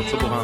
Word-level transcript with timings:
Regarde 0.00 0.10
ça 0.10 0.16
pour 0.16 0.28
en 0.32 0.40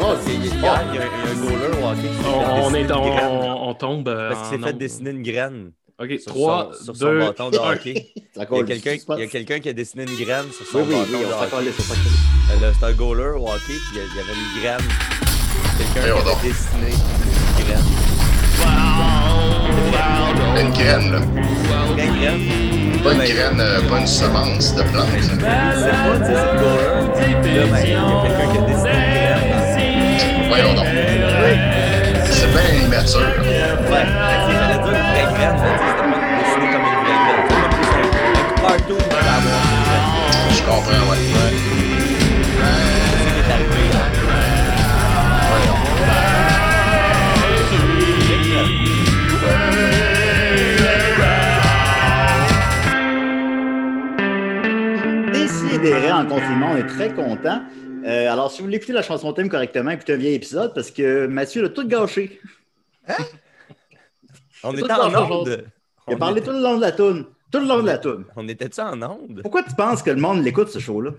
Oh, 0.00 0.14
c'est 0.24 0.34
il 0.34 0.44
y, 0.44 0.48
a- 0.48 0.52
il 0.52 0.62
y 0.62 0.98
a 0.98 1.02
un 1.02 1.34
goaler 1.40 1.82
au 1.82 1.86
hockey 1.88 2.08
qui 2.08 2.14
s'est 2.22 2.28
on, 2.62 2.74
est 2.74 2.92
on, 2.92 3.68
on 3.68 3.74
tombe. 3.74 4.08
euh, 4.08 4.30
Parce 4.30 4.48
qu'il 4.50 4.58
s'est 4.60 4.66
fait 4.66 4.72
dessiner 4.74 5.10
une 5.10 5.22
graine 5.22 5.72
Ok, 6.00 6.10
sur 6.20 6.32
3, 6.32 6.70
son, 6.78 6.84
sur 6.84 6.96
son 6.96 7.04
2, 7.06 7.18
bâton 7.20 7.50
de 7.50 7.56
hockey. 7.58 7.94
Il 8.36 8.40
y 8.40 8.42
a 8.42 8.64
quelqu'un 8.64 8.92
suspense. 8.92 9.16
il 9.18 9.24
y 9.24 9.26
a 9.26 9.30
quelqu'un 9.30 9.60
qui 9.60 9.68
a 9.68 9.72
dessiné 9.72 10.02
une 10.04 10.24
graine 10.24 10.44
sur 10.52 10.66
son 10.66 10.78
Oui, 10.80 10.84
bâton 10.94 11.06
oui, 11.12 11.20
de 11.20 11.24
hockey. 11.26 11.72
c'est 11.78 11.92
Euh, 12.64 12.72
C'est 12.78 12.86
un 12.86 12.92
goaler 12.92 13.32
au 13.38 13.46
hockey, 13.48 13.62
puis 13.66 13.78
il 13.94 13.98
y 13.98 14.20
avait 14.20 14.32
une 14.34 14.60
graine. 14.60 14.88
Quelqu'un 15.78 16.02
qui 16.02 16.28
a 16.28 16.42
dessiné 16.42 16.90
une 17.58 17.64
graine. 17.64 17.86
Une 20.60 20.72
graine, 20.72 21.12
là. 21.12 21.20
Une 22.02 22.18
graine. 22.20 23.02
Pas 23.02 23.12
une 23.12 23.18
graine, 23.34 23.60
euh, 23.60 23.80
pas 23.88 23.98
une 24.00 24.06
semence 24.06 24.74
de 24.74 24.82
plante. 24.82 25.06
Pas, 25.40 25.74
c'est 25.74 26.32
le 26.32 26.58
goaler. 26.58 26.93
Là, 27.24 27.30
ben, 27.40 27.80
il 27.84 27.90
y 27.90 27.94
a 27.94 27.98
quelqu'un 28.22 28.48
qui 28.52 28.58
a 28.58 28.60
dessiné 28.66 28.90
une 28.90 29.08
graine. 29.14 30.48
Voyons 30.48 30.74
donc. 30.74 30.86
C'est 32.30 32.50
bien 32.52 32.68
immature. 32.84 33.20
là. 33.20 33.26
Ouais, 33.40 34.04
tu 34.04 34.52
sais, 34.52 34.58
j'allais 34.58 34.78
dire 34.82 34.92
une 34.92 35.06
vraie 35.08 35.26
graine, 35.32 35.56
mais 35.62 35.72
tu 35.72 35.80
sais, 35.80 35.88
c'était 35.88 36.10
pas 36.10 36.20
dessiné 36.38 36.66
comme 36.72 36.84
une 36.84 36.98
vraie 37.00 37.20
graine. 37.24 37.40
C'est 37.40 37.56
comme 37.56 37.70
plus 37.70 37.90
un, 37.94 38.02
un 38.44 38.76
cartoon 38.76 38.98
peut 39.08 39.16
avoir 39.16 39.40
une 39.40 39.82
graine. 39.84 40.08
Je 40.50 40.60
comprends, 40.62 41.04
ouais. 41.10 41.83
En 55.92 56.26
confinement, 56.26 56.70
on 56.72 56.76
est 56.76 56.86
très 56.86 57.12
content. 57.12 57.62
Euh, 58.04 58.30
alors, 58.30 58.50
si 58.50 58.58
vous 58.58 58.64
voulez 58.64 58.76
écouter 58.76 58.92
la 58.92 59.02
chanson 59.02 59.32
thème 59.32 59.48
correctement, 59.48 59.90
écoutez 59.90 60.12
un 60.14 60.16
vieil 60.16 60.34
épisode 60.34 60.74
parce 60.74 60.90
que 60.90 61.26
Mathieu 61.26 61.62
l'a 61.62 61.68
tout 61.70 61.86
gâché. 61.86 62.40
On 64.62 64.72
C'est 64.72 64.78
était 64.80 64.92
en 64.92 65.30
onde. 65.30 65.64
Il 66.08 66.12
a 66.12 66.16
On 66.16 66.18
parlé 66.18 66.40
était- 66.40 66.48
tout 66.50 66.56
le 66.56 66.62
long 66.62 66.76
de 66.76 66.80
la 66.80 66.92
toune. 66.92 67.26
Tout 67.50 67.60
le 67.60 67.66
long 67.66 67.80
de 67.82 67.86
la 67.86 67.98
toune. 67.98 68.24
On 68.36 68.46
était-tu 68.48 68.80
en 68.80 69.00
onde? 69.02 69.40
Pourquoi 69.42 69.62
tu 69.62 69.74
penses 69.74 70.02
que 70.02 70.10
le 70.10 70.20
monde 70.20 70.42
l'écoute, 70.42 70.68
ce 70.68 70.78
show-là? 70.78 71.12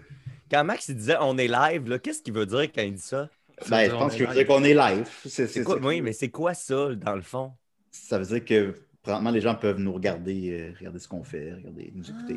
Quand 0.51 0.63
Max 0.63 0.89
il 0.89 0.95
disait 0.97 1.15
on 1.21 1.37
est 1.37 1.47
live, 1.47 1.99
qu'est-ce 1.99 2.21
qu'il 2.21 2.33
veut 2.33 2.45
dire 2.45 2.63
quand 2.73 2.81
il 2.81 2.93
dit 2.95 3.01
ça? 3.01 3.29
Ben, 3.69 3.85
je 3.89 3.91
pense 3.95 4.13
on 4.13 4.15
qu'il 4.15 4.27
veut 4.27 4.33
dire 4.33 4.45
qu'on 4.47 4.63
est 4.63 4.73
live. 4.73 5.07
C'est- 5.25 5.63
quoi? 5.63 5.77
Oui, 5.81 6.01
mais 6.01 6.11
c'est 6.13 6.29
quoi 6.29 6.53
ça, 6.53 6.89
dans 6.93 7.15
le 7.15 7.21
fond? 7.21 7.51
Ça 7.89 8.19
veut 8.19 8.25
dire 8.25 8.43
que 8.45 8.75
présentement, 9.01 9.31
les 9.31 9.41
gens 9.41 9.55
peuvent 9.55 9.79
nous 9.79 9.93
regarder, 9.93 10.51
euh, 10.51 10.73
regarder 10.77 10.99
ce 10.99 11.07
qu'on 11.07 11.23
fait, 11.23 11.53
regarder, 11.53 11.91
nous 11.95 12.03
écouter. 12.09 12.35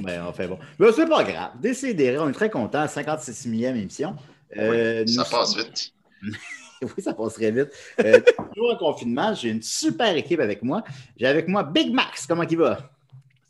Ben, 0.00 0.22
enfin 0.26 0.46
bon. 0.46 0.58
Mais 0.78 0.92
c'est 0.92 1.06
pas 1.08 1.24
grave. 1.24 1.50
Décidérez, 1.60 2.18
on 2.18 2.28
est 2.28 2.32
très 2.34 2.50
contents. 2.50 2.86
56 2.86 3.46
millième 3.46 3.76
émission. 3.76 4.14
Euh, 4.56 5.06
Ça 5.06 5.22
nous- 5.24 5.30
passe 5.30 5.56
vite. 5.56 5.92
Oui, 6.82 7.02
ça 7.02 7.12
passerait 7.12 7.50
vite. 7.50 7.68
Euh, 8.02 8.20
toujours 8.54 8.72
en 8.72 8.76
confinement, 8.78 9.34
j'ai 9.34 9.50
une 9.50 9.60
super 9.60 10.16
équipe 10.16 10.40
avec 10.40 10.62
moi. 10.62 10.82
J'ai 11.18 11.26
avec 11.26 11.46
moi 11.46 11.62
Big 11.62 11.92
Max. 11.92 12.26
Comment 12.26 12.44
il 12.44 12.56
va? 12.56 12.90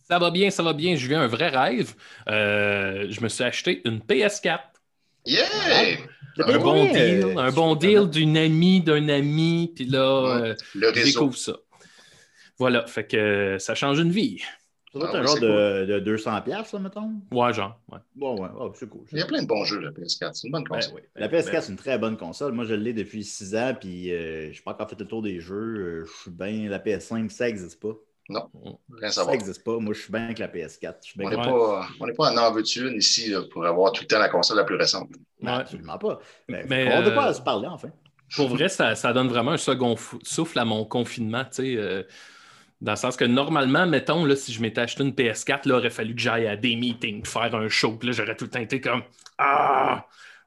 Ça 0.09 0.19
va 0.19 0.33
bien, 0.33 0.51
ça 0.51 0.65
va 0.65 0.73
bien. 0.73 0.97
Je 0.97 1.07
vis 1.07 1.15
un 1.15 1.29
vrai 1.29 1.47
rêve. 1.49 1.95
Euh, 2.29 3.07
je 3.09 3.21
me 3.21 3.29
suis 3.29 3.45
acheté 3.45 3.83
une 3.85 4.01
PS4. 4.01 4.59
Yeah! 5.27 5.45
T'as 6.37 6.53
Un 6.53 6.59
bon 6.59 6.83
bien, 6.87 6.93
deal, 6.93 7.25
euh, 7.25 7.37
un 7.37 7.53
bon 7.53 7.77
deal 7.77 8.11
d'une 8.11 8.37
amie, 8.37 8.81
d'un 8.81 9.09
ami. 9.09 9.73
Puis 9.77 9.85
là, 9.85 10.01
euh, 10.39 10.55
Le 10.75 10.93
je 10.93 11.05
découvre 11.05 11.37
ça. 11.37 11.53
Voilà, 12.59 12.85
fait 12.89 13.05
que 13.07 13.59
ça 13.61 13.77
change 13.77 14.01
une 14.01 14.11
vie. 14.11 14.43
Ça 14.93 14.99
doit 14.99 15.09
être 15.09 15.15
Ah 15.15 15.19
un 15.19 15.23
genre 15.23 15.39
de, 15.41 15.85
de 16.01 16.17
200$, 16.17 16.43
piastres, 16.43 16.71
ça, 16.71 16.79
mettons? 16.81 17.13
Ouais, 17.31 17.53
genre. 17.53 17.79
Ouais. 17.93 17.99
Bon, 18.17 18.41
ouais, 18.43 18.49
oh, 18.59 18.73
c'est 18.75 18.89
cool. 18.89 19.03
Il 19.13 19.19
y 19.19 19.23
a 19.23 19.27
plein 19.27 19.43
de 19.43 19.47
bons 19.47 19.65
jeux, 19.65 19.79
la 19.81 19.91
PS4. 19.93 20.31
C'est 20.35 20.49
une 20.49 20.53
bonne 20.53 20.65
Ben 20.65 20.77
console. 20.77 20.95
oui. 20.97 21.03
La 21.15 21.29
PS4, 21.29 21.61
c'est 21.63 21.71
une 21.73 21.77
très 21.79 21.97
bonne 21.99 22.17
console. 22.17 22.53
Moi, 22.53 22.65
je 22.65 22.75
l'ai 22.75 22.93
depuis 22.93 23.23
6 23.23 23.55
ans, 23.55 23.75
puis 23.79 24.13
euh, 24.13 24.47
je 24.53 24.59
n'ai 24.59 24.63
pas 24.65 24.73
encore 24.73 24.91
fait 24.91 24.99
le 24.99 25.07
tour 25.07 25.23
des 25.23 25.39
jeux. 25.41 25.55
Euh, 25.57 26.05
je 26.07 26.23
suis 26.23 26.31
bien. 26.33 26.69
La 26.69 26.81
PS5, 26.81 27.29
ça 27.31 27.47
n'existe 27.47 27.81
pas. 27.81 27.95
Rien 28.29 28.49
à 29.03 29.07
Ça 29.09 29.13
savoir. 29.13 29.35
n'existe 29.35 29.65
pas. 29.65 29.79
Moi, 29.79 29.95
je 29.95 30.01
suis 30.03 30.13
bien 30.13 30.25
avec 30.25 30.39
la 30.41 30.49
PS4. 30.49 30.97
Je 31.03 31.07
suis 31.11 31.19
bien 31.19 31.29
On 31.29 31.31
n'est 31.31 31.37
Ouais. 31.37 31.43
pas, 31.45 31.89
on 32.01 32.07
n'est 32.07 32.13
pas 32.15 32.33
en 32.33 32.37
en 32.37 32.53
veux-tu 32.53 32.89
une 32.89 32.97
ici 32.97 33.31
là, 33.31 33.43
pour 33.53 33.65
avoir 33.67 33.93
tout 33.93 34.03
le 34.03 34.07
temps 34.09 34.19
la 34.19 34.29
console 34.29 34.57
la 34.57 34.65
plus 34.65 34.77
récente. 34.77 35.09
Non, 35.41 35.53
Ouais. 35.53 35.59
absolument 35.61 35.99
pas. 35.99 36.19
Ben, 36.49 36.67
Mais, 36.69 36.93
on 36.97 37.03
ne 37.03 37.09
euh, 37.11 37.15
pas 37.15 37.33
se 37.35 37.43
parler, 37.43 37.69
enfin. 37.69 37.91
Pour 38.37 38.49
vrai, 38.49 38.69
ça, 38.69 38.95
ça 38.95 39.13
donne 39.13 39.29
vraiment 39.29 39.53
un 39.53 39.57
second 39.57 39.97
souffle 40.23 40.59
à 40.61 40.65
mon 40.65 40.85
confinement, 40.85 41.45
tu 41.45 41.49
sais. 41.63 41.77
euh, 41.77 42.03
dans 42.81 42.93
le 42.93 42.97
sens 42.97 43.17
que 43.17 43.25
normalement, 43.25 43.87
mettons, 43.87 44.25
là, 44.25 44.37
si 44.37 44.53
je 44.53 44.61
m'étais 44.63 44.81
acheté 44.81 45.03
une 45.03 45.13
PS4, 45.13 45.49
là, 45.49 45.61
il 45.67 45.73
aurait 45.73 45.91
fallu 45.91 46.15
que 46.15 46.21
j'aille 46.21 46.47
à 46.47 46.57
des 46.57 46.77
meetings, 46.77 47.25
faire 47.27 47.55
un 47.55 47.69
show. 47.69 47.93
Puis 47.97 48.09
là, 48.09 48.13
j'aurais 48.15 48.37
tout 48.37 48.45
le 48.47 48.51
temps 48.51 48.61
été 48.61 48.81
comme 48.81 49.03
Ah! 49.39 50.07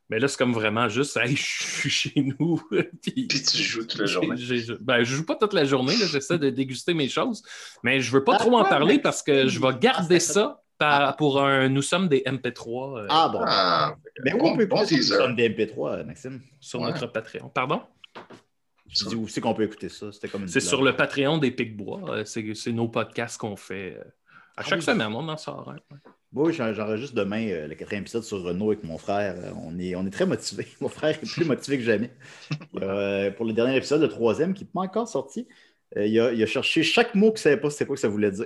Mais 0.10 0.20
là, 0.20 0.28
c'est 0.28 0.38
comme 0.38 0.54
vraiment 0.54 0.90
juste, 0.90 1.16
hey, 1.18 1.36
je 1.36 1.42
suis 1.42 1.90
chez 1.90 2.14
nous. 2.40 2.62
puis 3.02 3.28
Puis 3.28 3.42
tu 3.44 3.58
joues 3.58 3.86
toute 3.86 4.00
la 4.00 4.06
journée. 4.06 4.36
j'ai- 4.36 4.66
ben, 4.82 5.04
je 5.04 5.16
joue 5.16 5.26
pas 5.26 5.36
toute 5.36 5.54
la 5.54 5.64
journée, 5.66 5.96
là, 5.96 6.06
j'essaie 6.06 6.38
de 6.38 6.50
déguster 6.50 6.94
mes 6.94 7.08
choses. 7.08 7.42
Mais 7.84 8.00
je 8.02 8.12
veux 8.12 8.24
pas 8.24 8.34
Ah, 8.36 8.40
trop 8.40 8.58
en 8.58 8.64
parler 8.66 8.96
mais- 8.96 9.02
parce 9.02 9.24
que 9.24 9.48
je 9.48 9.60
vais 9.60 9.74
garder 9.80 10.20
ça 10.20 10.62
par- 10.78 11.16
pour 11.16 11.42
un 11.42 11.70
Nous 11.70 11.82
sommes 11.82 12.10
des 12.10 12.22
MP3 12.26 12.98
euh, 13.00 13.08
Ah, 13.10 13.30
bon. 13.32 13.40
Ah, 13.46 13.96
Mais 14.26 14.34
où 14.34 14.46
on 14.46 14.58
peut 14.58 14.66
bon 14.66 14.84
teaser. 14.84 15.02
ça 15.04 15.18
comme 15.18 15.36
des 15.36 15.50
MP3, 15.50 15.94
euh, 16.00 16.04
Maxime? 16.04 16.42
sur 16.60 16.82
ouais. 16.82 16.88
notre 16.92 17.08
Patreon. 17.08 17.50
Pardon? 17.50 17.82
Je 18.98 19.06
dis 19.10 19.16
où 19.16 19.28
c'est 19.28 19.42
qu'on 19.42 19.54
peut 19.54 19.64
écouter 19.64 19.90
ça? 19.90 20.12
C'était 20.12 20.28
comme 20.30 20.44
une 20.44 20.48
C'est 20.48 20.60
sur 20.60 20.84
le 20.84 20.96
Patreon 20.96 21.38
des 21.38 21.52
Picbois. 21.52 22.02
Euh, 22.10 22.26
C'est 22.26 22.54
c'est 22.56 22.72
nos 22.72 22.88
podcasts 22.88 23.38
qu'on 23.40 23.56
fait 23.56 23.96
euh, 23.98 24.04
à 24.56 24.62
Ah 24.62 24.64
chaque 24.64 24.80
oui. 24.80 24.86
semaine. 24.86 25.08
On 25.14 25.28
en 25.28 25.38
sort. 25.38 25.70
hein. 25.70 25.98
Oui, 26.36 26.52
j'en- 26.54 26.74
j'enregistre 26.74 27.16
demain 27.16 27.48
euh, 27.50 27.68
le 27.68 27.76
quatrième 27.76 28.04
épisode 28.04 28.24
sur 28.24 28.42
Renault 28.44 28.72
avec 28.72 28.84
mon 28.84 28.98
frère. 28.98 29.36
Euh, 29.38 29.52
On 29.56 29.78
est, 29.80 29.96
on 29.96 30.06
est 30.06 30.10
très 30.10 30.26
motivés. 30.26 30.68
Mon 30.82 30.90
frère 30.90 31.12
est 31.12 31.22
plus 31.26 31.46
motivé 31.46 31.78
que 31.78 31.84
jamais. 31.84 32.12
Euh, 32.82 33.30
pour 33.32 33.46
le 33.46 33.54
dernier 33.54 33.78
épisode, 33.78 34.02
le 34.02 34.10
troisième, 34.10 34.54
qui 34.54 34.64
n'est 34.64 34.70
pas 34.74 34.82
encore 34.82 35.08
sorti, 35.08 35.48
euh, 35.98 36.06
il, 36.08 36.20
a, 36.20 36.32
il 36.34 36.42
a 36.42 36.46
cherché 36.48 36.82
chaque 36.84 37.14
mot 37.16 37.28
qu'il 37.28 37.34
ne 37.36 37.40
savait 37.40 37.58
pas 37.58 37.70
c'était 37.70 37.86
quoi 37.86 37.96
que 37.96 38.02
ça 38.02 38.08
voulait 38.10 38.32
dire. 38.32 38.46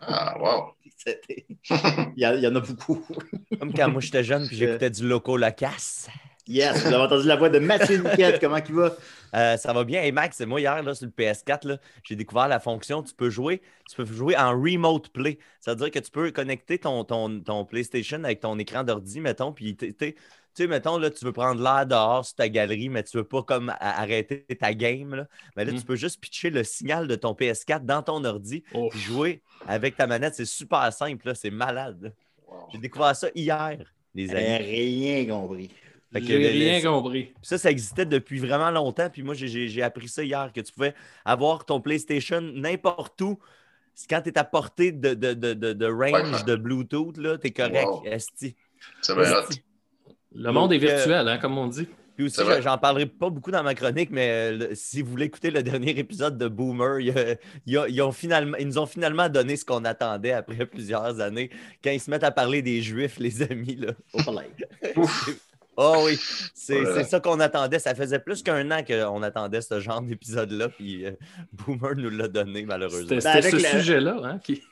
ah, 0.00 0.36
wow. 0.40 0.72
C'était- 0.96 1.46
il, 2.16 2.20
y 2.20 2.24
a- 2.24 2.34
il 2.34 2.42
y 2.42 2.46
en 2.48 2.54
a 2.56 2.60
beaucoup. 2.60 3.04
Comme 3.60 3.72
quand 3.74 3.90
moi 3.90 4.00
j'étais 4.00 4.24
jeune 4.24 4.46
puis 4.46 4.56
j'écoutais 4.56 4.90
du 4.90 5.06
Loco 5.06 5.36
Lacasse. 5.36 6.08
Yes, 6.46 6.82
vous 6.82 6.88
avez 6.92 6.96
entendu 7.04 7.26
la 7.26 7.36
voix 7.36 7.48
de 7.48 7.58
Mathieu 7.58 7.96
Niquette. 7.96 8.38
Comment 8.38 8.58
il 8.58 8.74
va? 8.74 8.94
Euh, 9.34 9.56
ça 9.56 9.72
va 9.72 9.82
bien. 9.84 10.02
Et 10.02 10.12
Max, 10.12 10.40
moi 10.42 10.60
hier 10.60 10.82
là, 10.82 10.94
sur 10.94 11.06
le 11.06 11.12
PS4, 11.12 11.66
là, 11.66 11.78
j'ai 12.02 12.16
découvert 12.16 12.48
la 12.48 12.60
fonction. 12.60 13.02
Tu 13.02 13.14
peux 13.14 13.30
jouer, 13.30 13.62
tu 13.88 13.96
peux 13.96 14.04
jouer 14.04 14.36
en 14.36 14.50
remote 14.50 15.08
play. 15.08 15.38
Ça 15.60 15.70
veut 15.72 15.76
dire 15.78 15.90
que 15.90 15.98
tu 15.98 16.10
peux 16.10 16.30
connecter 16.32 16.78
ton, 16.78 17.02
ton, 17.04 17.40
ton 17.40 17.64
PlayStation 17.64 18.22
avec 18.24 18.40
ton 18.40 18.58
écran 18.58 18.84
d'ordi, 18.84 19.20
mettons, 19.20 19.52
puis 19.52 19.74
tu 19.74 19.94
sais, 20.54 20.66
mettons, 20.68 20.98
là, 20.98 21.10
tu 21.10 21.24
veux 21.24 21.32
prendre 21.32 21.62
l'air 21.62 21.86
dehors 21.86 22.24
sur 22.26 22.36
ta 22.36 22.48
galerie, 22.50 22.90
mais 22.90 23.02
tu 23.02 23.16
veux 23.16 23.24
pas 23.24 23.42
comme 23.42 23.72
arrêter 23.80 24.44
ta 24.60 24.74
game. 24.74 25.14
Là. 25.14 25.26
Mais 25.56 25.64
là, 25.64 25.72
Mm. 25.72 25.78
tu 25.78 25.84
peux 25.84 25.96
juste 25.96 26.20
pitcher 26.20 26.50
le 26.50 26.62
signal 26.62 27.08
de 27.08 27.14
ton 27.16 27.32
PS4 27.32 27.84
dans 27.86 28.02
ton 28.02 28.22
ordi, 28.24 28.62
Oh. 28.74 28.88
puis 28.90 29.00
jouer 29.00 29.42
avec 29.66 29.96
ta 29.96 30.06
manette. 30.06 30.34
C'est 30.34 30.44
super 30.44 30.92
simple, 30.92 31.32
c'est 31.34 31.50
malade. 31.50 32.14
Wow. 32.46 32.68
J'ai 32.70 32.78
découvert 32.78 33.16
ça 33.16 33.28
hier, 33.34 33.78
les 34.14 34.30
amis. 34.30 34.56
rien 34.58 35.26
compris. 35.26 35.70
J'ai 36.22 36.36
rien 36.48 36.80
le- 36.80 36.88
compris. 36.88 37.32
Ça, 37.42 37.58
ça 37.58 37.70
existait 37.70 38.06
depuis 38.06 38.38
vraiment 38.38 38.70
longtemps. 38.70 39.08
Puis 39.10 39.22
moi, 39.22 39.34
j'ai- 39.34 39.82
appris 39.82 40.08
ça 40.08 40.22
hier, 40.22 40.50
que 40.54 40.60
tu 40.60 40.72
pouvais 40.72 40.94
avoir 41.24 41.64
ton 41.64 41.80
PlayStation 41.80 42.40
n'importe 42.40 43.20
où. 43.20 43.38
C'est 43.94 44.08
Quand 44.10 44.20
tu 44.22 44.28
es 44.30 44.38
à 44.38 44.44
portée 44.44 44.90
de, 44.92 45.14
de, 45.14 45.34
de, 45.34 45.54
de, 45.54 45.72
de 45.72 45.86
range 45.86 46.32
Ouais. 46.32 46.44
de 46.44 46.56
Bluetooth, 46.56 47.14
tu 47.14 47.46
es 47.46 47.50
correct. 47.50 47.86
Wow. 47.86 48.02
esti. 48.06 48.56
C'est. 49.02 49.14
Le 50.36 50.50
monde 50.52 50.72
est 50.72 50.78
Donc, 50.78 50.88
euh, 50.90 50.94
virtuel, 50.96 51.28
hein, 51.28 51.38
comme 51.38 51.56
on 51.58 51.68
dit. 51.68 51.86
Puis 52.16 52.26
aussi, 52.26 52.40
j'en 52.62 52.78
parlerai 52.78 53.06
pas 53.06 53.28
beaucoup 53.28 53.50
dans 53.50 53.62
ma 53.64 53.74
chronique, 53.74 54.10
mais 54.10 54.30
euh, 54.52 54.68
si 54.74 55.02
vous 55.02 55.10
voulez 55.10 55.26
écouter 55.26 55.50
le 55.50 55.62
dernier 55.64 55.90
épisode 55.98 56.38
de 56.38 56.46
Boomer, 56.46 57.00
il 57.00 57.06
y 57.06 57.10
a- 57.10 57.36
il 57.66 57.72
y 57.72 57.76
a- 57.76 57.88
ils, 57.88 58.00
ont 58.02 58.12
finalement, 58.12 58.56
ils 58.56 58.66
nous 58.68 58.78
ont 58.78 58.86
finalement 58.86 59.28
donné 59.28 59.56
ce 59.56 59.64
qu'on 59.64 59.84
attendait 59.84 60.30
après 60.32 60.64
plusieurs 60.66 61.20
années. 61.20 61.50
Quand 61.82 61.90
ils 61.90 62.00
se 62.00 62.10
mettent 62.10 62.22
à 62.24 62.30
parler 62.30 62.62
des 62.62 62.82
Juifs, 62.82 63.18
les 63.18 63.42
amis, 63.42 63.76
là. 63.76 63.92
Au 64.12 64.22
palais. 65.76 65.88
Oh 65.94 66.02
oui, 66.06 66.18
c'est 66.54 66.80
Voilà. 66.80 67.04
ça 67.04 67.20
qu'on 67.20 67.40
attendait. 67.40 67.78
Ça 67.78 67.94
faisait 67.94 68.18
plus 68.18 68.42
qu'un 68.42 68.70
an 68.70 68.82
qu'on 68.84 69.22
attendait 69.22 69.60
ce 69.60 69.80
genre 69.80 70.00
d'épisode-là, 70.02 70.68
puis 70.68 71.06
euh, 71.06 71.12
Boomer 71.52 71.94
nous 71.96 72.10
l'a 72.10 72.28
donné, 72.28 72.64
malheureusement. 72.64 73.08
C'était 73.20 73.40
Ben, 73.40 73.42
ce 73.42 73.62
la- 73.62 73.70
sujet-là 73.70 74.20
hein, 74.24 74.38
qui. 74.42 74.62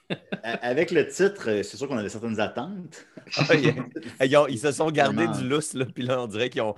Avec 0.43 0.91
le 0.91 1.07
titre, 1.09 1.49
euh, 1.49 1.63
c'est 1.63 1.77
sûr 1.77 1.89
qu'on 1.89 1.99
avait 1.99 2.09
certaines 2.09 2.41
attentes. 2.41 3.07
Ah, 3.37 3.55
ils, 3.55 3.75
ils 4.27 4.37
ont- 4.37 4.47
ils 4.47 4.59
se 4.59 4.73
sont 4.73 4.91
gardés 4.91 5.25
Vraiment. 5.25 5.39
du 5.39 5.49
lousse, 5.49 5.75
là, 5.75 5.85
puis 5.95 6.05
là, 6.05 6.21
on 6.23 6.27
dirait 6.27 6.51
qu'ils 6.51 6.63
ont. 6.63 6.75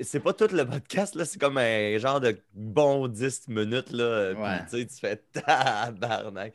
C'est 0.00 0.18
pas 0.20 0.32
tout 0.32 0.48
le 0.52 0.64
podcast, 0.66 1.14
là, 1.14 1.24
c'est 1.24 1.38
comme 1.40 1.58
un 1.58 1.96
genre 1.98 2.20
de 2.20 2.36
bon 2.54 3.06
10 3.06 3.46
minutes, 3.48 3.92
là. 3.92 4.32
puis, 4.34 4.42
Ouais. 4.42 4.58
tu 4.68 4.78
sais, 4.78 4.86
tu 4.86 4.94
fais 5.00 5.22
tabarnak. 5.32 6.52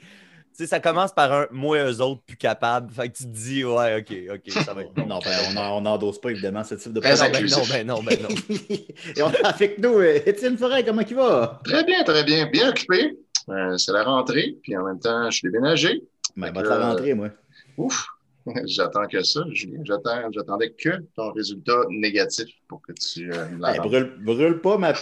Tu 0.51 0.57
sais, 0.63 0.68
ça 0.68 0.80
commence 0.80 1.13
par 1.13 1.31
un 1.31 1.48
moi, 1.51 1.77
eux 1.89 2.01
autres, 2.01 2.21
plus 2.25 2.36
capables. 2.36 2.92
Fait 2.92 3.09
que 3.09 3.15
tu 3.18 3.24
te 3.24 3.30
dis, 3.30 3.63
ouais, 3.63 4.00
ok, 4.01 4.36
ok, 4.36 4.63
ça 4.63 4.74
va 4.74 4.81
être 4.81 4.94
bon. 4.95 5.06
Non, 5.06 5.19
ben, 5.24 5.31
on 5.53 5.57
en- 5.57 5.77
on 5.77 5.81
n'endosse 5.81 6.19
pas 6.19 6.30
évidemment 6.31 6.63
ce 6.63 6.75
type 6.75 6.92
de 6.94 7.00
Ben 7.00 7.15
non, 7.15 7.25
ben 7.31 7.45
non, 7.48 7.63
ben 7.69 7.88
non, 7.88 8.03
ben 8.03 8.18
non. 8.21 8.56
Et 9.15 9.21
on 9.21 9.27
a 9.30 9.48
avec 9.48 9.77
nous 9.80 10.00
euh, 10.00 10.19
Étienne 10.25 10.57
Forêt, 10.57 10.83
comment 10.83 11.01
il 11.01 11.15
va? 11.15 11.59
Très 11.63 11.83
bien, 11.86 12.03
très 12.03 12.24
bien. 12.24 12.48
Bien 12.48 12.69
occupé. 12.69 13.18
Euh, 13.50 13.77
c'est 13.77 13.92
la 13.94 14.03
rentrée, 14.03 14.57
puis 14.62 14.75
en 14.77 14.83
même 14.86 15.00
temps, 15.00 15.30
je 15.31 15.38
suis 15.38 15.50
déménagé. 15.51 16.03
Ben, 16.36 16.51
va 16.51 16.62
te 16.62 16.68
la 16.68 16.80
rentrer, 16.89 17.13
moi. 17.13 17.30
Ouf! 17.77 18.06
J'attends 18.65 19.06
que 19.07 19.21
ça, 19.24 19.42
Julien. 19.51 19.81
J'attendais 19.86 20.71
que 20.71 20.89
ton 21.15 21.31
résultat 21.31 21.77
négatif 21.89 22.48
pour 22.68 22.81
que 22.81 22.92
tu 22.92 23.31
euh, 23.31 23.45
la 23.59 23.74
Ben, 23.74 23.81
brûle, 23.83 24.13
brûle 24.19 24.59
pas 24.59 24.77
ma, 24.77 24.94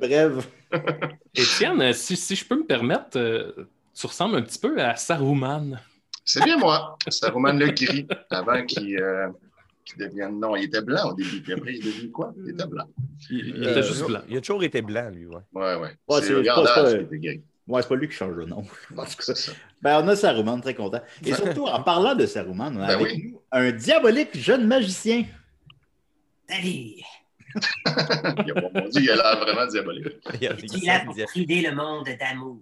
brève. 0.00 0.44
Étienne, 1.34 1.92
si, 1.92 2.16
si 2.16 2.34
je 2.36 2.44
peux 2.44 2.56
me 2.56 2.64
permettre, 2.66 3.16
euh, 3.18 3.52
tu 4.00 4.06
ressembles 4.06 4.36
un 4.36 4.42
petit 4.42 4.58
peu 4.58 4.80
à 4.82 4.96
Saruman. 4.96 5.78
C'est 6.24 6.42
bien 6.44 6.56
moi. 6.58 6.96
Saruman 7.08 7.58
le 7.58 7.68
gris, 7.70 8.06
avant 8.30 8.64
qu'il 8.64 8.98
euh, 8.98 9.28
qu'il 9.84 9.98
devienne. 9.98 10.38
Non, 10.38 10.54
il 10.56 10.64
était 10.64 10.82
blanc 10.82 11.10
au 11.10 11.14
début, 11.14 11.40
puis 11.42 11.52
après, 11.52 11.72
il 11.74 11.86
est 11.86 11.90
devenu 11.92 12.10
quoi? 12.10 12.32
Il 12.38 12.50
était 12.50 12.66
blanc. 12.66 12.84
Il, 13.30 13.38
il 13.56 13.64
Euh, 13.66 13.70
était 13.72 13.82
juste 13.82 14.04
blanc. 14.06 14.20
Il 14.28 14.36
a 14.36 14.40
toujours 14.40 14.62
été 14.62 14.82
blanc, 14.82 15.10
lui, 15.10 15.26
ouais. 15.26 15.36
Ouais, 15.52 15.74
ouais. 15.76 15.96
Ouais, 16.08 16.20
c'est 16.22 16.30
le 16.30 16.42
c'est 16.42 16.48
pas- 16.48 16.54
Gandalf 16.56 16.74
c'est 16.76 16.82
pas- 16.82 16.90
qui 16.98 17.14
était 17.14 17.18
gris. 17.18 17.42
Ouais, 17.66 17.82
c'est 17.82 17.88
pas 17.88 17.94
lui 17.96 18.08
qui 18.08 18.14
change 18.14 18.34
le 18.34 18.46
nom. 18.46 18.64
En 18.96 19.04
tout 19.04 19.10
cas. 19.10 19.14
C'est 19.18 19.36
ça. 19.36 19.52
Ben, 19.82 20.00
on 20.04 20.08
a 20.08 20.16
Saruman, 20.16 20.60
très 20.60 20.74
content. 20.74 21.00
Et 21.24 21.34
surtout, 21.34 21.66
en 21.66 21.82
parlant 21.82 22.14
de 22.14 22.26
Saruman, 22.26 22.76
on 22.76 22.82
a 22.82 22.86
Ben 22.88 22.94
avec 23.00 23.06
oui. 23.14 23.30
nous 23.32 23.40
un 23.52 23.70
diabolique 23.72 24.36
jeune 24.38 24.66
magicien. 24.66 25.24
Salut! 26.48 26.94
Il 28.46 28.52
a, 28.52 28.60
mon 28.60 28.88
Dieu, 28.88 29.02
il 29.02 29.10
a 29.10 29.16
l'air 29.16 29.40
vraiment 29.40 29.66
diabolique. 29.66 30.06
Il 30.40 30.46
a- 30.48 31.04
il 31.16 31.24
priver 31.26 31.62
le 31.62 31.74
monde 31.74 32.06
d'amour. 32.18 32.60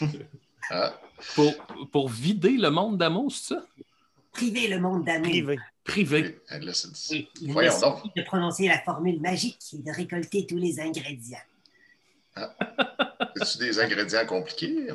Ah, 0.70 1.00
Pour, 1.34 1.54
pour 1.90 2.08
vider 2.10 2.50
le 2.58 2.70
monde 2.70 2.98
d'amour, 2.98 3.32
c'est 3.32 3.54
ça? 3.54 3.64
Priver 4.32 4.68
le 4.68 4.78
monde 4.78 5.02
d'amour. 5.04 5.28
Privé. 5.30 5.58
Privé. 5.82 6.40
oui, 6.50 6.64
là, 6.66 6.72
il 7.40 7.52
Voyons 7.52 7.80
donc. 7.80 8.14
de 8.14 8.22
prononcer 8.22 8.68
la 8.68 8.78
formule 8.82 9.18
magique 9.20 9.58
et 9.72 9.78
de 9.78 9.90
récolter 9.90 10.46
tous 10.46 10.58
les 10.58 10.78
ingrédients. 10.78 11.38
C'est-tu 13.36 13.58
des 13.58 13.80
ingrédients 13.80 14.26
compliqués? 14.26 14.88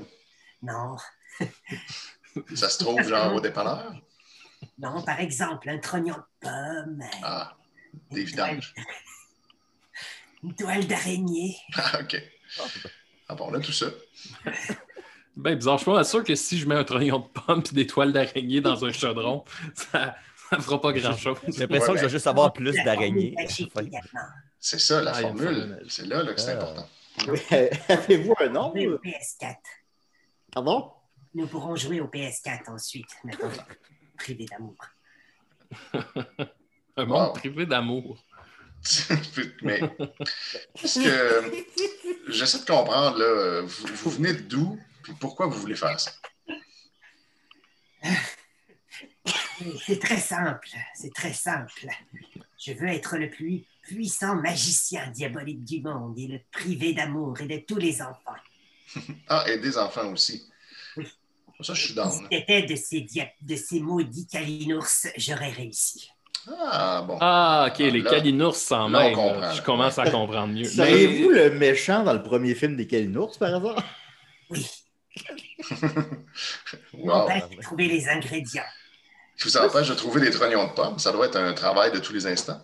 Non, 0.61 0.95
Ça 2.55 2.69
se 2.69 2.77
trouve 2.77 3.01
genre 3.01 3.33
au 3.33 3.41
dépanneur? 3.41 3.95
non, 4.77 5.01
par 5.01 5.19
exemple, 5.19 5.69
un 5.69 5.79
trognon 5.79 6.15
de 6.15 6.47
pomme, 6.47 7.03
Ah, 7.23 7.57
des 8.11 8.21
une 8.21 8.31
toile, 8.35 8.49
vidanges. 8.55 8.73
une 10.43 10.55
toile 10.55 10.85
d'araignée. 10.87 11.57
Ah, 11.75 11.99
OK. 12.01 12.21
Ah 13.27 13.35
bon, 13.35 13.47
on 13.49 13.53
a 13.55 13.59
tout 13.59 13.71
ça. 13.71 13.87
Ben 15.35 15.55
bizarre, 15.55 15.77
je 15.77 15.83
suis 15.83 15.91
pas 15.91 16.03
sûr 16.03 16.23
que 16.23 16.35
si 16.35 16.57
je 16.59 16.67
mets 16.67 16.75
un 16.75 16.83
trognon 16.83 17.19
de 17.19 17.27
pomme 17.41 17.63
et 17.71 17.73
des 17.75 17.87
toiles 17.87 18.13
d'araignée 18.13 18.61
dans 18.61 18.85
un 18.85 18.91
chaudron, 18.91 19.43
ça 19.73 20.15
ne 20.51 20.57
fera 20.61 20.79
pas 20.79 20.93
grand-chose. 20.93 21.37
J'ai 21.47 21.61
l'impression 21.61 21.93
que 21.93 21.99
je 21.99 22.03
vais 22.05 22.09
juste 22.09 22.27
avoir 22.27 22.53
plus 22.53 22.73
d'araignées. 22.83 23.35
C'est 24.59 24.79
ça, 24.79 25.01
la 25.01 25.11
Ah, 25.11 25.21
formule. 25.21 25.83
C'est 25.89 26.05
là, 26.05 26.23
là 26.23 26.33
que 26.33 26.39
c'est 26.41 26.51
Ah. 26.51 26.53
important. 26.61 26.87
Avez-vous 27.89 28.33
un 28.39 28.49
nom? 28.49 28.71
Jouer 28.73 28.87
au 28.87 28.97
PS4. 28.97 29.55
Pardon? 30.51 30.91
Nous 31.33 31.47
pourrons 31.47 31.75
jouer 31.75 31.99
au 31.99 32.07
PS4 32.07 32.69
ensuite, 32.71 33.09
maintenant. 33.23 33.49
Privé 34.17 34.45
d'amour. 34.45 34.75
Un 36.95 37.05
monde 37.05 37.27
Wow. 37.29 37.33
privé 37.33 37.65
d'amour. 37.65 38.23
Mais 39.63 39.79
parce 40.79 40.93
que 40.99 41.63
j'essaie 42.27 42.59
de 42.59 42.65
comprendre, 42.65 43.17
là, 43.17 43.61
vous, 43.61 43.87
vous 43.95 44.09
venez 44.11 44.33
d'où? 44.33 44.77
Pourquoi 45.19 45.47
vous 45.47 45.59
voulez 45.59 45.75
faire 45.75 45.99
ça? 45.99 46.11
C'est 49.85 49.99
très 49.99 50.17
simple, 50.19 50.67
c'est 50.93 51.13
très 51.13 51.31
simple. 51.31 51.87
Je 52.59 52.73
veux 52.73 52.87
être 52.89 53.17
le 53.17 53.29
plus 53.29 53.63
puissant 53.81 54.35
magicien 54.35 55.07
diabolique 55.11 55.63
du 55.63 55.81
monde 55.81 56.17
et 56.19 56.27
le 56.27 56.39
privé 56.51 56.93
d'amour 56.93 57.39
et 57.39 57.45
de 57.47 57.57
tous 57.65 57.77
les 57.77 58.01
enfants. 58.01 58.35
Ah, 59.27 59.45
et 59.47 59.57
des 59.59 59.77
enfants 59.77 60.11
aussi. 60.11 60.43
Oui. 60.97 61.07
Ça, 61.61 61.73
je 61.73 61.79
suis 61.79 61.89
Si 61.89 61.95
down. 61.95 62.27
c'était 62.31 62.63
de 62.63 62.75
ces, 62.75 63.01
dia- 63.01 63.31
de 63.41 63.55
ces 63.55 63.79
maudits 63.79 64.27
calinours, 64.27 64.85
j'aurais 65.17 65.49
réussi. 65.51 66.09
Ah, 66.47 67.03
bon. 67.07 67.17
Ah, 67.21 67.67
ok, 67.71 67.79
les 67.79 68.01
Là- 68.01 68.09
calinours 68.11 68.57
là. 68.69 68.87
là. 68.89 69.53
Je 69.53 69.61
commence 69.61 69.97
à 69.97 70.11
comprendre 70.11 70.53
mieux. 70.53 70.65
Seriez-vous 70.65 71.29
le 71.29 71.51
méchant 71.51 72.03
dans 72.03 72.13
le 72.13 72.21
premier 72.21 72.53
film 72.53 72.75
des 72.75 72.85
Kalinours, 72.85 73.37
par 73.39 73.55
hasard? 73.55 73.83
Oui, 74.49 74.67
Wow. 76.93 77.27
de 77.27 77.61
trouver 77.61 77.87
les 77.87 78.07
ingrédients. 78.07 78.63
Qui 79.37 79.45
vous 79.45 79.57
empêche 79.57 79.89
de 79.89 79.93
trouver 79.95 80.21
des 80.21 80.31
trognons 80.31 80.67
de 80.67 80.73
pommes? 80.73 80.99
Ça 80.99 81.11
doit 81.11 81.25
être 81.27 81.37
un 81.37 81.53
travail 81.53 81.91
de 81.91 81.99
tous 81.99 82.13
les 82.13 82.27
instants. 82.27 82.61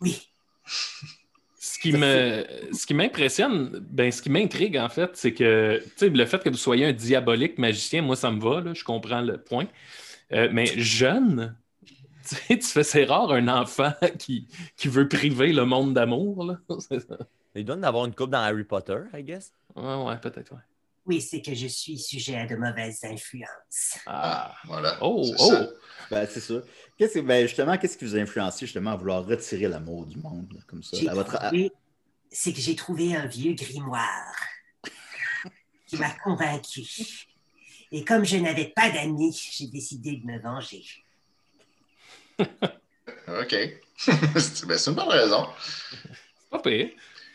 Oui, 0.00 0.28
Ce 1.58 1.78
qui 1.78 1.92
me, 1.92 2.44
ce 2.72 2.86
qui 2.86 2.94
m'impressionne, 2.94 3.78
ben, 3.90 4.10
ce 4.10 4.20
qui 4.20 4.30
m'intrigue 4.30 4.76
en 4.78 4.88
fait, 4.88 5.10
c'est 5.16 5.32
que 5.32 5.78
tu 5.80 5.90
sais, 5.96 6.08
le 6.08 6.26
fait 6.26 6.42
que 6.42 6.48
vous 6.50 6.56
soyez 6.56 6.86
un 6.86 6.92
diabolique 6.92 7.58
magicien, 7.58 8.02
moi 8.02 8.16
ça 8.16 8.30
me 8.32 8.40
va, 8.40 8.60
là, 8.60 8.74
je 8.74 8.82
comprends 8.82 9.20
le 9.20 9.38
point. 9.38 9.66
Euh, 10.32 10.48
mais 10.52 10.66
jeune, 10.66 11.56
tu 12.28 12.34
sais, 12.34 12.58
tu 12.58 12.66
fais 12.66 12.82
c'est 12.84 13.04
rare 13.04 13.30
un 13.32 13.46
enfant 13.48 13.92
qui, 14.18 14.48
qui 14.76 14.88
veut 14.88 15.06
priver 15.08 15.52
le 15.52 15.64
monde 15.64 15.94
d'amour. 15.94 16.44
là. 16.44 16.58
C'est 16.80 17.00
ça. 17.00 17.16
Il 17.54 17.64
doit 17.64 17.76
en 17.76 17.82
avoir 17.82 18.06
une 18.06 18.14
coupe 18.14 18.30
dans 18.30 18.40
Harry 18.40 18.64
Potter, 18.64 18.98
I 19.14 19.22
guess. 19.22 19.52
Ouais, 19.76 19.94
ouais, 20.04 20.16
peut-être, 20.18 20.52
ouais. 20.52 20.58
Oui, 21.06 21.20
c'est 21.20 21.42
que 21.42 21.54
je 21.54 21.66
suis 21.66 21.98
sujet 21.98 22.36
à 22.36 22.46
de 22.46 22.54
mauvaises 22.56 23.02
influences. 23.04 23.98
Ah. 24.06 24.54
Voilà. 24.64 24.98
Oh, 25.00 25.24
C'est 25.24 25.34
oh! 25.38 25.50
ça. 25.50 25.68
Ben, 26.10 26.28
c'est 26.30 26.40
ça. 26.40 26.54
Qu'est-ce 26.96 27.14
que, 27.14 27.20
ben, 27.20 27.46
justement, 27.46 27.76
qu'est-ce 27.76 27.96
qui 27.98 28.04
vous 28.04 28.16
a 28.16 28.20
influencé 28.20 28.66
justement 28.66 28.92
à 28.92 28.96
vouloir 28.96 29.24
retirer 29.24 29.66
l'amour 29.68 30.06
du 30.06 30.18
monde, 30.18 30.52
là, 30.54 30.60
comme 30.66 30.82
ça? 30.82 30.96
J'ai 30.96 31.08
À 31.08 31.14
votre... 31.14 31.38
trouvé- 31.38 31.72
C'est 32.30 32.52
que 32.52 32.60
j'ai 32.60 32.76
trouvé 32.76 33.16
un 33.16 33.26
vieux 33.26 33.54
grimoire 33.54 34.36
qui 35.86 35.96
m'a 35.96 36.10
convaincu. 36.22 36.82
Et 37.90 38.04
comme 38.04 38.24
je 38.24 38.36
n'avais 38.36 38.68
pas 38.74 38.90
d'amis, 38.90 39.32
j'ai 39.52 39.66
décidé 39.66 40.16
de 40.16 40.26
me 40.26 40.38
venger. 40.40 40.84
OK. 42.42 43.54
c'est 43.96 44.66
ben, 44.66 44.78
c'est 44.78 44.90
une 44.90 44.96
bonne 44.96 45.08
raison. 45.08 45.46
Pas 46.50 46.58
pire. 46.60 46.90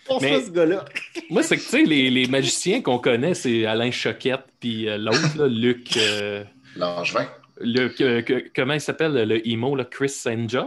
Pense 0.08 0.22
Mais- 0.22 0.40
pas 0.40 0.46
ce 0.46 0.50
gars-là. 0.52 0.86
Moi, 1.30 1.44
c'est 1.44 1.58
que, 1.58 1.62
tu 1.64 1.68
sais, 1.70 1.84
les, 1.84 2.10
les 2.10 2.28
magiciens 2.28 2.82
qu'on 2.82 3.00
connaît, 3.00 3.34
c'est 3.34 3.66
Alain 3.66 3.92
Choquette, 3.92 4.46
puis 4.60 4.88
euh, 4.88 4.98
l'autre, 4.98 5.38
là, 5.38 5.48
Luc. 5.48 5.98
euh, 5.98 6.44
Langevin. 6.76 7.30
Luc, 7.60 8.00
euh, 8.02 8.22
que- 8.22 8.50
comment 8.56 8.74
il 8.76 8.82
s'appelle, 8.82 9.14
le 9.14 9.48
emo, 9.48 9.76
là, 9.76 9.84
Chris 9.86 10.14
Angel? 10.26 10.66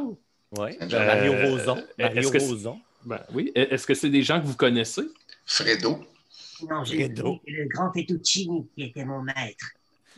Euh, 0.59 0.69
Mario 0.91 1.33
Roson. 1.33 1.83
Mario 1.99 2.21
est-ce 2.21 2.33
que 2.33 2.39
c'est- 2.41 2.49
Roson. 2.49 2.81
Ben 3.07 3.21
oui. 3.33 3.53
Est-ce 3.55 3.87
que 3.87 3.95
c'est 3.95 4.11
des 4.11 4.23
gens 4.23 4.41
que 4.41 4.47
vous 4.47 4.57
connaissez? 4.57 5.03
Fredo. 5.47 6.05
Non, 6.69 6.85
j'ai 6.85 6.97
Fredo. 7.05 7.41
le 7.47 7.67
grand 7.69 7.91
Fettuccini 7.93 8.67
qui 8.75 8.83
était 8.83 9.05
mon 9.05 9.23
maître. 9.23 9.65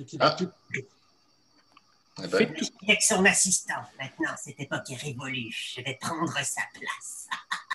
Et 0.01 0.05
qui 0.05 0.17
Ah. 0.19 0.35
tout. 0.37 0.49
Eh 0.75 2.27
ben, 2.27 2.55
Avec 2.89 3.03
son 3.03 3.25
assistant. 3.25 3.75
Maintenant, 4.01 4.35
cette 4.43 4.59
époque 4.59 4.91
est 4.91 4.97
révolue. 4.97 5.51
Je 5.53 5.83
vais 5.83 5.97
prendre 6.01 6.33
sa 6.39 6.63
place. 6.75 7.29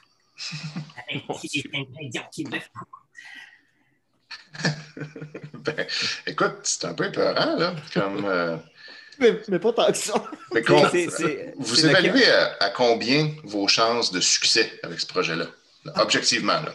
Ben, 5.54 5.86
écoute, 6.26 6.56
c'est 6.64 6.86
un 6.86 6.94
peu 6.94 7.06
épeurant, 7.08 7.56
là. 7.58 7.76
Comme, 7.94 8.26
euh, 8.26 8.58
Mais, 9.20 9.40
mais 9.48 9.60
pas 9.60 9.74
tant 9.74 9.88
que 9.92 9.98
ça. 9.98 10.24
mais 10.54 10.62
con- 10.64 10.88
C'est- 10.92 11.10
c'est- 11.10 11.54
vous 11.58 11.86
évaluez 11.86 12.26
à, 12.30 12.56
à 12.62 12.70
combien 12.70 13.36
vos 13.44 13.68
chances 13.68 14.12
de 14.12 14.20
succès 14.22 14.80
avec 14.84 15.00
ce 15.00 15.06
projet-là? 15.08 15.46
Là, 15.86 15.94
Objectivement, 16.02 16.60
là. 16.62 16.74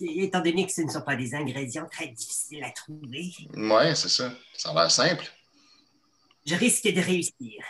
Étant 0.00 0.40
donné 0.40 0.66
que 0.66 0.72
ce 0.72 0.82
ne 0.82 0.90
sont 0.90 1.00
pas 1.02 1.16
des 1.16 1.34
ingrédients 1.34 1.86
très 1.90 2.08
difficiles 2.08 2.64
à 2.64 2.70
trouver, 2.70 3.30
Ouais, 3.54 3.94
c'est 3.94 4.08
ça. 4.08 4.32
Ça 4.56 4.70
a 4.70 4.74
l'air 4.74 4.90
simple. 4.90 5.24
je 6.44 6.54
risque 6.56 6.84
de 6.92 7.00
réussir. 7.00 7.62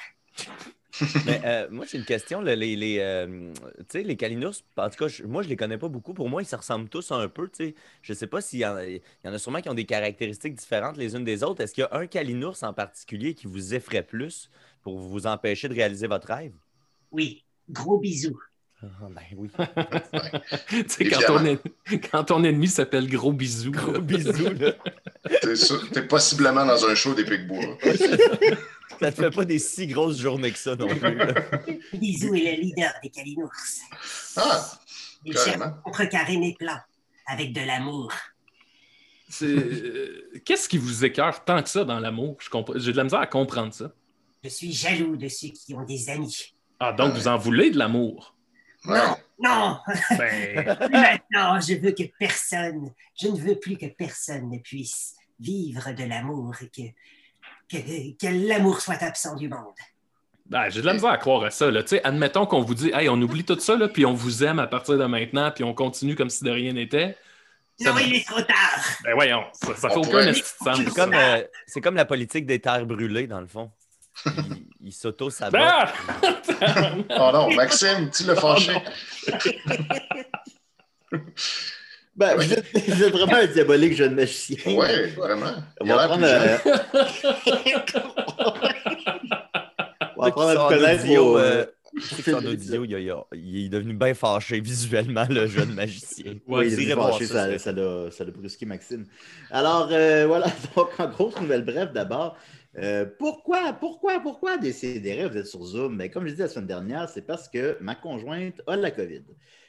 Mais 1.25 1.41
euh, 1.45 1.69
moi, 1.71 1.87
j'ai 1.87 1.99
une 1.99 2.05
question. 2.05 2.41
les, 2.43 2.57
les, 2.57 2.99
euh, 3.01 3.53
les 3.95 4.17
Kalinours, 4.17 4.63
en 4.77 4.91
tout 4.91 5.07
cas, 5.07 5.23
moi, 5.27 5.43
je 5.43 5.49
les 5.49 5.57
connais 5.57 5.79
pas 5.79 5.89
beaucoup. 5.89 6.15
Pour 6.15 6.29
moi, 6.29 6.43
ils 6.43 6.47
se 6.47 6.57
ressemblent 6.57 6.89
tous 6.89 7.13
un 7.13 7.29
peu. 7.29 7.49
tu 7.49 7.69
sais. 7.69 7.75
Je 8.03 8.13
sais 8.13 8.27
pas 8.27 8.41
s'il 8.41 8.61
y, 8.61 8.63
y 8.63 8.67
en 9.29 9.33
a 9.33 9.39
sûrement 9.39 9.61
qui 9.61 9.69
ont 9.71 9.75
des 9.75 9.87
caractéristiques 9.87 10.55
différentes 10.55 10.97
les 10.97 11.15
unes 11.17 11.25
des 11.25 11.43
autres. 11.43 11.63
Est-ce 11.63 11.75
qu'il 11.75 11.83
y 11.83 11.95
a 11.95 11.99
un 11.99 12.07
Kalinours 12.07 12.63
en 12.63 12.73
particulier 12.75 13.35
qui 13.35 13.47
vous 13.47 13.75
effraie 13.75 14.03
plus 14.03 14.51
pour 14.83 14.99
vous 14.99 15.27
empêcher 15.27 15.69
de 15.69 15.75
réaliser 15.75 16.07
votre 16.07 16.29
rêve? 16.29 16.53
Oui, 17.13 17.47
gros 17.71 17.99
bisous. 17.99 18.39
Ah, 18.83 19.09
ben 19.09 19.23
oui. 19.39 19.49
tu 20.69 20.85
sais, 20.89 21.05
quand 21.09 21.21
ton, 21.27 21.47
en- 21.47 21.57
quand 22.11 22.25
ton 22.25 22.45
ennemi 22.45 22.69
s'appelle 22.69 23.09
Gros 23.09 23.33
Bisou. 23.33 23.71
Gros 23.71 23.93
là. 23.93 24.01
T'es 25.93 26.03
possiblement 26.07 26.67
dans 26.67 26.85
un 26.85 26.95
show 26.95 27.15
des 27.15 27.25
Picbois. 27.25 27.79
Ça 29.01 29.11
te 29.11 29.23
fait 29.23 29.31
pas 29.31 29.45
des 29.47 29.59
si 29.59 29.87
grosses 29.87 30.19
journées 30.21 30.53
que 30.53 30.59
ça 30.59 30.77
non 30.77 30.89
plus. 30.89 31.19
Bisou 31.99 32.35
est 32.35 32.57
le 32.57 32.63
leader 32.63 32.93
des 33.03 33.09
Kalinours. 33.09 33.51
Ah, 34.37 34.71
Il 35.25 35.33
cherche 35.33 35.61
à 35.61 35.71
contrecarrer 35.83 36.37
mes 36.37 36.55
plans 36.55 36.81
avec 37.27 37.53
de 37.55 37.61
l'amour. 37.63 38.13
Euh, 39.43 40.31
Qu'est-ce 40.45 40.69
qui 40.69 40.77
vous 40.79 41.05
écœure 41.05 41.43
tant 41.45 41.63
que 41.63 41.69
ça 41.71 41.85
dans 41.85 41.99
l'amour? 42.01 42.37
J'ai 42.77 42.93
de 42.93 42.97
la 42.99 43.05
misère 43.05 43.21
à 43.21 43.27
comprendre 43.27 43.73
ça. 43.73 43.93
Je 44.43 44.49
suis 44.51 44.73
jaloux 44.73 45.17
de 45.17 45.29
ceux 45.29 45.49
qui 45.49 45.75
ont 45.75 45.85
des 45.85 46.11
amis. 46.11 46.55
Ah, 46.79 46.93
donc 46.93 47.15
vous 47.15 47.29
en 47.29 47.39
voulez 47.39 47.71
de 47.71 47.79
l'amour? 47.79 48.34
Ouais. 48.87 48.99
Non, 48.99 49.17
non, 49.39 49.79
Ben, 50.19 50.77
maintenant, 50.91 51.61
je 51.61 51.75
veux 51.75 51.93
que 51.93 52.05
personne, 52.19 52.91
je 53.21 53.29
ne 53.29 53.37
veux 53.37 53.57
plus 53.59 53.77
que 53.77 53.87
personne 53.87 54.51
ne 54.51 54.59
puisse 54.59 55.15
vivre 55.41 55.93
de 55.93 56.05
l'amour 56.05 56.55
et 56.63 56.69
que, 56.69 56.89
que, 57.69 58.13
que 58.17 58.49
l'amour 58.49 58.81
soit 58.81 59.03
absent 59.03 59.35
du 59.37 59.49
monde. 59.49 59.75
ben, 60.47 60.71
j'ai 60.71 60.81
de 60.81 60.87
la 60.87 60.95
misère 60.95 61.11
à 61.11 61.19
croire 61.19 61.43
à 61.45 61.51
ça. 61.51 61.71
Là. 61.71 61.83
Tu 61.83 61.91
sais, 61.91 62.05
Admettons 62.05 62.47
qu'on 62.47 62.63
vous 62.63 62.75
dit, 62.75 62.91
hey, 62.95 63.09
on 63.09 63.21
oublie 63.21 63.45
tout 63.45 63.59
ça, 63.59 63.77
là, 63.77 63.89
puis 63.89 64.07
on 64.07 64.15
vous 64.15 64.45
aime 64.45 64.59
à 64.61 64.67
partir 64.67 64.97
de 64.99 65.05
maintenant, 65.07 65.51
puis 65.51 65.65
on 65.65 65.75
continue 65.75 66.15
comme 66.15 66.31
si 66.31 66.45
de 66.45 66.51
rien 66.51 66.73
n'était. 66.73 67.17
Ça 67.77 67.89
Non, 67.89 67.95
va. 67.97 68.03
il 68.03 68.15
est 68.15 68.27
trop 68.27 68.41
tard. 68.41 68.85
Ben 69.03 69.15
voyons, 69.15 69.43
ça, 69.53 69.75
ça 69.75 69.91
fait 69.91 69.97
aucun. 69.97 70.33
C'est 70.33 70.95
comme, 70.95 71.13
euh, 71.15 71.43
c'est 71.67 71.81
comme 71.81 71.97
la 71.97 72.05
politique 72.05 72.47
des 72.47 72.61
terres 72.61 72.87
brûlées, 72.87 73.27
dans 73.27 73.41
le 73.41 73.49
fond. 73.49 73.73
Il, 74.27 74.33
il 74.89 74.93
s'auto-sabote. 74.93 75.61
Ah! 75.63 75.93
Oh 77.11 77.31
non, 77.33 77.53
Maxime, 77.55 78.11
tu 78.11 78.25
l'as 78.25 78.37
fâché. 78.37 78.73
Ben, 82.17 82.37
vous, 82.37 82.53
êtes, 82.53 82.65
vous 82.89 83.03
êtes 83.03 83.13
vraiment 83.13 83.35
un 83.35 83.47
diabolique 83.47 83.95
jeune 83.97 84.15
magicien. 84.15 84.73
Ouais, 84.75 85.09
vraiment. 85.09 85.53
On 85.81 85.85
Il 85.85 85.93
va 85.93 86.03
apprendre 86.03 86.27
jeune. 86.27 86.49
à... 86.49 86.61
On 90.17 90.23
va 90.23 90.29
apprendre 90.29 90.51
à 90.51 90.55
vous 90.55 90.69
connaître 90.69 91.03
audio, 91.05 91.39
euh, 91.39 91.67
euh, 92.29 92.53
audio, 92.53 92.85
il, 92.85 92.95
a- 92.95 92.99
il 93.01 93.11
a- 93.11 93.25
il 93.35 93.67
est 93.67 93.69
devenu 93.69 93.95
bien 93.95 94.15
fâché 94.15 94.61
visuellement, 94.61 95.27
le 95.29 95.47
jeune 95.49 95.75
magicien. 95.75 96.35
Oui, 96.47 96.73
il 96.73 96.91
est 96.91 96.95
fâché, 96.95 97.27
ça, 97.27 97.35
ça, 97.35 97.47
c'est- 97.51 97.59
ça 97.59 97.73
l'a 97.73 98.11
ça 98.13 98.25
brusqué 98.25 98.65
Maxime. 98.67 99.07
Alors, 99.51 99.89
euh, 99.91 100.25
voilà, 100.27 100.47
donc 100.77 100.89
en 100.99 101.09
grosse 101.09 101.41
nouvelle 101.41 101.65
bref 101.65 101.93
d'abord. 101.93 102.37
Euh, 102.79 103.07
pourquoi, 103.19 103.73
pourquoi, 103.73 104.21
pourquoi 104.21 104.57
décider? 104.59 105.27
Vous 105.29 105.37
êtes 105.37 105.47
sur 105.47 105.63
Zoom? 105.65 105.97
Ben, 105.99 106.11
comme 106.11 106.25
je 106.27 106.33
disais 106.33 106.45
la 106.45 106.49
semaine 106.49 106.67
dernière, 106.67 107.09
c'est 107.09 107.23
parce 107.23 107.49
que 107.49 107.77
ma 107.81 107.95
conjointe 107.95 108.61
a 108.67 108.77
la 108.77 108.91
COVID. 108.91 109.23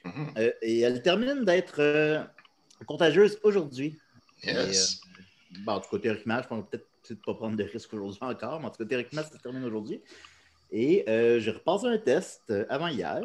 Mhm. 0.04 0.28
Euh, 0.38 0.52
et 0.62 0.80
elle 0.82 1.02
termine 1.02 1.46
d'être 1.46 1.80
euh, 1.80 2.24
contagieuse 2.86 3.40
aujourd'hui. 3.44 3.98
Yes. 4.44 5.02
Bon, 5.66 5.74
en 5.74 5.80
tout 5.80 5.90
cas, 5.90 6.00
théoriquement, 6.00 6.42
je 6.42 6.48
pense 6.48 6.66
peut-être 6.70 6.88
peut-être 7.08 7.22
pas 7.24 7.36
prendre 7.36 7.56
de 7.56 7.64
risques 7.64 7.94
aujourd'hui 7.94 8.20
encore, 8.22 8.60
mais 8.60 8.66
en 8.66 8.70
tout 8.72 8.78
cas, 8.84 8.86
théoriquement, 8.90 9.22
ça 9.22 9.38
se 9.38 9.42
termine 9.42 9.64
aujourd'hui. 9.64 10.02
Et 10.72 11.04
j'ai 11.08 11.52
repassé 11.52 11.86
un 11.86 12.00
test 12.00 12.52
avant 12.70 12.88
hier. 12.88 13.22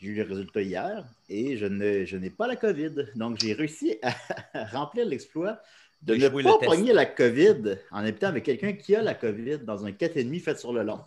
J'ai 0.00 0.08
eu 0.08 0.14
les 0.14 0.22
résultats 0.22 0.62
hier 0.62 1.04
et 1.28 1.56
je 1.56 1.66
ne- 1.66 2.04
je 2.04 2.16
n'ai 2.16 2.30
pas 2.30 2.46
la 2.46 2.56
COVID. 2.56 2.94
Donc, 3.16 3.38
j'ai 3.40 3.52
réussi 3.52 3.98
à, 4.02 4.12
remplir 4.72 5.04
l'exploit 5.04 5.60
de 6.02 6.14
ne 6.14 6.28
pas 6.42 6.58
pogner 6.66 6.92
la 6.92 7.06
COVID 7.06 7.76
en 7.90 7.98
habitant 8.04 8.28
avec 8.28 8.44
quelqu'un 8.44 8.72
qui 8.72 8.94
a 8.94 9.02
la 9.02 9.14
COVID 9.14 9.58
dans 9.58 9.84
un 9.84 9.90
4,5 9.90 10.40
fait 10.40 10.58
sur 10.58 10.72
le 10.72 10.82
long. 10.82 11.00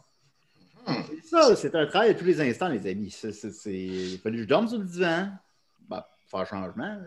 Hmm. 0.88 0.94
Ça, 1.24 1.56
c'est 1.56 1.76
un 1.76 1.86
travail 1.86 2.10
à 2.10 2.14
tous 2.14 2.26
les 2.26 2.42
instants, 2.42 2.68
les 2.68 2.86
amis. 2.90 3.16
Il 3.66 4.16
a 4.16 4.18
fallu 4.22 4.36
que 4.38 4.42
je 4.44 4.48
dorme 4.48 4.68
sur 4.68 4.80
le 4.80 4.86
divan. 4.86 5.30
Ben, 5.88 6.04
faire 6.28 6.46
changement. 6.48 6.98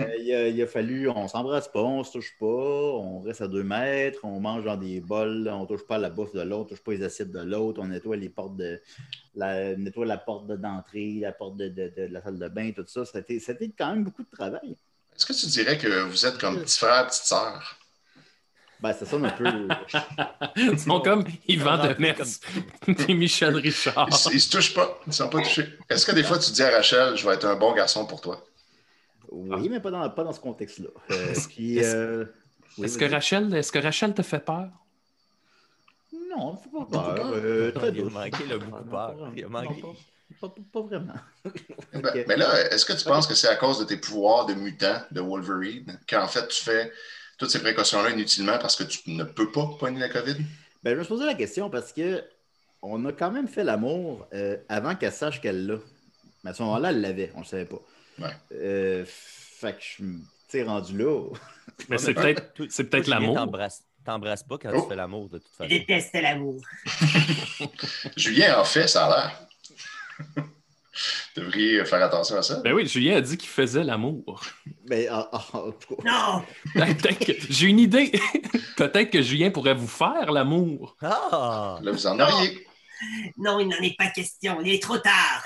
Euh, 0.00 0.14
il, 0.20 0.32
a, 0.34 0.48
il 0.48 0.62
a 0.62 0.66
fallu, 0.66 1.08
on 1.08 1.26
s'embrasse 1.28 1.66
pas, 1.68 1.82
on 1.82 2.04
se 2.04 2.12
touche 2.12 2.36
pas, 2.38 2.46
on 2.46 3.20
reste 3.20 3.40
à 3.40 3.48
deux 3.48 3.64
mètres, 3.64 4.20
on 4.22 4.38
mange 4.38 4.64
dans 4.64 4.76
des 4.76 5.00
bols, 5.00 5.48
on 5.50 5.64
touche 5.66 5.86
pas 5.86 5.96
la 5.98 6.10
bouffe 6.10 6.34
de 6.34 6.42
l'autre, 6.42 6.60
on 6.72 6.74
touche 6.74 6.82
pas 6.84 6.92
les 6.92 7.02
assiettes 7.02 7.32
de 7.32 7.40
l'autre, 7.40 7.80
on 7.82 7.88
nettoie 7.88 8.16
les 8.16 8.28
portes 8.28 8.56
de 8.56 8.80
la, 9.34 9.74
nettoie 9.76 10.04
la 10.06 10.18
porte 10.18 10.46
de- 10.46 10.56
d'entrée, 10.56 11.14
la 11.20 11.32
porte 11.32 11.56
de, 11.56 11.68
de- 11.68 11.92
de 11.96 12.02
la 12.12 12.22
salle 12.22 12.38
de 12.38 12.48
bain, 12.48 12.70
tout 12.72 12.84
ça. 12.86 13.04
C'était 13.06 13.70
quand 13.76 13.94
même 13.94 14.04
beaucoup 14.04 14.22
de 14.22 14.30
travail. 14.30 14.76
Est-ce 15.16 15.26
que 15.26 15.32
tu 15.32 15.46
dirais 15.46 15.78
que 15.78 16.02
vous 16.02 16.26
êtes 16.26 16.38
comme 16.38 16.60
petit 16.62 16.78
frère, 16.78 17.06
petite 17.06 17.24
sœur? 17.24 17.78
Ben, 18.80 18.92
ça 18.92 19.06
sonne 19.06 19.24
un 19.26 19.30
peu. 19.30 19.44
Ils 20.56 20.78
sont 20.78 21.00
comme 21.00 21.24
Yvan 21.46 21.76
Rentré 21.76 21.94
Demers 21.94 22.16
et 23.08 23.14
Michel 23.14 23.54
Richard. 23.54 24.08
Ils, 24.10 24.16
se- 24.16 24.32
ils 24.34 24.40
se 24.40 24.50
touchent 24.50 24.74
pas. 24.74 24.98
Ils 25.06 25.12
sont 25.12 25.28
pas 25.28 25.38
touchés. 25.40 25.78
Est-ce 25.88 26.04
que 26.04 26.12
des 26.12 26.24
fois 26.24 26.38
tu 26.38 26.50
dis 26.50 26.62
à 26.64 26.70
Rachel, 26.70 27.16
je 27.16 27.26
vais 27.28 27.34
être 27.34 27.44
un 27.46 27.54
bon 27.54 27.72
garçon 27.74 28.06
pour 28.06 28.20
toi? 28.20 28.44
Oui, 29.30 29.68
mais 29.68 29.78
pas 29.80 29.90
dans, 29.92 30.10
pas 30.10 30.24
dans 30.24 30.32
ce 30.32 30.40
contexte-là. 30.40 30.88
Euh, 31.12 31.30
Est-ce- 31.30 31.48
puis, 31.48 31.78
est-ce- 31.78 31.94
euh, 31.96 32.24
oui, 32.78 32.86
Est-ce 32.86 32.98
que. 32.98 33.04
Rachel, 33.04 33.54
est-ce 33.54 33.70
que 33.70 33.78
Rachel 33.78 34.14
te 34.14 34.22
fait 34.22 34.40
peur? 34.44 34.68
Non, 36.36 36.56
faut 36.56 36.84
pas 36.84 36.86
Pas 36.90 37.14
peur. 37.14 37.30
Euh, 37.34 37.72
Il 37.94 38.00
a 38.00 38.04
manqué, 38.10 38.44
il 38.46 38.52
a 38.52 38.58
beaucoup 38.58 38.84
peur. 38.84 39.32
Il 39.36 39.44
a 39.44 39.48
manqué. 39.48 39.82
Pas, 40.40 40.48
pas- 40.48 40.54
pas 40.72 40.80
vraiment. 40.82 41.14
Ben, 41.92 42.00
Ok. 42.06 42.24
Mais 42.26 42.36
là, 42.36 42.72
est-ce 42.72 42.84
que 42.84 42.92
tu 42.94 43.04
penses 43.04 43.26
que 43.26 43.34
c'est 43.34 43.48
à 43.48 43.56
cause 43.56 43.78
de 43.80 43.84
tes 43.84 43.96
pouvoirs 43.96 44.46
de 44.46 44.54
mutant 44.54 45.00
de 45.10 45.20
Wolverine 45.20 45.98
qu'en 46.08 46.26
fait 46.28 46.46
tu 46.48 46.62
fais 46.64 46.90
toutes 47.38 47.50
ces 47.50 47.60
précautions-là 47.60 48.10
inutilement 48.10 48.58
parce 48.58 48.76
que 48.76 48.84
tu 48.84 49.10
ne 49.10 49.24
peux 49.24 49.50
pas 49.52 49.66
poigner 49.78 50.00
la 50.00 50.08
COVID? 50.08 50.36
Ben, 50.82 50.92
je 50.92 50.98
me 50.98 51.02
suis 51.04 51.08
posé 51.12 51.26
la 51.26 51.34
question 51.34 51.70
parce 51.70 51.92
que 51.92 52.24
on 52.82 53.04
a 53.06 53.12
quand 53.12 53.30
même 53.30 53.46
fait 53.48 53.62
l'amour 53.64 54.26
euh, 54.34 54.56
avant 54.68 54.94
qu'elle 54.96 55.12
sache 55.12 55.40
qu'elle 55.40 55.66
l'a. 55.66 55.76
Mais 56.44 56.50
à 56.50 56.54
ce 56.54 56.62
moment-là, 56.64 56.90
elle 56.90 57.00
l'avait, 57.00 57.30
on 57.34 57.38
ne 57.38 57.44
le 57.44 57.48
savait 57.48 57.64
pas. 57.66 57.80
Ouais. 58.18 58.30
Euh, 58.52 59.04
fait 59.06 59.72
que 59.76 59.82
je 59.82 60.04
suis 60.48 60.62
rendu 60.64 60.98
là. 60.98 61.28
Mais 61.88 61.98
c'est 61.98 62.14
peut-être 62.14 62.52
Toi- 62.54 62.66
c'est 62.70 62.84
peut-être 62.84 63.04
toi, 63.04 63.14
Julien, 63.18 63.32
l'amour. 63.32 63.36
t'embrasses- 63.36 63.82
T'embrasses 64.04 64.42
pas 64.42 64.58
quand 64.58 64.70
Oh. 64.74 64.82
tu 64.82 64.88
fais 64.88 64.96
l'amour, 64.96 65.28
de 65.28 65.38
toute 65.38 65.46
Je 65.52 65.56
façon. 65.58 65.68
déteste 65.68 66.12
l'amour. 66.14 66.60
Julien 68.16 68.58
en 68.60 68.64
fait, 68.64 68.88
ça 68.88 69.06
a 69.06 69.08
l'air. 69.28 69.46
Vous 70.36 70.42
devriez 71.36 71.84
faire 71.84 72.02
attention 72.02 72.36
à 72.36 72.42
ça. 72.42 72.60
Ben 72.62 72.72
oui, 72.74 72.86
Julien 72.86 73.16
a 73.16 73.20
dit 73.20 73.36
qu'il 73.36 73.48
faisait 73.48 73.82
l'amour. 73.84 74.42
Mais 74.88 75.08
en 75.08 75.24
tout 75.72 75.96
cas, 75.96 76.02
Non, 76.04 76.42
Peut-être 76.74 77.18
que- 77.24 77.32
J'ai 77.52 77.66
une 77.68 77.78
idée. 77.80 78.12
Peut-être 78.76 79.10
que 79.10 79.22
Julien 79.22 79.50
pourrait 79.50 79.74
vous 79.74 79.86
faire 79.88 80.30
l'amour. 80.32 80.96
Ah! 81.02 81.78
Là, 81.82 81.92
vous 81.92 82.06
en 82.06 82.18
auriez. 82.20 82.66
non, 83.38 83.58
il 83.60 83.68
n'en 83.68 83.80
est 83.80 83.96
pas 83.96 84.08
question. 84.10 84.60
Il 84.62 84.72
est 84.72 84.82
trop 84.82 84.98
tard. 84.98 85.42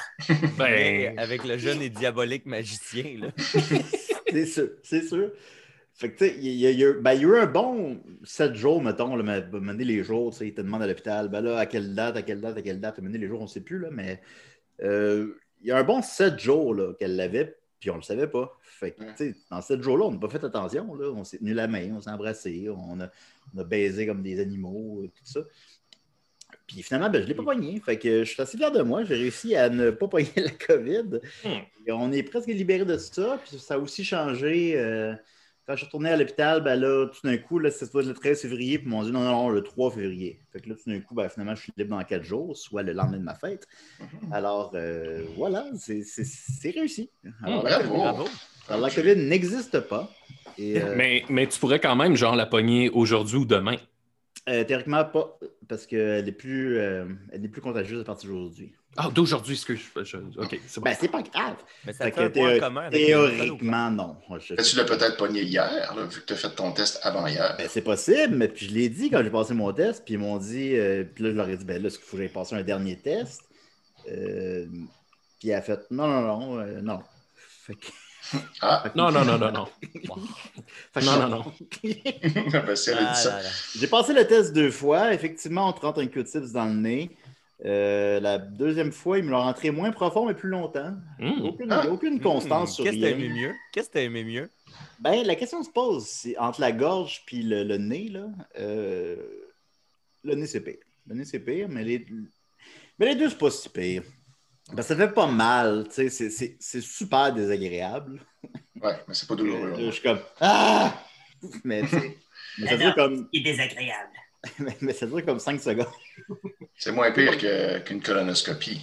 Ben, 0.58 1.16
Avec 1.18 1.44
le 1.44 1.56
jeune 1.58 1.80
et 1.82 1.88
diabolique 1.90 2.46
magicien, 2.46 3.04
là. 3.20 3.28
c'est 4.30 4.46
sûr, 4.46 4.68
c'est 4.82 5.06
sûr. 5.06 5.30
Fait 5.98 6.12
que, 6.12 6.18
tu 6.18 6.26
sais, 6.28 6.36
il 6.38 6.52
y, 6.52 6.66
a- 6.66 6.70
il 6.72 6.78
y 6.78 6.84
a 6.84 6.92
ben, 6.92 7.14
il 7.14 7.22
y 7.22 7.24
a 7.24 7.28
eu 7.28 7.38
un 7.38 7.46
bon 7.46 8.02
7 8.22 8.54
jours, 8.54 8.82
mettons, 8.82 9.16
là, 9.16 9.22
mais 9.22 9.60
mener 9.60 9.84
les 9.84 10.04
jours, 10.04 10.30
tu 10.32 10.38
sais, 10.40 10.48
il 10.48 10.52
te 10.54 10.60
demande 10.60 10.82
à 10.82 10.86
l'hôpital, 10.86 11.28
ben 11.30 11.40
là, 11.40 11.56
à 11.58 11.64
quelle 11.64 11.94
date, 11.94 12.16
à 12.18 12.22
quelle 12.22 12.42
date, 12.42 12.58
à 12.58 12.62
quelle 12.62 12.80
date, 12.80 12.98
mener 12.98 13.16
les 13.16 13.28
jours, 13.28 13.40
on 13.40 13.44
ne 13.44 13.48
sait 13.48 13.62
plus, 13.62 13.78
là, 13.78 13.88
mais 13.90 14.20
euh, 14.82 15.34
il 15.60 15.68
y 15.68 15.70
a 15.72 15.78
un 15.78 15.84
bon 15.84 16.02
7 16.02 16.38
jours 16.38 16.76
qu'elle 16.98 17.16
l'avait, 17.16 17.56
puis 17.80 17.90
on 17.90 17.94
ne 17.94 18.00
le 18.00 18.04
savait 18.04 18.28
pas. 18.28 18.56
Fait 18.62 18.92
que, 18.92 19.02
tu 19.02 19.16
sais, 19.16 19.34
dans 19.50 19.60
7 19.60 19.82
jours-là, 19.82 20.06
on 20.06 20.12
n'a 20.12 20.18
pas 20.18 20.28
fait 20.28 20.44
attention, 20.44 20.94
là, 20.94 21.10
on 21.10 21.24
s'est 21.24 21.38
tenu 21.38 21.54
la 21.54 21.66
main, 21.66 21.92
on 21.96 22.00
s'est 22.00 22.10
embrassé, 22.10 22.68
on 22.70 23.00
a, 23.00 23.10
on 23.54 23.58
a 23.58 23.64
baisé 23.64 24.06
comme 24.06 24.22
des 24.22 24.40
animaux, 24.40 25.02
et 25.04 25.08
tout 25.08 25.24
ça. 25.24 25.40
Puis 26.66 26.82
finalement, 26.82 27.10
ben, 27.10 27.18
je 27.18 27.24
ne 27.24 27.28
l'ai 27.28 27.34
pas 27.34 27.44
pogné. 27.44 27.80
Fait 27.80 27.98
que 27.98 28.24
je 28.24 28.30
suis 28.30 28.42
assez 28.42 28.56
fier 28.56 28.72
de 28.72 28.82
moi. 28.82 29.04
J'ai 29.04 29.14
réussi 29.14 29.54
à 29.54 29.68
ne 29.68 29.90
pas 29.90 30.08
pogner 30.08 30.32
la 30.36 30.50
COVID. 30.50 31.20
Hmm. 31.44 31.48
Et 31.86 31.92
on 31.92 32.10
est 32.12 32.24
presque 32.24 32.48
libéré 32.48 32.84
de 32.84 32.96
ça. 32.96 33.40
Puis 33.44 33.58
ça 33.58 33.74
a 33.74 33.78
aussi 33.78 34.04
changé. 34.04 34.76
euh, 34.76 35.14
quand 35.66 35.72
je 35.74 35.78
suis 35.78 35.86
retourné 35.86 36.10
à 36.10 36.16
l'hôpital, 36.16 36.62
ben 36.62 36.78
là, 36.80 37.06
tout 37.08 37.26
d'un 37.26 37.36
coup, 37.38 37.58
là, 37.58 37.70
c'était 37.70 38.02
le 38.02 38.14
13 38.14 38.40
février, 38.42 38.78
puis 38.78 38.86
ils 38.86 38.90
m'ont 38.90 39.02
dit 39.02 39.10
non, 39.10 39.20
non, 39.24 39.30
non, 39.32 39.48
le 39.50 39.62
3 39.62 39.90
février. 39.90 40.38
Fait 40.52 40.60
que 40.60 40.68
là, 40.68 40.74
tout 40.76 40.88
d'un 40.90 41.00
coup, 41.00 41.14
ben, 41.14 41.28
finalement, 41.28 41.54
je 41.54 41.62
suis 41.62 41.72
libre 41.76 41.96
dans 41.96 42.04
4 42.04 42.22
jours, 42.22 42.56
soit 42.56 42.82
le 42.82 42.92
lendemain 42.92 43.18
de 43.18 43.22
ma 43.24 43.34
fête. 43.34 43.66
Alors, 44.32 44.72
euh, 44.74 45.24
voilà, 45.36 45.66
c'est 45.76 46.70
réussi. 46.70 47.10
Alors, 47.42 47.62
la 47.64 47.78
bravo. 47.80 47.94
COVID- 47.94 47.98
Bravo. 47.98 48.24
alors, 48.68 48.80
la 48.82 48.90
COVID 48.90 49.16
n'existe 49.16 49.80
pas. 49.80 50.10
Et, 50.58 50.80
euh, 50.80 50.94
mais, 50.96 51.24
mais 51.28 51.46
tu 51.46 51.58
pourrais 51.58 51.80
quand 51.80 51.96
même, 51.96 52.14
genre, 52.16 52.36
la 52.36 52.46
pogner 52.46 52.88
aujourd'hui 52.90 53.36
ou 53.38 53.44
demain. 53.44 53.76
euh, 54.48 54.62
théoriquement, 54.64 55.04
pas, 55.04 55.38
parce 55.68 55.86
qu'elle 55.86 56.28
est, 56.28 56.32
plus, 56.32 56.78
euh, 56.78 57.04
elle 57.32 57.44
est 57.44 57.48
plus 57.48 57.60
contagieuse 57.60 58.00
à 58.00 58.04
partir 58.04 58.30
d'aujourd'hui. 58.30 58.72
Ah, 58.96 59.08
d'aujourd'hui, 59.12 59.54
excuse. 59.54 59.80
Je, 59.96 60.02
je- 60.04 60.16
OK, 60.40 60.60
c'est 60.66 60.80
bon. 60.80 60.84
Ben, 60.84 60.96
c'est 60.98 61.08
pas 61.08 61.22
grave. 61.22 61.56
Mais 61.84 61.92
ça 61.92 62.04
Fait 62.06 62.12
fait 62.12 62.20
un 62.24 62.30
point 62.30 62.88
théoriquement, 62.90 63.90
non. 63.90 64.16
Je- 64.38 64.54
tu 64.54 64.76
l'as 64.76 64.84
peut-être 64.84 65.16
pogné 65.16 65.42
hier, 65.42 65.94
là, 65.94 66.04
vu 66.04 66.20
que 66.20 66.26
tu 66.26 66.32
as 66.32 66.36
fait 66.36 66.54
ton 66.54 66.72
test 66.72 66.98
avant 67.02 67.26
hier. 67.26 67.54
Ben, 67.58 67.68
c'est 67.70 67.82
possible, 67.82 68.34
mais 68.36 68.48
puis 68.48 68.66
je 68.68 68.74
l'ai 68.74 68.88
dit 68.88 69.10
quand 69.10 69.22
j'ai 69.22 69.30
passé 69.30 69.54
mon 69.54 69.72
test, 69.72 70.04
puis 70.04 70.14
ils 70.14 70.20
m'ont 70.20 70.38
dit, 70.38 70.74
euh, 70.76 71.04
puis 71.04 71.24
là, 71.24 71.30
je 71.30 71.36
leur 71.36 71.48
ai 71.48 71.56
dit, 71.56 71.64
ben 71.64 71.80
là, 71.82 71.88
est-ce 71.88 71.98
qu'il 71.98 72.06
faut 72.06 72.16
que 72.16 72.22
j'aille 72.22 72.32
passer 72.32 72.54
un 72.56 72.62
dernier 72.62 72.96
test? 72.96 73.42
Euh, 74.10 74.66
puis 75.38 75.48
elle 75.50 75.56
a 75.56 75.62
fait, 75.62 75.80
non, 75.90 76.06
non, 76.06 76.20
non, 76.22 76.58
euh, 76.60 76.80
non. 76.80 77.00
Fait 77.66 77.74
que- 77.74 77.86
Ah, 78.60 78.82
Non, 78.96 79.12
non, 79.12 79.24
non, 79.24 79.38
non, 79.38 79.52
non. 79.52 79.66
fait 79.82 81.00
que 81.00 81.04
Non, 81.04 81.16
non, 81.20 81.28
non. 81.28 81.52
ben, 82.66 82.74
si 82.76 82.90
Ah. 82.90 83.40
J'ai 83.78 83.86
passé 83.86 84.12
le 84.12 84.26
test 84.26 84.52
deux 84.52 84.72
fois. 84.72 85.14
Effectivement, 85.14 85.68
on 85.68 85.72
te 85.72 85.80
rentre 85.80 86.00
un 86.00 86.06
Q-tips 86.08 86.50
dans 86.50 86.64
le 86.64 86.72
nez. 86.74 87.16
Euh, 87.64 88.20
la 88.20 88.36
deuxième 88.38 88.92
fois, 88.92 89.18
il 89.18 89.24
me 89.24 89.30
l'a 89.30 89.38
rentré 89.38 89.70
moins 89.70 89.90
profond, 89.90 90.26
mais 90.26 90.34
plus 90.34 90.50
longtemps. 90.50 90.92
Aucune, 91.42 91.72
Ah. 91.72 91.86
aucune 91.88 92.20
constance 92.20 92.74
sur 92.74 92.84
Qu'est-ce 92.84 92.96
que 92.96 93.00
t'as 93.00 93.10
aimé 93.10 93.28
mieux? 93.30 93.54
Qu'est-ce 93.72 93.88
que 93.88 93.94
t'as 93.94 94.02
aimé 94.02 94.24
mieux? 94.24 94.50
Ben, 95.00 95.26
la 95.26 95.34
question 95.36 95.62
se 95.62 95.70
pose, 95.70 96.06
c'est 96.06 96.36
entre 96.36 96.60
la 96.60 96.72
gorge 96.72 97.22
puis 97.26 97.42
le, 97.42 97.64
le 97.64 97.78
nez, 97.78 98.08
là. 98.08 98.26
euh, 98.58 99.16
le 100.22 100.34
nez, 100.34 100.46
c'est 100.46 100.60
pire. 100.60 100.76
Le 101.06 101.14
nez, 101.14 101.24
c'est 101.24 101.40
pire, 101.40 101.68
mais 101.70 101.82
les, 101.82 102.04
mais 102.98 103.06
les 103.06 103.14
deux, 103.14 103.30
c'est 103.30 103.38
pas 103.38 103.50
si 103.50 103.68
pire. 103.70 104.02
Ben, 104.74 104.82
ça 104.82 104.94
fait 104.96 105.08
pas 105.12 105.26
mal, 105.28 105.84
tu 105.88 105.94
sais, 105.94 106.08
c'est- 106.10 106.30
c'est 106.30 106.56
c'est 106.60 106.80
super 106.82 107.32
désagréable. 107.32 108.20
Ouais, 108.82 108.96
mais 109.08 109.14
c'est 109.14 109.28
pas 109.28 109.36
douloureux. 109.36 109.70
Là, 109.70 109.76
je 109.78 109.90
suis 109.92 110.02
comme 110.02 110.18
Ah! 110.40 110.92
Mais, 111.64 111.82
tu 111.82 111.88
sais, 111.88 112.16
mais 112.58 112.76
ça 112.78 112.92
comme, 112.92 113.28
Il 113.32 113.40
est 113.40 113.44
désagréable. 113.52 114.10
Mais, 114.58 114.76
mais 114.80 114.92
ça 114.92 115.06
dure 115.06 115.24
comme 115.24 115.38
5 115.38 115.60
secondes. 115.60 115.86
C'est 116.76 116.92
moins 116.92 117.10
pire 117.12 117.36
que- 117.38 117.78
qu'une 117.80 118.00
colonoscopie. 118.02 118.80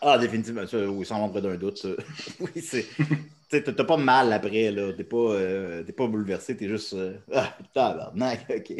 Ah, 0.00 0.18
définitivement, 0.18 0.66
ça, 0.66 0.78
oui, 0.78 1.06
sans 1.06 1.18
l'ombre 1.18 1.40
d'un 1.40 1.54
doute. 1.56 1.78
ça. 1.78 1.88
oui, 2.40 2.60
c'est. 2.62 2.86
Tu 3.50 3.60
sais, 3.60 3.62
t'as 3.62 3.84
pas 3.84 3.96
mal 3.96 4.32
après, 4.32 4.70
là. 4.70 4.92
T'es 4.92 5.04
pas, 5.04 5.16
euh, 5.16 5.82
t'es 5.82 5.92
pas 5.92 6.06
bouleversé, 6.06 6.56
t'es 6.56 6.68
juste. 6.68 6.92
euh, 6.94 7.14
Ah, 7.32 7.56
tabarnak, 7.72 8.44
ok. 8.50 8.72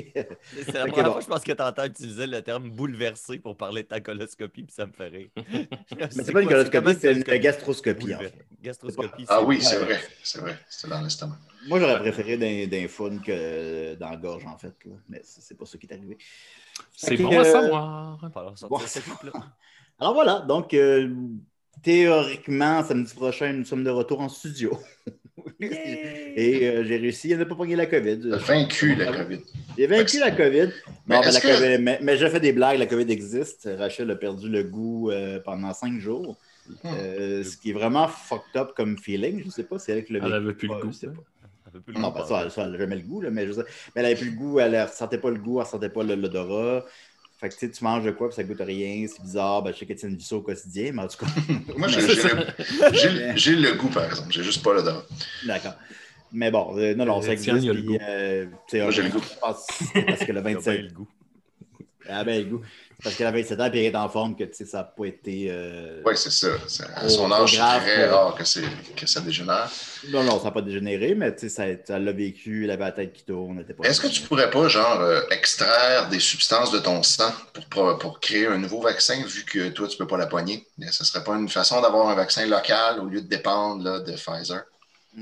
C'est 0.52 0.72
la 0.74 0.84
Ok, 0.84 0.90
première 0.90 1.04
bon. 1.06 1.12
fois, 1.12 1.20
je 1.20 1.26
pense 1.26 1.42
que 1.42 1.52
t'entends 1.52 1.84
utiliser 1.84 2.26
le 2.26 2.42
terme 2.42 2.70
bouleversé 2.70 3.38
pour 3.38 3.56
parler 3.56 3.82
de 3.84 3.88
ta 3.88 4.00
coloscopie, 4.00 4.64
puis 4.64 4.74
ça 4.74 4.84
me 4.86 4.92
fait 4.92 5.08
rire. 5.08 5.28
Mais 5.36 6.08
c'est 6.24 6.32
pas 6.32 6.42
une 6.42 6.48
coloscopie, 6.48 6.94
c'est 7.00 7.12
une 7.12 7.22
gastroscopie, 7.22 8.14
en 8.14 8.18
fait. 8.18 8.34
Gastroscopie, 8.62 9.24
Ah 9.28 9.38
c'est- 9.40 9.46
oui, 9.46 9.62
c'est 9.62 9.78
vrai. 9.78 10.00
C'est 10.22 10.40
vrai. 10.40 10.58
C'est 10.68 10.88
dans 10.90 11.00
l'estomac. 11.00 11.38
Moi, 11.68 11.80
j'aurais 11.80 11.98
préféré 11.98 12.36
d'un, 12.36 12.66
d'un 12.66 12.88
fun 12.88 13.18
que 13.18 13.94
dans 13.94 14.10
la 14.10 14.16
gorge, 14.16 14.44
en 14.46 14.58
fait. 14.58 14.74
là. 14.84 14.94
Mais 15.08 15.20
c'est 15.24 15.42
c'est 15.42 15.56
pas 15.56 15.64
ça 15.66 15.78
qui 15.78 15.86
est 15.86 15.92
arrivé. 15.94 16.18
C'est 16.92 17.16
bon 17.16 17.30
à 17.30 17.40
euh, 17.40 17.44
savoir. 17.44 18.18
Bon. 18.68 18.78
ce 18.78 18.98
clip-là. 19.00 19.32
Alors 20.00 20.14
voilà, 20.14 20.40
donc 20.40 20.74
euh, 20.74 21.08
théoriquement, 21.82 22.82
samedi 22.82 23.14
prochain, 23.14 23.52
nous 23.52 23.64
sommes 23.64 23.84
de 23.84 23.90
retour 23.90 24.20
en 24.20 24.28
studio. 24.28 24.78
Et 25.60 26.68
euh, 26.68 26.84
j'ai 26.84 26.96
réussi 26.96 27.32
à 27.32 27.36
ne 27.36 27.44
pas 27.44 27.54
pogner 27.54 27.76
la 27.76 27.86
COVID. 27.86 28.28
T'as 28.30 28.36
vaincu 28.38 28.94
la 28.96 29.12
COVID. 29.12 29.40
J'ai 29.78 29.86
vaincu 29.86 30.18
la 30.18 30.30
COVID. 30.30 30.70
Mais 31.06 31.16
Bon, 31.16 31.20
ben, 31.20 31.30
la 31.30 31.40
que- 31.40 31.46
COVID- 31.46 31.78
mais, 31.80 31.98
mais 32.02 32.16
j'ai 32.16 32.28
fait 32.28 32.40
des 32.40 32.52
blagues, 32.52 32.78
la 32.78 32.86
COVID 32.86 33.10
existe. 33.10 33.68
Rachel 33.78 34.10
a 34.10 34.16
perdu 34.16 34.48
le 34.48 34.64
goût 34.64 35.10
euh, 35.10 35.40
pendant 35.40 35.72
cinq 35.72 35.98
jours. 36.00 36.36
Hmm. 36.82 36.86
Euh, 36.86 37.44
ce 37.44 37.56
qui 37.56 37.70
est 37.70 37.72
vraiment 37.74 38.08
fucked 38.08 38.56
up 38.56 38.72
comme 38.74 38.98
feeling. 38.98 39.42
Je 39.44 39.50
sais 39.50 39.64
pas 39.64 39.78
si 39.78 39.92
avec 39.92 40.08
le 40.08 40.20
Elle 40.24 40.32
avait 40.32 40.54
plus 40.54 40.68
le 40.68 40.74
goût. 40.80 40.92
je 40.92 40.96
sais 40.96 41.06
hein. 41.08 41.14
pas. 41.14 41.22
Plus 41.80 41.92
le 41.94 42.00
Non, 42.00 42.08
goût, 42.08 42.14
ben, 42.14 42.20
pardon. 42.28 42.48
ça, 42.48 42.50
ça, 42.50 42.62
elle 42.64 42.72
n'a 42.72 42.78
jamais 42.78 42.96
le 42.96 43.02
goût, 43.02 43.20
là, 43.20 43.30
mais, 43.30 43.46
je 43.46 43.52
sais- 43.52 43.62
mais 43.94 44.00
elle 44.00 44.02
n'avait 44.02 44.14
plus 44.16 44.30
le 44.30 44.36
goût, 44.36 44.60
elle 44.60 44.72
ne 44.72 44.82
ressentait 44.82 45.18
pas 45.18 45.30
le 45.30 45.38
goût, 45.38 45.52
elle 45.52 45.58
ne 45.60 45.64
ressentait 45.64 45.88
pas 45.88 46.02
le- 46.02 46.14
l'odorat. 46.14 46.84
Fait 47.40 47.48
que 47.48 47.54
tu 47.54 47.60
sais, 47.60 47.70
tu 47.70 47.82
manges 47.84 48.04
de 48.04 48.10
quoi, 48.12 48.28
puis 48.28 48.36
ça 48.36 48.44
goûte 48.44 48.60
rien, 48.60 49.06
c'est 49.08 49.20
bizarre. 49.22 49.62
Ben, 49.62 49.72
je 49.72 49.78
sais 49.78 49.86
qu'Étienne 49.86 50.14
vit 50.16 50.24
ça 50.24 50.36
au 50.36 50.40
quotidien, 50.42 50.92
mais 50.92 51.02
en 51.02 51.08
tout 51.08 51.18
cas. 51.18 51.26
Moi, 51.76 51.88
j'ai- 51.88 52.00
le- 52.00 52.94
j'ai 52.94 53.10
le- 53.10 53.36
j'ai 53.36 53.56
le 53.56 53.72
goût, 53.74 53.88
par 53.88 54.04
exemple. 54.04 54.28
J'ai 54.32 54.42
juste 54.44 54.62
pas 54.64 54.72
l'odeur. 54.74 55.04
D'accord. 55.46 55.74
Mais 56.32 56.50
bon, 56.50 56.76
euh, 56.78 56.94
non, 56.94 57.04
non, 57.04 57.20
ça 57.22 57.32
Étienne, 57.32 57.56
existe. 57.56 57.64
il 57.64 57.70
a 57.70 57.72
le 57.74 57.78
puis, 57.80 57.88
goût. 57.88 57.98
euh, 58.02 58.46
tu 58.46 58.50
sais, 58.78 58.82
Moi, 58.82 58.90
j'ai 58.90 59.02
le 59.02 59.08
je 59.08 59.12
goût. 59.14 59.20
que 59.20 59.40
parce 59.40 59.66
que 59.66 59.98
le 59.98 60.04
T'as 60.26 60.40
bien 60.42 60.42
27 60.54 60.82
le 60.82 60.90
goût. 60.90 61.08
Ah 62.08 62.22
ben, 62.24 62.42
le 62.44 62.50
goût. 62.50 62.60
Parce 63.02 63.16
qu'elle 63.16 63.26
a 63.26 63.32
27 63.32 63.60
ans 63.60 63.70
et 63.72 63.78
elle 63.78 63.92
est 63.92 63.96
en 63.96 64.08
forme 64.08 64.34
que 64.36 64.44
tu 64.44 64.54
sais, 64.54 64.64
ça 64.64 64.78
n'a 64.78 64.84
pas 64.84 65.04
été. 65.06 65.48
euh, 65.50 66.00
Oui, 66.06 66.14
c'est 66.16 66.30
ça. 66.30 66.48
À 66.96 67.08
son 67.08 67.30
âge, 67.32 67.52
c'est 67.52 67.58
très 67.58 68.06
rare 68.08 68.34
que, 68.34 68.42
que 69.00 69.06
ça 69.06 69.20
dégénère. 69.20 69.70
Non, 70.10 70.22
non, 70.22 70.38
ça 70.38 70.44
n'a 70.46 70.50
pas 70.52 70.62
dégénéré, 70.62 71.14
mais 71.14 71.34
tu 71.34 71.40
sais, 71.40 71.48
ça, 71.48 71.64
ça 71.84 71.98
l'a 71.98 72.12
vécu, 72.12 72.64
elle 72.64 72.70
avait 72.70 72.84
la 72.84 72.92
tête 72.92 73.12
qui 73.12 73.24
tourne. 73.24 73.64
elle 73.68 73.86
Est-ce 73.86 74.00
que 74.00 74.06
tu 74.06 74.22
pourrais 74.22 74.50
pas, 74.50 74.68
genre, 74.68 75.00
euh, 75.00 75.20
extraire 75.30 76.08
des 76.08 76.20
substances 76.20 76.70
de 76.70 76.78
ton 76.78 77.02
sang 77.02 77.32
pour, 77.52 77.64
pour, 77.66 77.98
pour 77.98 78.20
créer 78.20 78.46
un 78.46 78.58
nouveau 78.58 78.80
vaccin, 78.80 79.22
vu 79.26 79.44
que 79.44 79.68
toi, 79.68 79.88
tu 79.88 79.96
peux 79.98 80.06
pas 80.06 80.16
la 80.16 80.26
poigner? 80.26 80.66
Mais 80.78 80.86
Ce 80.90 81.04
serait 81.04 81.24
pas 81.24 81.34
une 81.34 81.48
façon 81.48 81.80
d'avoir 81.82 82.08
un 82.08 82.14
vaccin 82.14 82.46
local 82.46 83.00
au 83.00 83.06
lieu 83.06 83.20
de 83.20 83.28
dépendre 83.28 83.84
là, 83.84 84.00
de 84.00 84.12
Pfizer? 84.12 84.62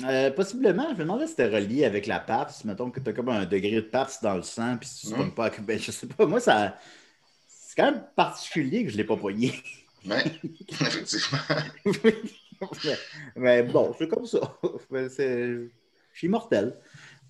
Euh, 0.04 0.30
possiblement, 0.30 0.86
je 0.88 0.94
me 0.94 0.98
demandais 1.00 1.26
si 1.26 1.32
c'était 1.32 1.48
relié 1.54 1.84
avec 1.84 2.06
la 2.06 2.18
PAPS. 2.18 2.64
Mettons 2.64 2.90
que 2.90 2.98
tu 2.98 3.10
as 3.10 3.12
comme 3.12 3.28
un 3.28 3.44
degré 3.44 3.72
de 3.72 3.80
PAPS 3.82 4.22
dans 4.22 4.34
le 4.36 4.42
sang, 4.42 4.76
puis 4.78 4.88
si 4.88 5.06
tu 5.06 5.12
ne 5.12 5.16
pognes 5.18 5.30
pas. 5.32 5.50
Ben, 5.60 5.78
je 5.78 5.90
sais 5.90 6.06
pas, 6.06 6.24
moi, 6.26 6.40
ça. 6.40 6.76
C'est 7.74 7.80
quand 7.80 7.90
même 7.90 8.04
particulier 8.14 8.84
que 8.84 8.90
je 8.90 8.94
ne 8.96 8.98
l'ai 8.98 9.06
pas 9.06 9.16
poigné. 9.16 9.54
Mais, 10.04 10.22
effectivement. 10.68 11.38
mais, 12.04 12.14
mais 13.34 13.62
bon, 13.62 13.94
c'est 13.98 14.08
comme 14.08 14.26
ça. 14.26 14.40
Mais 14.90 15.08
c'est- 15.08 15.46
Je 16.12 16.18
suis 16.18 16.26
immortel. 16.26 16.76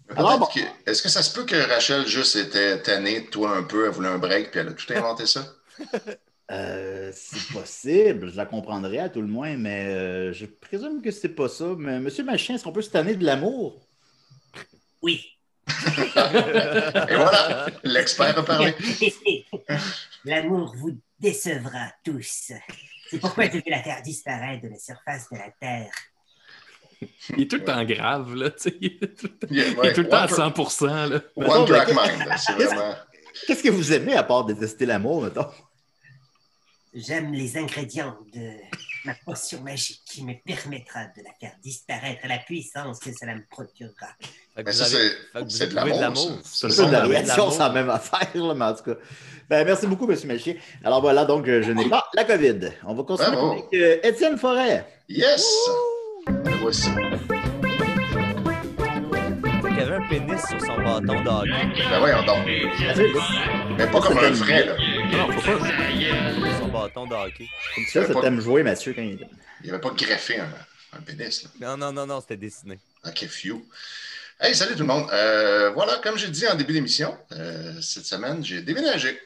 Peut-être 0.09 0.19
Alors, 0.19 0.39
bon. 0.41 0.47
que- 0.47 0.91
Est-ce 0.91 1.01
que 1.01 1.09
ça 1.09 1.23
se 1.23 1.33
peut 1.33 1.45
que 1.45 1.55
Rachel 1.55 2.09
juste 2.09 2.35
était 2.35 2.83
tannée 2.83 3.21
de 3.21 3.27
toi 3.27 3.57
un 3.57 3.63
peu, 3.63 3.85
elle 3.87 3.93
voulait 3.93 4.09
un 4.09 4.19
break, 4.19 4.51
puis 4.51 4.59
elle 4.59 4.69
a 4.69 4.73
tout 4.73 4.93
inventé 4.93 5.27
ça? 5.27 5.47
Euh, 6.51 7.13
c'est 7.15 7.53
possible, 7.53 8.29
je 8.33 8.37
la 8.37 8.45
comprendrais 8.47 8.99
à 8.99 9.09
tout 9.09 9.21
le 9.23 9.29
moins, 9.29 9.57
mais 9.57 9.87
euh, 9.95 10.33
je 10.33 10.47
présume 10.47 11.01
que 11.03 11.13
c'est 11.13 11.29
pas 11.37 11.49
ça. 11.49 11.77
Mais 11.79 12.01
Monsieur 12.01 12.25
Machin, 12.25 12.55
est-ce 12.55 12.65
qu'on 12.65 12.73
peut 12.73 12.83
se 12.83 12.91
tanner 12.91 13.15
de 13.15 13.25
l'amour? 13.25 13.87
Oui. 15.03 15.25
Et 15.69 17.17
voilà, 17.17 17.67
l'expert 17.85 18.39
a 18.39 18.43
parlé. 18.45 18.75
L'amour 20.25 20.75
vous 20.77 20.99
décevra 21.19 21.93
tous. 22.05 22.53
C'est 23.11 23.19
pourquoi 23.19 23.47
je 23.47 23.53
vais 23.53 23.63
la 23.67 23.83
faire 23.83 24.03
disparaître 24.03 24.63
de 24.63 24.69
la 24.69 24.79
surface 24.79 25.29
de 25.31 25.39
la 25.39 25.51
Terre. 25.61 25.93
Il 27.37 27.43
est 27.43 27.51
tout 27.51 27.57
le 27.57 27.65
temps 27.65 27.85
grave, 27.85 28.35
là. 28.35 28.51
tu 28.51 28.71
sais. 28.71 28.77
Il 28.81 28.99
est 29.03 29.19
tout 29.19 29.27
le 29.27 29.39
temps, 29.39 29.81
ouais, 29.83 29.93
tout 29.93 30.03
le 30.03 30.15
à 30.15 30.25
one, 30.25 30.71
100 30.71 31.07
là. 31.07 31.21
one 31.37 31.67
track 31.67 31.89
mind, 31.89 32.27
là, 32.27 32.37
c'est 32.37 32.53
vraiment. 32.53 32.95
Qu'est-ce 33.47 33.63
que 33.63 33.71
vous 33.71 33.93
aimez 33.93 34.15
à 34.15 34.23
part 34.23 34.45
détester 34.45 34.87
l'amour, 34.87 35.23
mettons? 35.23 35.49
J'aime 36.95 37.33
les 37.33 37.57
ingrédients 37.57 38.19
de 38.35 38.53
ma 39.05 39.15
potion 39.25 39.61
magique 39.63 40.03
qui 40.05 40.25
me 40.25 40.35
permettra 40.45 41.05
de 41.17 41.23
la 41.23 41.31
faire 41.41 41.53
disparaître 41.63 42.25
à 42.25 42.29
la 42.29 42.39
puissance 42.39 42.99
que 43.01 43.11
cela 43.13 43.35
me 43.35 43.45
procurera. 43.51 44.09
Vous 44.57 44.73
ça, 44.73 44.85
c'est 44.87 45.67
de 45.69 45.75
l'amour. 45.75 46.41
ça. 46.45 46.69
C'est 46.71 46.87
de 46.87 46.93
la 46.93 47.05
réaction, 47.05 47.37
l'amour. 47.37 47.53
c'est 47.53 47.59
la 47.59 47.71
même 47.71 47.91
affaire, 47.91 48.29
là, 48.35 48.55
mais 48.55 48.65
en 48.65 48.75
tout 48.75 48.85
cas. 48.85 48.97
Ben, 49.49 49.65
merci 49.67 49.87
beaucoup, 49.87 50.11
M. 50.11 50.17
Machin. 50.27 50.55
Alors 50.85 51.01
voilà, 51.01 51.25
donc, 51.25 51.49
euh, 51.49 51.63
je 51.63 51.73
n'ai 51.73 51.89
pas 51.89 52.07
la 52.15 52.25
COVID. 52.25 52.71
On 52.85 52.95
va 52.95 53.03
continuer 53.03 53.31
Bravo. 53.33 53.53
avec 53.53 53.65
euh, 53.75 53.99
Étienne 54.03 54.39
Forêt. 54.39 54.87
Yes! 55.09 55.45
Le 56.29 56.51
voici. 56.61 56.89
Il 59.65 59.77
y 59.77 59.81
avait 59.81 59.95
un 59.97 60.09
pénis 60.09 60.41
sur 60.49 60.61
son 60.61 60.77
bâton 60.81 61.23
d'hockey. 61.23 61.51
Ben 61.91 61.99
voyons 61.99 62.23
donc. 62.25 62.47
Mais 62.47 63.87
pas 63.87 64.01
comme 64.01 64.19
un 64.19 64.31
vrai, 64.31 64.67
là. 64.67 64.77
Non, 65.13 65.31
faut 65.33 65.59
pas. 65.59 65.67
Sur 65.69 66.59
son 66.59 66.69
bâton 66.69 67.07
d'hockey. 67.07 67.47
Comme 67.75 67.85
ça, 67.87 68.07
ça 68.07 68.21
t'aime 68.21 68.41
jouer, 68.41 68.63
Mathieu, 68.63 68.93
quand 68.95 69.03
il. 69.03 69.27
Il 69.63 69.71
avait 69.71 69.81
pas 69.81 69.91
greffé 69.91 70.41
un, 70.41 70.49
un 70.95 71.01
pénis, 71.01 71.45
là. 71.45 71.51
Non, 71.61 71.77
non, 71.77 71.93
non, 71.93 72.07
non, 72.07 72.21
c'était 72.21 72.37
dessiné. 72.37 72.79
Ok, 73.05 73.27
few. 73.27 73.65
Hey, 74.41 74.55
salut 74.57 74.73
tout 74.73 74.81
le 74.81 74.87
monde. 74.87 75.09
Euh, 75.13 75.71
voilà, 75.71 75.99
comme 76.03 76.19
j'ai 76.19 76.29
dit 76.29 76.47
en 76.49 76.55
début 76.57 76.73
d'émission, 76.73 77.17
euh, 77.33 77.81
cette 77.81 78.07
semaine, 78.07 78.45
j'ai 78.45 78.63
déménagé. 78.63 79.21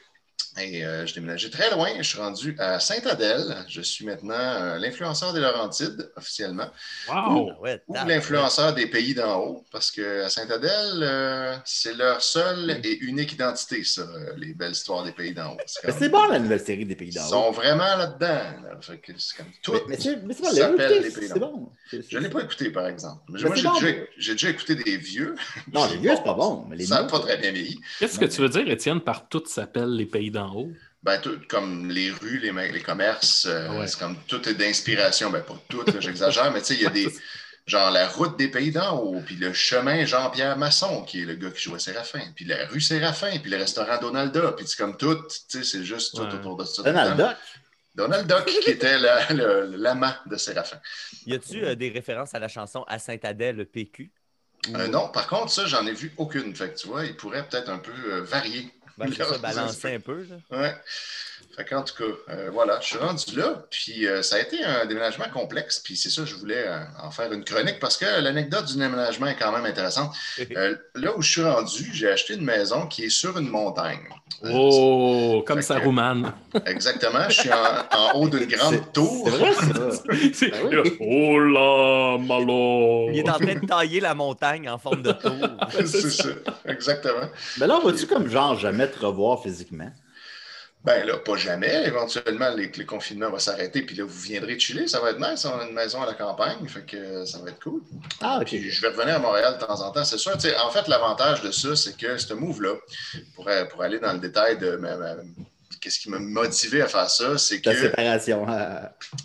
Et 0.59 0.83
euh, 0.83 1.05
j'ai 1.05 1.15
déménagé 1.15 1.49
très 1.51 1.69
loin. 1.71 1.89
Je 1.97 2.01
suis 2.03 2.17
rendu 2.19 2.55
à 2.57 2.79
Sainte-Adèle. 2.79 3.55
Je 3.67 3.81
suis 3.81 4.05
maintenant 4.05 4.33
euh, 4.35 4.79
l'influenceur 4.79 5.31
des 5.33 5.39
Laurentides, 5.39 6.09
officiellement. 6.15 6.69
Wow! 7.07 7.13
Ah 7.15 7.33
ouais, 7.61 7.81
Ou 7.87 7.93
tabarouette. 7.93 8.15
l'influenceur 8.15 8.73
des 8.73 8.87
pays 8.87 9.13
d'en 9.13 9.39
haut, 9.39 9.65
parce 9.71 9.91
qu'à 9.91 10.29
Sainte-Adèle, 10.29 11.01
euh, 11.03 11.55
c'est 11.63 11.93
leur 11.95 12.21
seule 12.23 12.79
et 12.83 12.97
unique 13.01 13.33
identité, 13.33 13.83
ça, 13.83 14.01
euh, 14.01 14.33
les 14.37 14.53
belles 14.53 14.71
histoires 14.71 15.03
des 15.03 15.11
pays 15.11 15.33
d'en 15.33 15.53
haut. 15.53 15.57
C'est 15.67 15.79
Mais 15.83 15.91
comme- 15.91 15.99
c'est 15.99 16.09
bon, 16.09 16.25
la 16.25 16.39
nouvelle 16.39 16.59
série 16.65 16.85
des 16.85 16.95
Pays 16.95 17.09
Ils 17.09 17.15
d'en 17.15 17.25
haut. 17.25 17.29
sont 17.29 17.51
vraiment 17.51 17.95
là-dedans. 17.95 18.27
là. 18.63 18.79
Que 19.03 19.11
c'est 19.17 19.37
comme 19.37 19.45
tout. 19.61 19.73
Mais, 19.87 19.97
mais 20.25 20.33
bon, 20.33 20.49
s'appelle 20.51 21.03
les 21.03 21.11
Pays 21.11 21.29
d'en 21.29 21.39
bon. 21.39 21.69
C'est- 21.89 22.01
c'est- 22.01 22.07
Je 22.09 22.17
ne 22.17 22.23
l'ai 22.23 22.29
pas 22.29 22.41
écouté, 22.41 22.71
par 22.71 22.87
exemple. 22.87 23.21
Mais 23.29 23.39
Mais 23.41 23.47
moi, 23.47 23.55
j'ai 23.55 23.63
bon. 23.67 23.73
déjà, 23.79 23.87
j'ai 24.17 24.31
déjà 24.33 24.49
écouté 24.49 24.75
des 24.75 24.97
vieux. 24.97 25.35
Non, 25.71 25.85
les 25.85 25.97
vieux, 25.97 26.11
c'est 26.15 26.23
pas 26.23 26.33
bon. 26.33 26.65
Mais 26.69 26.75
les 26.77 26.85
Ça 26.87 27.01
n'a 27.01 27.07
pas 27.07 27.19
très 27.19 27.37
bien 27.37 27.51
vieilli. 27.51 27.79
Qu'est-ce 27.99 28.17
que 28.19 28.25
tu 28.25 28.41
veux 28.41 28.49
dire, 28.49 28.67
Étienne, 28.69 29.01
par 29.01 29.27
tout 29.29 29.43
s'appelle 29.45 29.89
les 29.95 30.05
pays 30.05 30.31
d'en 30.31 30.45
haut? 30.45 30.46
Ben, 31.03 31.19
tout, 31.21 31.39
comme 31.47 31.89
les 31.89 32.11
rues, 32.11 32.39
les, 32.39 32.51
les 32.71 32.81
commerces, 32.81 33.45
euh, 33.45 33.67
Ah 33.69 33.79
ouais. 33.79 33.87
c'est 33.87 33.99
comme 33.99 34.17
tout 34.27 34.47
est 34.49 34.53
d'inspiration. 34.55 35.29
Ben, 35.29 35.41
pas 35.43 35.57
tout, 35.69 35.83
j'exagère, 35.99 36.51
mais 36.51 36.59
tu 36.61 36.67
sais, 36.67 36.73
il 36.75 36.81
y 36.81 36.85
a 36.85 36.89
des. 36.89 37.07
Genre 37.67 37.91
la 37.91 38.07
route 38.07 38.37
des 38.39 38.47
pays 38.47 38.71
d'en 38.71 38.97
haut, 38.97 39.19
puis 39.25 39.35
le 39.35 39.51
chemin 39.51 40.05
Jean-Pierre 40.05 40.57
Masson, 40.57 41.03
qui 41.03 41.23
est 41.23 41.25
le 41.25 41.35
gars 41.35 41.51
qui 41.51 41.63
jouait 41.63 41.79
Séraphin, 41.79 42.21
puis 42.33 42.45
la 42.45 42.65
rue 42.67 42.79
Séraphin, 42.79 43.37
puis 43.39 43.51
le 43.51 43.57
restaurant 43.57 43.97
Donalda, 43.99 44.53
puis 44.53 44.65
c'est 44.65 44.77
comme 44.77 44.95
tout, 44.95 45.15
tu 45.15 45.37
sais, 45.49 45.63
c'est 45.65 45.83
juste 45.83 46.15
tout 46.15 46.21
Ouais. 46.21 46.33
autour 46.33 46.55
de 46.55 46.63
ça. 46.63 46.81
Donald. 46.81 47.17
Duck? 47.17 47.35
Donald 47.93 48.25
Duck, 48.25 48.45
qui 48.63 48.69
était 48.71 48.97
la- 48.97 49.33
l'amant 49.33 50.13
de 50.27 50.37
Séraphin. 50.37 50.79
Y 51.25 51.33
a-tu 51.33 51.65
euh, 51.65 51.75
des 51.75 51.89
références 51.89 52.33
à 52.33 52.39
la 52.39 52.47
chanson 52.47 52.83
À 52.87 52.99
Saint-Adèle 52.99 53.65
PQ? 53.65 54.11
Euh, 54.73 54.87
non, 54.87 55.09
par 55.09 55.27
contre, 55.27 55.51
ça, 55.51 55.65
j'en 55.65 55.85
ai 55.87 55.93
vu 55.93 56.13
aucune. 56.15 56.55
Fait 56.55 56.69
que 56.73 56.77
tu 56.79 56.87
vois, 56.87 57.03
il 57.05 57.17
pourrait 57.17 57.45
peut-être 57.49 57.67
un 57.69 57.79
peu 57.79 57.91
euh, 58.13 58.21
varier. 58.23 58.69
Ben, 58.97 59.11
c'est 59.15 59.23
ça, 59.23 59.37
balancer 59.41 59.95
un 59.95 59.99
peu. 59.99 60.23
Là. 60.23 60.37
Ouais. 60.51 60.75
Fait 61.57 61.65
qu'en 61.65 61.81
tout 61.81 61.95
cas, 61.95 62.03
euh, 62.33 62.49
voilà, 62.53 62.77
je 62.81 62.85
suis 62.85 62.97
rendu 62.99 63.35
là. 63.35 63.65
Puis 63.71 64.05
euh, 64.07 64.21
ça 64.21 64.35
a 64.35 64.39
été 64.39 64.63
un 64.63 64.85
déménagement 64.85 65.25
complexe. 65.33 65.79
Puis 65.79 65.97
c'est 65.97 66.11
ça, 66.11 66.23
je 66.23 66.35
voulais 66.35 66.63
euh, 66.67 66.77
en 67.01 67.09
faire 67.09 67.33
une 67.33 67.43
chronique 67.43 67.79
parce 67.79 67.97
que 67.97 68.05
l'anecdote 68.21 68.65
du 68.65 68.77
déménagement 68.77 69.25
est 69.25 69.35
quand 69.37 69.51
même 69.51 69.65
intéressante. 69.65 70.13
Euh, 70.55 70.75
là 70.95 71.15
où 71.17 71.21
je 71.21 71.31
suis 71.31 71.43
rendu, 71.43 71.89
j'ai 71.93 72.09
acheté 72.09 72.35
une 72.35 72.43
maison 72.45 72.85
qui 72.87 73.05
est 73.05 73.09
sur 73.09 73.37
une 73.37 73.49
montagne. 73.49 73.99
Euh, 74.43 74.51
Oh, 74.53 75.43
comme 75.47 75.57
Fait 75.57 75.61
ça, 75.63 75.79
que- 75.79 75.85
Roumane. 75.85 76.31
Exactement. 76.65 77.27
Je 77.29 77.41
suis 77.41 77.49
en, 77.51 77.97
en 77.97 78.19
haut 78.19 78.29
d'une 78.29 78.45
grande 78.45 78.91
tour. 78.93 79.27
C'est 79.29 79.37
vrai, 79.37 79.53
ça. 79.53 80.47
Ben 80.69 80.81
oui. 80.83 80.97
Oh 80.99 81.39
là, 81.39 82.17
malo. 82.19 83.09
Il 83.11 83.19
est 83.19 83.29
en 83.29 83.33
train 83.39 83.55
de 83.55 83.65
tailler 83.65 83.99
la 83.99 84.13
montagne 84.13 84.69
en 84.69 84.77
forme 84.77 85.01
de 85.01 85.11
tour. 85.11 85.31
C'est 85.85 86.09
ça. 86.11 86.29
Exactement. 86.65 87.29
Mais 87.59 87.67
là, 87.67 87.79
vas-tu 87.83 88.05
comme 88.07 88.27
genre 88.29 88.57
jamais 88.57 88.87
te 88.89 88.99
revoir 89.03 89.41
physiquement? 89.41 89.89
Ben 90.83 91.05
là, 91.05 91.17
pas 91.17 91.35
jamais. 91.35 91.85
Éventuellement, 91.85 92.49
les, 92.51 92.71
les 92.73 92.85
confinements 92.85 93.29
vont 93.29 93.39
s'arrêter, 93.39 93.81
puis 93.81 93.95
là, 93.95 94.05
vous 94.05 94.19
viendrez 94.21 94.57
chiller. 94.57 94.87
Ça 94.87 95.01
va 95.01 95.09
être 95.11 95.19
nice. 95.19 95.43
On 95.45 95.59
a 95.59 95.65
une 95.65 95.73
maison 95.73 96.01
à 96.01 96.05
la 96.05 96.13
campagne, 96.13 96.65
fait 96.67 96.85
que 96.85 97.25
ça 97.25 97.39
va 97.39 97.49
être 97.49 97.61
cool. 97.61 97.81
Ah. 98.21 98.39
Puis 98.45 98.69
je 98.69 98.81
vais 98.81 98.89
revenir 98.89 99.15
à 99.15 99.19
Montréal 99.19 99.57
de 99.59 99.65
temps 99.65 99.81
en 99.81 99.91
temps, 99.91 100.05
c'est 100.05 100.17
sûr. 100.17 100.33
En 100.63 100.69
fait, 100.69 100.87
l'avantage 100.87 101.41
de 101.41 101.51
ça, 101.51 101.75
c'est 101.75 101.97
que 101.97 102.17
ce 102.17 102.33
move-là, 102.33 102.75
pour, 103.35 103.49
euh, 103.49 103.65
pour 103.65 103.81
aller 103.83 103.99
dans 103.99 104.13
le 104.13 104.19
détail 104.19 104.57
de 104.59 104.77
ma- 104.77 104.95
ma- 104.95 105.15
qu'est-ce 105.87 105.99
qui 106.01 106.09
m'a 106.09 106.19
motivé 106.19 106.81
à 106.81 106.87
faire 106.87 107.09
ça, 107.09 107.37
c'est 107.37 107.61
que. 107.61 107.73
séparation. 107.73 108.45
euh, 108.49 108.81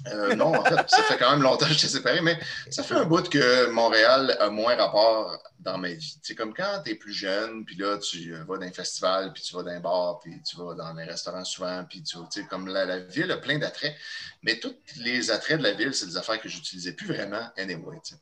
Euh, 0.06 0.36
non, 0.36 0.54
en 0.54 0.64
fait, 0.64 0.76
ça 0.88 1.02
fait 1.02 1.18
quand 1.18 1.32
même 1.32 1.42
longtemps 1.42 1.66
que 1.66 1.72
je 1.72 1.80
t'ai 1.80 1.88
séparé, 1.88 2.20
mais 2.20 2.38
ça 2.70 2.84
fait 2.84 2.94
un 2.94 3.04
bout 3.04 3.28
que 3.28 3.66
Montréal 3.70 4.36
a 4.38 4.48
moins 4.48 4.76
rapport 4.76 5.42
dans 5.58 5.76
ma 5.76 5.88
vie. 5.88 6.18
C'est 6.22 6.36
comme 6.36 6.54
quand 6.54 6.82
tu 6.84 6.92
es 6.92 6.94
plus 6.94 7.12
jeune, 7.12 7.64
puis 7.64 7.74
là, 7.76 7.98
tu 7.98 8.32
vas 8.46 8.58
dans 8.58 8.62
un 8.66 8.70
festival, 8.70 9.32
puis 9.32 9.42
tu 9.42 9.56
vas 9.56 9.64
dans 9.64 9.70
un 9.72 9.80
bar, 9.80 10.20
puis 10.20 10.40
tu 10.48 10.56
vas 10.56 10.74
dans 10.74 10.92
les 10.94 11.04
restaurants 11.04 11.44
souvent, 11.44 11.84
puis 11.88 12.00
tu 12.04 12.16
tu 12.30 12.40
sais, 12.42 12.46
comme 12.48 12.68
la, 12.68 12.84
la 12.84 13.00
ville 13.00 13.30
a 13.32 13.38
plein 13.38 13.58
d'attraits. 13.58 13.96
Mais 14.42 14.60
tous 14.60 14.76
les 14.98 15.32
attraits 15.32 15.58
de 15.58 15.64
la 15.64 15.72
ville, 15.72 15.92
c'est 15.94 16.06
des 16.06 16.16
affaires 16.16 16.40
que 16.40 16.48
j'utilisais 16.48 16.92
plus 16.92 17.08
vraiment 17.08 17.50
anyway. 17.56 17.98
tu 18.04 18.14
sais. 18.14 18.20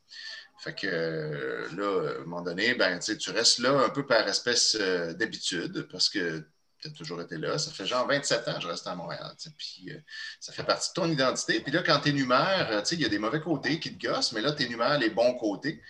Fait 0.63 0.73
que 0.75 0.87
euh, 0.87 1.67
là, 1.75 2.09
à 2.09 2.21
un 2.21 2.23
moment 2.25 2.41
donné, 2.41 2.73
ben, 2.75 2.99
tu 2.99 3.29
restes 3.31 3.59
là 3.59 3.71
un 3.71 3.89
peu 3.89 4.05
par 4.05 4.27
espèce 4.27 4.77
euh, 4.79 5.13
d'habitude, 5.13 5.87
parce 5.91 6.09
que 6.09 6.43
tu 6.81 6.87
as 6.87 6.91
toujours 6.91 7.21
été 7.21 7.37
là. 7.37 7.57
Ça 7.57 7.71
fait 7.71 7.85
genre 7.85 8.07
27 8.07 8.47
ans 8.47 8.55
que 8.55 8.61
je 8.61 8.67
reste 8.67 8.87
à 8.87 8.95
Montréal. 8.95 9.33
Puis 9.57 9.91
euh, 9.91 9.99
ça 10.39 10.51
fait 10.51 10.63
partie 10.63 10.89
de 10.89 10.93
ton 10.93 11.09
identité. 11.09 11.59
Puis 11.59 11.71
là, 11.71 11.83
quand 11.83 11.99
tu 11.99 12.09
énumères, 12.09 12.67
euh, 12.71 12.81
tu 12.81 12.87
sais, 12.87 12.95
il 12.95 13.01
y 13.01 13.05
a 13.05 13.09
des 13.09 13.19
mauvais 13.19 13.41
côtés 13.41 13.79
qui 13.79 13.95
te 13.95 14.07
gossent, 14.07 14.31
mais 14.33 14.41
là, 14.41 14.51
tu 14.51 14.63
énumères 14.63 14.97
les 14.99 15.09
bons 15.09 15.35
côtés. 15.35 15.81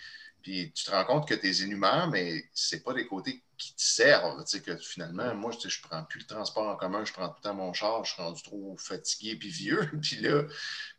Puis 0.42 0.72
tu 0.72 0.84
te 0.84 0.90
rends 0.90 1.04
compte 1.04 1.28
que 1.28 1.34
tu 1.34 1.46
les 1.46 1.62
énumères, 1.62 2.08
mais 2.08 2.44
c'est 2.52 2.82
pas 2.82 2.92
des 2.92 3.06
côtés 3.06 3.42
qui 3.56 3.74
te 3.74 3.82
servent. 3.82 4.44
Que 4.64 4.76
finalement, 4.76 5.34
moi, 5.34 5.52
je 5.52 5.80
prends 5.82 6.02
plus 6.04 6.20
le 6.20 6.26
transport 6.26 6.66
en 6.66 6.76
commun, 6.76 7.04
je 7.04 7.12
prends 7.12 7.28
tout 7.28 7.36
le 7.38 7.42
temps 7.42 7.54
mon 7.54 7.72
char, 7.72 8.04
je 8.04 8.12
suis 8.12 8.22
rendu 8.22 8.42
trop 8.42 8.76
fatigué 8.76 9.36
puis 9.36 9.48
vieux. 9.48 9.88
Puis 10.02 10.16
là, 10.16 10.42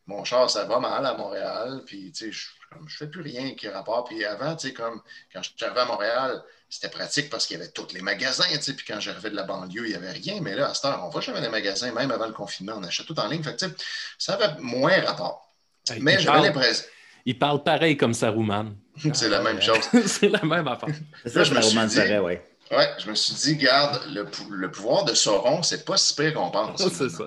mon 0.07 0.23
char, 0.23 0.49
ça 0.49 0.65
va 0.65 0.79
mal 0.79 1.05
à 1.05 1.15
Montréal. 1.15 1.83
Puis, 1.85 2.13
je, 2.15 2.47
comme, 2.73 2.87
je 2.89 2.97
fais 2.97 3.07
plus 3.07 3.21
rien 3.21 3.53
qui 3.55 3.67
a 3.67 3.71
rapport. 3.73 4.03
Puis 4.05 4.23
avant, 4.25 4.55
tu 4.55 4.67
sais, 4.67 4.73
comme 4.73 5.01
quand 5.31 5.41
je 5.43 5.49
suis 5.55 5.65
arrivé 5.65 5.81
à 5.81 5.85
Montréal, 5.85 6.43
c'était 6.69 6.89
pratique 6.89 7.29
parce 7.29 7.45
qu'il 7.45 7.57
y 7.57 7.61
avait 7.61 7.71
tous 7.71 7.87
les 7.93 8.01
magasins, 8.01 8.45
tu 8.53 8.61
sais. 8.61 8.73
Puis 8.73 8.85
quand 8.87 8.99
j'arrivais 8.99 9.29
de 9.29 9.35
la 9.35 9.43
banlieue, 9.43 9.85
il 9.85 9.89
n'y 9.89 9.95
avait 9.95 10.11
rien. 10.11 10.39
Mais 10.41 10.55
là, 10.55 10.69
à 10.69 10.73
cette 10.73 10.85
heure, 10.85 11.01
on 11.05 11.09
va 11.09 11.21
jamais 11.21 11.39
dans 11.39 11.45
les 11.45 11.51
magasins, 11.51 11.91
même 11.93 12.11
avant 12.11 12.25
le 12.27 12.33
confinement, 12.33 12.73
on 12.77 12.83
achète 12.83 13.05
tout 13.05 13.19
en 13.19 13.27
ligne. 13.27 13.43
Fait 13.43 13.55
que, 13.55 13.65
tu 13.65 13.69
sais, 13.69 13.75
ça 14.17 14.33
avait 14.33 14.59
moins 14.59 14.99
rapport. 15.01 15.53
Hey, 15.89 15.99
Mais 16.01 16.13
j'avais 16.13 16.25
parle- 16.25 16.45
l'impression. 16.45 16.85
Il 17.25 17.39
parle 17.39 17.63
pareil 17.63 17.95
comme 17.95 18.13
ça, 18.13 18.29
Roumane. 18.31 18.75
C'est 19.13 19.29
la 19.29 19.41
même 19.41 19.61
chose. 19.61 19.79
c'est 20.07 20.27
la 20.29 20.43
même 20.43 20.67
affaire. 20.67 20.89
C'est 21.25 21.35
Là, 21.35 21.43
ça, 21.43 21.43
je 21.43 21.49
je 21.49 21.55
me 21.55 21.61
suis 21.61 21.87
dit- 21.87 21.95
serait, 21.95 22.19
ouais. 22.19 22.45
Ouais, 22.71 22.89
je 22.97 23.09
me 23.09 23.13
suis 23.15 23.33
dit, 23.35 23.55
garde, 23.57 24.01
le, 24.11 24.25
le 24.49 24.71
pouvoir 24.71 25.03
de 25.05 25.13
Sauron, 25.13 25.61
c'est 25.63 25.85
pas 25.85 25.95
si 25.97 26.15
pire 26.15 26.33
qu'on 26.33 26.49
pense. 26.49 26.81
c'est 26.91 27.09
ça. 27.09 27.25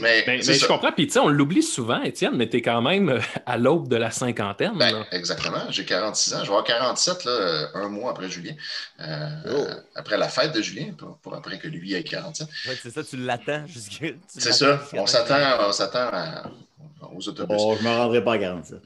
Mais, 0.00 0.22
Mais, 0.26 0.42
c'est 0.42 0.52
mais 0.52 0.58
je 0.58 0.66
comprends. 0.66 0.92
Puis, 0.92 1.06
tu 1.06 1.14
sais, 1.14 1.18
on 1.18 1.28
l'oublie 1.28 1.62
souvent, 1.62 2.02
Étienne, 2.02 2.36
mais 2.36 2.46
t'es 2.46 2.60
quand 2.60 2.82
même 2.82 3.08
euh, 3.08 3.20
à 3.46 3.56
l'aube 3.56 3.88
de 3.88 3.96
la 3.96 4.10
cinquantaine. 4.10 4.72
Ben, 4.76 4.92
là. 4.92 5.06
exactement. 5.12 5.62
J'ai 5.70 5.86
46 5.86 6.34
ans. 6.34 6.38
Je 6.40 6.42
vais 6.42 6.48
avoir 6.48 6.64
47 6.64 7.24
là, 7.24 7.30
euh, 7.30 7.66
un 7.74 7.88
mois 7.88 8.10
après 8.10 8.28
Julien. 8.28 8.52
Euh, 9.00 9.28
Oh. 9.46 9.48
euh, 9.50 9.74
après 9.94 10.18
la 10.18 10.28
fête 10.28 10.52
de 10.54 10.60
Julien, 10.60 10.92
pour, 10.96 11.16
pour 11.18 11.34
après 11.34 11.58
que 11.58 11.68
lui 11.68 11.94
ait 11.94 12.02
47. 12.02 12.46
Ouais, 12.66 12.76
c'est 12.82 12.90
ça, 12.90 13.02
tu 13.02 13.16
l'attends 13.16 13.66
jusqu'à. 13.66 14.08
tu 14.08 14.18
C'est 14.26 14.52
ça. 14.52 14.78
On 14.92 15.06
s'attend, 15.06 15.36
on 15.66 15.72
s'attend 15.72 16.08
à- 16.12 16.50
aux 17.14 17.26
autobus. 17.26 17.56
Bon, 17.56 17.76
je 17.76 17.82
me 17.82 17.88
rendrai 17.88 18.22
pas 18.22 18.34
à 18.34 18.38
47. 18.38 18.78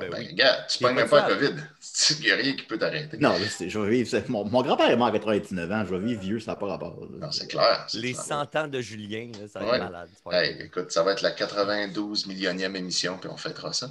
Ben 0.00 0.10
ben, 0.10 0.18
oui. 0.20 0.28
regarde, 0.30 0.66
tu 0.68 0.78
pognes 0.78 0.94
pas 0.94 0.94
même 0.96 1.04
de 1.06 1.10
pas 1.10 1.28
la. 1.28 1.34
COVID. 1.34 1.54
Il 2.18 2.24
n'y 2.24 2.30
a 2.30 2.36
rien 2.36 2.52
qui 2.56 2.62
peut 2.64 2.78
t'arrêter. 2.78 3.16
Non, 3.18 3.34
je 3.60 3.78
vais 3.80 3.90
vivre. 3.90 4.22
Mon, 4.28 4.44
mon 4.44 4.62
grand-père 4.62 4.90
est 4.90 4.96
mort 4.96 5.08
à 5.08 5.12
99 5.12 5.70
ans. 5.72 5.84
Je 5.88 5.94
vais 5.94 6.04
vivre 6.06 6.20
vieux, 6.20 6.40
ça 6.40 6.52
n'a 6.52 6.56
pas 6.56 6.66
rapport. 6.66 6.98
là. 7.00 7.26
Non, 7.26 7.32
c'est 7.32 7.46
clair. 7.46 7.86
Les 7.94 8.12
clair. 8.12 8.24
100 8.24 8.56
ans 8.56 8.68
de 8.68 8.80
Julien, 8.80 9.28
là, 9.40 9.46
ça 9.52 9.60
va 9.60 9.66
Ouais. 9.70 9.76
être 9.76 9.84
malade. 9.84 10.08
Hey, 10.32 10.56
écoute, 10.62 10.90
ça 10.90 11.02
va 11.02 11.12
être 11.12 11.22
la 11.22 11.30
92 11.30 12.26
millionième 12.26 12.74
émission, 12.76 13.18
puis 13.18 13.28
on 13.32 13.36
fêtera 13.36 13.72
ça. 13.72 13.88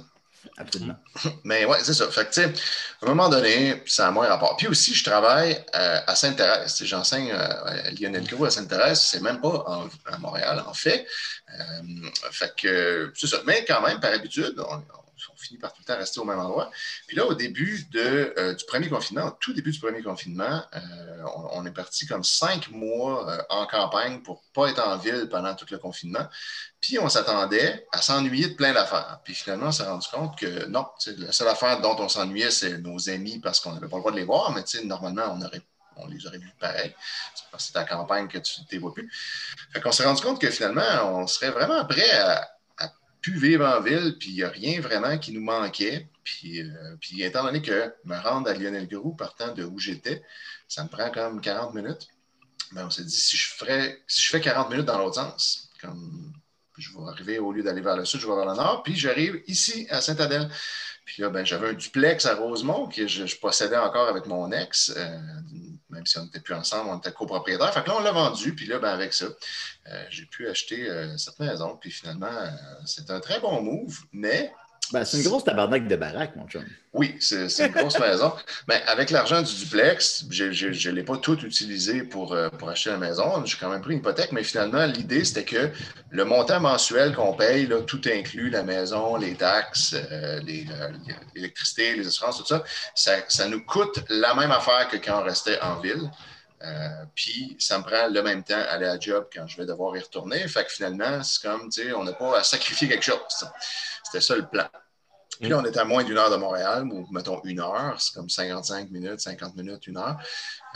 Absolument. 0.58 0.96
Mais 1.44 1.64
ouais, 1.64 1.78
c'est 1.82 1.94
ça. 1.94 2.06
Fait 2.10 2.26
que, 2.28 2.34
tu 2.34 2.42
sais, 2.42 2.52
à 3.00 3.06
un 3.06 3.08
moment 3.08 3.30
donné, 3.30 3.82
ça 3.86 4.08
a 4.08 4.10
moins 4.10 4.26
rapport. 4.28 4.58
Puis 4.58 4.66
aussi, 4.68 4.94
je 4.94 5.02
travaille 5.02 5.52
euh, 5.74 6.00
à 6.06 6.14
Sainte-Thérèse. 6.14 6.82
J'enseigne 6.84 7.30
euh, 7.32 7.64
à 7.64 7.90
Lionel 7.98 8.24
Gros 8.26 8.44
à 8.44 8.50
Sainte-Thérèse. 8.50 9.00
C'est 9.00 9.22
même 9.22 9.40
pas 9.40 9.64
en- 9.66 9.88
à 10.04 10.18
Montréal, 10.18 10.62
en 10.66 10.74
fait. 10.74 11.06
Euh, 11.50 11.62
fait 12.30 12.52
que, 12.60 13.10
c'est 13.16 13.26
ça. 13.26 13.38
Mais 13.46 13.64
quand 13.66 13.80
même, 13.86 14.00
par 14.00 14.12
habitude, 14.12 14.54
on, 14.58 14.74
on- 14.74 14.82
on 15.32 15.36
finit 15.36 15.58
par 15.58 15.72
tout 15.72 15.80
le 15.80 15.86
temps 15.86 15.98
rester 15.98 16.20
au 16.20 16.24
même 16.24 16.38
endroit. 16.38 16.70
Puis 17.06 17.16
là, 17.16 17.26
au 17.26 17.34
début 17.34 17.86
euh, 17.94 18.54
du 18.54 18.64
premier 18.64 18.88
confinement, 18.88 19.26
au 19.26 19.30
tout 19.32 19.52
début 19.52 19.70
du 19.70 19.78
premier 19.78 20.02
confinement, 20.02 20.64
euh, 20.74 21.24
on, 21.52 21.64
est 21.66 21.72
parti 21.72 22.06
comme 22.06 22.24
cinq 22.24 22.70
mois 22.70 23.30
euh, 23.30 23.42
en 23.50 23.66
campagne 23.66 24.22
pour 24.22 24.42
pas 24.52 24.68
être 24.68 24.86
en 24.86 24.96
ville 24.96 25.28
pendant 25.30 25.54
tout 25.54 25.66
le 25.70 25.78
confinement. 25.78 26.26
Puis 26.80 26.98
on 26.98 27.08
s'attendait 27.08 27.86
à 27.92 28.02
s'ennuyer 28.02 28.48
de 28.48 28.54
plein 28.54 28.72
d'affaires. 28.72 29.20
Puis 29.24 29.34
finalement, 29.34 29.68
on 29.68 29.72
s'est 29.72 29.84
rendu 29.84 30.06
compte 30.12 30.38
que 30.38 30.66
non, 30.66 30.86
la 31.18 31.32
seule 31.32 31.48
affaire 31.48 31.80
dont 31.80 31.96
on 31.98 32.08
s'ennuyait, 32.08 32.50
c'est 32.50 32.78
nos 32.78 33.08
amis 33.08 33.40
parce 33.40 33.60
qu'on 33.60 33.72
n'avait 33.72 33.88
pas 33.88 33.96
le 33.96 34.02
droit 34.02 34.12
de 34.12 34.16
les 34.16 34.24
voir, 34.24 34.52
mais 34.52 34.62
normalement, 34.84 35.38
on, 35.38 35.40
on 35.96 36.06
les 36.08 36.26
aurait 36.26 36.38
vus 36.38 36.52
pareil. 36.58 36.94
C'est 37.34 37.44
parce 37.50 37.64
que 37.64 37.66
c'est 37.68 37.72
ta 37.72 37.84
campagne 37.84 38.28
que 38.28 38.38
tu 38.38 38.60
ne 38.60 38.66
les 38.70 38.92
plus. 38.92 39.10
Fait 39.72 39.80
qu'on 39.80 39.92
s'est 39.92 40.04
rendu 40.04 40.22
compte 40.22 40.40
que 40.40 40.50
finalement, 40.50 40.82
on 41.04 41.26
serait 41.26 41.50
vraiment 41.50 41.84
prêt 41.84 42.10
à, 42.10 42.53
plus 43.24 43.38
vivre 43.38 43.64
en 43.64 43.80
ville, 43.80 44.16
puis 44.18 44.28
il 44.28 44.34
n'y 44.34 44.42
a 44.42 44.50
rien 44.50 44.82
vraiment 44.82 45.16
qui 45.16 45.32
nous 45.32 45.40
manquait. 45.40 46.06
Puis, 46.24 46.60
euh, 46.60 46.96
puis 47.00 47.22
étant 47.22 47.42
donné 47.42 47.62
que 47.62 47.94
me 48.04 48.16
rendre 48.18 48.50
à 48.50 48.52
Lionel 48.52 48.86
Groux 48.86 49.14
partant 49.14 49.54
de 49.54 49.64
où 49.64 49.78
j'étais, 49.78 50.22
ça 50.68 50.84
me 50.84 50.90
prend 50.90 51.10
comme 51.10 51.40
40 51.40 51.72
minutes. 51.74 52.08
Ben, 52.72 52.84
on 52.84 52.90
s'est 52.90 53.04
dit, 53.04 53.16
si 53.16 53.38
je, 53.38 53.54
ferais, 53.54 53.98
si 54.06 54.20
je 54.20 54.28
fais 54.28 54.42
40 54.42 54.68
minutes 54.68 54.84
dans 54.84 54.98
l'autre 54.98 55.14
sens, 55.14 55.70
comme 55.80 56.34
je 56.76 56.90
vais 56.90 57.08
arriver, 57.08 57.38
au 57.38 57.50
lieu 57.50 57.62
d'aller 57.62 57.80
vers 57.80 57.96
le 57.96 58.04
sud, 58.04 58.20
je 58.20 58.26
vais 58.26 58.36
vers 58.36 58.44
le 58.44 58.56
nord, 58.56 58.82
puis 58.82 58.94
j'arrive 58.94 59.42
ici, 59.46 59.86
à 59.88 60.02
Saint-Adèle. 60.02 60.50
Puis 61.06 61.22
là, 61.22 61.30
ben, 61.30 61.46
j'avais 61.46 61.70
un 61.70 61.74
duplex 61.74 62.26
à 62.26 62.34
Rosemont 62.34 62.88
que 62.88 63.06
je, 63.06 63.24
je 63.24 63.36
possédais 63.38 63.78
encore 63.78 64.08
avec 64.08 64.26
mon 64.26 64.52
ex, 64.52 64.92
euh, 64.94 65.18
même 65.94 66.06
si 66.06 66.18
on 66.18 66.24
n'était 66.24 66.40
plus 66.40 66.54
ensemble, 66.54 66.90
on 66.90 66.98
était 66.98 67.12
copropriétaires. 67.12 67.72
Fait 67.72 67.82
que 67.82 67.88
là, 67.88 67.96
on 67.96 68.02
l'a 68.02 68.12
vendu, 68.12 68.54
puis 68.54 68.66
là, 68.66 68.78
ben, 68.78 68.90
avec 68.90 69.12
ça, 69.14 69.26
euh, 69.26 70.04
j'ai 70.10 70.26
pu 70.26 70.48
acheter 70.48 70.88
euh, 70.88 71.16
cette 71.16 71.38
maison. 71.38 71.76
Puis 71.80 71.90
finalement, 71.90 72.26
euh, 72.26 72.50
c'est 72.84 73.10
un 73.10 73.20
très 73.20 73.40
bon 73.40 73.62
move, 73.62 74.00
mais 74.12 74.52
Ben, 74.92 75.04
c'est 75.04 75.18
une 75.18 75.24
grosse 75.24 75.44
tabarnak 75.44 75.88
de 75.88 75.96
baraque, 75.96 76.36
mon 76.36 76.46
chum. 76.46 76.64
oui, 76.92 77.16
c'est 77.18 77.48
une 77.58 77.72
grosse 77.72 77.98
maison. 77.98 78.32
Mais 78.68 78.82
avec 78.86 79.10
l'argent 79.10 79.40
du 79.40 79.54
duplex, 79.54 80.26
je 80.30 80.44
ne 80.44 80.94
l'ai 80.94 81.02
pas 81.02 81.16
tout 81.16 81.38
utilisé 81.40 82.02
pour, 82.02 82.32
euh, 82.32 82.48
pour 82.50 82.68
acheter 82.68 82.90
la 82.90 82.98
maison. 82.98 83.44
J'ai 83.44 83.56
quand 83.58 83.70
même 83.70 83.80
pris 83.80 83.92
une 83.92 84.00
hypothèque, 84.00 84.32
mais 84.32 84.44
finalement, 84.44 84.84
l'idée, 84.86 85.24
c'était 85.24 85.44
que 85.44 85.70
le 86.10 86.24
montant 86.24 86.60
mensuel 86.60 87.14
qu'on 87.14 87.32
paye, 87.32 87.66
là, 87.66 87.80
tout 87.82 88.00
inclus, 88.06 88.50
la 88.50 88.62
maison, 88.62 89.16
les 89.16 89.34
taxes, 89.34 89.94
euh, 89.94 90.40
les, 90.40 90.66
euh, 90.70 90.90
l'électricité, 91.34 91.94
les 91.94 92.06
assurances, 92.06 92.38
tout 92.38 92.46
ça, 92.46 92.62
ça, 92.94 93.12
ça 93.28 93.48
nous 93.48 93.64
coûte 93.64 94.00
la 94.10 94.34
même 94.34 94.50
affaire 94.50 94.88
que 94.88 94.96
quand 94.98 95.20
on 95.20 95.24
restait 95.24 95.60
en 95.60 95.80
ville. 95.80 96.10
Euh, 96.64 97.04
puis 97.14 97.56
ça 97.58 97.78
me 97.78 97.84
prend 97.84 98.08
le 98.08 98.22
même 98.22 98.42
temps 98.42 98.60
aller 98.68 98.86
à 98.86 98.98
job 98.98 99.28
quand 99.32 99.46
je 99.46 99.56
vais 99.58 99.66
devoir 99.66 99.96
y 99.96 100.00
retourner. 100.00 100.46
Fait 100.48 100.64
que 100.64 100.72
finalement, 100.72 101.22
c'est 101.22 101.42
comme, 101.42 101.68
tu 101.68 101.82
sais, 101.82 101.92
on 101.92 102.04
n'a 102.04 102.12
pas 102.12 102.38
à 102.38 102.42
sacrifier 102.42 102.88
quelque 102.88 103.04
chose. 103.04 103.18
C'était 104.04 104.20
ça 104.20 104.36
le 104.36 104.46
plan. 104.46 104.68
Puis 105.40 105.48
là, 105.48 105.58
on 105.58 105.64
est 105.64 105.76
à 105.76 105.84
moins 105.84 106.04
d'une 106.04 106.16
heure 106.16 106.30
de 106.30 106.36
Montréal, 106.36 106.84
ou 106.84 107.06
mettons 107.10 107.42
une 107.42 107.58
heure, 107.58 108.00
c'est 108.00 108.14
comme 108.14 108.30
55 108.30 108.90
minutes, 108.90 109.20
50 109.20 109.56
minutes, 109.56 109.86
une 109.88 109.96
heure. 109.96 110.16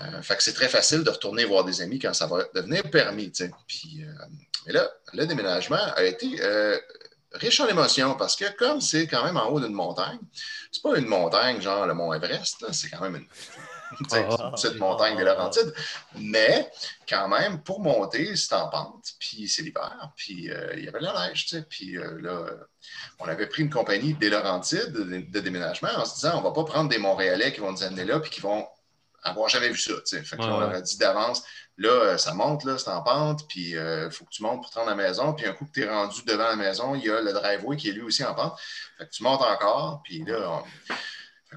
Euh, 0.01 0.20
fait 0.20 0.37
que 0.37 0.42
c'est 0.42 0.53
très 0.53 0.68
facile 0.68 1.05
de 1.05 1.11
retourner 1.11 1.44
voir 1.44 1.64
des 1.64 1.81
amis 1.81 2.01
quand 2.01 2.12
ça 2.12 2.27
va 2.27 2.42
devenir 2.55 2.83
permis. 2.90 3.31
Puis, 3.68 4.03
euh, 4.03 4.12
mais 4.66 4.72
là, 4.72 4.90
le 5.12 5.27
déménagement 5.27 5.77
a 5.94 6.03
été 6.03 6.40
riche 7.33 7.61
en 7.61 7.68
émotions 7.68 8.14
parce 8.14 8.37
que 8.37 8.51
comme 8.57 8.81
c'est 8.81 9.07
quand 9.07 9.22
même 9.22 9.37
en 9.37 9.48
haut 9.48 9.61
d'une 9.61 9.74
montagne, 9.74 10.18
c'est 10.72 10.83
pas 10.83 10.96
une 10.96 11.07
montagne 11.07 11.61
genre 11.61 11.87
le 11.87 11.94
mont 11.94 12.12
Everest, 12.12 12.64
c'est 12.72 12.88
quand 12.88 13.03
même 13.03 13.16
une, 13.16 13.27
Ah, 14.40 14.51
petite 14.55 14.79
montagne 14.79 15.16
des 15.16 15.24
Laurentides. 15.24 15.72
Mais 16.16 16.70
quand 17.09 17.29
même, 17.29 17.62
pour 17.62 17.81
monter, 17.81 18.37
c'est 18.37 18.53
en 18.55 18.68
pente, 18.68 19.05
puis 19.18 19.48
c'est 19.48 19.62
l'hiver, 19.62 20.11
puis 20.16 20.51
euh, 20.51 20.74
il 20.77 20.85
y 20.85 20.88
avait 20.88 21.01
de 21.01 21.05
la 21.05 21.29
neige, 21.29 21.46
tu 21.46 21.57
sais. 21.57 21.62
Puis 21.62 21.96
euh, 21.96 22.20
là, 22.20 22.31
euh, 22.31 22.57
on 23.18 23.27
avait 23.29 23.46
pris 23.46 23.62
une 23.62 23.70
compagnie 23.70 24.14
des 24.14 24.31
Laurentides 24.31 24.92
de, 24.92 25.05
de 25.31 25.40
déménagement 25.40 25.90
en 25.96 26.05
se 26.05 26.14
disant 26.16 26.38
on 26.38 26.42
va 26.42 26.53
pas 26.53 26.64
prendre 26.64 26.88
des 26.90 26.98
Montréalais 26.98 27.53
qui 27.53 27.61
vont 27.61 27.72
nous 27.72 27.83
amener 27.83 28.05
là, 28.05 28.20
puis 28.20 28.31
qui 28.31 28.40
vont 28.40 28.66
avoir 29.22 29.48
jamais 29.48 29.68
vu 29.70 29.79
ça. 29.79 29.94
tu 29.94 30.16
sais. 30.16 30.22
Fait 30.22 30.37
que 30.37 30.42
là, 30.42 30.48
on 30.55 30.61
leur 30.61 30.70
a 30.70 30.81
dit 30.81 30.96
d'avance, 30.96 31.42
là, 31.77 32.16
ça 32.18 32.35
monte, 32.35 32.64
là, 32.64 32.79
c'est 32.79 32.88
en 32.90 33.03
pente, 33.03 33.48
puis 33.48 33.70
il 33.70 34.09
faut 34.12 34.24
que 34.24 34.31
tu 34.31 34.42
montes 34.42 34.62
pour 34.62 34.70
te 34.70 34.79
rendre 34.79 34.90
à 34.92 34.94
la 34.94 35.03
maison. 35.03 35.33
Puis 35.35 35.44
un 35.46 35.53
coup 35.53 35.64
que 35.66 35.72
tu 35.72 35.83
es 35.83 35.88
rendu 35.90 36.22
devant 36.24 36.44
la 36.48 36.57
maison, 36.57 36.94
il 36.94 37.05
y 37.05 37.11
a 37.11 37.20
le 37.20 37.33
driveway 37.33 37.77
qui 37.77 37.88
est 37.88 37.92
lui 37.92 38.03
aussi 38.03 38.24
en 38.24 38.35
pente. 38.35 38.59
Fait 38.96 39.07
que 39.07 39.11
tu 39.11 39.22
montes 39.24 39.42
encore, 39.42 40.01
puis 40.05 40.24
là, 40.24 40.37
on- 40.51 40.64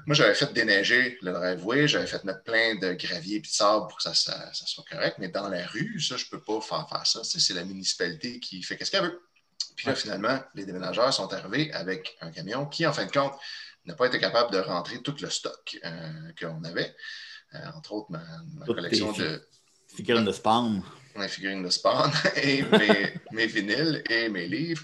moi, 0.06 0.14
j'avais 0.14 0.34
fait 0.34 0.52
déneiger 0.52 1.18
le 1.22 1.32
driveway, 1.32 1.86
j'avais 1.86 2.06
fait 2.06 2.24
mettre 2.24 2.42
plein 2.44 2.76
de 2.76 2.92
gravier 2.94 3.36
et 3.36 3.40
de 3.40 3.46
sable 3.46 3.86
pour 3.88 3.96
que 3.98 4.02
ça, 4.02 4.14
ça- 4.14 4.52
ça 4.54 4.66
soit 4.66 4.84
correct, 4.90 5.16
mais 5.18 5.28
dans 5.28 5.48
la 5.48 5.66
rue, 5.66 6.00
ça, 6.00 6.16
je 6.16 6.24
ne 6.24 6.30
peux 6.30 6.40
pas 6.40 6.60
faire, 6.60 6.88
faire 6.88 7.06
ça. 7.06 7.20
C'est 7.24 7.54
la 7.54 7.64
municipalité 7.64 8.40
qui 8.40 8.62
fait 8.62 8.82
ce 8.82 8.90
qu'elle 8.90 9.04
veut. 9.04 9.20
Puis 9.76 9.86
là, 9.86 9.94
finalement, 9.94 10.38
les 10.54 10.64
déménageurs 10.64 11.12
sont 11.12 11.32
arrivés 11.32 11.72
avec 11.72 12.16
un 12.20 12.30
camion 12.30 12.66
qui, 12.66 12.86
en 12.86 12.92
fin 12.92 13.06
de 13.06 13.10
compte, 13.12 13.34
n'a 13.84 13.94
pas 13.94 14.06
été 14.06 14.18
capable 14.18 14.52
de 14.52 14.58
rentrer 14.58 15.02
tout 15.02 15.14
le 15.20 15.28
stock 15.28 15.78
euh, 15.84 16.32
qu'on 16.40 16.62
avait. 16.64 16.94
Euh, 17.54 17.58
entre 17.76 17.92
autres, 17.92 18.10
ma, 18.10 18.22
ma 18.54 18.64
collection 18.66 19.12
de 19.12 19.46
Figurine 19.94 20.24
de 20.24 20.32
spam. 20.32 20.82
mes 21.16 21.28
figurines 21.28 21.62
de 21.62 21.68
Spawn 21.68 22.10
et 22.42 22.62
mes, 22.62 23.14
mes 23.32 23.46
vinyles 23.46 24.02
et 24.08 24.30
mes 24.30 24.46
livres, 24.46 24.82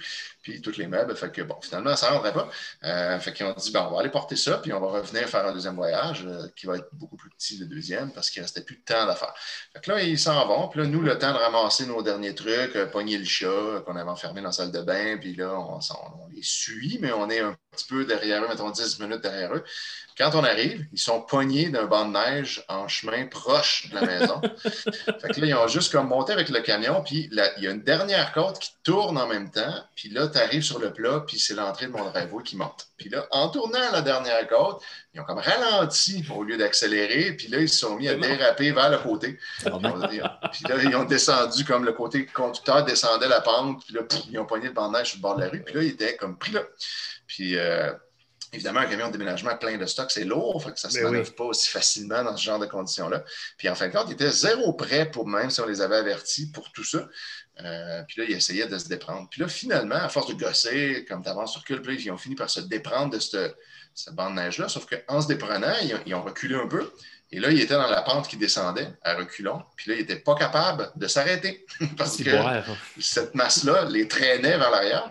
puis 0.49 0.63
tous 0.63 0.79
les 0.79 0.87
meubles. 0.87 1.15
Fait 1.15 1.31
que 1.31 1.43
bon, 1.43 1.57
finalement, 1.61 1.95
ça 1.95 2.11
ne 2.13 2.31
pas. 2.31 2.49
Euh, 2.85 3.19
fait 3.21 3.33
qu'ils 3.33 3.47
ont 3.47 3.53
dit, 3.53 3.71
ben, 3.71 3.87
on 3.89 3.95
va 3.95 4.01
aller 4.01 4.09
porter 4.09 4.37
ça, 4.37 4.59
puis 4.59 4.73
on 4.73 4.81
va 4.81 4.87
revenir 4.87 5.29
faire 5.29 5.47
un 5.47 5.53
deuxième 5.53 5.75
voyage 5.75 6.25
euh, 6.27 6.49
qui 6.57 6.67
va 6.67 6.77
être 6.77 6.89
beaucoup 6.93 7.17
plus 7.17 7.31
petit, 7.31 7.59
le 7.59 7.67
deuxième, 7.67 8.13
parce 8.13 8.31
qu'il 8.31 8.41
ne 8.41 8.45
restait 8.45 8.63
plus 8.63 8.77
de 8.77 8.83
temps 8.83 9.09
à 9.09 9.15
faire. 9.15 9.35
Fait 9.75 9.81
que 9.81 9.91
là, 9.91 10.03
ils 10.03 10.19
s'en 10.19 10.47
vont, 10.47 10.69
puis 10.69 10.81
là, 10.81 10.87
nous, 10.87 11.03
le 11.03 11.19
temps 11.19 11.33
de 11.33 11.39
ramasser 11.39 11.87
nos 11.87 12.03
derniers 12.03 12.35
trucs, 12.35 12.77
euh, 12.77 12.87
pogner 12.87 13.19
le 13.19 13.25
chat 13.25 13.47
euh, 13.47 13.81
qu'on 13.81 13.97
avait 13.97 14.09
enfermé 14.09 14.41
dans 14.41 14.49
la 14.49 14.53
salle 14.53 14.73
de 14.73 14.81
bain, 14.81 15.19
puis 15.19 15.35
là, 15.35 15.53
on, 15.55 15.79
les 16.35 16.43
suit, 16.43 16.99
mais 17.01 17.13
on 17.13 17.29
est 17.29 17.41
un 17.41 17.57
petit 17.73 17.87
peu 17.87 18.05
derrière 18.05 18.43
eux, 18.43 18.49
mettons 18.49 18.71
10 18.71 19.01
minutes 19.01 19.21
derrière 19.21 19.55
eux. 19.55 19.65
Quand 20.17 20.35
on 20.35 20.43
arrive, 20.43 20.85
ils 20.93 20.99
sont 20.99 21.23
pognés 21.23 21.71
d'un 21.71 21.85
banc 21.85 22.07
de 22.07 22.13
neige 22.13 22.65
en 22.69 22.89
chemin 22.89 23.27
proche 23.27 23.89
de 23.91 23.95
la 23.95 24.01
maison. 24.01 24.41
Fait 24.65 25.29
que 25.33 25.41
là, 25.41 25.47
ils 25.47 25.55
ont 25.55 25.69
juste 25.69 25.93
comme 25.93 26.09
monté 26.09 26.33
avec 26.33 26.49
le 26.49 26.61
camion, 26.61 27.03
puis 27.05 27.29
il 27.31 27.63
y 27.63 27.69
a 27.69 27.71
une 27.71 27.85
dernière 27.85 28.33
côte 28.33 28.59
qui 28.59 28.73
tourne 28.83 29.17
en 29.17 29.29
même 29.29 29.51
temps, 29.51 29.85
puis 29.95 30.09
là, 30.09 30.27
tu 30.38 30.44
arrives 30.44 30.62
sur 30.62 30.79
le 30.79 30.92
plat, 30.92 31.24
puis 31.27 31.38
c'est 31.38 31.55
l'entrée 31.55 31.87
de 31.87 31.92
mon 31.92 32.09
driveway 32.11 32.42
qui 32.42 32.57
monte. 32.57 32.88
Puis 32.96 33.09
là, 33.09 33.27
en 33.31 33.48
tournant 33.48 33.92
la 33.92 34.03
dernière 34.03 34.46
côte, 34.48 34.83
ils 35.12 35.20
ont 35.20 35.24
comme 35.24 35.38
ralenti 35.38 36.24
au 36.35 36.42
lieu 36.42 36.57
d'accélérer, 36.57 37.33
puis 37.33 37.48
là, 37.48 37.59
ils 37.59 37.68
se 37.68 37.79
sont 37.79 37.96
mis 37.96 38.09
à 38.09 38.14
déraper 38.14 38.72
vers 38.72 38.90
le 38.90 38.98
côté. 38.98 39.38
Puis 40.53 40.64
là, 40.68 40.77
ils 40.83 40.96
ont 40.96 41.05
descendu 41.05 41.64
comme 41.64 41.85
le 41.85 41.92
côté 41.92 42.27
conducteur 42.27 42.85
descendait 42.85 43.29
la 43.29 43.40
pente, 43.40 43.85
puis 43.85 43.94
là, 43.94 44.03
ils 44.31 44.38
ont 44.38 44.46
pogné 44.46 44.68
le 44.68 44.92
neige 44.92 45.09
sur 45.09 45.18
le 45.18 45.22
bord 45.22 45.37
de 45.37 45.42
la 45.42 45.48
rue, 45.48 45.62
puis 45.62 45.74
là, 45.74 45.83
ils 45.83 45.90
étaient 45.90 46.16
comme 46.16 46.38
pris 46.38 46.53
là. 46.53 46.62
Puis 47.27 47.59
euh, 47.59 47.92
évidemment, 48.53 48.81
un 48.81 48.87
camion 48.87 49.09
de 49.09 49.12
déménagement 49.12 49.57
plein 49.57 49.77
de 49.77 49.87
stock, 49.87 50.11
c'est 50.11 50.24
lourd, 50.24 50.62
fait 50.62 50.72
que 50.72 50.81
ça 50.81 50.88
ne 50.88 50.92
se 50.92 51.01
manœuvre 51.01 51.35
pas 51.35 51.44
aussi 51.44 51.68
facilement 51.68 52.22
dans 52.24 52.37
ce 52.37 52.42
genre 52.42 52.59
de 52.59 52.66
conditions-là. 52.66 53.24
Puis 53.57 53.68
en 53.68 53.74
fin 53.74 53.88
de 53.88 53.92
compte, 53.92 54.07
ils 54.09 54.14
étaient 54.14 54.31
zéro 54.31 54.72
prêt 54.72 55.11
pour 55.11 55.27
même 55.27 55.51
si 55.51 55.61
on 55.61 55.66
les 55.66 55.81
avait 55.81 55.96
avertis 55.96 56.51
pour 56.51 56.72
tout 56.72 56.85
ça. 56.85 57.07
Euh, 57.64 58.03
puis 58.07 58.21
là, 58.21 58.27
ils 58.29 58.37
essayaient 58.37 58.68
de 58.68 58.79
se 58.79 58.88
déprendre. 58.88 59.29
Puis 59.31 59.40
là, 59.40 59.49
finalement, 59.49 59.97
à 59.97 60.09
force 60.09 60.29
de 60.29 60.35
gosser, 60.35 61.05
comme 61.09 61.23
tu 61.23 61.29
avances 61.29 61.53
sur 61.53 61.64
cul, 61.64 61.81
puis 61.81 62.03
ils 62.03 62.11
ont 62.11 62.16
fini 62.16 62.35
par 62.35 62.49
se 62.49 62.61
déprendre 62.61 63.12
de 63.12 63.18
cette, 63.18 63.57
cette 63.94 64.14
bande 64.14 64.37
de 64.37 64.40
neige-là. 64.42 64.68
Sauf 64.68 64.87
qu'en 64.87 65.21
se 65.21 65.27
déprenant, 65.27 65.75
ils 65.83 65.94
ont, 65.94 66.01
ils 66.07 66.14
ont 66.14 66.23
reculé 66.23 66.55
un 66.55 66.68
peu. 66.68 66.90
Et 67.31 67.40
là, 67.40 67.51
ils 67.51 67.61
étaient 67.61 67.75
dans 67.75 67.90
la 67.90 68.03
pente 68.03 68.27
qui 68.27 68.37
descendait 68.37 68.88
à 69.03 69.14
reculons. 69.14 69.62
Puis 69.77 69.90
là, 69.90 69.97
ils 69.97 70.01
n'étaient 70.01 70.21
pas 70.21 70.35
capables 70.35 70.90
de 70.97 71.07
s'arrêter 71.07 71.66
parce 71.97 72.16
que 72.16 72.31
boire. 72.31 72.64
cette 72.99 73.35
masse-là 73.35 73.85
les 73.85 74.09
traînait 74.09 74.57
vers 74.57 74.71
l'arrière. 74.71 75.11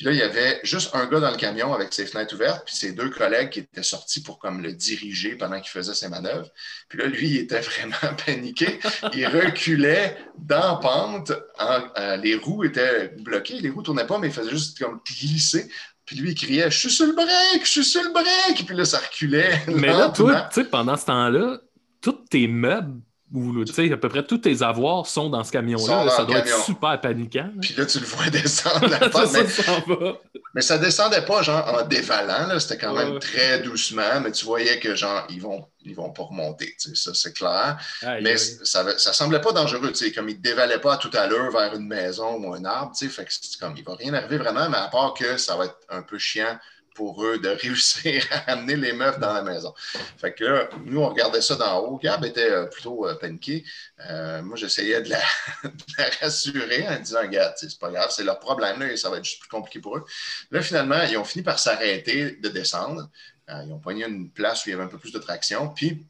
Puis 0.00 0.06
là, 0.06 0.12
il 0.14 0.18
y 0.18 0.22
avait 0.22 0.60
juste 0.62 0.94
un 0.94 1.04
gars 1.04 1.20
dans 1.20 1.30
le 1.30 1.36
camion 1.36 1.74
avec 1.74 1.92
ses 1.92 2.06
fenêtres 2.06 2.34
ouvertes, 2.34 2.62
puis 2.64 2.74
ses 2.74 2.92
deux 2.92 3.10
collègues 3.10 3.50
qui 3.50 3.58
étaient 3.58 3.82
sortis 3.82 4.22
pour 4.22 4.38
comme 4.38 4.62
le 4.62 4.72
diriger 4.72 5.36
pendant 5.36 5.60
qu'il 5.60 5.68
faisait 5.70 5.92
ses 5.92 6.08
manœuvres. 6.08 6.48
Puis 6.88 6.98
là, 6.98 7.04
lui, 7.04 7.28
il 7.28 7.36
était 7.36 7.60
vraiment 7.60 8.14
paniqué. 8.24 8.80
Il 9.12 9.26
reculait 9.26 10.16
dans 10.38 10.78
pente. 10.78 11.32
En- 11.58 11.82
euh, 11.98 12.16
les 12.16 12.34
roues 12.34 12.64
étaient 12.64 13.08
bloquées. 13.18 13.60
Les 13.60 13.68
roues 13.68 13.80
ne 13.80 13.84
tournaient 13.84 14.06
pas, 14.06 14.16
mais 14.16 14.28
il 14.28 14.32
faisait 14.32 14.48
juste 14.48 14.78
comme 14.78 15.00
glisser. 15.06 15.70
Puis 16.06 16.16
lui, 16.16 16.30
il 16.30 16.34
criait 16.34 16.70
Je 16.70 16.78
suis 16.78 16.90
sur 16.90 17.04
le 17.04 17.12
break, 17.12 17.60
je 17.62 17.70
suis 17.70 17.84
sur 17.84 18.02
le 18.02 18.10
break. 18.14 18.64
Puis 18.66 18.74
là, 18.74 18.86
ça 18.86 19.00
reculait. 19.00 19.60
Mais 19.68 19.88
là, 19.88 20.08
toi, 20.08 20.48
tu 20.50 20.62
sais, 20.62 20.64
pendant 20.66 20.96
ce 20.96 21.04
temps-là, 21.04 21.58
tous 22.00 22.24
tes 22.30 22.48
meubles 22.48 23.02
ou 23.32 23.64
tu 23.64 23.72
sais, 23.72 23.92
à 23.92 23.96
peu 23.96 24.08
près 24.08 24.24
tous 24.24 24.38
tes 24.38 24.62
avoirs 24.62 25.06
sont 25.06 25.28
dans 25.30 25.44
ce 25.44 25.52
camion-là. 25.52 26.08
Ça 26.10 26.24
doit 26.24 26.40
camion. 26.40 26.56
être 26.56 26.64
super 26.64 27.00
paniquant. 27.00 27.50
Puis 27.60 27.74
là, 27.76 27.86
tu 27.86 28.00
le 28.00 28.06
vois 28.06 28.28
descendre 28.30 28.88
la 28.88 28.98
ça, 29.12 29.24
mais- 29.32 29.46
ça 29.48 29.62
s'en 29.62 29.80
va. 29.86 30.18
Mais 30.54 30.62
ça 30.62 30.78
descendait 30.78 31.22
pas 31.24 31.42
genre 31.42 31.64
en 31.80 31.86
dévalant, 31.86 32.58
c'était 32.58 32.78
quand 32.78 32.92
même 32.94 33.20
très 33.20 33.60
doucement, 33.60 34.20
mais 34.22 34.32
tu 34.32 34.44
voyais 34.44 34.80
que 34.80 34.96
genre 34.96 35.24
ils 35.30 35.40
vont 35.40 35.64
ils 35.82 35.94
vont 35.94 36.10
pas 36.10 36.24
remonter, 36.24 36.74
ça 36.76 37.12
c'est 37.14 37.32
clair. 37.32 37.78
Mais 38.22 38.36
ça, 38.36 38.84
ça 38.98 39.12
semblait 39.12 39.40
pas 39.40 39.52
dangereux, 39.52 39.92
tu 39.92 40.06
sais, 40.06 40.12
comme 40.12 40.28
ils 40.28 40.40
dévalaient 40.40 40.80
pas 40.80 40.94
à 40.94 40.96
tout 40.96 41.10
à 41.14 41.26
l'heure 41.26 41.50
vers 41.52 41.74
une 41.74 41.86
maison 41.86 42.34
ou 42.44 42.52
un 42.52 42.64
arbre, 42.64 42.92
tu 42.98 43.06
sais, 43.06 43.12
fait 43.12 43.24
que 43.24 43.30
comme 43.60 43.74
il 43.76 43.84
va 43.84 43.94
rien 43.94 44.12
arriver 44.12 44.38
vraiment, 44.38 44.68
mais 44.68 44.76
à 44.78 44.88
part 44.88 45.14
que 45.14 45.36
ça 45.36 45.56
va 45.56 45.66
être 45.66 45.78
un 45.88 46.02
peu 46.02 46.18
chiant 46.18 46.58
pour 46.94 47.24
eux 47.24 47.38
de 47.38 47.48
réussir 47.62 48.26
à 48.30 48.52
amener 48.52 48.76
les 48.76 48.92
meufs 48.92 49.18
dans 49.18 49.32
la 49.32 49.42
maison. 49.42 49.74
Fait 50.18 50.32
que 50.32 50.44
là, 50.44 50.68
nous, 50.84 51.00
on 51.00 51.08
regardait 51.08 51.40
ça 51.40 51.56
d'en 51.56 51.78
haut. 51.80 51.98
Gab 51.98 52.24
était 52.24 52.50
euh, 52.50 52.66
plutôt 52.66 53.06
euh, 53.06 53.14
paniqué. 53.14 53.64
Euh, 54.08 54.42
moi, 54.42 54.56
j'essayais 54.56 55.02
de 55.02 55.10
la, 55.10 55.20
rassurer 56.20 56.88
en 56.88 56.98
disant, 56.98 57.20
regarde, 57.20 57.54
c'est 57.56 57.78
pas 57.78 57.90
grave, 57.90 58.10
c'est 58.10 58.24
leur 58.24 58.38
problème, 58.38 58.80
là, 58.80 58.92
et 58.92 58.96
ça 58.96 59.10
va 59.10 59.18
être 59.18 59.24
juste 59.24 59.40
plus 59.40 59.48
compliqué 59.48 59.80
pour 59.80 59.96
eux. 59.96 60.04
Là, 60.50 60.62
finalement, 60.62 61.02
ils 61.02 61.16
ont 61.16 61.24
fini 61.24 61.42
par 61.42 61.58
s'arrêter 61.58 62.32
de 62.32 62.48
descendre. 62.48 63.08
Ils 63.48 63.72
ont 63.72 63.80
pogné 63.80 64.06
une 64.06 64.30
place 64.30 64.64
où 64.64 64.68
il 64.68 64.72
y 64.72 64.74
avait 64.74 64.84
un 64.84 64.88
peu 64.88 64.98
plus 64.98 65.10
de 65.10 65.18
traction. 65.18 65.70
Puis 65.70 66.06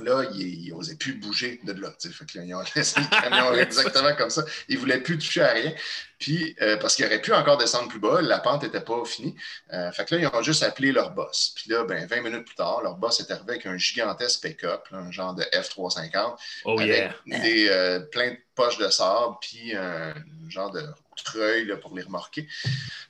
là, 0.00 0.24
ils 0.34 0.72
n'osaient 0.72 0.96
plus 0.96 1.14
bouger 1.14 1.60
de 1.64 1.72
là. 1.72 1.90
Fait 2.00 2.26
que 2.26 2.38
là, 2.38 2.44
ils 2.44 2.54
ont 2.54 2.62
laissé 2.74 3.00
le 3.00 3.08
camion 3.08 3.52
exactement 3.54 4.14
comme 4.16 4.30
ça. 4.30 4.44
Ils 4.68 4.76
ne 4.76 4.80
voulaient 4.80 5.00
plus 5.00 5.18
toucher 5.18 5.42
à 5.42 5.52
rien. 5.52 5.72
Puis, 6.18 6.56
euh, 6.62 6.76
parce 6.78 6.96
qu'ils 6.96 7.04
auraient 7.04 7.20
pu 7.20 7.32
encore 7.32 7.58
descendre 7.58 7.88
plus 7.88 7.98
bas, 7.98 8.22
la 8.22 8.38
pente 8.38 8.62
n'était 8.62 8.80
pas 8.80 9.04
finie. 9.04 9.34
Euh, 9.72 9.92
fait 9.92 10.04
que 10.04 10.14
là, 10.14 10.20
ils 10.22 10.38
ont 10.38 10.42
juste 10.42 10.62
appelé 10.62 10.92
leur 10.92 11.10
boss. 11.10 11.52
Puis 11.56 11.70
là, 11.70 11.84
ben, 11.84 12.06
20 12.06 12.22
minutes 12.22 12.46
plus 12.46 12.54
tard, 12.54 12.80
leur 12.82 12.96
boss 12.96 13.20
est 13.20 13.30
arrivé 13.30 13.52
avec 13.52 13.66
un 13.66 13.76
gigantesque 13.76 14.42
pick-up, 14.42 14.84
un 14.92 15.10
genre 15.10 15.34
de 15.34 15.42
F-350, 15.42 16.36
Oh 16.64 16.78
avec 16.78 17.12
yeah. 17.26 17.38
des, 17.40 17.68
euh, 17.68 18.00
plein 18.00 18.30
de 18.30 18.38
poches 18.54 18.78
de 18.78 18.88
sable, 18.88 19.34
puis 19.40 19.74
un 19.74 20.14
genre 20.48 20.70
de 20.70 20.82
treuil 21.22 21.66
là, 21.66 21.76
pour 21.76 21.94
les 21.96 22.02
remorquer. 22.02 22.48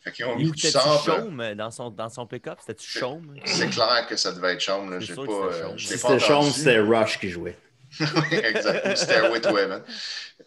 Fait 0.03 0.13
qu'ils 0.13 0.25
ont 0.27 0.37
mis 0.37 0.51
du 0.51 0.71
chaume 0.71 1.55
dans 1.55 1.71
son, 1.71 1.91
dans 1.91 2.09
son 2.11 2.27
pick-up? 2.27 2.59
C'était-tu 2.61 2.87
chaume? 2.99 3.35
C'est 3.45 3.71
clair 3.71 4.07
que 4.09 4.17
ça 4.17 4.33
devait 4.33 4.55
être 4.55 4.61
chaume. 4.61 4.91
là. 4.91 5.01
C'est 5.01 5.07
J'ai 5.07 5.15
sûr 5.15 5.25
pas, 5.27 5.49
que 5.49 5.53
c'était 5.53 5.65
euh, 5.65 5.69
chaume. 5.69 5.79
Si 5.79 5.87
c'était 5.99 6.25
entendu. 6.35 6.51
c'était 6.51 6.79
Rush 6.81 7.19
qui 7.21 7.31
jouait. 7.31 7.57
Oui, 8.01 8.37
exact. 8.39 8.87
Ou 8.93 8.97
Stairway 8.97 9.41
to 9.41 9.57
Heaven. 9.57 9.81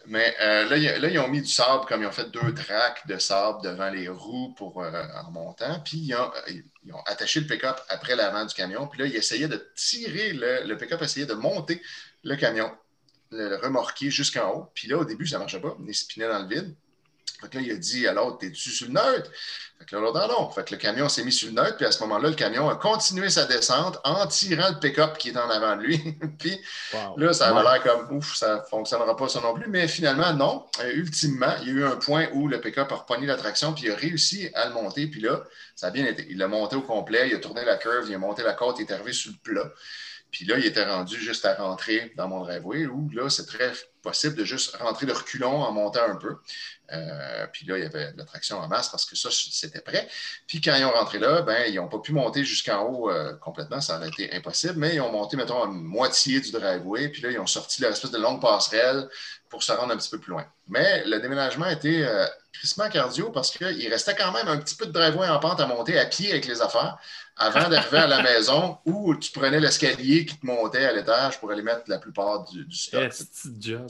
Mais 0.06 0.34
euh, 0.40 0.68
là, 0.68 0.76
ils- 0.76 1.00
là, 1.00 1.08
ils 1.08 1.18
ont 1.18 1.28
mis 1.28 1.40
du 1.40 1.48
sable, 1.48 1.86
comme 1.86 2.02
ils 2.02 2.06
ont 2.06 2.12
fait 2.12 2.30
deux 2.30 2.52
tracks 2.52 3.06
de 3.06 3.16
sable 3.18 3.62
devant 3.62 3.88
les 3.88 4.06
roues 4.08 4.52
pour, 4.54 4.82
euh, 4.82 5.02
en 5.24 5.30
montant. 5.30 5.80
Puis 5.80 5.96
ils 5.96 6.14
ont, 6.14 6.30
euh, 6.48 6.52
ils 6.84 6.92
ont 6.92 7.00
attaché 7.06 7.40
le 7.40 7.46
pick-up 7.46 7.78
après 7.88 8.16
l'avant 8.16 8.44
du 8.44 8.54
camion. 8.54 8.86
Puis 8.86 9.00
là, 9.00 9.06
ils 9.06 9.16
essayaient 9.16 9.48
de 9.48 9.66
tirer, 9.74 10.34
le, 10.34 10.66
le 10.66 10.76
pick-up 10.76 11.00
essayait 11.00 11.24
de 11.26 11.32
monter 11.32 11.80
le 12.22 12.36
camion, 12.36 12.70
le, 13.30 13.48
le 13.48 13.56
remorquer 13.56 14.10
jusqu'en 14.10 14.50
haut. 14.50 14.66
Puis 14.74 14.86
là, 14.88 14.98
au 14.98 15.04
début, 15.06 15.26
ça 15.26 15.36
ne 15.36 15.40
marchait 15.44 15.60
pas. 15.60 15.74
Il 15.86 15.94
spinait 15.94 16.28
dans 16.28 16.40
le 16.40 16.48
vide. 16.48 16.74
Fait 17.40 17.48
que 17.48 17.56
là, 17.58 17.62
il 17.64 17.72
a 17.72 17.76
dit 17.76 18.06
à 18.06 18.12
l'autre, 18.12 18.38
t'es-tu 18.38 18.70
sur 18.70 18.86
le 18.86 18.94
neutre? 18.94 19.30
Fait 19.78 19.84
que 19.84 19.94
là, 19.94 20.02
l'autre, 20.02 20.28
non. 20.28 20.50
Fait 20.50 20.64
que 20.64 20.74
le 20.74 20.80
camion 20.80 21.08
s'est 21.08 21.22
mis 21.22 21.32
sur 21.32 21.48
le 21.48 21.54
neutre, 21.54 21.76
puis 21.76 21.86
à 21.86 21.92
ce 21.92 22.00
moment-là, 22.00 22.30
le 22.30 22.34
camion 22.34 22.68
a 22.68 22.74
continué 22.74 23.30
sa 23.30 23.44
descente 23.44 23.98
en 24.02 24.26
tirant 24.26 24.70
le 24.70 24.80
pick-up 24.80 25.18
qui 25.18 25.28
est 25.30 25.36
en 25.36 25.48
avant 25.48 25.76
de 25.76 25.82
lui. 25.82 25.98
puis 26.38 26.60
là, 27.16 27.32
ça 27.32 27.48
avait 27.48 27.62
l'air 27.62 27.82
comme, 27.82 28.16
ouf, 28.16 28.34
ça 28.34 28.56
ne 28.56 28.60
fonctionnera 28.62 29.16
pas 29.16 29.28
ça 29.28 29.40
non 29.40 29.54
plus. 29.54 29.68
Mais 29.68 29.86
finalement, 29.86 30.32
non. 30.32 30.66
Euh, 30.80 30.92
ultimement, 30.94 31.54
il 31.62 31.68
y 31.68 31.70
a 31.70 31.74
eu 31.74 31.84
un 31.84 31.96
point 31.96 32.26
où 32.32 32.48
le 32.48 32.60
pick-up 32.60 32.90
a 32.90 32.96
repogné 32.96 33.26
la 33.26 33.36
traction, 33.36 33.72
puis 33.72 33.84
il 33.84 33.92
a 33.92 33.94
réussi 33.94 34.50
à 34.54 34.66
le 34.66 34.74
monter. 34.74 35.06
Puis 35.06 35.20
là, 35.20 35.44
ça 35.76 35.88
a 35.88 35.90
bien 35.90 36.06
été. 36.06 36.26
Il 36.28 36.38
l'a 36.38 36.48
monté 36.48 36.74
au 36.74 36.82
complet, 36.82 37.28
il 37.28 37.34
a 37.36 37.38
tourné 37.38 37.64
la 37.64 37.76
curve, 37.76 38.06
il 38.08 38.14
a 38.14 38.18
monté 38.18 38.42
la 38.42 38.54
côte, 38.54 38.76
il 38.80 38.82
est 38.82 38.92
arrivé 38.92 39.12
sur 39.12 39.30
le 39.30 39.38
plat. 39.38 39.70
Puis 40.30 40.44
là, 40.44 40.58
il 40.58 40.66
était 40.66 40.84
rendu 40.84 41.18
juste 41.18 41.44
à 41.44 41.54
rentrer 41.54 42.12
dans 42.16 42.28
mon 42.28 42.40
driveway, 42.40 42.86
où 42.86 43.08
là, 43.10 43.30
c'est 43.30 43.46
très 43.46 43.72
possible 44.02 44.36
de 44.36 44.44
juste 44.44 44.76
rentrer 44.76 45.06
de 45.06 45.12
reculons 45.12 45.62
en 45.62 45.72
montant 45.72 46.04
un 46.08 46.16
peu. 46.16 46.36
Euh, 46.92 47.46
puis 47.52 47.66
là, 47.66 47.76
il 47.76 47.84
y 47.84 47.86
avait 47.86 48.12
de 48.12 48.18
la 48.18 48.24
traction 48.24 48.58
en 48.58 48.68
masse 48.68 48.88
parce 48.88 49.04
que 49.04 49.16
ça, 49.16 49.28
c'était 49.30 49.80
prêt. 49.80 50.08
Puis 50.46 50.60
quand 50.60 50.74
ils 50.76 50.84
ont 50.84 50.92
rentré 50.92 51.18
là, 51.18 51.42
ben, 51.42 51.64
ils 51.68 51.74
n'ont 51.74 51.88
pas 51.88 51.98
pu 51.98 52.12
monter 52.12 52.44
jusqu'en 52.44 52.82
haut 52.84 53.10
euh, 53.10 53.34
complètement, 53.36 53.80
ça 53.80 53.96
aurait 53.96 54.08
été 54.08 54.32
impossible, 54.32 54.74
mais 54.76 54.94
ils 54.94 55.00
ont 55.00 55.12
monté, 55.12 55.36
mettons, 55.36 55.62
à 55.62 55.66
moitié 55.66 56.40
du 56.40 56.50
driveway, 56.50 57.08
puis 57.08 57.22
là, 57.22 57.30
ils 57.30 57.38
ont 57.38 57.46
sorti 57.46 57.82
l'espèce 57.82 58.10
de 58.10 58.18
longue 58.18 58.40
passerelle 58.40 59.08
pour 59.50 59.62
se 59.62 59.72
rendre 59.72 59.92
un 59.92 59.96
petit 59.96 60.10
peu 60.10 60.18
plus 60.18 60.30
loin. 60.30 60.46
Mais 60.66 61.04
le 61.04 61.20
déménagement 61.20 61.66
été 61.66 62.06
euh, 62.06 62.26
crissement 62.52 62.88
cardio 62.88 63.30
parce 63.30 63.50
qu'il 63.50 63.88
restait 63.88 64.14
quand 64.14 64.32
même 64.32 64.48
un 64.48 64.58
petit 64.58 64.74
peu 64.74 64.86
de 64.86 64.92
driveway 64.92 65.28
en 65.28 65.38
pente 65.38 65.60
à 65.60 65.66
monter 65.66 65.98
à 65.98 66.06
pied 66.06 66.30
avec 66.30 66.46
les 66.46 66.60
affaires 66.60 66.98
avant 67.38 67.68
d'arriver 67.68 67.98
à 67.98 68.06
la 68.06 68.22
maison 68.22 68.78
où 68.84 69.14
tu 69.14 69.30
prenais 69.30 69.60
l'escalier 69.60 70.26
qui 70.26 70.36
te 70.36 70.44
montait 70.44 70.84
à 70.84 70.92
l'étage 70.92 71.38
pour 71.38 71.50
aller 71.50 71.62
mettre 71.62 71.82
la 71.86 71.98
plupart 71.98 72.44
du, 72.44 72.64
du 72.64 72.76
stock. 72.76 73.12
Job. 73.58 73.86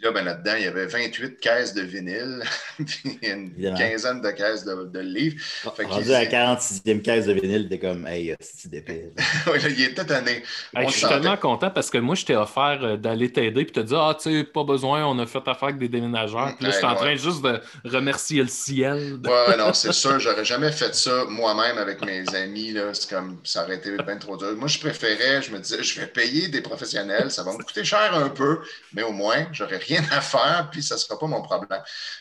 Puis 0.00 0.04
là, 0.06 0.12
ben, 0.12 0.24
là-dedans, 0.24 0.52
il 0.56 0.64
y 0.64 0.66
avait 0.68 0.86
28 0.86 1.40
caisses 1.40 1.74
de 1.74 1.82
vinyle, 1.82 2.42
puis 2.86 3.18
une 3.22 3.46
Évidemment. 3.56 3.76
quinzaine 3.76 4.20
de 4.20 4.30
caisses 4.30 4.64
de, 4.64 4.84
de 4.84 5.00
livres. 5.00 5.36
Fait 5.76 5.84
qu'il- 5.84 5.92
Rendu 5.92 6.12
à 6.12 6.20
la 6.24 6.26
46e 6.26 7.02
caisse 7.02 7.26
de 7.26 7.32
vinyle, 7.32 7.68
t'es 7.68 7.78
comme, 7.78 8.06
hey, 8.06 8.34
c'est. 8.40 8.68
Ouais, 9.48 9.58
là, 9.58 9.68
il 9.68 9.82
était 9.82 10.04
tanné. 10.04 10.30
Hey, 10.30 10.84
On 10.84 10.88
je 10.88 10.92
suis 10.92 11.00
sentait. 11.00 11.14
tellement 11.14 11.36
content 11.36 11.70
parce 11.70 11.90
que 11.90 11.98
moi, 11.98 12.14
je 12.14 12.24
t'ai 12.24 12.36
offert 12.36 12.78
euh, 12.82 12.96
d'aller 12.96 13.32
t'aider 13.32 13.64
puis 13.64 13.72
te 13.72 13.80
dire 13.80 13.98
Ah, 14.00 14.14
tu 14.20 14.30
sais, 14.38 14.44
pas 14.44 14.62
besoin, 14.64 15.04
on 15.06 15.18
a 15.18 15.26
fait 15.26 15.38
affaire 15.46 15.64
avec 15.64 15.78
des 15.78 15.88
déménageurs. 15.88 16.54
Puis 16.56 16.64
là, 16.66 16.70
je 16.70 16.76
suis 16.76 16.84
en 16.86 16.90
Ouais, 16.92 16.96
train 16.96 17.14
juste 17.16 17.42
de 17.42 17.60
remercier 17.84 18.42
le 18.42 18.48
ciel. 18.48 19.20
de- 19.20 19.28
Ouais, 19.28 19.56
non, 19.56 19.72
c'est 19.72 19.92
sûr, 19.92 20.20
j'aurais 20.20 20.44
jamais 20.44 20.70
fait 20.70 20.94
ça 20.94 21.24
moi-même 21.28 21.78
avec 21.78 22.04
mes 22.04 22.24
amis. 22.34 22.72
Là. 22.72 22.94
C'est 22.94 23.10
comme 23.10 23.38
ça 23.44 23.64
aurait 23.64 23.76
été 23.76 23.96
bien 23.96 24.16
trop 24.16 24.36
dur. 24.36 24.54
Moi, 24.56 24.68
je 24.68 24.78
préférais, 24.78 25.42
je 25.42 25.50
me 25.50 25.58
disais, 25.58 25.82
je 25.82 26.00
vais 26.00 26.06
payer 26.06 26.48
des 26.48 26.60
professionnels, 26.60 27.30
ça 27.30 27.42
va 27.42 27.52
me 27.52 27.58
coûter 27.62 27.84
cher 27.84 28.14
un 28.14 28.28
peu, 28.28 28.60
mais 28.92 29.02
au 29.02 29.12
moins, 29.12 29.46
j'aurais 29.52 29.78
rien 29.88 30.02
à 30.12 30.20
faire, 30.20 30.68
puis 30.70 30.82
ça 30.82 30.94
ne 30.94 31.00
sera 31.00 31.18
pas 31.18 31.26
mon 31.26 31.42
problème. 31.42 31.80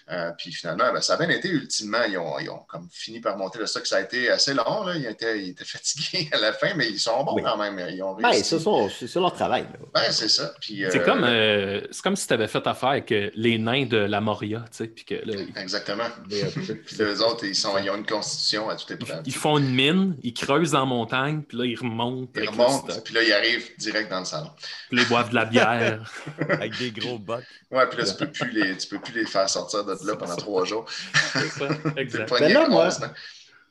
Euh, 0.10 0.32
puis 0.38 0.52
finalement, 0.52 0.92
ben, 0.94 1.02
ça 1.02 1.14
a 1.14 1.18
bien 1.18 1.30
été 1.30 1.50
ultimement. 1.50 2.04
Ils 2.08 2.18
ont, 2.18 2.40
ils 2.40 2.50
ont 2.50 2.62
comme 2.68 2.88
fini 2.92 3.20
par 3.20 3.38
monter 3.38 3.60
le 3.60 3.68
stock. 3.68 3.86
Ça 3.86 3.98
a 3.98 4.02
été 4.02 4.30
assez 4.30 4.54
long. 4.54 4.84
Là. 4.86 4.96
Ils, 4.96 5.06
étaient, 5.06 5.40
ils 5.42 5.50
étaient 5.50 5.66
fatigués 5.78 6.30
à 6.32 6.38
la 6.38 6.54
fin, 6.54 6.74
mais 6.76 6.88
ils 6.90 7.00
sont 7.00 7.24
bons 7.24 7.36
Oui. 7.36 7.44
quand 7.44 7.58
même. 7.58 7.80
Ils 7.90 8.02
ont 8.04 8.16
Ben, 8.16 8.30
réussi. 8.30 8.44
c'est 8.46 8.60
ça, 8.60 8.72
c'est 9.00 9.08
ça 9.08 9.20
leur 9.20 9.34
travail. 9.34 9.64
là. 9.64 9.80
Ben, 9.94 10.12
c'est 10.12 10.30
ça. 10.30 10.54
Puis, 10.62 10.84
C'est 10.92 11.00
euh, 11.02 11.06
comme, 11.06 11.24
euh, 11.24 11.82
c'est 11.92 12.02
comme 12.02 12.16
si 12.16 12.28
tu 12.28 12.34
avais 12.34 12.48
fait 12.48 12.66
affaire 12.66 12.90
avec 12.90 13.12
euh, 13.12 13.30
les 13.36 13.58
nains 13.58 13.86
de 13.86 13.98
la 13.98 14.22
Moria, 14.22 14.60
tu 14.72 14.78
sais, 14.78 14.88
puis 14.88 15.06
que 15.06 15.16
là, 15.16 15.34
Exactement. 15.58 16.04
Euh, 16.34 16.74
Puis 16.86 16.98
les 17.00 17.22
autres, 17.22 17.46
ils, 17.46 17.56
sont, 17.56 17.78
ils 17.78 17.90
ont 17.90 17.96
une 17.96 18.06
constitution 18.06 18.70
à 18.70 18.76
toute 18.76 18.92
épreuve. 18.92 19.22
ils 19.26 19.34
font 19.34 19.58
une 19.58 19.74
mine, 19.74 20.16
ils 20.24 20.34
creusent 20.34 20.76
en 20.76 20.86
montagne, 20.86 21.42
puis 21.42 21.58
là, 21.58 21.66
ils 21.66 21.76
remontent. 21.78 22.32
Ils 22.40 22.50
remontent, 22.50 22.94
puis 23.04 23.14
là, 23.14 23.24
ils 23.24 23.34
arrivent 23.34 23.70
direct 23.78 24.10
dans 24.12 24.20
le 24.20 24.26
salon. 24.26 24.52
puis 24.90 24.98
là, 24.98 25.04
ils 25.04 25.10
boivent 25.10 25.30
de 25.30 25.36
la 25.36 25.46
bière. 25.46 26.12
Avec 26.50 26.78
des 26.78 26.92
gros 26.92 27.18
bocs. 27.18 27.44
Ouais, 27.72 27.88
puis 27.88 27.98
là, 27.98 28.06
tu 28.06 28.16
peux 28.16 28.32
plus 28.32 28.50
les, 28.52 28.78
tu 28.78 28.88
peux 28.88 29.00
plus 29.00 29.14
les 29.14 29.26
faire 29.26 29.50
sortir 29.50 29.84
de 29.84 29.92
là 30.06 30.16
pendant 30.16 30.36
trois 30.36 30.66
jours. 30.66 30.86
C'est 31.34 31.50
ça, 31.50 31.68
exact. 31.98 32.30
Ben 32.40 32.54
là, 32.54 32.68
moi- 32.70 32.90
hein. 33.04 33.14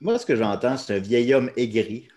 Moi, 0.00 0.18
ce 0.18 0.26
que 0.26 0.36
j'entends, 0.36 0.76
c'est 0.76 0.96
un 0.96 0.98
vieil 0.98 1.32
homme 1.32 1.50
aigri. 1.56 2.08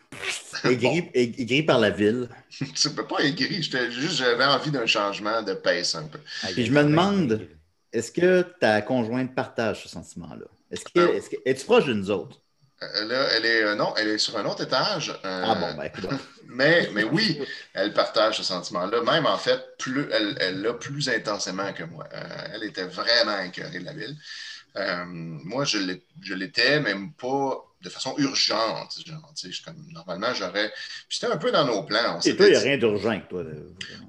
Aigri, 0.66 1.10
aigri 1.14 1.64
par 1.64 1.80
la 1.80 1.90
ville. 1.90 2.28
Tu 2.76 2.90
peux 2.90 3.08
pas 3.08 3.20
aigri. 3.20 3.64
J'étais 3.64 3.90
juste, 3.92 4.16
j'avais 4.18 4.44
envie 4.44 4.72
d'un 4.72 4.86
changement 4.86 5.42
de 5.44 5.54
pace 5.54 5.96
un 5.96 6.04
peu. 6.08 6.20
Puis 6.54 6.66
je 6.66 6.72
me 6.72 6.84
demande, 6.84 7.48
est-ce 7.94 8.12
que 8.12 8.42
ta 8.60 8.82
conjointe 8.82 9.34
partage 9.34 9.84
ce 9.84 9.90
sentiment-là? 9.90 10.46
Est-ce 10.72 10.84
que, 10.84 11.16
est-ce 11.16 11.30
que, 11.30 11.38
es-tu 11.46 11.66
proche 11.66 11.86
de 11.86 11.94
nous 11.94 12.12
autres? 12.12 12.42
Euh, 12.84 13.06
Là, 13.06 13.28
elle 13.36 13.46
est, 13.46 13.64
euh, 13.64 13.76
non, 13.76 13.94
elle 13.98 14.08
est 14.10 14.18
sur 14.18 14.38
un 14.38 14.46
autre 14.46 14.64
étage. 14.64 15.10
euh, 15.26 15.44
Ah 15.46 15.56
bon, 15.56 15.74
ben. 15.76 15.92
Mais, 16.52 16.90
mais 16.94 17.04
oui, 17.04 17.40
elle 17.76 17.94
partage 17.94 18.38
ce 18.38 18.44
sentiment-là. 18.44 19.04
Même 19.04 19.28
en 19.28 19.38
fait, 19.38 19.64
plus, 19.78 20.08
elle 20.12 20.36
elle 20.40 20.62
l'a 20.64 20.74
plus 20.74 21.08
intensément 21.08 21.72
que 21.74 21.84
moi. 21.84 22.08
Euh, 22.12 22.24
elle 22.56 22.64
était 22.64 22.86
vraiment 22.86 23.38
écœurée 23.40 23.80
de 23.80 23.86
la 23.86 23.94
ville. 23.94 24.16
Euh, 24.78 25.06
moi, 25.08 25.66
je 25.66 25.78
l'ai- 25.80 26.04
je 26.22 26.34
l'étais, 26.34 26.80
même 26.80 27.14
pas 27.14 27.64
de 27.82 27.90
façon 27.90 28.14
urgente. 28.18 28.94
Genre, 29.06 29.34
tu 29.36 29.48
sais, 29.48 29.52
je- 29.52 29.64
comme, 29.64 29.78
normalement, 29.92 30.34
j'aurais. 30.34 30.70
Puis 31.08 31.18
c'était 31.20 31.32
un 31.32 31.38
peu 31.38 31.52
dans 31.52 31.66
nos 31.66 31.84
plans. 31.84 32.18
On 32.18 32.20
Et 32.22 32.36
toi, 32.36 32.48
il 32.48 32.52
n'y 32.52 32.56
a 32.58 32.60
dit- 32.60 32.66
rien 32.68 32.78
d'urgent 32.78 33.22
toi. 33.30 33.44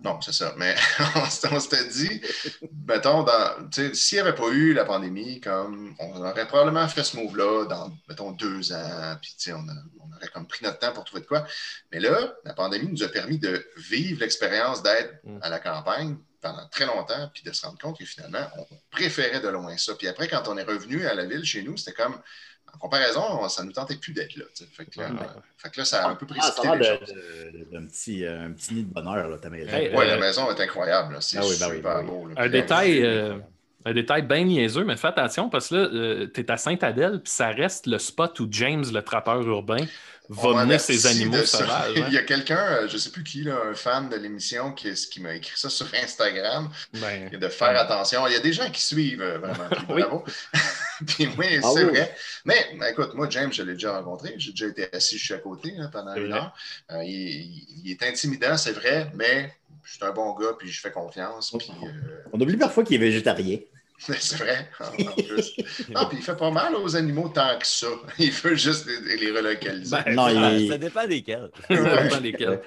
Non, 0.04 0.20
c'est 0.20 0.32
ça. 0.32 0.54
Mais 0.56 0.74
on 1.16 1.24
s'était- 1.26 1.48
on 1.54 1.60
s'était 1.60 1.88
dit, 1.88 2.20
mettons, 2.86 3.22
dans- 3.22 3.68
tu 3.70 3.88
sais, 3.88 3.94
s'il 3.94 4.16
n'y 4.16 4.20
avait 4.28 4.34
pas 4.34 4.48
eu 4.48 4.72
la 4.72 4.84
pandémie, 4.84 5.40
comme 5.40 5.94
on 5.98 6.16
aurait 6.24 6.46
probablement 6.46 6.86
fait 6.88 7.04
ce 7.04 7.16
move-là 7.16 7.66
dans, 7.66 7.92
mettons, 8.08 8.32
deux 8.32 8.72
ans, 8.72 9.16
puis 9.20 9.34
tu 9.38 9.44
sais, 9.44 9.52
on, 9.52 9.58
a- 9.68 9.82
on 10.00 10.16
aurait 10.16 10.28
comme 10.28 10.46
pris 10.46 10.64
notre 10.64 10.78
temps 10.78 10.92
pour 10.92 11.04
trouver 11.04 11.22
de 11.22 11.26
quoi. 11.26 11.46
Mais 11.92 12.00
là, 12.00 12.34
la 12.44 12.54
pandémie 12.54 12.88
nous 12.90 13.02
a 13.02 13.08
permis 13.08 13.38
de 13.38 13.64
vivre 13.76 14.20
l'expérience 14.20 14.82
d'être 14.82 15.14
Mm. 15.24 15.38
à 15.42 15.48
la 15.48 15.58
campagne 15.60 16.16
pendant 16.40 16.66
très 16.68 16.86
longtemps, 16.86 17.30
puis 17.34 17.42
de 17.42 17.52
se 17.52 17.66
rendre 17.66 17.78
compte 17.78 17.98
que 17.98 18.04
finalement, 18.06 18.46
on 18.56 18.66
préférait 18.90 19.40
de 19.40 19.48
loin 19.48 19.76
ça. 19.76 19.94
Puis 19.94 20.08
après, 20.08 20.26
quand 20.26 20.48
on 20.48 20.56
est 20.56 20.62
revenu 20.62 21.06
à 21.06 21.14
la 21.14 21.26
ville 21.26 21.44
chez 21.44 21.62
nous, 21.62 21.76
c'était 21.76 21.92
comme, 21.92 22.18
en 22.74 22.78
comparaison, 22.78 23.48
ça 23.48 23.62
ne 23.62 23.68
nous 23.68 23.72
tentait 23.72 23.96
plus 23.96 24.12
d'être 24.12 24.36
là. 24.36 24.44
Fait 24.72 24.84
que, 24.84 24.98
là, 25.00 25.06
Ouais. 25.10 25.16
euh, 25.20 25.40
fait 25.58 25.70
que 25.70 25.78
là, 25.80 25.84
ça 25.84 26.06
a 26.06 26.10
un 26.10 26.14
peu 26.14 26.26
Ah, 26.30 26.34
précipité 26.34 26.62
ça 26.66 26.72
a 26.72 26.76
les 26.76 26.82
l'air 26.82 26.98
choses. 26.98 27.08
de- 27.14 27.58
de- 27.58 27.64
d'un 27.72 27.86
petit, 27.86 28.24
euh, 28.24 28.46
un 28.46 28.52
petit 28.52 28.74
nid 28.74 28.84
de 28.84 28.92
bonheur, 28.92 29.28
là, 29.28 29.38
ta 29.38 29.50
maison. 29.50 29.70
Hey, 29.76 29.88
Oui, 29.94 30.04
Euh, 30.04 30.08
la 30.08 30.18
maison 30.18 30.50
est 30.54 30.60
incroyable. 30.62 31.16
C'est 31.20 31.38
Ah 31.38 31.42
oui, 31.42 31.56
ben 31.60 31.70
super 31.74 31.80
ben 31.82 32.00
oui. 32.00 32.06
beau. 32.06 32.28
là. 32.28 32.34
Un 32.36 32.48
détail, 32.48 33.02
euh, 33.02 33.34
euh, 33.34 33.38
un 33.86 33.92
détail 33.94 34.22
bien 34.22 34.44
niaiseux, 34.44 34.84
mais 34.84 34.96
fais 34.96 35.08
attention 35.08 35.48
parce 35.48 35.68
que 35.68 35.74
là, 35.74 36.26
tu 36.32 36.40
es 36.40 36.50
à 36.50 36.56
Sainte-Adèle, 36.56 37.20
puis 37.22 37.32
ça 37.32 37.48
reste 37.48 37.86
le 37.86 37.98
spot 37.98 38.38
où 38.40 38.48
James, 38.50 38.84
le 38.92 39.02
trappeur 39.02 39.40
urbain, 39.42 39.84
va 40.32 40.48
on 40.48 40.54
mener 40.64 40.78
ses 40.78 40.94
m'avertit 40.94 41.18
animaux 41.22 41.44
sauvages. 41.44 41.92
Il 41.96 42.12
y 42.14 42.16
hein. 42.16 42.20
a 42.20 42.22
quelqu'un, 42.22 42.64
euh, 42.66 42.88
je 42.88 42.94
ne 42.94 42.98
sais 42.98 43.10
plus 43.10 43.24
qui, 43.24 43.42
là, 43.42 43.58
un 43.70 43.74
fan 43.74 44.08
de 44.08 44.16
l'émission, 44.16 44.72
qui, 44.72 44.92
qui 44.94 45.20
m'a 45.20 45.34
écrit 45.34 45.52
ça 45.58 45.68
sur 45.68 45.86
Instagram, 46.02 46.70
Ben, 46.94 47.28
et 47.32 47.36
de 47.36 47.48
faire 47.48 47.78
attention. 47.78 48.26
Il 48.28 48.32
y 48.32 48.36
a 48.36 48.40
des 48.40 48.52
gens 48.52 48.70
qui 48.70 48.80
suivent 48.82 49.20
euh, 49.22 49.38
vraiment. 49.38 49.68
puis 49.70 49.84
Oui. 49.90 50.02
bravo. 50.02 50.24
Puis 51.06 51.28
oui, 51.38 51.58
Ah 51.62 51.70
c'est 51.74 51.84
oui. 51.84 51.90
vrai. 51.90 52.14
Mais 52.44 52.76
ben, 52.78 52.86
écoute, 52.92 53.14
moi, 53.14 53.28
James, 53.30 53.52
je 53.52 53.62
l'ai 53.62 53.72
déjà 53.74 53.96
rencontré. 53.98 54.34
J'ai 54.38 54.50
déjà 54.52 54.66
été 54.66 54.94
assis 54.94 55.18
juste 55.18 55.32
à 55.32 55.38
côté 55.38 55.72
là, 55.76 55.88
pendant 55.88 56.14
une 56.14 56.32
heure. 56.32 56.54
Euh, 56.92 57.02
il, 57.04 57.10
il- 57.12 57.66
il 57.84 57.90
est 57.92 58.02
intimidant, 58.02 58.56
c'est 58.56 58.72
vrai, 58.72 59.10
mais 59.14 59.52
je 59.84 59.94
suis 59.94 60.04
un 60.04 60.12
bon 60.12 60.34
gars, 60.34 60.52
puis 60.58 60.70
je 60.70 60.80
fais 60.80 60.90
confiance. 60.92 61.52
Puis, 61.58 61.70
euh, 61.82 61.88
On 62.32 62.40
oublie 62.40 62.56
parfois 62.56 62.84
qu'il 62.84 62.96
est 62.96 62.98
végétarien. 62.98 63.58
c'est 64.18 64.36
vrai, 64.38 64.68
en 64.80 64.84
en 65.08 65.12
plus. 65.12 65.56
Non, 65.90 66.06
puis 66.08 66.18
il 66.18 66.22
fait 66.22 66.36
pas 66.36 66.50
mal 66.50 66.74
aux 66.74 66.96
animaux 66.96 67.28
tant 67.28 67.58
que 67.58 67.66
ça. 67.66 67.86
Il 68.18 68.30
veut 68.30 68.54
juste 68.54 68.86
les, 68.86 69.16
les 69.18 69.30
relocaliser. 69.30 69.96
Ben, 70.04 70.14
Non, 70.14 70.28
il 70.28 70.68
Ça 70.68 70.78
dépend 70.78 71.06
desquels. 71.06 71.50
ça 71.68 72.02
dépend 72.02 72.20
lesquels. 72.20 72.60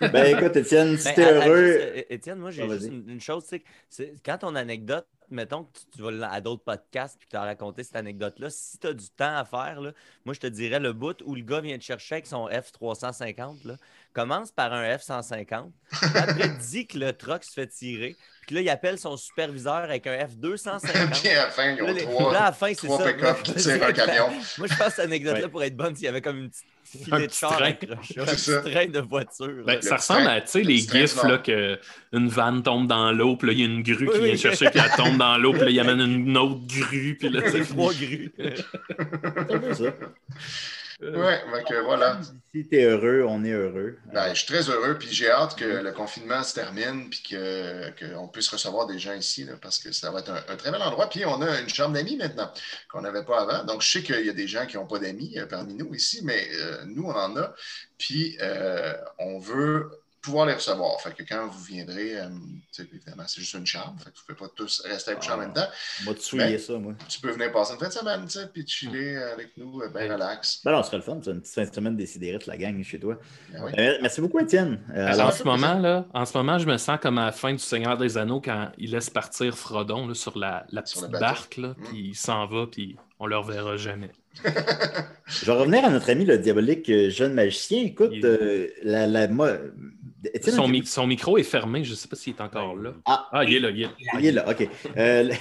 Ben 0.00 0.36
écoute, 0.36 0.56
Étienne, 0.56 0.96
si 0.96 1.04
Ben, 1.06 1.14
t'es 1.14 1.32
heureux. 1.32 1.78
euh, 1.80 2.02
Étienne, 2.10 2.38
moi, 2.38 2.50
j'ai 2.50 2.62
Ah, 2.62 2.74
juste 2.74 2.86
une, 2.88 3.08
une 3.08 3.20
chose, 3.20 3.44
tu 3.44 3.56
sais, 3.56 3.64
c'est- 3.88 4.14
quand 4.24 4.38
ton 4.38 4.54
anecdote, 4.54 5.06
mettons 5.30 5.64
que 5.64 5.78
tu, 5.78 5.84
tu 5.96 6.02
vas 6.02 6.30
à 6.30 6.40
d'autres 6.40 6.62
podcasts 6.62 7.18
puis 7.18 7.26
que 7.26 7.30
tu 7.30 7.36
as 7.36 7.40
raconté 7.42 7.82
cette 7.82 7.96
anecdote-là, 7.96 8.48
si 8.50 8.78
tu 8.78 8.86
as 8.86 8.92
du 8.92 9.08
temps 9.08 9.36
à 9.36 9.44
faire, 9.44 9.80
là, 9.80 9.92
moi, 10.24 10.34
je 10.34 10.40
te 10.40 10.46
dirais 10.46 10.78
le 10.78 10.92
bout 10.92 11.16
où 11.24 11.34
le 11.34 11.42
gars 11.42 11.60
vient 11.60 11.78
te 11.78 11.82
chercher 11.82 12.16
avec 12.16 12.26
son 12.26 12.46
F350, 12.48 13.66
là, 13.66 13.74
commence 14.16 14.50
par 14.50 14.72
un 14.72 14.82
F150, 14.96 15.70
après 16.14 16.48
dis 16.70 16.86
que 16.86 16.98
le 16.98 17.12
truck 17.12 17.44
se 17.44 17.52
fait 17.52 17.66
tirer, 17.66 18.16
puis 18.46 18.54
là, 18.56 18.62
il 18.62 18.68
appelle 18.70 18.98
son 18.98 19.16
superviseur 19.16 19.74
avec 19.74 20.06
un 20.06 20.16
F250. 20.16 20.80
puis 21.20 21.28
à 21.30 21.44
la 21.46 21.50
fin, 21.50 21.72
ils 21.72 21.82
ont 21.82 21.86
Là, 21.86 21.92
les- 21.92 22.02
trois, 22.02 22.32
là, 22.32 22.40
à 22.40 22.44
la 22.46 22.52
fin, 22.52 22.68
c'est 22.68 22.86
trois 22.86 22.98
ça. 22.98 23.12
pick-up 23.12 23.42
qui 23.42 23.54
tirent 23.54 23.82
un 23.82 23.92
camion. 23.92 24.28
Moi, 24.58 24.68
je 24.68 24.76
pense 24.76 24.78
que 24.78 24.84
cette 24.94 24.98
anecdote-là 25.04 25.40
Ouais. 25.42 25.48
pourrait 25.48 25.66
être 25.66 25.76
bonne 25.76 25.94
s'il 25.94 26.04
y 26.04 26.08
avait 26.08 26.22
comme 26.22 26.38
une 26.38 26.50
petite 26.50 26.64
Un 27.12 27.16
filet 27.16 27.26
de 27.26 27.32
char 27.32 27.56
train. 27.56 27.64
accroché, 27.66 28.20
un 28.20 28.26
C'est 28.26 28.36
ça. 28.38 28.60
petit 28.62 28.70
train 28.72 28.86
de 28.86 29.00
voiture. 29.00 29.64
Ben, 29.66 29.82
ça 29.82 29.90
Le 29.90 29.96
ressemble 29.96 30.22
train- 30.22 30.32
à 30.36 30.40
tu 30.40 30.46
sais, 30.52 30.60
le 30.62 30.68
les 30.68 30.76
gifs 30.78 31.22
là, 31.24 31.38
que 31.38 31.78
une 32.12 32.28
vanne 32.28 32.62
tombe 32.62 32.86
dans 32.86 33.10
l'eau, 33.12 33.36
puis 33.36 33.48
là, 33.48 33.52
il 33.52 33.58
y 33.58 33.62
a 33.62 33.66
une 33.66 33.82
grue 33.82 34.08
Oui, 34.08 34.14
qui 34.18 34.24
vient 34.26 34.36
chercher, 34.36 34.70
puis 34.70 34.80
elle 34.82 34.96
tombe 34.96 35.18
dans 35.18 35.36
l'eau, 35.38 35.52
puis 35.52 35.62
là, 35.62 35.70
il 35.70 35.80
amène 35.80 36.00
une 36.00 36.36
autre 36.38 36.60
grue, 36.68 37.16
puis 37.18 37.28
là, 37.28 37.42
tu 37.44 37.50
sais, 37.50 37.64
trois 37.64 37.92
grues. 37.92 38.32
Ça. 40.98 41.10
Ouais, 41.10 41.42
que 41.68 41.84
voilà. 41.84 42.18
Si 42.54 42.66
t'es 42.68 42.84
heureux, 42.84 43.22
on 43.28 43.44
est 43.44 43.50
heureux. 43.52 43.98
Ben, 44.14 44.30
je 44.32 44.38
suis 44.42 44.46
très 44.46 44.70
heureux, 44.70 44.96
puis 44.98 45.08
j'ai 45.12 45.30
hâte 45.30 45.54
que 45.54 45.64
le 45.66 45.92
confinement 45.92 46.42
se 46.42 46.54
termine, 46.54 47.10
puis 47.10 47.22
que- 47.22 47.90
qu'on 48.14 48.28
puisse 48.28 48.48
recevoir 48.48 48.86
des 48.86 48.98
gens 48.98 49.12
ici, 49.12 49.44
là, 49.44 49.54
parce 49.60 49.78
que 49.78 49.92
ça 49.92 50.10
va 50.10 50.20
être 50.20 50.30
un, 50.30 50.42
un 50.48 50.56
très 50.56 50.70
bel 50.70 50.80
endroit. 50.80 51.08
Puis 51.10 51.26
on 51.26 51.42
a 51.42 51.60
une 51.60 51.68
chambre 51.68 51.94
d'amis 51.94 52.16
maintenant, 52.16 52.50
qu'on 52.90 53.02
n'avait 53.02 53.24
pas 53.24 53.42
avant. 53.42 53.64
Donc, 53.64 53.82
je 53.82 53.88
sais 53.90 54.02
qu'il 54.02 54.24
y 54.24 54.30
a 54.30 54.32
des 54.32 54.48
gens 54.48 54.64
qui 54.64 54.76
n'ont 54.76 54.86
pas 54.86 54.98
d'amis 54.98 55.38
euh, 55.38 55.44
parmi 55.46 55.74
nous 55.74 55.92
ici, 55.94 56.20
mais 56.24 56.48
euh, 56.54 56.84
nous, 56.86 57.04
on 57.04 57.14
en 57.14 57.36
a. 57.36 57.54
Puis, 57.98 58.38
euh, 58.40 58.94
on 59.18 59.38
veut 59.38 59.90
pouvoir 60.26 60.46
les 60.46 60.54
recevoir. 60.54 61.00
Fait 61.00 61.12
que 61.14 61.22
quand 61.22 61.46
vous 61.46 61.62
viendrez, 61.64 62.18
euh, 62.20 62.28
évidemment, 62.78 63.22
c'est 63.26 63.40
juste 63.40 63.54
une 63.54 63.66
chambre, 63.66 63.94
fait 63.98 64.10
que 64.10 64.16
vous 64.16 64.22
ne 64.28 64.34
pouvez 64.34 64.48
pas 64.48 64.54
tous 64.56 64.80
rester 64.84 65.14
coucher 65.14 65.30
en 65.30 65.34
Ah. 65.34 65.36
même 65.38 65.52
temps. 65.52 65.66
Moi, 66.04 66.14
tu 66.14 66.20
souillais 66.22 66.48
Ben, 66.50 66.58
ça, 66.58 66.72
moi. 66.74 66.92
Tu 67.08 67.20
peux 67.20 67.30
venir 67.30 67.52
passer 67.52 67.74
une 67.74 67.78
fin 67.78 67.88
de 67.88 67.92
semaine, 67.92 68.26
tu 68.26 68.38
puis 68.52 68.66
chiller 68.66 69.16
avec 69.16 69.56
nous, 69.56 69.80
euh, 69.80 69.88
bien 69.88 70.12
relax. 70.12 70.60
Ben 70.64 70.72
non, 70.72 70.82
ce 70.82 70.88
serait 70.88 70.96
le 70.98 71.02
fun, 71.04 71.18
c'est 71.22 71.30
une 71.30 71.40
petite 71.40 71.54
fin 71.54 71.64
de 71.64 71.74
semaine 71.74 71.96
décidérée 71.96 72.38
de 72.38 72.44
la 72.48 72.56
gang 72.56 72.82
chez 72.82 72.98
toi. 72.98 73.16
Ben 73.52 73.62
oui. 73.64 73.72
Euh, 73.78 73.98
merci 74.02 74.20
beaucoup, 74.20 74.40
Étienne. 74.40 74.80
Euh, 74.94 75.06
alors, 75.12 75.28
en 75.28 75.32
ce 75.32 75.44
moment, 75.44 75.74
là, 75.78 76.06
en 76.12 76.24
ce 76.26 76.36
moment, 76.36 76.58
je 76.58 76.66
me 76.66 76.76
sens 76.76 76.98
comme 77.00 77.18
à 77.18 77.26
la 77.26 77.32
fin 77.32 77.52
du 77.52 77.58
Seigneur 77.58 77.96
des 77.96 78.18
Anneaux 78.18 78.40
quand 78.40 78.70
il 78.78 78.90
laisse 78.90 79.08
partir 79.10 79.56
Frodon 79.56 80.08
là, 80.08 80.14
sur 80.14 80.36
la, 80.36 80.66
petite 80.72 81.06
barque, 81.10 81.56
là, 81.58 81.68
Mm. 81.68 81.82
puis 81.84 81.98
il 82.08 82.14
s'en 82.16 82.46
va, 82.46 82.66
puis 82.66 82.96
on 83.20 83.26
le 83.26 83.38
reverra 83.38 83.76
jamais. 83.76 84.10
Je 84.44 85.44
vais 85.46 85.52
revenir 85.52 85.84
à 85.84 85.90
notre 85.90 86.10
ami 86.10 86.24
le 86.24 86.38
diabolique 86.38 86.88
euh, 86.90 87.10
jeune 87.10 87.32
magicien. 87.34 87.82
Écoute, 87.82 88.10
Il- 88.12 88.24
euh, 88.26 88.68
la, 88.82 89.06
la, 89.06 89.28
moi, 89.28 89.52
Son, 90.42 90.68
mi- 90.68 90.84
son 90.86 91.06
micro 91.06 91.38
est 91.38 91.42
fermé, 91.42 91.84
je 91.84 91.90
ne 91.90 91.96
sais 91.96 92.08
pas 92.08 92.16
s'il 92.16 92.34
est 92.34 92.40
encore 92.40 92.74
là. 92.76 92.92
Ah, 93.04 93.28
Ah, 93.32 93.44
il 93.44 93.54
est 93.56 93.60
là, 93.60 93.70
il 93.70 93.82
est 93.82 93.84
là. 93.84 93.90
il 94.18 94.26
est 94.26 94.32
là, 94.32 94.48
OK. 94.48 94.68
Euh, 94.96 95.32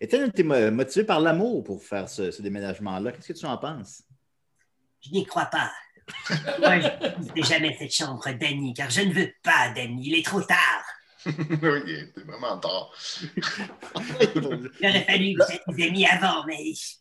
Étienne, 0.00 0.30
t'es 0.34 0.42
mo- 0.42 0.70
motivé 0.70 1.04
par 1.04 1.20
l'amour 1.20 1.64
pour 1.64 1.82
faire 1.82 2.08
ce, 2.08 2.30
ce 2.30 2.42
déménagement-là? 2.42 3.12
Qu'est-ce 3.12 3.28
que 3.32 3.38
tu 3.38 3.46
en 3.46 3.56
penses? 3.56 4.02
Je 5.00 5.10
n'y 5.10 5.24
crois 5.24 5.46
pas. 5.46 5.70
Moi, 6.60 6.80
je 6.80 7.34
n'ai 7.34 7.42
jamais 7.42 7.76
cette 7.78 7.92
chambre 7.92 8.22
d'amis, 8.38 8.74
car 8.74 8.90
je 8.90 9.00
ne 9.02 9.12
veux 9.12 9.30
pas 9.42 9.72
d'amis. 9.74 10.02
Il 10.06 10.18
est 10.18 10.24
trop 10.24 10.42
tard. 10.42 10.84
oui, 11.26 11.32
il 11.86 12.08
était 12.10 12.20
vraiment 12.20 12.58
tard. 12.58 12.92
Il 14.36 14.86
aurait 14.86 15.04
fallu 15.04 15.34
que 15.34 15.74
des 15.74 15.88
amis 15.88 16.06
avant, 16.06 16.44
mais 16.46 16.58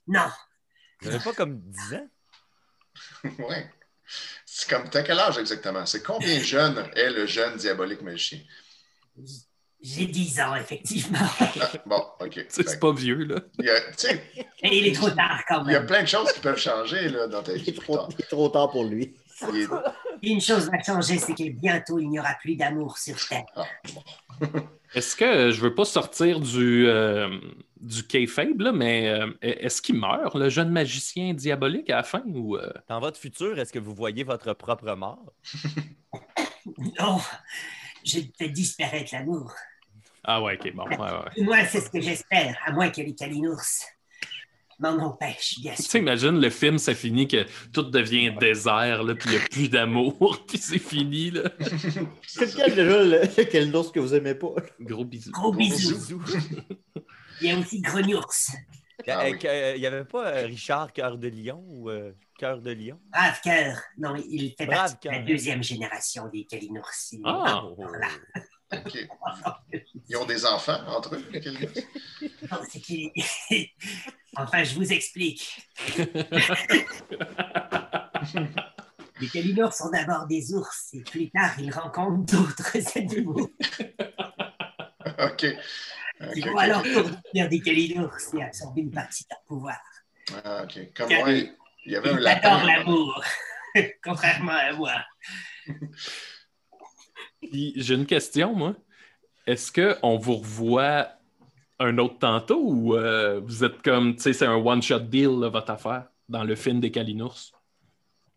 non. 0.07 0.21
J'avais 1.01 1.19
pas 1.19 1.33
comme 1.33 1.59
10 1.59 1.93
ans? 1.95 2.07
ouais. 3.39 3.69
C'est 4.45 4.69
comme, 4.69 4.89
t'as 4.89 5.03
quel 5.03 5.19
âge 5.19 5.37
exactement? 5.37 5.85
C'est 5.85 6.03
combien 6.03 6.39
jeune 6.41 6.85
est 6.95 7.09
le 7.09 7.25
jeune 7.25 7.57
diabolique 7.57 8.01
magicien? 8.01 8.39
J'ai 9.81 10.05
10 10.07 10.39
ans, 10.39 10.55
effectivement. 10.55 11.19
Ah, 11.39 11.71
bon, 11.85 12.03
OK. 12.19 12.45
C'est 12.49 12.79
pas 12.79 12.91
vieux, 12.93 13.23
là. 13.25 13.35
il 13.59 13.65
y 13.65 13.69
a- 13.69 13.81
tu 13.91 14.07
sais, 14.07 14.23
Et 14.63 14.77
il 14.79 14.87
est 14.87 14.95
trop 14.95 15.09
tard 15.11 15.41
quand 15.47 15.63
il 15.65 15.73
y 15.73 15.75
a 15.75 15.79
même. 15.79 15.87
plein 15.87 16.01
de 16.03 16.07
choses 16.07 16.31
qui 16.31 16.39
peuvent 16.39 16.57
changer 16.59 17.09
là, 17.09 17.27
dans 17.27 17.43
ta 17.43 17.53
Il 17.53 17.61
vie. 17.61 17.69
est, 17.69 17.73
plus 17.73 17.81
trop, 17.83 17.97
tard. 17.97 18.07
il 18.11 18.21
est 18.23 18.27
trop 18.27 18.49
tard 18.49 18.71
pour 18.71 18.85
lui. 18.85 19.15
Est- 19.41 19.67
Une 20.23 20.39
chose 20.41 20.69
va 20.71 20.81
changer, 20.81 21.17
c'est 21.17 21.33
que 21.35 21.49
bientôt 21.49 21.99
il 21.99 22.09
n'y 22.09 22.19
aura 22.19 22.33
plus 22.41 22.55
d'amour 22.55 22.97
sur 22.97 23.15
Terre. 23.27 23.45
Ah, 23.55 23.65
Est-ce 24.93 25.15
que 25.15 25.51
je 25.51 25.59
veux 25.61 25.75
pas 25.75 25.85
sortir 25.85 26.39
du, 26.39 26.87
euh, 26.87 27.37
du 27.85 28.03
kayfabe, 28.03 28.59
là, 28.61 28.71
mais 28.71 29.07
euh, 29.09 29.31
est-ce 29.41 29.81
qu'il 29.81 29.95
meurt, 29.95 30.35
le 30.35 30.49
jeune 30.49 30.69
magicien 30.69 31.33
diabolique, 31.33 31.89
à 31.89 31.97
la 31.97 32.03
fin? 32.03 32.23
Ou, 32.25 32.57
euh, 32.57 32.71
Dans 32.89 32.99
votre 32.99 33.19
futur, 33.19 33.57
est-ce 33.59 33.71
que 33.71 33.79
vous 33.79 33.93
voyez 33.93 34.23
votre 34.23 34.53
propre 34.53 34.93
mort? 34.95 35.33
Non, 36.99 37.19
je 38.03 38.19
fais 38.37 38.49
disparaître 38.49 39.13
l'amour. 39.13 39.53
Ah 40.23 40.41
ouais, 40.41 40.57
ok, 40.59 40.73
bon. 40.73 40.83
Ouais, 40.85 40.97
ouais. 40.97 41.43
Moi, 41.43 41.63
c'est 41.65 41.79
ce 41.79 41.91
que 41.91 42.01
j'espère, 42.01 42.57
à 42.65 42.71
moins 42.71 42.89
que 42.89 43.01
les 43.01 43.13
Kalinours 43.13 43.61
m'en 44.79 44.97
empêchent, 44.97 45.59
bien 45.59 45.73
Tu 45.75 45.83
sûr. 45.83 45.91
t'imagines, 45.91 46.41
le 46.41 46.49
film, 46.49 46.79
ça 46.79 46.95
finit 46.95 47.27
que 47.27 47.45
tout 47.71 47.83
devient 47.83 48.33
désert, 48.39 49.03
là, 49.03 49.13
puis 49.13 49.29
il 49.29 49.37
n'y 49.37 49.43
a 49.43 49.47
plus 49.47 49.69
d'amour, 49.69 50.43
puis 50.47 50.57
c'est 50.57 50.79
fini, 50.79 51.29
là. 51.29 51.43
C'est 52.25 52.47
lequel 52.51 52.75
déjà 52.75 53.03
le, 53.03 53.43
quel 53.45 53.75
ours 53.75 53.91
que 53.91 53.99
vous 53.99 54.15
aimez 54.15 54.33
pas? 54.33 54.55
Gros 54.81 55.05
bisous. 55.05 55.31
Gros 55.31 55.53
bisous. 55.53 55.95
Bisous. 55.95 56.23
Il 57.41 57.47
y 57.47 57.51
a 57.51 57.57
aussi 57.57 57.81
Grognours. 57.81 58.51
Ah 59.07 59.25
Euh, 59.25 59.31
oui. 59.31 59.39
euh, 59.45 59.73
Il 59.75 59.81
n'y 59.81 59.87
avait 59.87 60.05
pas 60.05 60.25
euh, 60.27 60.45
Richard 60.45 60.91
Cœur 60.93 61.17
de 61.17 61.27
Lion 61.27 61.63
ou 61.67 61.89
euh, 61.89 62.13
Cœur 62.39 62.61
de 62.61 62.71
Lion? 62.71 62.99
Brave 63.11 63.39
cœur. 63.43 63.77
Non, 63.97 64.15
il 64.15 64.55
fait 64.57 64.65
Brave 64.65 64.91
partie 64.93 65.07
de 65.09 65.13
la 65.13 65.19
deuxième 65.19 65.61
génération 65.63 66.27
des 66.29 66.45
Kalinours. 66.45 66.89
Il- 67.11 67.21
Ah. 67.25 67.63
Voilà. 67.77 68.07
Ils 70.09 70.17
ont 70.17 70.25
des 70.25 70.45
enfants 70.45 70.79
entre 70.87 71.15
eux, 71.15 71.23
les 71.31 71.39
Kalinours? 71.41 71.71
Non, 72.51 72.57
c'est 72.69 72.79
qu'il- 72.79 73.11
enfin, 74.37 74.63
je 74.63 74.75
vous 74.75 74.91
explique. 74.93 75.61
Les 79.21 79.29
Kalinours 79.29 79.73
sont 79.73 79.89
d'abord 79.91 80.27
des 80.27 80.53
ours 80.53 80.89
et 80.93 81.01
plus 81.01 81.29
tard, 81.29 81.57
ils 81.59 81.71
rencontrent 81.71 82.25
d'autres 82.35 82.97
animaux. 82.97 83.49
OK. 85.19 85.45
OK, 86.27 86.33
Ils 86.35 86.45
vont 86.45 86.53
OK. 86.53 86.61
alors 86.61 86.83
devenir 86.83 87.49
des 87.49 87.59
Kalinours 87.59 88.33
et 88.37 88.43
absorber 88.43 88.81
une 88.81 88.91
partie 88.91 89.23
de 89.23 89.29
leur 89.31 89.41
pouvoir. 89.43 89.79
Ah, 90.43 90.63
OK. 90.63 90.93
Comme 90.95 91.09
moi, 91.13 91.29
il 91.31 91.51
y 91.91 91.95
avait 91.95 92.09
un 92.09 92.19
lapin. 92.19 92.49
adorent 92.49 92.65
l'amour, 92.65 93.23
contrairement 94.03 94.51
à 94.53 94.73
moi. 94.73 94.93
Puis 97.41 97.73
j'ai 97.75 97.93
une 97.93 98.05
question, 98.05 98.53
moi. 98.55 98.75
Est-ce 99.47 99.71
qu'on 99.71 100.17
vous 100.17 100.37
revoit 100.37 101.09
un 101.79 101.97
autre 101.99 102.17
tantôt 102.19 102.61
ou 102.63 102.95
euh, 102.95 103.39
vous 103.43 103.63
êtes 103.63 103.81
comme, 103.83 104.15
tu 104.15 104.23
sais, 104.23 104.33
c'est 104.33 104.45
un 104.45 104.55
one-shot 104.55 104.99
deal, 104.99 105.39
là, 105.39 105.49
votre 105.49 105.69
affaire, 105.71 106.07
dans 106.27 106.43
le 106.43 106.55
film 106.55 106.79
des 106.79 106.89
Kalinours? 106.89 107.51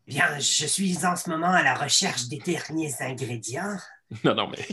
Bien, 0.06 0.38
je 0.38 0.66
suis 0.66 1.04
en 1.06 1.16
ce 1.16 1.30
moment 1.30 1.50
à 1.52 1.62
la 1.62 1.74
recherche 1.74 2.28
des 2.28 2.38
derniers 2.38 2.92
ingrédients. 3.00 3.76
Non, 4.24 4.34
non, 4.34 4.48
mais. 4.48 4.66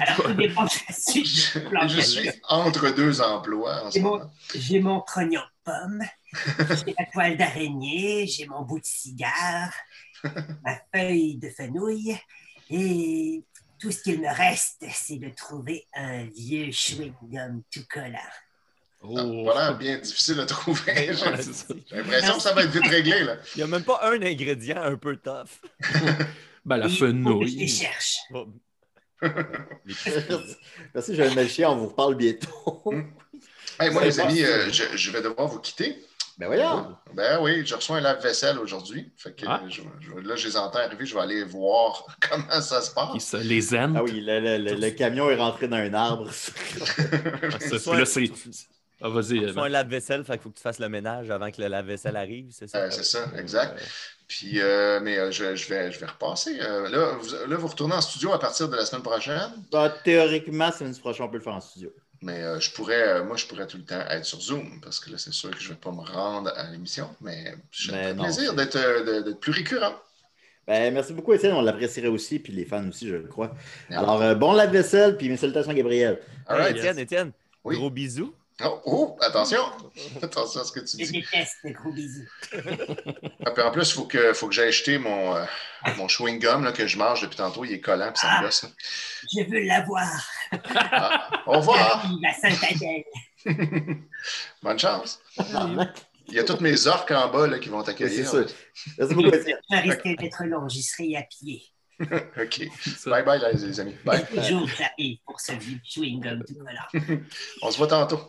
Alors, 0.00 0.22
tout 0.24 0.32
dépend 0.34 0.64
de 0.64 0.70
la 0.88 0.94
suite 0.94 1.26
Je, 1.26 1.88
je 1.88 2.00
suis 2.00 2.30
entre 2.48 2.90
deux 2.94 3.20
emplois 3.20 3.84
en 3.84 3.90
ce 3.90 3.94
C'est 3.94 4.00
bon. 4.00 4.18
moment. 4.18 4.30
J'ai 4.54 4.80
mon 4.80 5.00
trognon 5.02 5.40
de 5.40 5.72
pomme, 5.72 6.02
j'ai 6.86 6.94
la 6.98 7.04
toile 7.12 7.36
d'araignée, 7.36 8.26
j'ai 8.26 8.46
mon 8.46 8.62
bout 8.62 8.80
de 8.80 8.86
cigare, 8.86 9.72
ma 10.64 10.78
feuille 10.94 11.36
de 11.36 11.50
fenouil, 11.50 12.16
et 12.70 13.42
tout 13.78 13.90
ce 13.92 14.02
qu'il 14.02 14.20
me 14.20 14.34
reste, 14.34 14.82
c'est 14.90 15.16
de 15.18 15.28
trouver 15.28 15.86
un 15.94 16.24
vieux 16.24 16.70
chewing-gum 16.70 17.62
tout 17.70 17.84
collant. 17.90 18.18
Ah, 19.02 19.22
Voilà, 19.42 19.72
bien 19.74 19.98
difficile 19.98 20.40
à 20.40 20.46
trouver. 20.46 21.10
J'ai 21.12 21.96
l'impression 21.96 22.36
que 22.36 22.40
ça 22.42 22.54
va 22.54 22.62
être 22.64 22.70
vite 22.70 22.86
réglé. 22.86 23.24
Là. 23.24 23.36
Il 23.54 23.58
n'y 23.58 23.64
a 23.64 23.66
même 23.66 23.84
pas 23.84 24.00
un 24.04 24.22
ingrédient 24.22 24.80
un 24.82 24.96
peu 24.96 25.16
tough. 25.18 25.60
Ben, 26.64 26.76
la 26.78 26.86
il 26.86 26.90
que 26.92 26.96
je 26.98 27.04
les 27.04 27.10
fenouille. 27.12 27.68
cherche. 27.68 28.16
Bon, 28.30 28.52
Merci, 30.94 31.14
jeune 31.14 31.34
magicien, 31.34 31.70
on 31.70 31.76
vous 31.76 31.88
reparle 31.88 32.14
bientôt. 32.16 32.82
Hey, 33.80 33.90
moi, 33.90 34.04
les 34.04 34.20
amis, 34.20 34.40
euh, 34.40 34.70
je, 34.70 34.96
je 34.96 35.10
vais 35.10 35.20
devoir 35.20 35.48
vous 35.48 35.58
quitter. 35.58 35.96
Ben 36.38 36.46
voyons. 36.46 36.96
Ben 37.12 37.40
oui, 37.42 37.66
je 37.66 37.74
reçois 37.74 37.96
un 37.96 38.00
lave-vaisselle 38.02 38.56
aujourd'hui. 38.60 39.12
Fait 39.16 39.34
que 39.34 39.44
Ah. 39.48 39.62
je- 39.68 39.82
je- 39.98 40.12
là, 40.28 40.36
je 40.36 40.46
les 40.46 40.56
entends 40.56 40.78
arriver. 40.78 41.04
Je 41.04 41.12
vais 41.12 41.20
aller 41.22 41.42
voir 41.42 42.06
comment 42.30 42.60
ça 42.60 42.80
se 42.82 42.92
passe. 42.94 43.24
se- 43.24 43.36
les 43.38 43.60
zen. 43.62 43.96
Ah 43.96 44.04
oui, 44.04 44.20
le, 44.20 44.38
le- 44.38 44.58
le- 44.58 44.74
le 44.80 44.90
camion 44.90 45.28
est 45.28 45.34
rentré 45.34 45.66
dans 45.66 45.76
un 45.78 45.92
arbre. 45.92 46.26
Là, 46.26 48.04
c'est. 48.06 48.30
Ah, 49.00 49.08
vas-y. 49.08 49.40
c'est 49.52 49.58
un 49.58 49.68
lave-vaisselle, 49.68 50.22
qu'il 50.24 50.38
faut 50.38 50.50
que 50.50 50.56
tu 50.56 50.62
fasses 50.62 50.78
le 50.78 50.88
ménage 50.88 51.28
avant 51.30 51.50
que 51.50 51.60
le 51.60 51.66
lave-vaisselle 51.66 52.16
arrive, 52.16 52.50
c'est 52.52 52.68
ça? 52.68 52.78
Euh, 52.78 52.90
c'est 52.92 53.04
ça, 53.04 53.26
exact. 53.36 53.82
Puis, 54.26 54.60
euh, 54.60 55.00
mais 55.02 55.18
euh, 55.18 55.30
je, 55.30 55.54
je 55.54 55.68
vais, 55.68 55.92
je 55.92 55.98
vais 56.00 56.06
repasser. 56.06 56.58
Euh, 56.60 56.88
là, 56.88 57.16
vous, 57.20 57.30
là, 57.48 57.56
vous 57.56 57.66
retournez 57.66 57.94
en 57.94 58.00
studio 58.00 58.32
à 58.32 58.38
partir 58.38 58.68
de 58.68 58.76
la 58.76 58.84
semaine 58.86 59.02
prochaine? 59.02 59.50
Ben, 59.70 59.92
théoriquement, 60.02 60.72
semaine 60.72 60.96
prochaine, 60.96 61.26
on 61.26 61.28
peut 61.28 61.36
le 61.36 61.42
faire 61.42 61.54
en 61.54 61.60
studio. 61.60 61.92
Mais 62.22 62.42
euh, 62.42 62.58
je 62.58 62.70
pourrais, 62.70 63.06
euh, 63.18 63.24
moi, 63.24 63.36
je 63.36 63.44
pourrais 63.44 63.66
tout 63.66 63.76
le 63.76 63.84
temps 63.84 64.00
être 64.08 64.24
sur 64.24 64.40
Zoom 64.40 64.80
parce 64.80 64.98
que 64.98 65.10
là, 65.10 65.18
c'est 65.18 65.32
sûr 65.32 65.50
que 65.50 65.58
je 65.60 65.68
ne 65.68 65.74
vais 65.74 65.80
pas 65.80 65.90
me 65.90 66.00
rendre 66.00 66.50
à 66.56 66.70
l'émission. 66.70 67.10
Mais 67.20 67.54
j'ai 67.70 67.92
plaisir 68.14 68.54
d'être, 68.54 68.76
euh, 68.76 69.34
plus 69.34 69.52
récurrent. 69.52 69.94
Ben, 70.66 70.94
merci 70.94 71.12
beaucoup, 71.12 71.34
Étienne. 71.34 71.52
On 71.52 71.60
l'apprécierait 71.60 72.08
aussi, 72.08 72.38
puis 72.38 72.50
les 72.54 72.64
fans 72.64 72.88
aussi, 72.88 73.06
je 73.06 73.16
le 73.16 73.28
crois. 73.28 73.54
Alors, 73.90 74.22
euh, 74.22 74.34
bon 74.34 74.54
lave-vaisselle, 74.54 75.18
puis 75.18 75.28
mes 75.28 75.36
salutations 75.36 75.70
à 75.72 75.74
Gabriel. 75.74 76.18
All 76.46 76.58
right. 76.58 76.76
Étienne, 76.76 76.98
Étienne, 76.98 77.32
Oui. 77.64 77.76
gros 77.76 77.90
bisous. 77.90 78.34
Oh, 78.62 78.80
oh, 78.84 79.16
attention! 79.20 79.62
attention 80.22 80.60
à 80.60 80.64
ce 80.64 80.70
que 80.70 80.78
tu 80.80 80.96
Je 80.98 81.04
dis. 81.10 81.12
déteste, 81.20 81.56
gros 81.64 81.90
bisous. 81.90 82.28
Ah, 83.44 83.50
puis 83.50 83.62
en 83.64 83.72
plus, 83.72 83.88
il 83.90 83.94
faut 83.94 84.04
que, 84.06 84.32
faut 84.32 84.46
que 84.46 84.54
j'aille 84.54 84.68
acheter 84.68 84.98
mon, 84.98 85.34
euh, 85.34 85.44
mon 85.96 86.06
chewing-gum 86.06 86.62
là, 86.62 86.70
que 86.70 86.86
je 86.86 86.96
mange 86.96 87.20
depuis 87.22 87.36
tantôt. 87.36 87.64
Il 87.64 87.72
est 87.72 87.80
collant, 87.80 88.12
puis 88.12 88.20
ça 88.20 88.38
me 88.38 88.44
gosse. 88.44 88.62
là. 88.62 88.68
Je 89.36 89.50
veux 89.50 89.60
l'avoir. 89.60 90.06
Ah, 90.76 91.42
au 91.46 91.52
revoir! 91.58 92.06
La 92.22 92.32
Sainte-Adèle. 92.32 93.04
Bonne 94.62 94.78
chance! 94.78 95.20
Il 96.28 96.34
y 96.34 96.38
a 96.38 96.44
toutes 96.44 96.60
mes 96.60 96.86
orques 96.86 97.10
en 97.10 97.28
bas 97.30 97.48
là, 97.48 97.58
qui 97.58 97.68
vont 97.68 97.78
Oui, 97.78 97.84
c'est 97.86 97.92
t'accueillir. 97.96 98.28
ça. 98.28 98.38
Merci 98.98 99.14
beaucoup. 99.14 99.30
Ça 99.68 99.80
risque 99.80 100.04
d'être 100.18 100.44
long, 100.44 100.68
j'y 100.68 100.82
serai 100.82 101.16
à 101.16 101.22
pied. 101.22 101.62
OK. 102.00 102.68
Bye 103.06 103.24
bye, 103.24 103.40
les, 103.52 103.66
les 103.66 103.80
amis. 103.80 103.94
Bye. 104.04 104.24
Toujours 104.26 104.68
pour 105.26 105.40
ce 105.40 105.52
vieux 105.52 105.78
chewing-gum 105.84 106.44
tout. 106.44 106.54
On 107.62 107.70
se 107.70 107.76
voit 107.78 107.88
tantôt. 107.88 108.20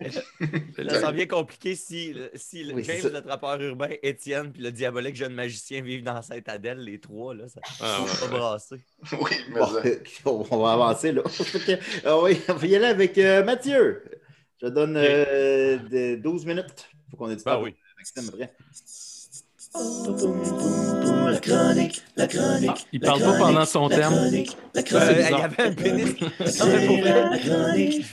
Ça 0.00 1.00
sent 1.00 1.12
bien 1.12 1.26
compliqué 1.26 1.74
si, 1.74 2.14
si 2.34 2.64
le- 2.64 2.74
Oui, 2.74 2.84
James, 2.84 3.10
le 3.12 3.20
trappeur 3.22 3.60
urbain, 3.60 3.90
Étienne, 4.02 4.52
puis 4.52 4.62
le 4.62 4.70
diabolique 4.72 5.16
jeune 5.16 5.34
magicien 5.34 5.80
vivent 5.82 6.04
dans 6.04 6.20
Sainte-Adèle, 6.22 6.78
les 6.78 7.00
trois, 7.00 7.34
là, 7.34 7.48
ça 7.48 7.60
Ah, 7.80 8.00
ouais. 8.02 8.06
va 8.06 8.26
pas 8.26 8.38
brasser. 8.38 8.76
Oui, 9.12 9.30
mais 9.50 9.60
Bon, 9.60 9.74
euh, 9.84 10.46
on 10.50 10.58
va 10.62 10.72
avancer, 10.72 11.12
là. 11.12 11.22
Ah 12.04 12.20
oui, 12.22 12.40
on 12.48 12.54
va 12.54 12.66
y 12.66 12.76
aller 12.76 12.86
avec 12.86 13.18
euh, 13.18 13.44
Mathieu. 13.44 14.02
Je 14.60 14.66
donne 14.68 14.96
euh, 14.96 15.76
de- 15.78 16.16
12 16.16 16.44
minutes. 16.46 16.88
Il 16.92 17.10
faut 17.10 17.16
qu'on 17.16 17.30
ait 17.30 17.36
du 17.36 17.44
Ben 17.44 17.52
temps. 17.54 17.62
oui. 17.62 17.74
Maxime, 17.96 18.28
après. 18.28 18.52
Ah, 19.74 19.80
il 22.92 23.00
parle 23.00 23.20
pas 23.20 23.38
pendant 23.38 23.64
son 23.64 23.88
terme. 23.88 24.14
Euh, 24.14 24.28
Il 24.30 25.30
y 25.30 25.34
avait 25.42 25.62
un 25.62 25.72
pénis. 25.72 26.20
Non, 26.20 26.66
mais 26.66 26.86
pour 26.86 26.98
vrai, 26.98 27.22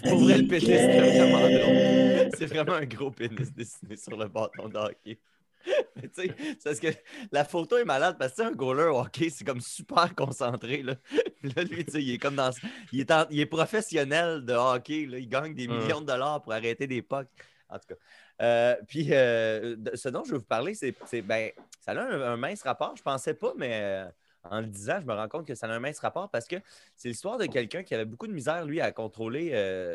pour 0.08 0.20
vrai, 0.20 0.38
le 0.38 0.48
pénis, 0.48 0.68
c'est 0.68 1.00
vraiment 1.00 1.40
drôle. 1.50 2.30
C'est 2.38 2.46
vraiment 2.46 2.74
un 2.74 2.86
gros 2.86 3.12
pénis 3.12 3.54
dessiné 3.54 3.96
sur 3.96 4.18
le 4.18 4.28
bâton 4.28 4.70
de 4.70 4.78
hockey. 4.78 5.20
Mais 5.96 6.04
tu 6.10 6.22
sais, 6.22 6.36
c'est 6.38 6.64
parce 6.64 6.80
que 6.80 6.88
la 7.32 7.44
photo 7.44 7.78
est 7.78 7.86
malade 7.86 8.18
parce 8.20 8.34
que 8.36 8.44
un 8.44 8.52
goaler 8.52 8.84
au 8.84 9.00
hockey, 9.00 9.32
c'est 9.32 9.44
comme 9.44 9.62
super 9.62 10.14
concentré. 10.14 10.84
Là, 10.84 10.94
là 11.44 11.64
lui, 11.64 11.84
tu 11.86 11.92
sais, 11.94 12.04
il 12.04 12.14
est 12.14 12.18
comme 12.20 12.36
dans. 12.36 12.52
Il 12.92 13.00
est, 13.00 13.10
en- 13.12 13.26
il 13.32 13.40
est 13.40 13.46
professionnel 13.48 14.46
de 14.46 14.54
hockey. 14.54 15.08
Là, 15.08 15.18
il 15.18 15.28
gagne 15.28 15.56
des 15.56 15.68
Hum. 15.68 15.80
millions 15.80 16.02
de 16.02 16.06
dollars 16.06 16.44
pour 16.44 16.54
arrêter 16.54 16.86
des 16.86 17.02
pucks. 17.02 17.28
En 17.68 17.80
tout 17.80 17.88
cas. 17.90 17.96
Euh, 18.42 18.76
puis 18.88 19.14
euh, 19.14 19.76
ce 19.94 20.10
dont 20.10 20.24
je 20.24 20.32
veux 20.32 20.38
vous 20.40 20.44
parler, 20.46 20.74
c'est. 20.74 20.94
Ben, 21.22 21.52
ça 21.80 21.92
a 21.92 22.00
un, 22.02 22.22
un 22.22 22.38
mince 22.38 22.62
rapport. 22.64 22.96
Je 22.96 23.04
pensais 23.04 23.34
pas, 23.34 23.54
mais. 23.58 23.80
euh, 23.82 24.06
en 24.48 24.62
le 24.62 24.68
disant, 24.68 25.00
je 25.02 25.08
me 25.08 25.14
rends 25.16 25.28
compte 25.28 25.48
que 25.48 25.56
ça 25.56 25.66
a 25.66 25.72
un 25.72 25.80
mince 25.80 25.98
rapport 25.98 26.30
parce 26.30 26.46
que 26.46 26.58
c'est 26.96 27.08
l'histoire 27.08 27.40
de 27.40 27.48
quelqu'un 27.48 27.82
qui 27.82 27.96
avait 27.96 28.06
beaucoup 28.06 28.28
de 28.28 28.32
misère, 28.32 28.64
lui, 28.64 28.80
à 28.80 28.92
contrôler 28.92 29.50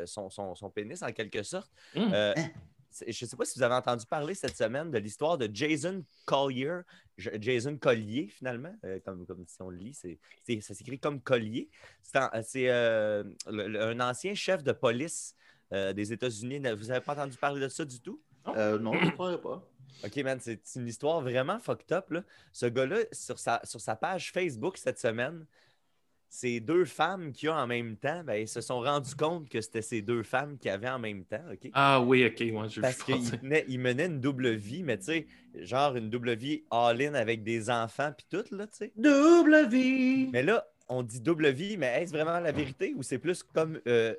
son, 0.06 0.28
son- 0.28 0.56
son 0.56 0.70
pénis 0.70 1.00
en 1.04 1.12
quelque 1.12 1.44
sorte. 1.44 1.70
C'est- 2.90 3.12
je 3.12 3.24
ne 3.24 3.28
sais 3.30 3.36
pas 3.36 3.44
si 3.44 3.56
vous 3.56 3.62
avez 3.62 3.76
entendu 3.76 4.04
parler 4.06 4.34
cette 4.34 4.56
semaine 4.56 4.90
de 4.90 4.98
l'histoire 4.98 5.38
de 5.38 5.48
Jason 5.54 6.04
Collier, 6.24 6.80
Jason 7.16 7.76
Collier 7.76 8.26
finalement, 8.26 8.74
euh, 8.84 8.98
comme, 9.04 9.24
comme 9.24 9.44
si 9.46 9.62
on 9.62 9.70
le 9.70 9.76
lit, 9.76 9.94
c'est, 9.94 10.18
c'est- 10.42 10.60
ça 10.60 10.74
s'écrit 10.74 10.98
comme 10.98 11.20
Collier. 11.20 11.68
C'est, 12.02 12.18
en- 12.18 12.30
c'est, 12.42 12.68
euh, 12.70 13.22
le- 13.46 13.68
le- 13.68 13.80
un 13.80 14.00
ancien 14.00 14.34
chef 14.34 14.64
de 14.64 14.72
police 14.72 15.36
euh, 15.72 15.92
des 15.92 16.12
États-Unis. 16.12 16.58
Vous 16.76 16.86
n'avez 16.86 17.00
pas 17.04 17.12
entendu 17.12 17.36
parler 17.36 17.60
de 17.60 17.68
ça 17.68 17.84
du 17.84 18.00
tout? 18.00 18.20
Euh, 18.56 18.78
non, 18.78 18.92
je 18.94 19.06
ne 19.06 19.10
croirais 19.12 19.40
pas. 19.40 19.66
OK, 20.04 20.16
man, 20.18 20.38
c'est 20.40 20.60
une 20.76 20.86
histoire 20.86 21.20
vraiment 21.20 21.58
fucked 21.58 21.92
up. 21.92 22.10
Là. 22.10 22.22
Ce 22.52 22.66
gars-là, 22.66 22.98
sur 23.12 23.38
sa, 23.38 23.60
sur 23.64 23.80
sa 23.80 23.96
page 23.96 24.32
Facebook 24.32 24.78
cette 24.78 24.98
semaine, 24.98 25.46
ces 26.30 26.60
deux 26.60 26.84
femmes 26.84 27.32
qui 27.32 27.48
ont 27.48 27.54
en 27.54 27.66
même 27.66 27.96
temps, 27.96 28.22
ben, 28.24 28.34
ils 28.34 28.48
se 28.48 28.60
sont 28.60 28.80
rendus 28.80 29.16
compte 29.16 29.48
que 29.48 29.60
c'était 29.60 29.82
ces 29.82 30.00
deux 30.00 30.22
femmes 30.22 30.58
qui 30.58 30.70
avaient 30.70 30.88
en 30.88 31.00
même 31.00 31.24
temps. 31.24 31.42
OK? 31.52 31.70
Ah 31.74 32.00
oui, 32.00 32.24
ok, 32.24 32.40
moi 32.52 32.68
je 32.68 32.80
Parce 32.80 33.02
qu'ils 33.02 33.20
ils 33.68 33.80
menaient 33.80 34.06
une 34.06 34.20
double 34.20 34.50
vie, 34.50 34.84
mais 34.84 34.96
tu 34.96 35.06
sais, 35.06 35.26
genre 35.56 35.96
une 35.96 36.08
double 36.08 36.34
vie 36.36 36.62
all-in 36.70 37.14
avec 37.14 37.42
des 37.42 37.68
enfants 37.68 38.12
puis 38.16 38.26
tout, 38.30 38.54
là, 38.54 38.68
tu 38.68 38.76
sais. 38.78 38.92
Double 38.96 39.68
vie! 39.68 40.28
Mais 40.32 40.44
là, 40.44 40.64
on 40.88 41.02
dit 41.02 41.20
double 41.20 41.50
vie, 41.50 41.76
mais 41.76 42.00
est-ce 42.00 42.12
vraiment 42.12 42.38
la 42.38 42.52
vérité 42.52 42.94
ou 42.96 43.02
c'est 43.02 43.18
plus 43.18 43.42
comme 43.42 43.80
euh, 43.88 44.14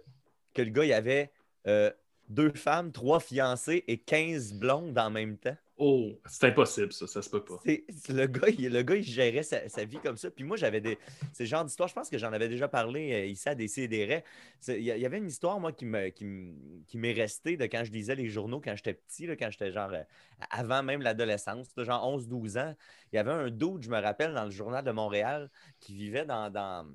que 0.53 0.61
le 0.61 0.69
gars, 0.69 0.83
il 0.83 0.93
avait 0.93 1.31
euh, 1.67 1.91
deux 2.31 2.51
femmes, 2.53 2.91
trois 2.91 3.19
fiancées 3.19 3.83
et 3.87 3.97
15 3.97 4.53
blondes 4.53 4.97
en 4.97 5.09
même 5.09 5.37
temps? 5.37 5.57
Oh, 5.77 6.11
c'est 6.27 6.45
impossible, 6.47 6.93
ça, 6.93 7.07
ça 7.07 7.23
se 7.23 7.29
peut 7.29 7.43
pas. 7.43 7.59
Le, 7.65 8.27
gars, 8.27 8.49
il, 8.49 8.71
le 8.71 8.83
gars, 8.83 8.95
il 8.95 9.03
gérait 9.03 9.41
sa, 9.41 9.67
sa 9.67 9.83
vie 9.83 9.97
comme 9.97 10.15
ça. 10.15 10.29
Puis 10.29 10.43
moi, 10.43 10.55
j'avais 10.55 10.79
des. 10.79 10.99
C'est 11.33 11.47
genre 11.47 11.65
d'histoire, 11.65 11.89
je 11.89 11.95
pense 11.95 12.07
que 12.09 12.19
j'en 12.19 12.31
avais 12.33 12.47
déjà 12.49 12.67
parlé 12.67 13.13
euh, 13.13 13.25
ici 13.25 13.49
à 13.49 13.55
des 13.55 13.67
CDR. 13.67 14.21
Il 14.67 14.81
y, 14.83 14.91
a- 14.91 14.97
il 14.97 15.01
y 15.01 15.05
avait 15.07 15.17
une 15.17 15.27
histoire, 15.27 15.59
moi, 15.59 15.71
qui 15.71 15.85
me- 15.85 16.09
qui 16.09 16.25
me- 16.25 16.83
qui 16.85 16.97
m'est 16.99 17.13
restée 17.13 17.57
de 17.57 17.65
quand 17.65 17.83
je 17.83 17.91
lisais 17.91 18.13
les 18.13 18.29
journaux 18.29 18.61
quand 18.61 18.75
j'étais 18.75 18.93
petit, 18.93 19.25
là, 19.25 19.35
quand 19.35 19.49
j'étais 19.49 19.71
genre 19.71 19.89
euh, 19.91 20.03
avant 20.51 20.83
même 20.83 21.01
l'adolescence, 21.01 21.69
genre 21.77 22.07
11-12 22.07 22.57
ans. 22.57 22.75
Il 23.11 23.15
y 23.15 23.19
avait 23.19 23.31
un 23.31 23.49
dude, 23.49 23.81
je 23.81 23.89
me 23.89 23.99
rappelle, 23.99 24.33
dans 24.35 24.45
le 24.45 24.51
journal 24.51 24.83
de 24.83 24.91
Montréal, 24.91 25.49
qui 25.79 25.95
vivait 25.95 26.25
dans. 26.25 26.51
dans- 26.51 26.87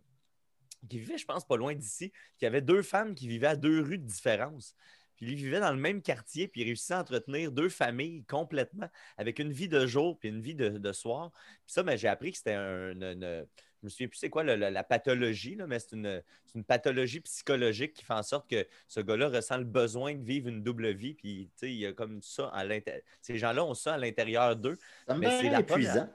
qui 0.88 0.98
vivait, 0.98 1.18
je 1.18 1.24
pense, 1.24 1.44
pas 1.44 1.56
loin 1.56 1.74
d'ici, 1.74 2.12
qui 2.38 2.46
avait 2.46 2.60
deux 2.60 2.82
femmes 2.82 3.14
qui 3.14 3.26
vivaient 3.26 3.48
à 3.48 3.56
deux 3.56 3.80
rues 3.80 3.98
de 3.98 4.06
différence. 4.06 4.76
Puis 5.16 5.26
il 5.26 5.34
vivait 5.36 5.60
dans 5.60 5.72
le 5.72 5.78
même 5.78 6.02
quartier, 6.02 6.48
puis 6.48 6.60
il 6.62 6.64
réussissait 6.64 6.94
à 6.94 7.00
entretenir 7.00 7.50
deux 7.52 7.68
familles 7.68 8.24
complètement, 8.24 8.88
avec 9.16 9.38
une 9.38 9.52
vie 9.52 9.68
de 9.68 9.86
jour 9.86 10.18
puis 10.18 10.28
une 10.28 10.40
vie 10.40 10.54
de, 10.54 10.68
de 10.68 10.92
soir. 10.92 11.30
Puis 11.64 11.72
ça, 11.72 11.82
ben, 11.82 11.96
j'ai 11.96 12.08
appris 12.08 12.32
que 12.32 12.38
c'était 12.38 12.54
un, 12.54 12.92
une- 12.92 13.02
une- 13.02 13.46
Je 13.82 13.86
me 13.86 13.90
souviens 13.90 14.08
plus 14.08 14.18
c'est 14.18 14.30
quoi 14.30 14.42
la 14.42 14.82
pathologie, 14.84 15.54
là, 15.54 15.66
mais 15.66 15.78
c'est 15.78 15.92
une, 15.92 16.22
pathologie 16.66 17.20
psychologique 17.20 17.92
qui 17.92 18.04
fait 18.04 18.14
en 18.14 18.22
sorte 18.22 18.48
que 18.50 18.66
ce 18.88 19.00
gars-là 19.00 19.28
ressent 19.28 19.58
le 19.58 19.64
besoin 19.64 20.14
de 20.14 20.22
vivre 20.24 20.48
une 20.48 20.62
double 20.62 20.90
vie. 20.92 21.12
Puis, 21.14 21.50
tu 21.52 21.58
sais, 21.58 21.70
il 21.70 21.76
y 21.76 21.86
a 21.86 21.92
comme 21.92 22.22
ça 22.22 22.48
à 22.48 22.64
l'intérieur. 22.64 23.02
Ces 23.20 23.36
gens-là 23.36 23.62
ont 23.64 23.74
ça 23.74 23.94
à 23.94 23.98
l'intérieur 23.98 24.56
d'eux. 24.56 24.78
Mais 25.18 25.26
c'est 25.38 25.50
la 25.50 25.58
épuisant. 25.76 26.08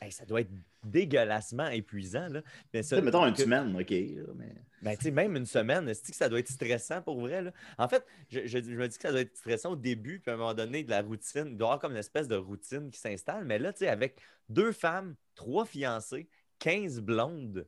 Hey, 0.00 0.12
ça 0.12 0.24
doit 0.26 0.42
être 0.42 0.50
dégueulassement 0.84 1.68
épuisant. 1.68 2.28
Là. 2.28 2.42
Mais 2.72 2.82
ça, 2.82 3.00
mettons 3.00 3.26
une 3.26 3.34
que- 3.34 3.42
semaine, 3.42 3.74
OK. 3.76 3.90
mais... 3.90 4.54
ben, 4.82 4.96
tu 4.96 5.04
sais, 5.04 5.10
même 5.10 5.36
une 5.36 5.46
semaine, 5.46 5.88
est-ce 5.88 6.02
que 6.02 6.14
ça 6.14 6.28
doit 6.28 6.38
être 6.38 6.50
stressant 6.50 7.02
pour 7.02 7.20
vrai? 7.20 7.42
Là? 7.42 7.52
En 7.78 7.88
fait, 7.88 8.04
je, 8.30 8.40
je- 8.46 8.58
je 8.62 8.76
me 8.76 8.86
dis 8.88 8.96
que 8.96 9.02
ça 9.02 9.10
doit 9.10 9.20
être 9.22 9.36
stressant 9.36 9.72
au 9.72 9.76
début, 9.76 10.20
puis 10.20 10.30
à 10.30 10.34
un 10.34 10.36
moment 10.36 10.54
donné, 10.54 10.84
de 10.84 10.90
la 10.90 11.02
routine, 11.02 11.46
il 11.48 11.56
doit 11.56 11.66
y 11.66 11.68
avoir 11.68 11.78
comme 11.80 11.92
une 11.92 11.98
espèce 11.98 12.28
de 12.28 12.36
routine 12.36 12.90
qui 12.90 12.98
s'installe. 13.00 13.44
Mais 13.44 13.58
là, 13.58 13.72
tu 13.72 13.80
sais, 13.80 13.88
avec 13.88 14.20
deux 14.48 14.72
femmes, 14.72 15.14
trois 15.34 15.64
fiancées, 15.64 16.28
15 16.58 17.00
blondes, 17.00 17.66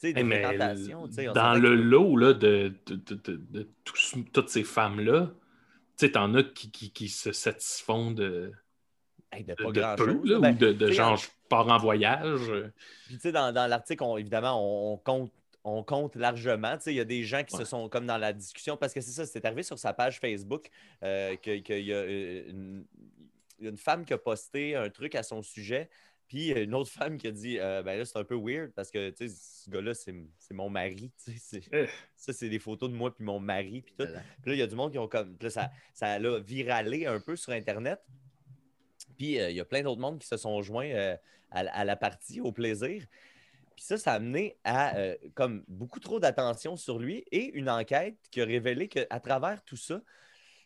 tu 0.00 0.08
sais, 0.08 0.12
des 0.12 0.20
Hey, 0.20 0.26
mais 0.26 0.42
dans 0.42 1.54
le 1.54 1.60
que- 1.60 1.82
lot 1.82 2.16
là, 2.16 2.32
de, 2.34 2.72
de, 2.86 2.94
de- 2.96 3.14
de- 3.14 3.36
de 3.50 3.68
tous- 3.84 4.16
toutes 4.32 4.48
ces 4.48 4.64
femmes-là, 4.64 5.30
tu 5.98 6.06
sais, 6.06 6.12
t'en 6.12 6.34
as 6.34 6.42
qui, 6.42 6.70
qui, 6.70 6.90
qui 6.90 7.08
se 7.08 7.32
satisfont 7.32 8.10
de, 8.10 8.52
Hey, 9.32 9.44
de 9.44 9.54
pas 9.54 9.64
de 9.72 9.80
grand-chose. 9.80 10.06
peu, 10.22 10.28
là, 10.32 10.38
Ben, 10.40 10.54
ou 10.54 10.58
de, 10.58 10.72
de 10.72 10.90
genre, 10.90 11.16
je 11.16 11.28
pars 11.48 11.66
en 11.68 11.78
voyage. 11.78 12.40
Puis, 13.06 13.14
tu 13.16 13.20
sais, 13.20 13.32
dans, 13.32 13.52
dans 13.52 13.66
l'article, 13.66 14.02
on- 14.04 14.16
évidemment, 14.16 14.60
on, 14.60 14.94
on 14.94 14.96
compte. 14.98 15.32
On 15.68 15.82
compte 15.82 16.14
largement. 16.14 16.76
Tu 16.76 16.84
sais, 16.84 16.92
Il 16.92 16.96
y 16.96 17.00
a 17.00 17.04
des 17.04 17.24
gens 17.24 17.42
qui 17.42 17.56
Ouais. 17.56 17.64
se 17.64 17.68
sont 17.68 17.88
comme 17.88 18.06
dans 18.06 18.18
la 18.18 18.32
discussion, 18.32 18.76
parce 18.76 18.94
que 18.94 19.00
c'est 19.00 19.10
ça, 19.10 19.26
c'est 19.26 19.44
arrivé 19.44 19.64
sur 19.64 19.76
sa 19.80 19.92
page 19.92 20.20
Facebook 20.20 20.68
euh, 21.02 21.34
que- 21.42 21.58
qu'il 21.58 21.80
y 21.84 21.92
a 21.92 21.96
euh, 21.96 22.48
une, 22.50 22.84
y 23.60 23.66
a 23.66 23.70
une 23.70 23.76
femme 23.76 24.04
qui 24.04 24.12
a 24.12 24.18
posté 24.18 24.76
un 24.76 24.88
truc 24.90 25.16
à 25.16 25.24
son 25.24 25.42
sujet, 25.42 25.90
puis 26.28 26.50
une 26.50 26.72
autre 26.72 26.90
femme 27.10 27.18
qui 27.18 27.26
a 27.26 27.32
dit 27.32 27.58
euh, 27.58 27.82
Ben 27.82 27.98
là, 27.98 28.04
c'est 28.04 28.16
un 28.16 28.22
peu 28.22 28.36
weird 28.40 28.70
parce 28.76 28.92
que 28.92 29.10
tu 29.10 29.28
sais, 29.28 29.34
ce 29.64 29.68
gars-là, 29.68 29.92
c'est 29.94 30.14
mon 30.52 30.70
mari. 30.70 31.10
Eh. 31.72 31.86
Ça, 32.14 32.32
c'est 32.32 32.48
des 32.48 32.60
photos 32.60 32.88
de 32.88 32.94
moi 32.94 33.12
puis 33.12 33.24
mon 33.24 33.40
mari. 33.40 33.82
Puis 33.82 33.94
tout. 33.98 34.04
Puis 34.06 34.50
là, 34.50 34.54
il 34.54 34.58
y 34.58 34.62
a 34.62 34.68
du 34.68 34.76
monde 34.76 34.92
qui 34.92 34.98
ont 35.00 35.08
comme. 35.08 35.36
là, 35.40 35.50
ça, 35.50 35.70
ça 35.94 36.12
a 36.12 36.38
viralé 36.38 37.06
un 37.06 37.18
peu 37.18 37.34
sur 37.34 37.52
Internet. 37.52 37.98
Puis 39.16 39.38
euh, 39.40 39.50
il 39.50 39.56
y 39.56 39.60
a 39.60 39.64
plein 39.64 39.82
d'autres 39.82 40.00
mondes 40.00 40.18
qui 40.18 40.26
se 40.26 40.36
sont 40.36 40.60
joints 40.62 40.90
euh, 40.90 41.16
à, 41.50 41.60
à 41.60 41.84
la 41.84 41.96
partie, 41.96 42.40
au 42.40 42.52
plaisir. 42.52 43.04
Puis 43.74 43.84
ça, 43.84 43.98
ça 43.98 44.12
a 44.12 44.16
amené 44.16 44.56
à 44.64 44.96
euh, 44.96 45.14
comme 45.34 45.64
beaucoup 45.68 46.00
trop 46.00 46.18
d'attention 46.18 46.76
sur 46.76 46.98
lui 46.98 47.24
et 47.30 47.52
une 47.58 47.68
enquête 47.68 48.16
qui 48.30 48.40
a 48.40 48.44
révélé 48.44 48.88
qu'à 48.88 49.20
travers 49.20 49.62
tout 49.64 49.76
ça, 49.76 50.00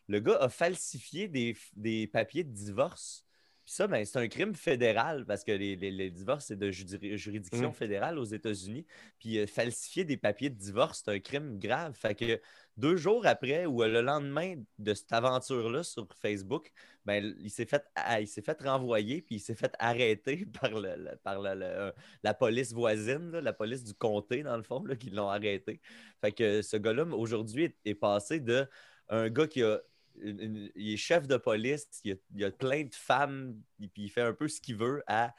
le 0.07 0.19
gars 0.19 0.37
a 0.39 0.49
falsifié 0.49 1.27
des, 1.27 1.55
des 1.75 2.07
papiers 2.07 2.43
de 2.43 2.51
divorce. 2.51 3.25
Puis 3.65 3.73
ça, 3.75 3.87
ben, 3.87 4.03
c'est 4.05 4.17
un 4.17 4.27
crime 4.27 4.55
fédéral 4.55 5.25
parce 5.25 5.43
que 5.43 5.51
les, 5.51 5.75
les- 5.75 5.91
les 5.91 6.09
divorces, 6.09 6.47
c'est 6.47 6.57
de 6.57 6.71
juridiction 6.71 7.69
Mm. 7.69 7.73
fédérale 7.73 8.17
aux 8.17 8.23
États-Unis. 8.25 8.85
Puis 9.19 9.45
falsifier 9.45 10.03
des 10.03 10.17
papiers 10.17 10.49
de 10.49 10.55
divorce, 10.57 11.03
c'est 11.05 11.11
un 11.11 11.19
crime 11.19 11.59
grave. 11.59 11.93
Fait 11.93 12.15
que 12.15 12.41
deux 12.77 12.95
jours 12.95 13.25
après 13.25 13.65
ou 13.65 13.83
le 13.83 14.01
lendemain 14.01 14.55
de 14.79 14.93
cette 14.93 15.11
aventure-là 15.11 15.83
sur 15.83 16.07
Facebook, 16.21 16.71
ben, 17.05 17.35
il 17.39 17.49
s'est 17.49 17.65
fait, 17.65 17.83
ah, 17.95 18.19
fait 18.25 18.61
renvoyer 18.61 19.21
puis 19.21 19.35
il 19.35 19.39
s'est 19.39 19.55
fait 19.55 19.73
arrêter 19.79 20.45
par, 20.61 20.71
le, 20.71 21.15
par 21.23 21.41
euh, 21.43 21.91
la 22.23 22.33
police 22.33 22.73
voisine, 22.73 23.31
la 23.31 23.53
police 23.53 23.83
du 23.83 23.93
comté, 23.93 24.43
dans 24.43 24.57
le 24.57 24.63
fond, 24.63 24.83
là, 24.85 24.95
qui 24.95 25.09
l'ont 25.09 25.29
arrêté. 25.29 25.81
Fait 26.21 26.31
que 26.31 26.61
ce 26.61 26.77
gars-là, 26.77 27.05
aujourd'hui, 27.05 27.75
est, 27.85 27.95
passé 27.95 28.39
de 28.39 28.67
un 29.09 29.29
gars 29.29 29.47
qui 29.47 29.63
a. 29.63 29.79
il 30.15 30.93
est 30.93 30.97
chef 30.97 31.27
de 31.27 31.37
police, 31.37 31.87
il 32.03 32.17
il 32.35 32.45
a 32.45 32.51
plein 32.51 32.83
de 32.83 32.95
femmes, 32.95 33.61
et 33.81 33.87
puis 33.87 34.03
il 34.03 34.09
fait 34.09 34.21
un 34.21 34.33
peu 34.33 34.47
ce 34.47 34.61
qu'il 34.61 34.75
veut 34.77 35.03
à. 35.07 35.33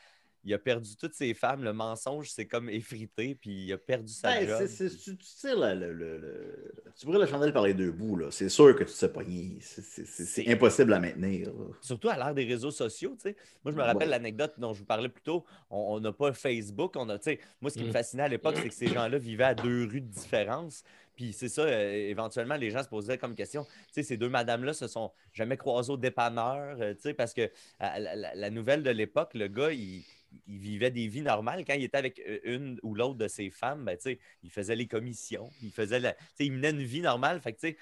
Il 0.45 0.53
a 0.55 0.59
perdu 0.59 0.97
toutes 0.97 1.14
ses 1.14 1.34
femmes, 1.34 1.62
le 1.62 1.72
mensonge 1.72 2.30
s'est 2.30 2.47
comme 2.47 2.68
effrité, 2.68 3.36
puis 3.36 3.66
il 3.66 3.72
a 3.72 3.78
perdu 3.78 4.12
sa 4.12 4.28
Ben, 4.40 4.49
job. 4.49 4.57
c'est- 4.66 4.88
c'est- 4.88 4.97
tu, 4.97 5.16
tu 5.16 5.47
le, 5.47 5.74
le- 5.74 5.93
le- 6.18 6.74
tu 6.99 7.07
brûles 7.07 7.20
la 7.20 7.26
chandelle 7.26 7.53
par 7.53 7.62
les 7.62 7.74
deux 7.74 7.93
bouts. 7.93 8.16
là. 8.16 8.30
C'est 8.30 8.49
sûr 8.49 8.74
que 8.74 8.80
tu 8.84 8.90
te 8.90 8.97
sais 8.97 9.12
pogner. 9.12 9.59
C'est- 9.61 9.82
c'est- 9.82 10.05
C'est 10.05 10.24
c'est 10.24 10.49
impossible 10.49 10.93
à 10.95 10.99
maintenir. 11.01 11.49
là. 11.53 11.66
Surtout 11.80 12.09
à 12.09 12.16
l'ère 12.16 12.34
des 12.34 12.45
réseaux 12.45 12.72
sociaux, 12.72 13.14
tu 13.16 13.30
sais. 13.30 13.36
Moi, 13.64 13.72
je 13.72 13.76
me 13.76 13.82
rappelle 13.82 14.09
Ouais. 14.09 14.18
l'anecdote 14.18 14.55
dont 14.59 14.72
je 14.74 14.80
vous 14.80 14.84
parlais 14.84 15.09
plus 15.09 15.22
tôt. 15.22 15.45
On 15.70 16.01
n'a 16.01 16.12
pas 16.12 16.32
Facebook. 16.32 16.95
On 16.97 17.09
a, 17.09 17.18
tu 17.18 17.24
sais, 17.24 17.40
moi, 17.61 17.70
ce 17.70 17.78
qui 17.78 17.84
me 17.84 17.90
Mm. 17.90 17.93
fascinait 17.93 18.22
à 18.24 18.28
l'époque, 18.28 18.57
c'est 18.61 18.68
que 18.68 18.74
ces 18.74 18.88
gens-là 18.88 19.18
vivaient 19.18 19.45
à 19.45 19.55
deux 19.55 19.84
rues 19.84 20.01
de 20.01 20.09
différence. 20.09 20.82
Puis 21.14 21.32
c'est 21.34 21.49
ça, 21.51 21.62
euh, 21.62 21.93
éventuellement, 22.09 22.57
les 22.57 22.70
gens 22.70 22.82
se 22.82 22.88
posaient 22.88 23.18
comme 23.18 23.34
question. 23.34 23.64
Tu 23.64 23.70
sais, 23.93 24.03
ces 24.03 24.16
deux 24.16 24.30
madames-là 24.30 24.72
se 24.72 24.88
sont 24.88 25.12
jamais 25.32 25.57
croisées 25.59 25.93
au 25.93 25.97
dépanneur, 25.99 26.78
euh, 26.80 26.95
tu 26.95 27.03
sais, 27.03 27.14
parce 27.14 27.34
que 27.34 27.51
à 27.78 28.01
la, 28.01 28.16
la- 28.16 28.34
la 28.34 28.51
nouvelle 28.51 28.82
de 28.82 28.90
l'époque, 28.90 29.34
le 29.34 29.47
gars, 29.49 29.70
il, 29.72 30.03
il 30.47 30.59
vivait 30.59 30.91
des 30.91 31.09
vies 31.09 31.22
normales. 31.22 31.64
Quand 31.64 31.74
il 31.74 31.85
était 31.85 31.97
avec 31.99 32.20
euh, 32.26 32.39
une 32.45 32.78
ou 32.83 32.95
l'autre 32.95 33.16
de 33.16 33.28
ses 33.28 33.51
femmes, 33.51 33.85
ben, 33.85 33.97
il 34.43 34.51
faisait 34.51 34.76
les 34.76 34.87
commissions, 34.87 35.51
il 35.62 35.70
faisait 35.70 36.01
la, 36.01 36.16
il 36.39 36.53
menait 36.53 36.70
une 36.70 36.83
vie 36.83 37.01
normale. 37.01 37.41
Fait 37.41 37.53
que, 37.53 37.74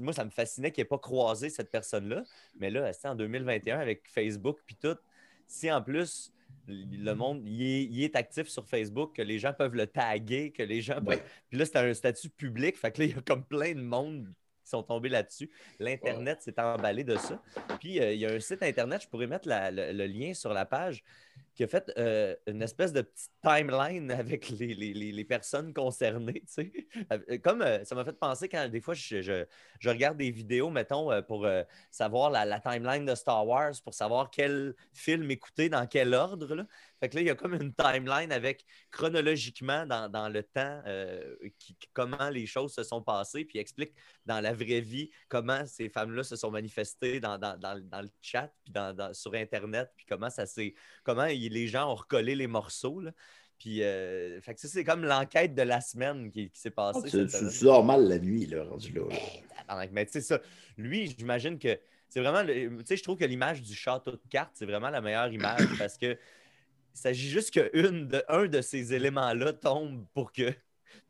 moi, 0.00 0.12
ça 0.12 0.24
me 0.24 0.30
fascinait 0.30 0.70
qu'il 0.70 0.82
n'ait 0.82 0.88
pas 0.88 0.98
croisé 0.98 1.50
cette 1.50 1.70
personne-là. 1.70 2.24
Mais 2.58 2.70
là, 2.70 2.90
en 3.04 3.14
2021 3.14 3.78
avec 3.78 4.08
Facebook 4.08 4.58
puis 4.66 4.76
tout. 4.76 4.96
Si 5.46 5.70
en 5.70 5.82
plus 5.82 6.32
le 6.66 7.12
monde 7.14 7.42
il 7.46 7.62
est, 7.62 7.84
il 7.84 8.02
est 8.02 8.16
actif 8.16 8.48
sur 8.48 8.66
Facebook, 8.66 9.16
que 9.16 9.22
les 9.22 9.38
gens 9.38 9.52
peuvent 9.52 9.74
le 9.74 9.86
taguer, 9.86 10.50
que 10.52 10.62
les 10.62 10.80
gens 10.80 10.94
peuvent. 10.94 11.18
Ouais. 11.18 11.22
Puis 11.50 11.58
là, 11.58 11.66
c'est 11.66 11.76
un 11.76 11.92
statut 11.94 12.30
public. 12.30 12.76
Fait 12.76 12.90
que 12.92 13.00
là, 13.00 13.06
il 13.06 13.14
y 13.14 13.18
a 13.18 13.20
comme 13.22 13.44
plein 13.44 13.74
de 13.74 13.80
monde 13.82 14.32
qui 14.62 14.70
sont 14.70 14.82
tombés 14.82 15.10
là-dessus. 15.10 15.50
L'Internet 15.78 16.40
s'est 16.40 16.58
emballé 16.58 17.04
de 17.04 17.16
ça. 17.16 17.42
Puis 17.80 18.00
euh, 18.00 18.14
il 18.14 18.20
y 18.20 18.26
a 18.26 18.32
un 18.32 18.40
site 18.40 18.62
Internet, 18.62 19.02
je 19.02 19.08
pourrais 19.08 19.26
mettre 19.26 19.46
la- 19.46 19.70
le, 19.70 19.92
le 19.92 20.06
lien 20.06 20.32
sur 20.32 20.54
la 20.54 20.64
page, 20.64 21.04
qui 21.54 21.62
a 21.62 21.68
fait 21.68 21.92
euh, 21.98 22.34
une 22.48 22.62
espèce 22.62 22.92
de 22.92 23.02
petite 23.02 23.30
timeline 23.42 24.10
avec 24.10 24.48
les, 24.50 24.74
les- 24.74 24.92
les- 25.12 25.24
personnes 25.24 25.72
concernées. 25.72 26.42
tu 26.46 26.46
sais. 26.48 26.72
Euh, 27.12 27.38
Comme 27.38 27.62
euh, 27.62 27.84
ça 27.84 27.94
m'a 27.94 28.04
fait 28.04 28.18
penser 28.18 28.48
quand 28.48 28.68
des 28.68 28.80
fois 28.80 28.94
je, 28.94 29.22
je- 29.22 29.88
regarde 29.88 30.18
des 30.18 30.30
vidéos, 30.30 30.68
mettons, 30.70 31.10
pour 31.22 31.46
savoir 31.90 32.30
la, 32.30 32.60
timeline 32.60 33.04
de 33.06 33.14
Star 33.14 33.46
Wars, 33.46 33.72
pour 33.84 33.94
savoir 33.94 34.30
quel 34.30 34.74
film 34.92 35.30
écouter, 35.30 35.68
dans 35.68 35.86
quel 35.86 36.12
ordre. 36.14 36.54
là. 36.54 36.66
Fait 37.00 37.08
que 37.08 37.16
là, 37.16 37.20
il 37.22 37.26
y 37.26 37.30
a 37.30 37.34
comme 37.34 37.54
une 37.54 37.72
timeline 37.74 38.32
avec 38.32 38.64
chronologiquement 38.90 39.86
dans, 39.86 40.08
dans 40.10 40.28
le 40.28 40.42
temps 40.42 40.82
comment 41.92 42.28
les 42.30 42.46
choses 42.46 42.74
se 42.74 42.82
sont 42.82 43.02
passées, 43.02 43.44
puis 43.44 43.58
explique 43.58 43.94
dans 44.26 44.40
la 44.40 44.52
vraie 44.52 44.80
vie 44.80 45.10
comment 45.28 45.66
ces 45.66 45.88
femmes-là 45.88 46.22
se 46.22 46.36
sont 46.36 46.50
manifestées 46.50 47.20
dans, 47.20 47.38
dans- 47.38 47.58
dans- 47.58 47.74
le 48.02 48.08
chat, 48.22 48.52
puis 48.64 48.72
sur 49.12 49.34
Internet, 49.34 49.90
puis 49.96 50.06
comment 50.08 50.30
ça 50.30 50.46
s'est. 50.46 50.74
Il- 51.28 51.52
les 51.52 51.66
gens 51.68 51.90
ont 51.90 51.94
recollé 51.94 52.34
les 52.34 52.46
morceaux. 52.46 53.00
là. 53.00 53.12
Puis, 53.58 53.82
euh, 53.82 54.40
fait 54.40 54.54
que 54.54 54.60
ça, 54.60 54.68
c'est 54.68 54.84
comme 54.84 55.04
l'enquête 55.04 55.54
de 55.54 55.62
la 55.62 55.80
semaine 55.80 56.30
qui, 56.30 56.50
qui 56.50 56.58
s'est 56.60 56.70
passée. 56.70 57.02
Tu, 57.04 57.10
cette 57.10 57.28
tu- 57.30 57.36
semaine. 57.38 57.52
tu 57.52 57.64
dors 57.64 57.84
mal 57.84 58.06
la 58.08 58.18
nuit, 58.18 58.46
là, 58.46 58.64
rendu 58.64 58.92
là. 58.92 59.02
là. 59.08 59.16
Tabarnak, 59.58 59.90
Mais 59.92 60.04
tu 60.06 60.12
sais, 60.12 60.20
ça, 60.20 60.40
lui, 60.76 61.14
j'imagine 61.16 61.58
que 61.58 61.78
c'est 62.08 62.20
vraiment. 62.20 62.44
Tu 62.44 62.70
sais, 62.84 62.96
je 62.96 63.02
trouve 63.02 63.16
que 63.16 63.24
l'image 63.24 63.62
du 63.62 63.74
château 63.74 64.10
de 64.12 64.20
cartes, 64.28 64.52
c'est 64.54 64.66
vraiment 64.66 64.90
la 64.90 65.00
meilleure 65.00 65.32
image 65.32 65.58
parce 65.78 65.96
que 65.96 66.12
il 66.96 66.98
s'agit 67.00 67.28
juste 67.28 67.50
qu'un 67.52 67.68
de, 67.92 68.22
un 68.28 68.46
de 68.46 68.60
ces 68.60 68.92
éléments-là 68.92 69.52
tombe 69.52 70.04
pour 70.12 70.30
que 70.32 70.52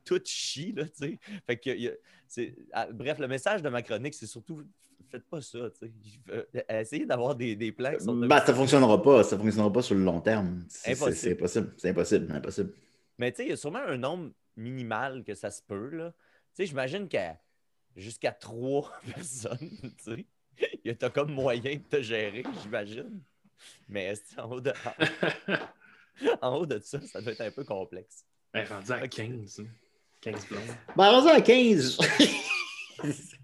tout 0.04 0.20
chie, 0.24 0.72
là, 0.72 0.84
tu 0.84 0.92
sais. 0.94 1.18
Fait 1.46 1.56
que, 1.56 1.70
a- 1.88 1.96
c'est- 2.28 2.54
ah, 2.72 2.88
bref, 2.92 3.18
le 3.18 3.26
message 3.28 3.62
de 3.62 3.68
ma 3.70 3.82
chronique, 3.82 4.14
c'est 4.14 4.26
surtout 4.26 4.62
faites 5.14 5.28
pas 5.28 5.40
ça. 5.40 5.58
tu 5.80 5.86
sais. 5.86 5.92
Euh, 6.30 6.44
Essayez 6.68 7.06
d'avoir 7.06 7.34
des, 7.34 7.54
des 7.56 7.72
plans 7.72 7.94
qui 7.96 8.04
sont. 8.04 8.14
Ben, 8.16 8.38
ça 8.40 8.52
ne 8.52 8.56
fonctionnera 8.56 9.02
pas. 9.02 9.22
Ça 9.24 9.38
fonctionnera 9.38 9.72
pas 9.72 9.82
sur 9.82 9.94
le 9.94 10.02
long 10.04 10.20
terme. 10.20 10.64
C'est 10.68 10.92
Impossible. 10.92 11.48
c'est 11.76 11.88
impossible. 11.90 12.32
Impossible. 12.32 12.72
Mais 13.18 13.30
tu 13.32 13.36
sais, 13.38 13.44
il 13.44 13.50
y 13.50 13.52
a 13.52 13.56
sûrement 13.56 13.82
un 13.86 13.96
nombre 13.96 14.30
minimal 14.56 15.22
que 15.24 15.34
ça 15.34 15.50
se 15.50 15.62
peut. 15.62 15.90
là. 15.90 16.10
Tu 16.10 16.62
sais, 16.62 16.66
j'imagine 16.66 17.08
qu'à 17.08 17.38
jusqu'à 17.96 18.32
trois 18.32 18.92
personnes, 19.14 19.58
tu 19.58 20.14
sais, 20.16 20.26
il 20.84 20.88
y 20.88 20.90
a 20.90 20.94
t'as 20.94 21.10
comme 21.10 21.32
moyen 21.32 21.76
de 21.76 21.96
te 21.96 22.02
gérer, 22.02 22.42
j'imagine. 22.62 23.20
Mais 23.88 24.04
est-ce 24.06 24.34
que 24.34 24.40
en 24.40 24.50
haut 24.50 24.60
de. 24.60 24.72
En, 26.42 26.56
haut 26.58 26.66
de 26.66 26.78
ça, 26.78 27.00
ça 27.00 27.20
doit 27.20 27.32
être 27.32 27.40
un 27.40 27.50
peu 27.50 27.64
complexe. 27.64 28.24
Ben, 28.52 28.64
rendu 28.68 28.92
à 28.92 28.98
Ok. 29.02 29.10
15. 29.10 29.60
hein. 29.60 29.66
15 30.20 30.46
blondes. 30.48 30.62
Ben, 30.96 31.10
rendu 31.10 31.28
à 31.28 31.40
15. 31.40 31.98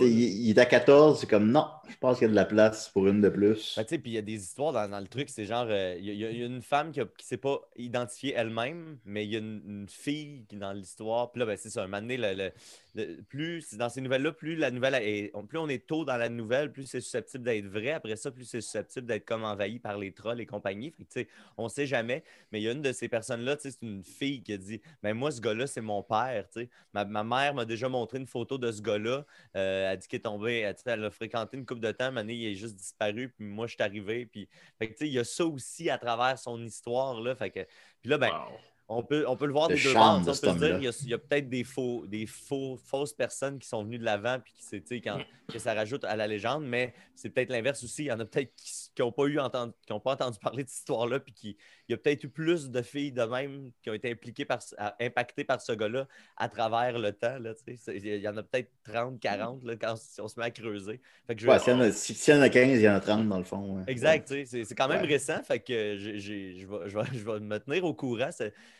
Il 0.00 0.50
est 0.50 0.58
à 0.58 0.66
14. 0.66 1.20
C'est 1.20 1.28
comme 1.28 1.50
non, 1.50 1.66
je 1.88 1.96
pense 1.98 2.18
qu'il 2.18 2.26
y 2.26 2.28
a 2.28 2.30
de 2.30 2.34
la 2.36 2.44
place 2.44 2.88
pour 2.88 3.06
une 3.08 3.20
de 3.20 3.28
plus. 3.28 3.76
Ben, 3.76 3.84
puis 3.84 4.00
il 4.04 4.12
y 4.12 4.18
a 4.18 4.22
des 4.22 4.42
histoires 4.42 4.72
dans, 4.72 4.88
dans 4.88 5.00
le 5.00 5.06
truc, 5.06 5.28
c'est 5.28 5.44
genre, 5.44 5.66
euh, 5.68 5.96
il 5.98 6.04
y, 6.04 6.16
y 6.16 6.24
a- 6.24 6.30
une 6.46 6.62
femme 6.62 6.92
qui 6.92 7.00
ne 7.00 7.06
s'est 7.20 7.36
pas 7.36 7.60
identifiée 7.76 8.34
elle-même, 8.36 8.98
mais 9.04 9.24
il 9.24 9.32
y 9.32 9.36
a 9.36 9.38
une, 9.38 9.62
une 9.66 9.88
fille 9.88 10.44
qui, 10.48 10.56
dans 10.56 10.72
l'histoire, 10.72 11.32
puis 11.32 11.40
là, 11.40 11.46
ben, 11.46 11.56
c'est 11.56 11.70
ça, 11.70 11.82
un 11.82 11.86
moment 11.86 12.00
donné, 12.02 12.16
le- 12.16 12.34
le- 12.34 12.52
le- 12.94 13.22
plus, 13.22 13.74
dans 13.74 13.88
ces 13.88 14.00
nouvelles-là, 14.00 14.32
plus 14.32 14.56
la 14.56 14.70
nouvelle 14.70 14.94
est, 14.94 15.32
plus 15.48 15.58
on 15.58 15.68
est 15.68 15.86
tôt 15.86 16.04
dans 16.04 16.16
la 16.16 16.28
nouvelle, 16.28 16.72
plus 16.72 16.86
c'est 16.86 17.00
susceptible 17.00 17.44
d'être 17.44 17.66
vrai. 17.66 17.92
Après 17.92 18.16
ça, 18.16 18.30
plus 18.30 18.44
c'est 18.44 18.60
susceptible 18.60 19.06
d'être 19.06 19.24
comme 19.24 19.44
envahi 19.44 19.78
par 19.78 19.98
les 19.98 20.12
trolls 20.12 20.40
et 20.40 20.46
compagnie. 20.46 20.90
Fait 20.90 21.24
que, 21.24 21.30
on 21.56 21.68
sait 21.68 21.86
jamais, 21.86 22.24
mais 22.52 22.60
il 22.60 22.64
y 22.64 22.68
a 22.68 22.72
une 22.72 22.82
de 22.82 22.92
ces 22.92 23.08
personnes-là, 23.08 23.56
c'est 23.60 23.82
une 23.82 24.02
fille 24.02 24.42
qui 24.42 24.52
a 24.52 24.56
dit, 24.58 24.80
ben 25.02 25.14
moi, 25.14 25.30
ce 25.30 25.40
gars-là, 25.40 25.66
c'est 25.66 25.80
mon 25.80 26.02
père. 26.02 26.46
Ma, 26.92 27.04
ma 27.04 27.24
mère 27.24 27.54
m'a 27.54 27.64
déjà 27.64 27.88
montré 27.88 28.18
une 28.18 28.26
photo 28.26 28.58
de 28.58 28.70
ce 28.72 28.80
gars-là. 28.82 29.24
Euh, 29.56 29.84
elle 29.84 29.86
a 29.86 29.96
dit 29.96 30.08
qu'il 30.08 30.16
est 30.16 30.20
tombé, 30.22 30.72
elle 30.86 31.04
a 31.04 31.10
fréquenté 31.10 31.56
une 31.56 31.66
couple 31.66 31.75
de 31.80 31.92
temps, 31.92 32.12
mais 32.12 32.22
il 32.36 32.46
est 32.46 32.54
juste 32.54 32.76
disparu, 32.76 33.28
puis 33.36 33.44
moi, 33.46 33.66
je 33.66 33.74
suis 33.74 33.82
arrivé. 33.82 34.26
Puis, 34.26 34.48
fait 34.78 34.88
que, 34.88 34.92
tu 34.92 34.98
sais, 34.98 35.06
il 35.08 35.12
y 35.14 35.18
a 35.18 35.24
ça 35.24 35.44
aussi 35.46 35.90
à 35.90 35.98
travers 35.98 36.38
son 36.38 36.62
histoire. 36.64 37.20
Là, 37.20 37.34
fait 37.34 37.50
que, 37.50 37.60
puis 38.00 38.10
là, 38.10 38.18
ben, 38.18 38.30
Wow. 38.30 38.58
on, 38.98 39.02
peut, 39.02 39.24
on 39.26 39.36
peut 39.36 39.46
le 39.46 39.52
voir 39.52 39.68
Le 39.68 39.76
des 39.76 39.82
deux 39.82 39.92
bords. 39.94 40.16
de 40.18 40.22
On 40.22 40.24
peut 40.26 40.32
se 40.34 40.40
dire 40.42 40.50
homme-là. 40.50 40.78
il 41.02 41.08
y 41.08 41.14
a, 41.14 41.18
peut-être 41.18 41.48
des, 41.48 41.64
faux, 41.64 42.06
des 42.06 42.26
faux, 42.26 42.76
fausses 42.76 43.12
personnes 43.12 43.58
qui 43.58 43.66
sont 43.68 43.82
venues 43.84 43.98
de 43.98 44.04
l'avant, 44.04 44.38
puis 44.40 44.52
qui, 44.54 44.62
c'est, 44.62 44.80
tu 44.80 44.88
sais, 44.96 45.00
quand- 45.00 45.20
que 45.52 45.58
ça 45.58 45.74
rajoute 45.74 46.04
à 46.04 46.16
la 46.16 46.26
légende, 46.26 46.64
mais 46.64 46.92
c'est 47.14 47.30
peut-être 47.30 47.50
l'inverse 47.50 47.82
aussi. 47.84 48.04
Il 48.04 48.06
y 48.08 48.12
en 48.12 48.20
a 48.20 48.24
peut-être 48.24 48.54
qui 48.56 48.85
n'ont 49.02 49.12
pas, 49.12 49.24
eu 49.24 49.38
entendu, 49.38 49.72
qui 49.86 49.92
ont 49.92 50.00
pas 50.00 50.12
entendu 50.12 50.38
parler 50.42 50.64
de 50.64 50.68
cette 50.68 50.78
histoire-là, 50.78 51.20
puis 51.20 51.32
qui, 51.32 51.56
il 51.88 51.92
y 51.92 51.94
a 51.94 51.96
peut-être 51.98 52.24
eu 52.24 52.28
plus 52.28 52.70
de 52.70 52.82
filles 52.82 53.12
de 53.12 53.22
même 53.22 53.70
qui 53.82 53.90
ont 53.90 53.94
été 53.94 54.10
impliquées 54.10 54.44
par, 54.44 54.60
impactées 55.00 55.44
par 55.44 55.60
ce 55.60 55.72
gars-là 55.72 56.06
à 56.36 56.48
travers 56.48 56.98
le 56.98 57.12
temps. 57.12 57.38
Là, 57.38 57.52
il 57.88 58.06
y 58.20 58.28
en 58.28 58.36
a 58.36 58.42
peut-être 58.42 58.70
30, 58.84 59.20
40 59.20 59.64
là, 59.64 59.76
quand, 59.76 59.96
si 59.96 60.20
on 60.20 60.28
se 60.28 60.38
met 60.38 60.46
à 60.46 60.50
creuser. 60.50 61.00
Fait 61.26 61.34
que 61.34 61.42
je- 61.42 61.46
Ouais, 61.48 61.58
y, 61.66 61.70
en 61.70 61.80
a- 61.80 61.92
si- 61.92 62.14
s'il 62.14 62.34
y 62.34 62.36
en 62.36 62.40
a 62.42 62.48
15, 62.48 62.78
il 62.78 62.82
y 62.82 62.88
en 62.88 62.94
a 62.94 63.00
30 63.00 63.28
dans 63.28 63.38
le 63.38 63.44
fond. 63.44 63.76
ouais. 63.78 63.84
Exact, 63.86 64.28
c'est 64.28 64.64
c'est 64.64 64.74
quand 64.74 64.88
même 64.88 65.04
récent, 65.04 65.42
fait 65.42 65.60
que 65.60 65.96
je 65.96 66.10
vais, 66.10 66.88
je 66.88 66.98
vais- 66.98 67.04
je 67.18 67.24
vais 67.24 67.40
me 67.40 67.58
tenir 67.58 67.84
au 67.84 67.94
courant. 67.94 68.30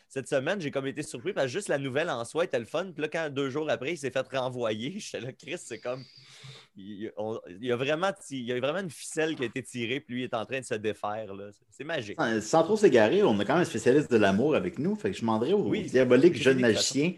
Cette 0.09 0.27
semaine, 0.29 0.61
j'ai 0.61 0.71
comme 0.71 0.87
été 0.87 1.03
surpris 1.03 1.33
parce 1.33 1.47
que 1.47 1.51
juste 1.51 1.67
la 1.67 1.77
nouvelle 1.77 2.09
en 2.09 2.23
soi 2.23 2.45
était 2.45 2.59
le 2.59 2.65
fun. 2.65 2.91
Puis 2.93 3.01
là, 3.01 3.09
quand 3.09 3.29
deux 3.29 3.49
jours 3.49 3.69
après, 3.69 3.93
il 3.93 3.97
s'est 3.97 4.09
fait 4.11 4.25
renvoyer, 4.29 4.99
j'étais 4.99 5.19
là, 5.19 5.33
Chris, 5.33 5.57
c'est 5.57 5.79
comme. 5.79 6.03
Il, 6.79 7.11
on- 7.17 7.39
il 7.49 7.65
y 7.65 7.71
a 7.71 7.75
vraiment, 7.75 8.11
il 8.29 8.43
y 8.43 8.51
a 8.53 8.59
vraiment 8.59 8.79
une 8.79 8.89
ficelle 8.91 9.35
qui 9.35 9.41
a 9.43 9.45
été 9.47 9.63
tirée, 9.63 9.99
puis 9.99 10.13
lui 10.13 10.21
il 10.21 10.25
est 10.25 10.33
en 10.35 10.45
train 10.45 10.59
de 10.59 10.65
se 10.65 10.75
défaire. 10.75 11.33
là. 11.33 11.49
C'est- 11.71 11.83
magique. 11.83 12.17
Sans, 12.19 12.39
sans 12.41 12.63
trop 12.63 12.77
s'égarer, 12.77 13.23
on 13.23 13.37
a 13.39 13.45
quand 13.45 13.53
même 13.53 13.63
un 13.63 13.65
spécialiste 13.65 14.11
de 14.11 14.17
l'amour 14.17 14.55
avec 14.55 14.77
nous. 14.77 14.95
Fait 14.95 15.09
que 15.09 15.15
je 15.17 15.21
demanderais 15.21 15.53
au 15.53 15.63
Oui, 15.67 15.83
diabolique 15.83 16.35
jeune 16.35 16.59
magicien 16.59 17.13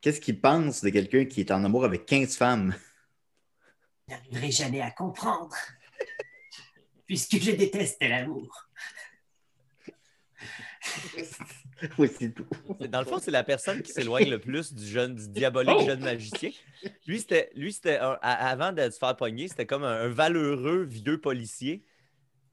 qu'est-ce 0.00 0.20
qu'il 0.20 0.40
pense 0.40 0.82
de 0.82 0.88
quelqu'un 0.90 1.24
qui 1.26 1.40
est 1.40 1.50
en 1.52 1.62
amour 1.62 1.84
avec 1.84 2.04
15 2.06 2.34
femmes? 2.36 2.74
Je 4.08 4.14
n'arriverai 4.14 4.50
jamais 4.50 4.80
à 4.80 4.90
comprendre. 4.90 5.54
Puisque 7.06 7.38
je 7.40 7.50
déteste 7.52 7.98
l'amour. 8.00 8.66
oui, 11.98 12.08
c'est 12.18 12.34
tout. 12.34 12.46
Dans 12.88 13.00
le 13.00 13.06
fond, 13.06 13.18
c'est 13.18 13.30
la 13.30 13.44
personne 13.44 13.82
qui 13.82 13.92
s'éloigne 13.92 14.28
le 14.30 14.38
plus 14.38 14.72
du 14.74 14.86
jeune, 14.86 15.14
du 15.14 15.28
diabolique 15.28 15.74
Oh! 15.78 15.86
jeune 15.86 16.00
magicien. 16.02 16.50
Lui, 17.06 17.20
c'était, 17.20 17.50
lui, 17.54 17.72
c'était 17.72 17.98
un- 17.98 18.18
avant 18.22 18.72
de 18.72 18.82
se 18.90 18.98
faire 18.98 19.16
pogner, 19.16 19.48
c'était 19.48 19.66
comme 19.66 19.84
un, 19.84 20.02
un 20.02 20.08
valeureux 20.08 20.82
vieux 20.84 21.18
policier. 21.20 21.84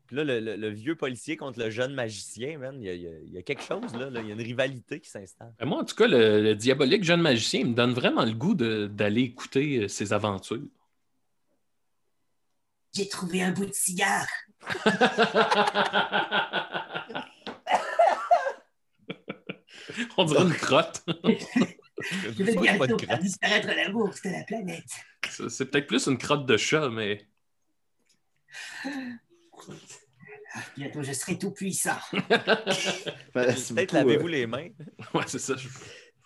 Puis 0.08 0.16
là, 0.16 0.24
le, 0.24 0.40
le- 0.40 0.56
le 0.56 0.70
vieux 0.70 0.96
policier 0.96 1.36
contre 1.36 1.60
le 1.60 1.70
jeune 1.70 1.94
magicien, 1.94 2.58
man, 2.58 2.78
il 2.82 2.86
y 2.86 2.90
a, 2.90 2.94
il 2.94 3.36
y 3.38 3.44
quelque 3.44 3.64
chose 3.64 3.94
là, 3.94 4.10
là. 4.10 4.22
Il 4.22 4.28
y 4.28 4.32
a 4.32 4.36
une 4.36 4.42
rivalité 4.42 5.02
qui 5.02 5.10
s'installe. 5.10 5.54
Ben, 5.60 5.66
Moi, 5.66 5.82
en 5.82 5.84
tout 5.84 5.96
cas, 5.96 6.08
le, 6.08 6.42
le 6.42 6.56
diabolique 6.56 7.04
jeune 7.04 7.22
magicien 7.22 7.60
il 7.60 7.68
me 7.68 7.74
donne 7.74 7.92
vraiment 7.94 8.24
le 8.24 8.32
goût 8.32 8.56
de- 8.56 8.88
d'aller 8.88 9.24
écouter 9.24 9.84
euh, 9.84 9.88
ses 9.90 10.14
aventures. 10.14 10.62
J'ai 12.94 13.10
trouvé 13.10 13.44
un 13.44 13.52
bout 13.52 13.66
de 13.66 13.74
cigare. 13.74 14.26
On 20.18 20.26
dirait 20.26 20.44
une 20.44 20.54
crotte. 20.54 21.04
Je 22.38 22.44
vais 22.44 22.54
Pas 22.54 22.60
de 22.60 22.62
bientôt 22.62 22.86
crotte. 22.98 23.06
faire 23.06 23.20
disparaître 23.20 23.68
l'amour 23.68 24.10
de 24.24 24.30
la 24.30 24.44
planète. 24.44 24.84
C'est 25.50 25.66
peut-être 25.72 25.88
plus 25.88 26.06
une 26.08 26.18
crotte 26.18 26.46
de 26.46 26.56
chat, 26.58 26.90
mais 26.90 27.28
Bientôt, 30.76 31.04
je 31.04 31.12
serai 31.14 31.38
tout 31.38 31.52
puissant. 31.52 31.98
Ben, 33.34 33.54
Peut-être 33.54 33.92
lavez-vous 33.94 34.28
euh, 34.28 34.32
les 34.32 34.48
mains. 34.48 34.70
ouais, 35.14 35.24
c'est 35.28 35.40
ça. 35.40 35.56
je- 35.56 35.68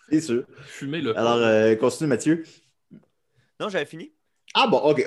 C'est 0.10 0.22
sûr. 0.22 0.46
Fumez 0.66 1.02
le. 1.02 1.18
Alors, 1.18 1.38
euh, 1.38 1.76
continue, 1.76 2.08
Mathieu. 2.08 2.44
Non, 3.60 3.68
j'avais 3.70 3.86
fini. 3.86 4.14
Ah 4.54 4.68
bon, 4.68 4.78
ok. 4.78 5.06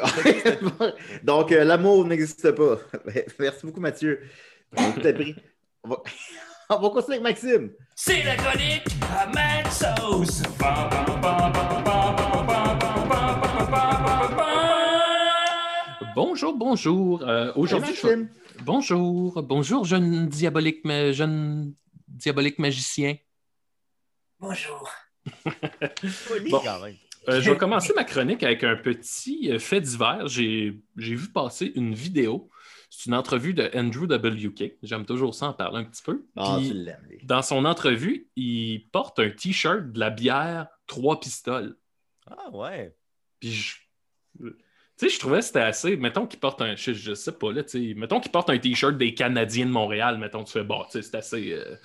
Donc, 1.23 1.53
euh, 1.53 1.65
l'amour 1.65 2.05
n'existe 2.07 2.51
pas. 2.53 2.79
Ben, 3.07 3.25
Merci 3.39 3.67
beaucoup, 3.67 3.81
Mathieu. 3.81 4.21
On 4.77 4.83
a 4.91 4.93
tout 4.93 5.07
appris. 5.07 5.37
On 5.85 5.89
va... 5.91 6.03
On 6.71 6.79
va 6.81 6.89
continuer 6.91 7.19
avec 7.19 7.23
Maxime. 7.23 7.71
C'est 7.95 8.23
la 8.23 8.37
chronique 8.37 8.87
à 9.19 9.27
Mad 9.27 9.71
Sauce. 9.71 10.43
Bonjour, 16.15 16.57
bonjour. 16.57 17.23
Euh, 17.23 17.53
Aujourd'hui, 17.57 17.91
Hey, 17.91 17.97
je- 17.97 18.07
Maxime. 18.07 18.29
bonjour, 18.65 19.43
bonjour, 19.43 19.85
jeune 19.85 20.29
diabolique, 20.29 20.85
ma- 20.85 21.13
jeune 21.13 21.75
diabolique 22.09 22.59
magicien. 22.59 23.17
Bonjour. 24.39 24.89
Bon. 26.51 26.61
Euh, 27.29 27.41
je 27.41 27.51
vais 27.51 27.57
commencer 27.57 27.93
ma 27.97 28.05
chronique 28.05 28.43
avec 28.43 28.63
un 28.63 28.77
petit 28.77 29.51
euh, 29.51 29.59
fait 29.59 29.81
divers. 29.81 30.29
J'ai 30.29 30.83
j'ai 30.99 31.15
vu 31.15 31.29
passer 31.33 31.73
une 31.75 31.95
vidéo. 31.95 32.51
C'est 32.97 33.07
une 33.07 33.15
entrevue 33.15 33.55
de 33.55 33.71
Andrew 33.75 34.05
WK. 34.05 34.75
J'aime 34.83 35.05
toujours 35.05 35.35
ça 35.35 35.47
en 35.47 35.53
parler 35.53 35.79
un 35.81 35.85
petit 35.85 36.03
peu. 36.03 36.25
Ah, 36.37 36.59
Puis, 36.61 36.87
dans 37.25 37.43
son 37.43 37.65
entrevue, 37.65 38.29
il 38.37 38.89
porte 38.93 39.19
un 39.19 39.31
T-shirt 39.31 39.93
de 39.93 39.99
la 39.99 40.11
bière 40.11 40.69
Trois 40.87 41.19
Pistoles. 41.19 41.77
Ah 42.27 42.51
ouais. 42.53 42.95
Puis 43.41 43.51
je. 43.53 43.77
Tu 44.41 44.55
sais, 44.97 45.09
je 45.09 45.19
trouvais 45.19 45.41
que 45.41 45.45
c'était 45.45 45.61
assez. 45.61 45.97
Mettons 45.97 46.27
qu'il 46.27 46.39
porte 46.39 46.63
un. 46.63 46.77
Je, 46.77 46.93
je 46.93 47.15
sais 47.15 47.33
pas, 47.33 47.53
là, 47.53 47.65
tu 47.65 47.89
sais. 47.89 47.95
Mettons 47.95 48.21
qu'il 48.21 48.31
porte 48.31 48.49
un 48.51 48.59
T-shirt 48.59 48.97
des 48.97 49.13
Canadiens 49.15 49.67
de 49.67 49.71
Montréal. 49.71 50.19
Mettons, 50.19 50.45
tu 50.45 50.53
fais, 50.53 50.65
bon, 50.65 50.85
tu 50.85 50.93
sais, 50.93 51.03
c'est 51.03 51.17
assez. 51.17 51.53
euh, 51.53 51.77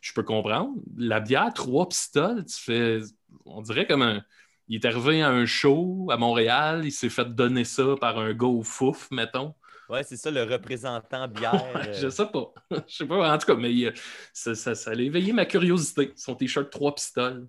je 0.00 0.12
peux 0.12 0.22
comprendre. 0.22 0.72
La 0.96 1.20
bière, 1.20 1.52
trois 1.54 1.88
pistoles, 1.88 2.44
tu 2.46 2.60
fais. 2.60 3.00
On 3.44 3.60
dirait 3.60 3.86
comme 3.86 4.02
un. 4.02 4.22
Il 4.68 4.76
est 4.76 4.86
arrivé 4.86 5.20
à 5.20 5.28
un 5.28 5.44
show 5.44 6.08
à 6.10 6.16
Montréal, 6.16 6.82
il 6.84 6.92
s'est 6.92 7.10
fait 7.10 7.34
donner 7.34 7.64
ça 7.64 7.96
par 8.00 8.18
un 8.18 8.32
gars 8.32 8.46
au 8.46 8.62
fouf, 8.62 9.10
mettons. 9.10 9.54
Ouais, 9.88 10.02
c'est 10.02 10.16
ça, 10.16 10.30
le 10.30 10.42
représentant 10.44 11.28
bière. 11.28 11.64
Euh, 11.76 11.92
je 11.92 12.08
sais 12.08 12.26
pas. 12.26 12.52
Je 12.88 12.94
sais 12.94 13.06
pas. 13.06 13.34
En 13.34 13.38
tout 13.38 13.46
cas, 13.46 13.54
mais 13.54 13.84
euh, 13.84 13.92
ça, 14.32 14.54
ça, 14.54 14.74
ça 14.74 14.90
a 14.92 14.94
éveillé 14.94 15.32
ma 15.32 15.44
curiosité. 15.46 16.12
Son 16.16 16.34
t-shirt 16.34 16.70
trois 16.70 16.94
pistoles. 16.94 17.46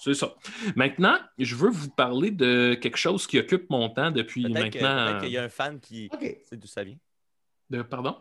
C'est 0.00 0.14
ça. 0.14 0.34
Maintenant, 0.74 1.18
je 1.38 1.54
veux 1.54 1.70
vous 1.70 1.88
parler 1.90 2.30
de 2.32 2.74
quelque 2.74 2.96
chose 2.96 3.26
qui 3.28 3.38
occupe 3.38 3.70
mon 3.70 3.88
temps 3.90 4.10
depuis 4.10 4.42
Peut-être 4.42 4.70
que- 4.70 4.78
maintenant. 4.82 5.06
peut-être 5.06 5.20
qu'il 5.22 5.32
y 5.32 5.38
a 5.38 5.44
un 5.44 5.48
fan 5.48 5.78
qui 5.80 6.10
OK. 6.12 6.36
sait 6.42 6.56
d'où 6.56 6.66
ça 6.66 6.82
vient. 6.82 6.96
De, 7.70 7.82
pardon? 7.82 8.16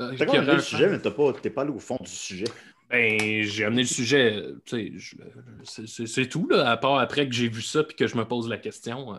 Euh, 0.00 0.14
T'as 0.16 0.26
aurait 0.26 0.54
le 0.54 0.60
sujet, 0.60 0.88
mais 0.88 0.98
t'as 1.00 1.10
pas, 1.10 1.32
t'es 1.34 1.50
pas 1.50 1.62
allé 1.62 1.70
au 1.72 1.78
fond 1.78 1.98
du 2.00 2.10
sujet. 2.10 2.46
Ben, 2.88 3.42
j'ai 3.42 3.64
amené 3.64 3.82
le 3.82 3.88
sujet. 3.88 4.36
euh, 4.36 4.62
tu 4.64 4.76
sais, 4.76 4.92
je- 4.98 5.16
c'est- 5.64 5.86
c'est 5.86 6.06
c'est 6.06 6.28
tout, 6.28 6.48
là, 6.48 6.70
à 6.70 6.76
part 6.76 6.98
après 7.00 7.28
que 7.28 7.34
j'ai 7.34 7.48
vu 7.48 7.60
ça 7.62 7.82
puis 7.82 7.96
que 7.96 8.06
je 8.06 8.16
me 8.16 8.24
pose 8.26 8.48
la 8.48 8.58
question. 8.58 9.14
euh, 9.14 9.18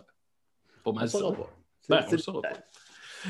Pas 0.83 0.91
mal 0.93 1.09
ça. 1.09 1.19
pas. 1.19 1.49
C'est- 1.89 1.95
Ben, 1.95 2.03
on 2.05 2.09
c'est- 2.09 2.15
le 2.17 2.21
saura 2.21 2.41
pas. 2.41 2.49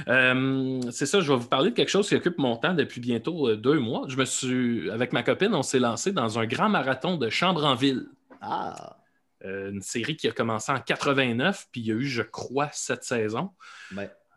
Euh, 0.10 0.82
c'est 0.92 1.06
ça, 1.06 1.22
je 1.22 1.32
vais 1.32 1.40
vous 1.40 1.48
parler 1.48 1.72
de 1.72 1.76
quelque 1.76 1.90
chose 1.90 2.08
qui 2.08 2.16
occupe 2.16 2.38
mon 2.38 2.56
temps 2.58 2.74
depuis 2.74 3.00
bientôt 3.02 3.48
euh, 3.50 3.56
deux 3.56 3.80
mois. 3.80 4.04
Je 4.10 4.18
me 4.18 4.26
suis, 4.26 4.92
avec 4.92 5.14
ma 5.14 5.24
copine, 5.24 5.54
on 5.56 5.64
s'est 5.64 5.80
lancé 5.80 6.12
dans 6.12 6.38
un 6.40 6.46
grand 6.46 6.70
marathon 6.70 7.18
de 7.18 7.30
chambre 7.30 7.64
en 7.66 7.76
ville. 7.76 8.06
Ah, 8.42 8.98
Euh, 9.46 9.70
une 9.72 9.84
série 9.84 10.18
qui 10.18 10.28
a 10.28 10.32
commencé 10.32 10.72
en 10.72 10.80
89, 10.80 11.68
puis 11.72 11.82
il 11.82 11.88
y 11.88 11.92
a 11.92 11.94
eu, 11.94 12.06
je 12.08 12.24
crois, 12.24 12.70
sept 12.74 13.04
saisons. 13.04 13.52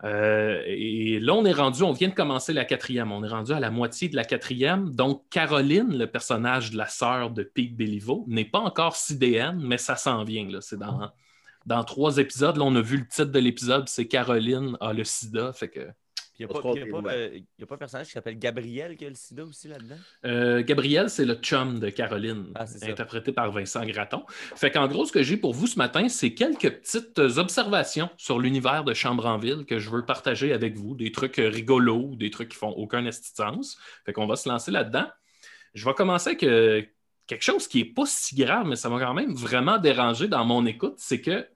Euh, 0.04 0.62
et 0.66 1.18
là, 1.20 1.32
on 1.32 1.44
est 1.46 1.52
rendu, 1.52 1.82
on 1.82 1.92
vient 1.92 2.08
de 2.08 2.14
commencer 2.14 2.52
la 2.52 2.66
quatrième. 2.66 3.10
On 3.10 3.24
est 3.24 3.28
rendu 3.28 3.52
à 3.52 3.60
la 3.60 3.70
moitié 3.70 4.10
de 4.10 4.16
la 4.16 4.24
quatrième. 4.24 4.94
Donc, 4.94 5.24
Caroline, 5.30 5.96
le 5.96 6.06
personnage 6.06 6.70
de 6.72 6.76
la 6.76 6.86
sœur 6.86 7.30
de 7.30 7.42
Pete 7.42 7.74
Béliveau, 7.76 8.24
n'est 8.28 8.44
pas 8.44 8.58
encore 8.60 8.94
CDN, 8.94 9.58
mais 9.58 9.78
ça 9.78 9.96
s'en 9.96 10.22
vient. 10.22 10.46
là. 10.50 10.60
C'est 10.60 10.78
dans, 10.78 11.10
dans 11.66 11.84
trois 11.84 12.18
épisodes, 12.18 12.56
là, 12.56 12.64
on 12.64 12.74
a 12.74 12.80
vu 12.80 12.98
le 12.98 13.06
titre 13.06 13.30
de 13.32 13.38
l'épisode, 13.38 13.88
c'est 13.88 14.06
Caroline 14.06 14.76
a 14.80 14.92
le 14.92 15.04
sida. 15.04 15.52
Fait 15.52 15.68
que 15.68 15.88
Il 16.38 16.46
n'y 16.46 16.52
a, 16.52 16.56
euh, 16.56 17.40
a 17.62 17.66
pas 17.66 17.74
un 17.74 17.78
personnage 17.78 18.06
qui 18.06 18.12
s'appelle 18.12 18.38
Gabriel 18.38 18.96
qui 18.96 19.04
a 19.04 19.10
le 19.10 19.14
sida 19.14 19.44
aussi 19.44 19.68
là-dedans? 19.68 19.98
Euh, 20.24 20.62
Gabriel, 20.62 21.10
c'est 21.10 21.26
le 21.26 21.34
chum 21.34 21.78
de 21.78 21.90
Caroline, 21.90 22.46
Ah, 22.54 22.64
interprété 22.82 23.32
par 23.32 23.52
Vincent 23.52 23.84
Gratton. 23.84 24.24
Fait 24.56 24.70
qu'en 24.70 24.88
gros, 24.88 25.04
ce 25.04 25.12
que 25.12 25.22
j'ai 25.22 25.36
pour 25.36 25.52
vous 25.52 25.66
ce 25.66 25.76
matin, 25.78 26.08
c'est 26.08 26.32
quelques 26.32 26.70
petites 26.70 27.18
observations 27.18 28.08
sur 28.16 28.38
l'univers 28.38 28.84
de 28.84 28.94
Chambre 28.94 29.26
en 29.26 29.36
Ville 29.36 29.66
que 29.66 29.78
je 29.78 29.90
veux 29.90 30.06
partager 30.06 30.54
avec 30.54 30.78
vous, 30.78 30.94
des 30.94 31.12
trucs 31.12 31.36
rigolos, 31.36 32.16
des 32.16 32.30
trucs 32.30 32.48
qui 32.48 32.56
font 32.56 32.70
aucun 32.70 33.08
sens. 33.10 33.76
Fait 34.06 34.14
qu'on 34.14 34.26
va 34.26 34.36
se 34.36 34.48
lancer 34.48 34.70
là-dedans. 34.70 35.06
Je 35.74 35.84
vais 35.84 35.94
commencer 35.94 36.30
avec 36.30 36.42
euh, 36.42 36.82
quelque 37.30 37.44
chose 37.44 37.68
qui 37.68 37.78
n'est 37.78 37.90
pas 37.90 38.06
si 38.06 38.34
grave, 38.34 38.66
mais 38.66 38.74
ça 38.74 38.88
m'a 38.88 38.98
quand 38.98 39.14
même 39.14 39.34
vraiment 39.34 39.78
dérangé 39.78 40.26
dans 40.26 40.44
mon 40.44 40.66
écoute, 40.66 40.94
c'est 40.96 41.20
que 41.20 41.46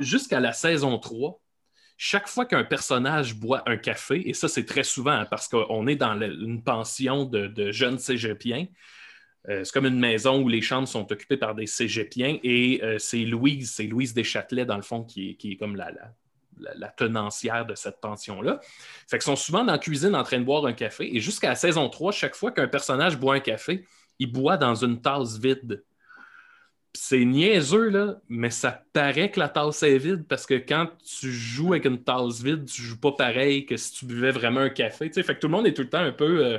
jusqu'à 0.00 0.38
la 0.38 0.52
saison 0.52 0.98
3, 0.98 1.40
chaque 1.96 2.28
fois 2.28 2.44
qu'un 2.44 2.62
personnage 2.62 3.34
boit 3.34 3.62
un 3.66 3.78
café, 3.78 4.28
et 4.28 4.34
ça 4.34 4.48
c'est 4.48 4.66
très 4.66 4.84
souvent 4.84 5.12
hein, 5.12 5.24
parce 5.24 5.48
qu'on 5.48 5.86
est 5.86 5.96
dans 5.96 6.20
une 6.20 6.62
pension 6.62 7.24
de, 7.24 7.72
jeunes 7.72 7.98
cégepiens, 7.98 8.66
euh, 9.48 9.64
c'est 9.64 9.72
comme 9.72 9.86
une 9.86 9.98
maison 9.98 10.42
où 10.42 10.48
les 10.48 10.60
chambres 10.60 10.86
sont 10.86 11.10
occupées 11.10 11.38
par 11.38 11.54
des 11.54 11.66
cégepiens 11.66 12.38
et 12.42 12.80
euh, 12.82 12.98
c'est 12.98 13.24
Louise, 13.24 13.72
c'est 13.74 13.84
Louise 13.86 14.12
Deschâtelet 14.12 14.66
dans 14.66 14.76
le 14.76 14.82
fond 14.82 15.04
qui 15.04 15.30
est, 15.30 15.34
qui 15.36 15.52
est 15.52 15.56
comme 15.56 15.74
la- 15.74 15.90
la- 15.90 16.74
la 16.74 16.88
tenancière 16.88 17.64
de 17.64 17.74
cette 17.76 18.00
pension-là. 18.00 18.60
Fait 19.08 19.16
qu'ils 19.18 19.22
sont 19.22 19.36
souvent 19.36 19.64
dans 19.64 19.72
la 19.72 19.78
cuisine 19.78 20.14
en 20.14 20.24
train 20.24 20.38
de 20.38 20.44
boire 20.44 20.66
un 20.66 20.72
café 20.74 21.16
et 21.16 21.20
jusqu'à 21.20 21.48
la 21.50 21.54
saison 21.54 21.88
3, 21.88 22.12
chaque 22.12 22.34
fois 22.34 22.50
qu'un 22.52 22.68
personnage 22.68 23.16
boit 23.16 23.36
un 23.36 23.40
café, 23.40 23.86
il 24.18 24.30
boit 24.32 24.56
dans 24.56 24.74
une 24.74 25.00
tasse 25.00 25.38
vide. 25.38 25.84
C'est 26.94 27.24
niaiseux, 27.24 27.90
là, 27.90 28.20
mais 28.28 28.50
ça 28.50 28.82
paraît 28.92 29.30
que 29.30 29.38
la 29.38 29.48
tasse 29.48 29.82
est 29.82 29.98
vide 29.98 30.24
parce 30.26 30.46
que 30.46 30.54
quand 30.54 30.88
tu 31.04 31.30
joues 31.30 31.74
avec 31.74 31.84
une 31.84 32.02
tasse 32.02 32.42
vide, 32.42 32.64
tu 32.64 32.82
joues 32.82 32.98
pas 32.98 33.12
pareil 33.12 33.66
que 33.66 33.76
si 33.76 33.92
tu 33.92 34.06
buvais 34.06 34.30
vraiment 34.32 34.60
un 34.60 34.70
café. 34.70 35.06
tu 35.08 35.14
sais. 35.14 35.22
Fait 35.22 35.34
que 35.34 35.40
tout 35.40 35.46
le 35.48 35.52
monde 35.52 35.66
est 35.66 35.74
tout 35.74 35.82
le 35.82 35.90
temps 35.90 35.98
un 36.00 36.12
peu. 36.12 36.44
euh, 36.44 36.58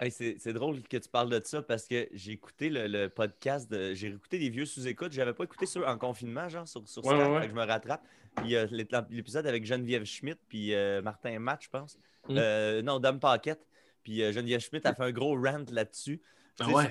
Hey, 0.00 0.10
c'est 0.10 0.52
drôle 0.52 0.82
que 0.82 0.96
tu 0.98 1.08
parles 1.08 1.30
de 1.30 1.40
ça 1.44 1.62
parce 1.62 1.86
que 1.86 2.06
j'ai 2.12 2.32
écouté 2.32 2.68
le, 2.68 2.86
le 2.86 3.08
podcast, 3.08 3.70
de- 3.70 3.94
j'ai 3.94 4.08
écouté 4.08 4.38
des 4.38 4.50
vieux 4.50 4.66
sous-écoutes. 4.66 5.12
J'avais 5.12 5.32
pas 5.32 5.44
écouté 5.44 5.64
ceux 5.64 5.86
en 5.86 5.96
confinement, 5.96 6.48
genre 6.50 6.68
sur, 6.68 6.86
sur 6.86 7.02
Ouais, 7.04 7.14
Skype, 7.14 7.26
ouais, 7.26 7.34
ouais. 7.34 7.40
fait 7.42 7.46
que 7.46 7.52
je 7.52 7.56
me 7.58 7.64
rattrape. 7.64 8.02
Puis 8.36 8.56
euh, 8.56 8.66
l'é- 8.70 8.86
l'épisode 9.10 9.46
avec 9.46 9.64
Geneviève 9.64 10.04
Schmidt 10.04 10.38
puis 10.48 10.74
euh, 10.74 11.00
Martin 11.02 11.38
Matt, 11.38 11.62
je 11.62 11.70
pense. 11.70 11.96
Mm. 12.28 12.34
Euh, 12.36 12.82
non, 12.82 12.98
Dom 13.00 13.18
Paquette. 13.20 13.66
Puis 14.02 14.22
euh, 14.22 14.32
Geneviève 14.32 14.60
Schmidt 14.60 14.86
a 14.86 14.94
fait 14.94 15.02
un 15.04 15.12
gros 15.12 15.34
rant 15.34 15.64
là-dessus. 15.72 16.20
Ah 16.60 16.68
ouais. 16.70 16.90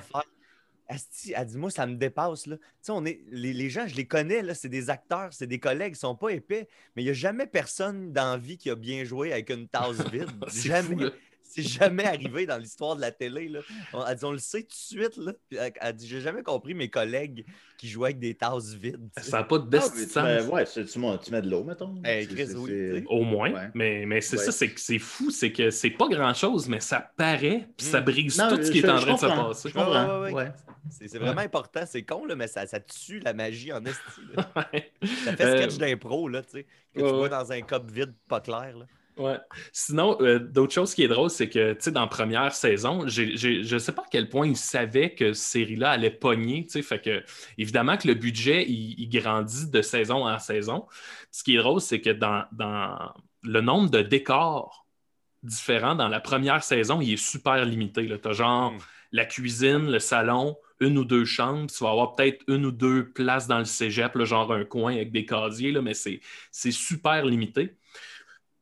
Asti, 0.87 1.33
elle 1.35 1.47
dit, 1.47 1.57
moi, 1.57 1.71
ça 1.71 1.87
me 1.87 1.95
dépasse. 1.95 2.45
Là. 2.45 2.57
On 2.89 3.05
est, 3.05 3.21
les, 3.27 3.53
les 3.53 3.69
gens, 3.69 3.87
je 3.87 3.95
les 3.95 4.07
connais, 4.07 4.43
là, 4.43 4.53
c'est 4.53 4.69
des 4.69 4.89
acteurs, 4.91 5.33
c'est 5.33 5.47
des 5.47 5.59
collègues, 5.59 5.93
ils 5.95 5.99
sont 5.99 6.15
pas 6.15 6.29
épais, 6.29 6.67
mais 6.95 7.01
il 7.01 7.05
n'y 7.05 7.11
a 7.11 7.13
jamais 7.13 7.47
personne 7.47 8.13
dans 8.13 8.31
la 8.33 8.37
vie 8.37 8.57
qui 8.57 8.69
a 8.69 8.75
bien 8.75 9.03
joué 9.03 9.33
avec 9.33 9.49
une 9.49 9.67
tasse 9.67 10.01
vide. 10.11 10.29
Jamais. 10.47 10.97
fou. 10.97 11.09
C'est 11.55 11.63
jamais 11.63 12.05
arrivé 12.05 12.45
dans 12.45 12.57
l'histoire 12.57 12.95
de 12.95 13.01
la 13.01 13.11
télé. 13.11 13.47
Là. 13.49 13.59
On, 13.93 14.05
elle 14.05 14.15
dit, 14.17 14.25
on 14.25 14.31
le 14.31 14.37
sait 14.37 14.63
tout 14.63 14.67
de 14.67 14.73
suite. 15.03 15.17
Là. 15.17 15.33
Puis 15.49 15.57
Elle, 15.59 15.71
elle 15.79 15.95
dit, 15.95 16.07
j'ai 16.07 16.21
jamais 16.21 16.43
compris 16.43 16.73
mes 16.73 16.89
collègues 16.89 17.45
qui 17.77 17.87
jouaient 17.87 18.07
avec 18.09 18.19
des 18.19 18.35
tasses 18.35 18.73
vides. 18.73 19.09
tu 19.15 19.23
sais. 19.23 19.29
Ça 19.31 19.37
n'a 19.37 19.43
pas 19.43 19.57
de 19.59 19.63
Ah, 19.63 19.67
best 19.69 19.93
tu 19.93 20.03
sens. 20.09 20.23
mets- 20.23 20.41
ouais, 20.47 20.65
tu, 20.65 20.85
tu 20.85 20.99
mets- 20.99 21.17
tu 21.17 21.31
mets 21.31 21.41
de 21.41 21.49
l'eau, 21.49 21.63
mettons. 21.63 22.01
Hey, 22.03 22.27
Chris, 22.27 22.47
oui, 22.55 22.69
sais. 22.69 23.03
Au 23.07 23.23
moins, 23.23 23.51
Ouais. 23.51 23.69
mais, 23.73 24.05
mais 24.05 24.21
c'est 24.21 24.37
Ouais. 24.37 24.43
ça, 24.45 24.51
c'est 24.51 24.69
que 24.71 24.79
c'est 24.79 24.99
fou, 24.99 25.29
c'est 25.31 25.51
que 25.51 25.69
c'est 25.71 25.89
pas 25.91 26.07
grand-chose, 26.07 26.67
mais 26.67 26.79
ça 26.79 27.11
paraît, 27.17 27.67
puis 27.77 27.85
ça 27.85 28.01
Mm. 28.01 28.05
brise 28.05 28.37
Non, 28.37 28.49
tout 28.49 28.63
ce 28.63 28.71
qui 28.71 28.79
je- 28.81 28.87
est 28.87 28.89
en 28.89 28.99
train 28.99 29.13
de 29.13 29.19
se 29.19 29.25
passer. 29.25 29.69
Je 29.69 29.73
comprends. 29.73 30.19
Ouais, 30.21 30.25
ouais, 30.27 30.33
ouais. 30.33 30.43
Ouais. 30.45 30.51
C'est 30.89 31.17
vraiment 31.17 31.41
important. 31.41 31.81
C'est 31.87 32.03
con, 32.03 32.25
là, 32.25 32.35
mais 32.35 32.47
ça, 32.47 32.67
ça 32.67 32.79
tue 32.79 33.19
la 33.19 33.33
magie 33.33 33.73
en 33.73 33.83
esti. 33.85 33.99
Ça 35.25 35.35
fait 35.35 35.43
Euh, 35.43 35.57
sketch 35.67 35.77
d'impro, 35.77 36.27
là, 36.29 36.41
tu 36.43 36.51
sais. 36.51 36.63
Que 36.93 37.01
ouais, 37.01 37.07
tu 37.07 37.13
vois 37.13 37.23
ouais. 37.23 37.29
dans 37.29 37.51
un 37.51 37.61
cup 37.61 37.89
vide, 37.91 38.13
pas 38.27 38.39
clair. 38.39 38.77
Là. 38.77 38.85
Ouais. 39.17 39.37
Sinon, 39.71 40.17
euh, 40.21 40.39
d'autres 40.39 40.73
choses 40.73 40.93
qui 40.93 41.03
est 41.03 41.07
drôle, 41.07 41.29
c'est 41.29 41.47
que, 41.49 41.71
tu 41.73 41.83
sais, 41.83 41.91
dans 41.91 42.01
la 42.01 42.07
première 42.07 42.53
saison, 42.53 43.07
je 43.07 43.73
ne 43.73 43.79
sais 43.79 43.93
pas 43.93 44.01
à 44.01 44.05
quel 44.11 44.27
point 44.27 44.45
ils 44.45 44.57
savaient 44.57 45.15
que 45.15 45.31
cette 45.31 45.51
série-là 45.51 45.91
allait 45.91 46.11
pogner, 46.11 46.65
tu 46.65 46.71
sais, 46.71 46.81
fait 46.81 46.99
que, 47.01 47.23
évidemment 47.57 47.95
que 47.95 48.09
le 48.09 48.13
budget, 48.15 48.65
il, 48.67 48.99
il 48.99 49.07
grandit 49.09 49.69
de 49.69 49.81
saison 49.81 50.27
en 50.27 50.37
saison. 50.37 50.85
Ce 51.31 51.43
qui 51.43 51.55
est 51.55 51.59
drôle, 51.59 51.79
c'est 51.79 52.01
que 52.01 52.09
dans, 52.09 52.43
dans 52.51 53.13
le 53.43 53.61
nombre 53.61 53.89
de 53.89 54.01
décors 54.01 54.85
différents 55.43 55.95
dans 55.95 56.07
la 56.09 56.19
première 56.19 56.63
saison, 56.63 57.01
il 57.01 57.13
est 57.13 57.17
super 57.17 57.63
limité. 57.65 58.07
Tu 58.07 58.27
as 58.27 58.33
genre 58.33 58.73
Mm. 58.73 58.79
la 59.11 59.25
cuisine, 59.25 59.91
le 59.91 59.99
salon, 59.99 60.57
une 60.79 60.97
ou 60.97 61.05
deux 61.05 61.25
chambres, 61.25 61.67
tu 61.71 61.83
vas 61.83 61.91
avoir 61.91 62.15
peut-être 62.15 62.43
une 62.47 62.65
ou 62.65 62.71
deux 62.71 63.11
places 63.13 63.47
dans 63.47 63.59
le 63.59 63.65
cégep, 63.65 64.15
là, 64.15 64.25
genre 64.25 64.51
un 64.53 64.65
coin 64.65 64.93
avec 64.95 65.11
des 65.11 65.25
casiers, 65.25 65.71
là, 65.71 65.81
mais 65.81 65.93
c'est 65.93 66.19
c'est 66.51 66.71
super 66.71 67.25
limité. 67.25 67.77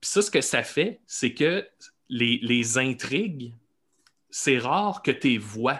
Puis 0.03 0.09
ça, 0.09 0.21
ce 0.21 0.29
que 0.29 0.41
ça 0.41 0.63
fait, 0.63 0.99
c'est 1.07 1.33
que 1.33 1.65
les, 2.09 2.37
les 2.43 2.77
intrigues, 2.77 3.53
c'est 4.29 4.57
rare 4.57 5.01
que 5.01 5.11
tu 5.11 5.29
les 5.29 5.37
vois. 5.37 5.79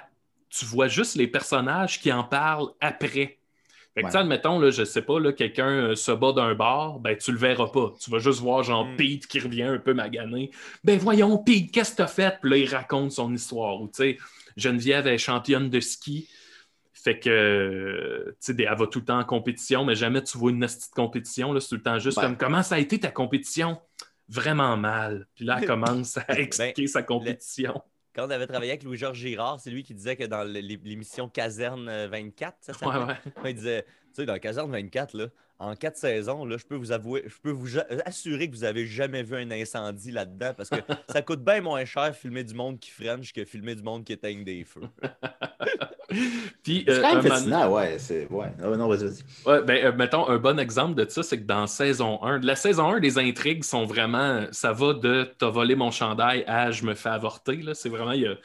Tu 0.50 0.64
vois 0.64 0.88
juste 0.88 1.16
les 1.18 1.28
personnages 1.28 2.00
qui 2.00 2.10
en 2.10 2.24
parlent 2.24 2.70
après. 2.80 3.38
Fait 3.96 4.00
que, 4.02 4.06
Ouais. 4.06 4.12
tu 4.12 4.12
sais, 4.14 4.18
admettons, 4.20 4.60
là, 4.60 4.70
je 4.72 4.86
sais 4.86 5.02
pas, 5.02 5.20
là, 5.20 5.34
quelqu'un 5.34 5.68
euh, 5.90 5.96
se 5.96 6.14
bat 6.14 6.32
d'un 6.32 6.56
bar, 6.56 7.00
ben, 7.02 7.18
tu 7.18 7.34
le 7.34 7.38
verras 7.38 7.68
pas. 7.68 7.94
Tu 8.00 8.10
vas 8.10 8.20
juste 8.20 8.40
voir, 8.40 8.64
genre, 8.64 8.86
Mm. 8.86 8.96
Pete 8.96 9.28
qui 9.28 9.42
revient 9.42 9.64
un 9.64 9.78
peu 9.78 9.94
magané. 9.94 10.52
Ben, 10.86 10.98
voyons, 10.98 11.38
Pete, 11.38 11.70
qu'est-ce 11.74 11.92
que 11.92 11.98
t'as 11.98 12.08
fait? 12.08 12.38
Puis 12.42 12.50
là, 12.50 12.56
il 12.58 12.70
raconte 12.74 13.12
son 13.12 13.34
histoire. 13.34 13.82
Ou, 13.82 13.88
tu 13.88 13.96
sais, 13.96 14.18
Geneviève 14.56 15.06
est 15.06 15.18
championne 15.18 15.70
de 15.70 15.82
ski. 15.82 16.30
Fait 16.94 17.20
que, 17.20 18.34
tu 18.42 18.56
sais, 18.56 18.64
elle 18.64 18.78
va 18.78 18.88
tout 18.88 19.00
le 19.00 19.06
temps 19.06 19.20
en 19.20 19.26
compétition, 19.26 19.84
mais 19.84 19.94
jamais 19.96 20.24
tu 20.24 20.38
vois 20.38 20.52
une 20.52 20.62
petite 20.62 20.94
compétition. 20.96 21.52
là, 21.52 21.60
C'est 21.60 21.68
tout 21.68 21.76
le 21.76 21.82
temps 21.84 22.00
juste 22.00 22.18
Ouais. 22.18 22.24
comme 22.24 22.38
comment 22.38 22.64
ça 22.64 22.76
a 22.76 22.80
été 22.80 22.98
ta 22.98 23.12
compétition? 23.12 23.78
Vraiment 24.34 24.76
mal. 24.78 25.28
Puis 25.36 25.46
là, 25.46 25.58
elle 25.62 25.68
commence 25.68 26.18
à 26.18 26.40
expliquer 26.40 26.88
sa 26.88 27.04
compétition. 27.04 27.82
Quand 28.16 28.28
on 28.28 28.30
avait 28.30 28.48
travaillé 28.48 28.72
avec 28.72 28.84
Louis-Georges 28.84 29.18
Girard, 29.18 29.60
c'est 29.60 29.72
lui 29.72 29.84
qui 29.84 29.94
disait 29.94 30.16
que 30.16 30.24
dans 30.26 30.44
l'é- 30.44 30.62
l'émission 30.62 31.28
Caserne 31.30 31.90
euh, 31.90 32.08
24, 32.08 32.58
ça 32.62 32.74
s'appelait, 32.74 33.00
Ouais, 33.00 33.06
ouais. 33.44 33.52
il 33.52 33.56
disait, 33.56 33.84
tu 33.84 33.90
sais, 34.14 34.26
dans 34.26 34.38
Caserne 34.38 34.72
24, 34.72 35.18
là, 35.18 35.28
en 35.58 35.76
quatre 35.76 35.98
saisons, 35.98 36.46
là, 36.46 36.58
je 36.58 36.66
peux 36.66 36.76
vous 36.76 36.92
avouer, 36.92 37.24
je 37.26 37.36
peux 37.42 37.50
vous 37.52 37.68
ja- 37.68 37.86
assurer 38.06 38.50
que 38.50 38.56
vous 38.56 38.66
avez 38.66 38.86
jamais 38.86 39.24
vu 39.24 39.36
un 39.36 39.50
incendie 39.50 40.12
là-dedans 40.12 40.54
parce 40.56 40.70
que 40.70 40.76
ça 41.10 41.22
coûte 41.24 41.44
bien 41.44 41.62
moins 41.62 41.86
cher 41.86 42.16
filmer 42.16 42.44
du 42.44 42.54
monde 42.54 42.80
qui 42.80 42.92
french 42.92 43.34
que 43.34 43.46
filmer 43.46 43.74
du 43.74 43.82
monde 43.82 44.04
qui 44.04 44.14
éteigne 44.14 44.44
des 44.44 44.64
feux. 44.64 44.82
Puis, 46.64 46.84
C'est 46.88 46.94
euh, 46.94 47.02
quand 47.02 47.08
un 47.08 47.14
même 47.16 47.24
moment- 47.24 47.36
fascinant, 47.36 47.72
ouais. 47.74 48.00
c'est- 48.00 48.28
ouais. 48.30 48.48
Ah, 48.62 48.68
non, 48.78 48.88
vas-y, 48.88 49.06
vas-y. 49.06 49.24
Ouais, 49.52 49.64
ben, 49.64 49.86
euh, 49.86 49.92
mettons, 49.94 50.28
un 50.30 50.38
bon 50.38 50.60
exemple 50.60 50.96
de 51.04 51.10
ça, 51.10 51.24
c'est 51.24 51.38
que 51.40 51.46
dans 51.46 51.68
saison 51.68 52.22
1, 52.24 52.40
la 52.40 52.56
saison 52.56 52.94
1, 52.94 53.00
les 53.00 53.18
intrigues 53.18 53.64
sont 53.64 53.86
vraiment, 53.86 54.46
ça 54.52 54.72
va 54.74 54.94
de 54.94 55.30
t'as 55.38 55.50
volé 55.50 55.76
mon 55.76 55.92
chandail 55.92 56.44
à 56.48 56.72
je 56.72 56.84
me 56.86 56.94
fais 56.96 57.10
avorter. 57.10 57.58
là. 57.58 57.74
C'est 57.74 57.90
vraiment, 57.90 58.12
il 58.14 58.38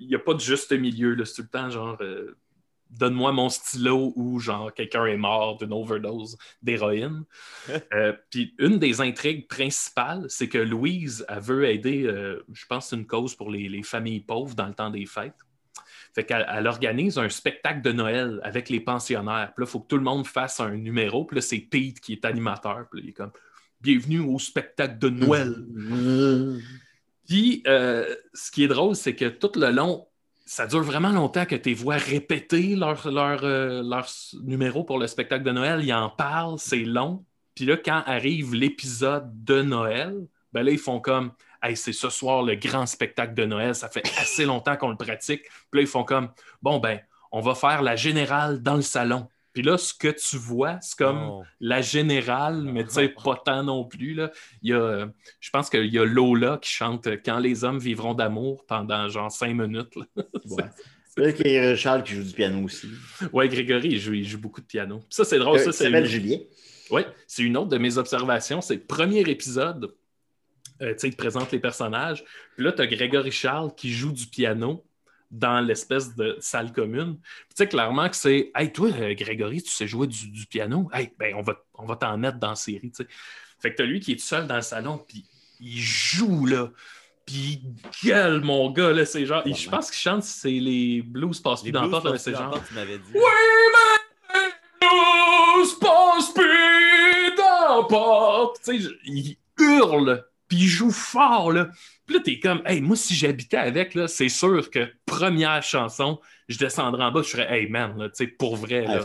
n'y 0.00 0.14
a, 0.14 0.18
pas 0.18 0.34
de 0.34 0.40
juste 0.40 0.72
milieu. 0.72 1.14
là. 1.14 1.24
C'est 1.24 1.34
tout 1.36 1.42
le 1.42 1.48
temps 1.48 1.70
genre, 1.70 1.96
euh, 2.00 2.36
donne-moi 2.90 3.30
mon 3.30 3.48
stylo 3.48 4.12
ou 4.16 4.40
genre, 4.40 4.74
quelqu'un 4.74 5.04
est 5.06 5.16
mort 5.16 5.58
d'une 5.58 5.72
overdose 5.72 6.36
d'héroïne. 6.62 7.24
Euh, 7.92 8.12
Puis 8.30 8.54
une 8.58 8.78
des 8.80 9.00
intrigues 9.00 9.46
principales, 9.48 10.24
c'est 10.28 10.48
que 10.48 10.58
Louise, 10.58 11.24
elle 11.28 11.40
veut 11.40 11.64
aider, 11.68 12.04
euh, 12.04 12.44
je 12.52 12.66
pense 12.66 12.90
une 12.92 13.06
cause 13.06 13.34
pour 13.36 13.50
les, 13.50 13.68
les 13.68 13.82
familles 13.84 14.20
pauvres 14.20 14.54
dans 14.56 14.66
le 14.66 14.74
temps 14.74 14.90
des 14.90 15.06
fêtes. 15.06 15.34
Fait 16.14 16.24
qu'elle 16.24 16.46
elle 16.52 16.66
organise 16.66 17.18
un 17.18 17.28
spectacle 17.28 17.82
de 17.82 17.92
Noël 17.92 18.40
avec 18.42 18.68
les 18.68 18.80
pensionnaires. 18.80 19.52
Puis 19.54 19.64
là, 19.64 19.68
il 19.68 19.70
faut 19.70 19.80
que 19.80 19.86
tout 19.86 19.96
le 19.96 20.02
monde 20.02 20.26
fasse 20.26 20.60
un 20.60 20.76
numéro. 20.76 21.24
Puis 21.24 21.36
là, 21.36 21.40
c'est 21.42 21.58
Pete 21.58 22.00
qui 22.00 22.14
est 22.14 22.24
animateur. 22.24 22.86
Puis 22.90 23.00
là, 23.00 23.06
il 23.06 23.10
est 23.10 23.14
comme 23.14 23.32
Bienvenue 23.80 24.20
au 24.20 24.38
spectacle 24.38 24.98
de 24.98 25.08
Noël. 25.08 25.54
Puis, 27.26 27.62
euh, 27.66 28.14
ce 28.34 28.50
qui 28.50 28.64
est 28.64 28.68
drôle, 28.68 28.94
c'est 28.94 29.14
que 29.14 29.26
tout 29.26 29.52
le 29.54 29.70
long, 29.70 30.06
ça 30.44 30.66
dure 30.66 30.82
vraiment 30.82 31.12
longtemps 31.12 31.46
que 31.46 31.54
tu 31.54 31.72
vois 31.72 31.96
répéter 31.96 32.76
leur, 32.76 33.10
leur, 33.10 33.44
euh, 33.44 33.82
leur 33.82 34.06
numéro 34.42 34.84
pour 34.84 34.98
le 34.98 35.06
spectacle 35.06 35.44
de 35.44 35.52
Noël. 35.52 35.82
Ils 35.82 35.94
en 35.94 36.10
parlent, 36.10 36.58
c'est 36.58 36.84
long. 36.84 37.24
Puis 37.54 37.64
là, 37.64 37.76
quand 37.76 38.02
arrive 38.04 38.54
l'épisode 38.54 39.30
de 39.44 39.62
Noël, 39.62 40.26
ben 40.52 40.62
là, 40.62 40.72
ils 40.72 40.78
font 40.78 41.00
comme 41.00 41.32
Hey, 41.62 41.76
c'est 41.76 41.92
ce 41.92 42.08
soir 42.10 42.42
le 42.42 42.54
grand 42.54 42.86
spectacle 42.86 43.34
de 43.34 43.44
Noël, 43.44 43.74
ça 43.74 43.88
fait 43.88 44.02
assez 44.18 44.44
longtemps 44.44 44.76
qu'on 44.76 44.90
le 44.90 44.96
pratique. 44.96 45.42
Puis 45.42 45.52
là, 45.74 45.80
ils 45.82 45.86
font 45.86 46.04
comme 46.04 46.30
Bon, 46.62 46.78
ben, 46.78 47.00
on 47.32 47.40
va 47.40 47.54
faire 47.54 47.82
la 47.82 47.96
générale 47.96 48.62
dans 48.62 48.76
le 48.76 48.82
salon. 48.82 49.28
Puis 49.52 49.62
là, 49.62 49.76
ce 49.76 49.92
que 49.92 50.08
tu 50.08 50.36
vois, 50.36 50.78
c'est 50.80 50.96
comme 50.96 51.18
Oh. 51.28 51.42
la 51.58 51.82
générale, 51.82 52.62
mais 52.62 52.84
tu 52.84 52.92
sais, 52.92 53.08
pas 53.24 53.40
tant 53.44 53.62
non 53.64 53.84
plus. 53.84 54.14
Là. 54.14 54.30
Il 54.62 54.70
y 54.70 54.74
a, 54.74 55.08
je 55.40 55.50
pense 55.50 55.68
qu'il 55.68 55.86
y 55.86 55.98
a 55.98 56.04
Lola 56.04 56.58
qui 56.62 56.70
chante 56.70 57.08
Quand 57.24 57.38
les 57.40 57.64
hommes 57.64 57.78
vivront 57.78 58.14
d'amour 58.14 58.64
pendant 58.66 59.08
genre 59.08 59.30
cinq 59.30 59.54
minutes. 59.54 59.94
là. 59.96 60.04
Ouais. 60.50 60.64
C'est 61.12 61.20
vrai 61.22 61.34
qu'il 61.34 61.48
y 61.50 61.58
a 61.58 61.74
Charles 61.74 62.04
qui 62.04 62.14
joue 62.14 62.22
du 62.22 62.32
piano 62.32 62.62
aussi. 62.64 62.86
Ouais, 63.32 63.48
Grégory, 63.48 63.88
il 63.88 63.98
joue, 63.98 64.14
il 64.14 64.26
joue 64.26 64.38
beaucoup 64.38 64.60
de 64.60 64.66
piano. 64.66 65.00
Ça, 65.10 65.24
c'est 65.24 65.40
drôle. 65.40 65.58
Euh, 65.58 65.64
ça, 65.64 65.72
c'est 65.72 65.84
s'appelle 65.84 66.04
une... 66.04 66.08
Julien. 66.10 66.38
Ouais, 66.92 67.04
c'est 67.26 67.42
une 67.42 67.56
autre 67.56 67.68
de 67.68 67.78
mes 67.78 67.98
observations. 67.98 68.60
C'est 68.60 68.74
le 68.74 68.80
premier 68.80 69.20
épisode. 69.20 69.92
Euh, 70.82 70.92
tu 70.94 71.00
sais, 71.00 71.08
il 71.08 71.12
te 71.12 71.16
présente 71.16 71.52
les 71.52 71.58
personnages. 71.58 72.24
Puis 72.56 72.64
là, 72.64 72.72
tu 72.72 72.82
as 72.82 72.86
Grégory 72.86 73.30
Charles 73.30 73.74
qui 73.74 73.92
joue 73.92 74.12
du 74.12 74.26
piano 74.26 74.84
dans 75.30 75.60
l'espèce 75.60 76.16
de 76.16 76.36
salle 76.40 76.72
commune. 76.72 77.16
Puis 77.18 77.48
Tu 77.50 77.54
sais, 77.56 77.68
clairement 77.68 78.08
que 78.08 78.16
c'est 78.16 78.50
Hey, 78.54 78.72
toi, 78.72 78.88
euh, 78.88 79.14
Grégory, 79.14 79.62
tu 79.62 79.70
sais 79.70 79.86
jouer 79.86 80.06
du, 80.06 80.28
du 80.30 80.46
piano? 80.46 80.88
Hey, 80.92 81.12
ben, 81.18 81.34
on 81.36 81.42
va, 81.42 81.56
on 81.74 81.86
va 81.86 81.96
t'en 81.96 82.16
mettre 82.18 82.38
dans 82.38 82.50
la 82.50 82.54
série. 82.56 82.90
tu 82.90 83.04
sais. 83.04 83.08
Fait 83.60 83.72
que 83.72 83.76
t'as 83.76 83.84
lui 83.84 84.00
qui 84.00 84.12
est 84.12 84.16
tout 84.16 84.24
seul 84.24 84.46
dans 84.46 84.56
le 84.56 84.62
salon, 84.62 84.98
puis 85.06 85.26
il 85.60 85.78
joue, 85.78 86.46
là. 86.46 86.70
Puis 87.26 87.62
il 87.62 88.08
gueule, 88.08 88.40
mon 88.40 88.70
gars, 88.70 88.92
là. 88.92 89.04
C'est 89.04 89.26
genre, 89.26 89.42
je 89.46 89.68
pense 89.68 89.90
qu'il 89.90 90.00
chante, 90.00 90.22
c'est 90.22 90.50
les 90.50 91.02
blues 91.02 91.38
passe 91.40 91.62
plus 91.62 91.70
dans 91.70 91.82
blues 91.82 92.02
porte, 92.02 92.16
c'est 92.16 92.32
genre. 92.32 92.42
la 92.44 92.48
porte, 92.50 92.68
tu 92.68 92.74
m'avais 92.74 92.98
dit. 92.98 93.12
Oui, 93.14 93.20
mais 94.32 94.48
blues 94.80 95.74
passe 95.78 96.32
plus 96.32 97.36
dans 97.36 97.84
porte. 97.84 98.60
Tu 98.64 98.82
sais, 98.82 98.90
il 99.04 99.36
hurle, 99.58 100.24
puis 100.50 100.58
il 100.58 100.66
joue 100.66 100.90
fort, 100.90 101.52
là. 101.52 101.68
Puis 102.04 102.16
là, 102.16 102.22
t'es 102.24 102.40
comme, 102.40 102.60
hey, 102.66 102.80
moi, 102.80 102.96
si 102.96 103.14
j'habitais 103.14 103.56
avec, 103.56 103.94
là, 103.94 104.08
c'est 104.08 104.28
sûr 104.28 104.68
que 104.68 104.88
première 105.06 105.62
chanson, 105.62 106.18
je 106.48 106.58
descendrais 106.58 107.04
en 107.04 107.12
bas, 107.12 107.22
je 107.22 107.28
serais, 107.28 107.46
hey, 107.48 107.68
man, 107.68 107.96
là, 107.96 108.08
tu 108.08 108.24
sais, 108.24 108.26
pour 108.26 108.56
vrai, 108.56 108.82
là. 108.82 108.98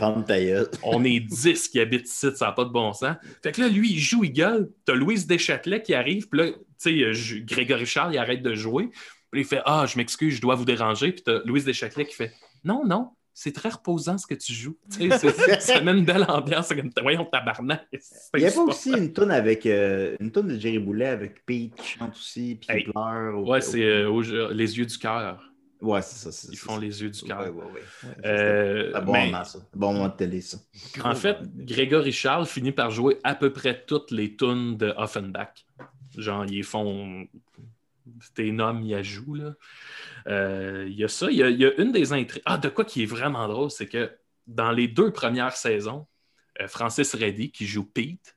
On 0.82 1.04
est 1.04 1.20
10 1.20 1.68
qui 1.68 1.78
habitent 1.78 2.08
ici, 2.08 2.26
ça 2.34 2.46
n'a 2.46 2.52
pas 2.52 2.64
de 2.64 2.70
bon 2.70 2.92
sens. 2.92 3.16
Fait 3.44 3.52
que 3.52 3.60
là, 3.60 3.68
lui, 3.68 3.92
il 3.92 4.00
joue, 4.00 4.24
il 4.24 4.32
gueule. 4.32 4.68
T'as 4.84 4.94
Louise 4.94 5.28
Deschâtelet 5.28 5.82
qui 5.82 5.94
arrive, 5.94 6.28
puis 6.28 6.40
là, 6.40 6.46
tu 6.82 7.14
sais, 7.14 7.40
Grégory 7.42 7.86
Charles, 7.86 8.14
il 8.14 8.18
arrête 8.18 8.42
de 8.42 8.54
jouer. 8.54 8.90
Puis 9.30 9.42
il 9.42 9.46
fait 9.46 9.62
Ah, 9.64 9.86
je 9.88 9.96
m'excuse, 9.96 10.34
je 10.34 10.40
dois 10.40 10.56
vous 10.56 10.64
déranger. 10.64 11.12
Puis 11.12 11.22
t'as 11.22 11.38
Louise 11.44 11.64
Deschâtelet 11.64 12.06
qui 12.06 12.16
fait 12.16 12.32
Non, 12.64 12.84
non, 12.84 13.10
c'est 13.38 13.52
très 13.52 13.68
reposant 13.68 14.16
ce 14.16 14.26
que 14.26 14.34
tu 14.34 14.54
joues. 14.54 14.78
Tu 14.90 15.10
sais, 15.10 15.18
c'est- 15.18 15.60
ça 15.60 15.80
met 15.82 15.92
une 15.92 16.06
belle 16.06 16.24
ambiance. 16.26 16.68
C'est 16.68 16.76
comme, 16.76 16.90
voyons, 17.02 17.26
tabarnak. 17.26 17.86
Il 18.34 18.40
n'y 18.40 18.46
a 18.46 18.50
pas 18.50 18.62
aussi 18.62 18.90
une 18.92 19.12
toune 19.12 19.30
avec 19.30 19.66
euh, 19.66 20.16
une 20.20 20.32
toune 20.32 20.48
de 20.48 20.58
Jerry 20.58 20.78
Boulet 20.78 21.06
avec 21.08 21.44
Pete 21.44 21.74
qui 21.74 21.86
chante 21.98 22.14
aussi, 22.16 22.58
puis 22.60 22.84
qui 22.84 22.90
pleure. 22.90 23.38
au- 23.38 23.50
Ouais, 23.50 23.60
c'est 23.60 23.84
euh, 23.84 24.08
au- 24.08 24.22
les 24.52 24.78
yeux 24.78 24.86
du 24.86 24.96
cœur. 24.96 25.52
Ouais, 25.82 26.00
c'est 26.00 26.16
ça. 26.16 26.32
c'est- 26.32 26.48
Ils 26.50 26.56
font 26.56 26.76
ça. 26.76 26.80
les 26.80 27.02
yeux 27.02 27.10
du 27.10 27.20
cœur. 27.22 27.40
Ouais, 27.40 27.50
ouais, 27.50 27.72
ouais. 27.74 28.10
Euh, 28.24 28.92
un 28.94 29.02
bon 29.02 29.12
mais- 29.12 29.26
moment, 29.26 29.44
ça. 29.44 29.58
Un 29.58 29.78
bon 29.78 29.92
moment 29.92 30.08
de 30.08 30.16
télé, 30.16 30.40
ça. 30.40 30.56
En 31.04 31.14
fait, 31.14 31.36
Grégory 31.54 32.12
Charles 32.12 32.46
finit 32.46 32.72
par 32.72 32.90
jouer 32.90 33.18
à 33.22 33.34
peu 33.34 33.52
près 33.52 33.84
toutes 33.86 34.10
les 34.12 34.34
tunes 34.34 34.78
de 34.78 34.94
Offenbach. 34.96 35.66
Genre, 36.16 36.46
ils 36.46 36.64
font. 36.64 37.26
Tes 38.34 38.52
noms, 38.52 38.78
il 38.80 38.86
y 38.86 38.94
a 38.94 39.02
joue, 39.02 39.34
là. 39.34 39.52
Euh, 40.26 40.86
Il 40.88 40.96
y 40.96 41.04
a 41.04 41.08
ça. 41.08 41.30
Il 41.30 41.36
y 41.36 41.42
a, 41.42 41.50
il 41.50 41.58
y 41.58 41.66
a 41.66 41.72
une 41.80 41.92
des 41.92 42.12
intrigues. 42.12 42.42
Ah, 42.44 42.58
de 42.58 42.68
quoi 42.68 42.84
qui 42.84 43.02
est 43.02 43.06
vraiment 43.06 43.46
drôle, 43.48 43.70
c'est 43.70 43.86
que 43.86 44.10
dans 44.46 44.72
les 44.72 44.88
deux 44.88 45.12
premières 45.12 45.56
saisons, 45.56 46.06
euh, 46.60 46.68
Francis 46.68 47.14
Reddy, 47.14 47.50
qui 47.50 47.66
joue 47.66 47.84
Pete, 47.84 48.36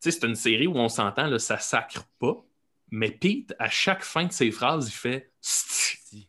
tu 0.00 0.10
sais, 0.10 0.18
c'est 0.18 0.26
une 0.26 0.34
série 0.34 0.66
où 0.66 0.76
on 0.76 0.88
s'entend, 0.88 1.26
là, 1.26 1.38
ça 1.38 1.58
sacre 1.58 2.04
pas. 2.18 2.44
Mais 2.90 3.10
Pete, 3.10 3.54
à 3.58 3.70
chaque 3.70 4.02
fin 4.02 4.24
de 4.24 4.32
ses 4.32 4.50
phrases, 4.50 4.88
il 4.88 4.92
fait 4.92 5.30
Sti. 5.40 6.28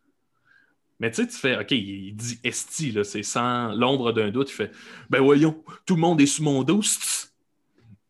Mais 1.00 1.12
tu 1.12 1.22
sais, 1.22 1.28
tu 1.28 1.36
fais, 1.36 1.58
OK, 1.58 1.72
il 1.72 2.16
dit 2.16 2.40
esti, 2.44 2.92
là, 2.92 3.04
c'est 3.04 3.24
sans 3.24 3.74
l'ombre 3.74 4.14
d'un 4.14 4.30
doute. 4.30 4.50
Il 4.52 4.54
fait, 4.54 4.72
ben 5.10 5.22
voyons, 5.22 5.62
tout 5.86 5.96
le 5.96 6.02
monde 6.02 6.22
est 6.22 6.26
sous 6.26 6.44
mon 6.44 6.64
dos. 6.64 6.82
sti. 6.82 7.28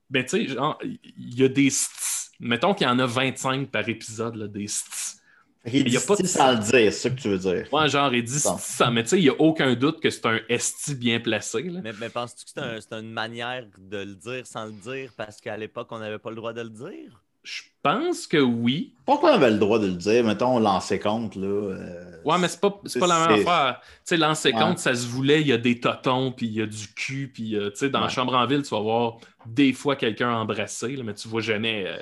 Ben 0.09 0.23
tu 0.23 0.29
sais, 0.29 0.47
genre, 0.47 0.77
il 0.83 1.39
y 1.39 1.43
a 1.43 1.47
des 1.47 1.71
sti. 1.71 2.29
Mettons 2.39 2.73
qu'il 2.73 2.85
y 2.85 2.89
en 2.89 2.99
a 2.99 3.05
25 3.07 3.71
par 3.71 3.87
épisode, 3.89 4.35
là, 4.35 4.47
des 4.47 4.67
sti. 4.67 5.17
Il 5.65 5.75
y 5.87 5.91
dit 5.91 5.97
a 5.97 6.01
pas 6.01 6.15
de- 6.17 6.27
sans 6.27 6.51
le 6.51 6.57
dire, 6.57 6.71
c'est 6.71 6.91
ça 6.91 7.09
que 7.09 7.15
tu 7.21 7.29
veux 7.29 7.37
dire. 7.37 7.67
Ouais, 7.71 7.87
genre, 7.87 8.13
il 8.13 8.23
dit 8.23 8.41
Bon. 8.43 8.57
sans, 8.59 8.91
mais 8.91 9.03
tu 9.03 9.09
sais, 9.09 9.17
il 9.19 9.23
n'y 9.23 9.29
a 9.29 9.39
aucun 9.39 9.73
doute 9.75 10.01
que 10.01 10.09
c'est 10.09 10.25
un 10.25 10.39
esti 10.49 10.93
bien 10.95 11.19
placé, 11.21 11.63
là. 11.63 11.79
Mais, 11.81 11.93
mais 11.99 12.09
penses-tu 12.09 12.43
que 12.45 12.51
c'est 12.53 12.59
un- 12.59 12.81
c'est 12.81 12.93
une 12.93 13.11
manière 13.11 13.65
de 13.77 13.97
le 13.99 14.15
dire 14.15 14.45
sans 14.45 14.65
le 14.65 14.71
dire 14.73 15.11
parce 15.15 15.39
qu'à 15.39 15.55
l'époque, 15.55 15.87
on 15.91 15.99
n'avait 15.99 16.19
pas 16.19 16.29
le 16.31 16.35
droit 16.35 16.51
de 16.53 16.61
le 16.61 16.69
dire? 16.69 17.21
Je 17.43 17.61
pense 17.81 18.25
que 18.27 18.37
oui. 18.37 18.93
Pourquoi 19.05 19.31
on 19.31 19.33
avait 19.35 19.51
le 19.51 19.57
droit 19.57 19.77
de 19.77 19.87
le 19.87 19.93
dire? 19.95 20.23
Mettons, 20.23 20.55
on 20.55 20.59
lançait 20.59 20.99
compte, 20.99 21.35
là. 21.35 21.45
euh, 21.47 22.21
Ouais, 22.23 22.37
mais 22.37 22.47
c'est 22.47 22.59
pas, 22.61 22.79
c'est 22.85 22.99
pas 22.99 23.07
la 23.07 23.27
même 23.27 23.35
C'est- 23.37 23.41
affaire. 23.49 23.79
Tu 23.81 23.87
sais, 24.05 24.17
lancer 24.17 24.53
Ouais. 24.53 24.59
compte, 24.61 24.79
ça 24.79 24.95
se 24.95 25.05
voulait, 25.07 25.41
il 25.41 25.47
y 25.47 25.51
a 25.53 25.57
des 25.57 25.79
totons, 25.79 26.31
puis 26.31 26.45
il 26.47 26.53
y 26.53 26.61
a 26.61 26.65
du 26.65 26.87
cul, 26.93 27.29
puis 27.33 27.55
euh, 27.57 27.69
tu 27.69 27.77
sais, 27.79 27.89
dans 27.89 27.99
la 27.99 28.05
Ouais. 28.07 28.11
chambre 28.11 28.33
en 28.35 28.45
ville, 28.47 28.61
tu 28.63 28.69
vas 28.69 28.79
voir 28.81 29.17
des 29.45 29.73
fois 29.73 29.95
quelqu'un 29.97 30.33
embrasser, 30.33 30.95
là, 30.95 31.03
mais 31.03 31.13
tu 31.13 31.27
vois 31.27 31.41
jamais. 31.41 31.85
euh, 31.87 31.97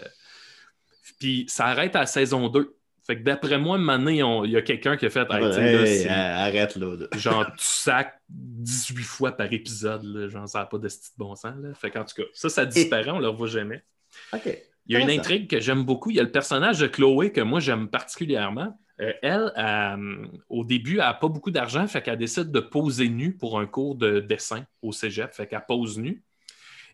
Puis 1.19 1.45
ça 1.47 1.65
arrête 1.67 1.95
à 1.95 2.01
la 2.01 2.05
saison 2.07 2.47
2. 2.49 2.75
Fait 3.11 3.17
que 3.17 3.23
d'après 3.23 3.57
moi, 3.57 3.77
maintenant, 3.77 4.43
il 4.45 4.51
y 4.51 4.55
a 4.55 4.61
quelqu'un 4.61 4.95
qui 4.95 5.05
a 5.05 5.09
fait. 5.09 5.27
Hey, 5.29 6.05
là, 6.05 6.43
arrête, 6.43 6.77
là. 6.77 6.95
Genre, 7.17 7.45
tu 7.57 7.65
sacs 7.65 8.21
18 8.29 9.03
fois 9.03 9.31
par 9.33 9.51
épisode, 9.51 10.01
là, 10.05 10.29
genre, 10.29 10.47
ça 10.47 10.59
n'a 10.59 10.65
pas 10.65 10.77
de 10.77 10.87
style 10.87 11.11
bon 11.17 11.35
sens. 11.35 11.55
Là. 11.61 11.73
Fait 11.73 11.91
qu'en 11.91 12.05
tout 12.05 12.15
cas, 12.15 12.23
ça, 12.33 12.47
ça 12.47 12.65
disparaît, 12.65 13.09
on 13.09 13.17
ne 13.17 13.23
le 13.23 13.27
revoit 13.27 13.49
jamais. 13.49 13.83
OK. 14.31 14.57
Il 14.87 14.93
y 14.93 14.95
a 14.95 15.01
une 15.01 15.09
intrigue 15.09 15.49
que 15.49 15.59
j'aime 15.59 15.83
beaucoup. 15.83 16.09
Il 16.09 16.15
y 16.15 16.21
a 16.21 16.23
le 16.23 16.31
personnage 16.31 16.79
de 16.79 16.87
Chloé 16.87 17.33
que 17.33 17.41
moi 17.41 17.59
j'aime 17.59 17.89
particulièrement. 17.89 18.79
Euh, 19.01 19.11
elle, 19.21 19.51
euh, 19.57 20.25
au 20.47 20.63
début, 20.63 20.93
elle 20.93 20.99
n'a 20.99 21.13
pas 21.13 21.27
beaucoup 21.27 21.51
d'argent, 21.51 21.85
fait 21.87 22.01
qu'elle 22.01 22.17
décide 22.17 22.49
de 22.49 22.61
poser 22.61 23.09
nue 23.09 23.35
pour 23.35 23.59
un 23.59 23.65
cours 23.65 23.95
de 23.95 24.21
dessin 24.21 24.63
au 24.81 24.93
cégep, 24.93 25.33
fait 25.33 25.47
qu'elle 25.47 25.65
pose 25.67 25.99
nue. 25.99 26.23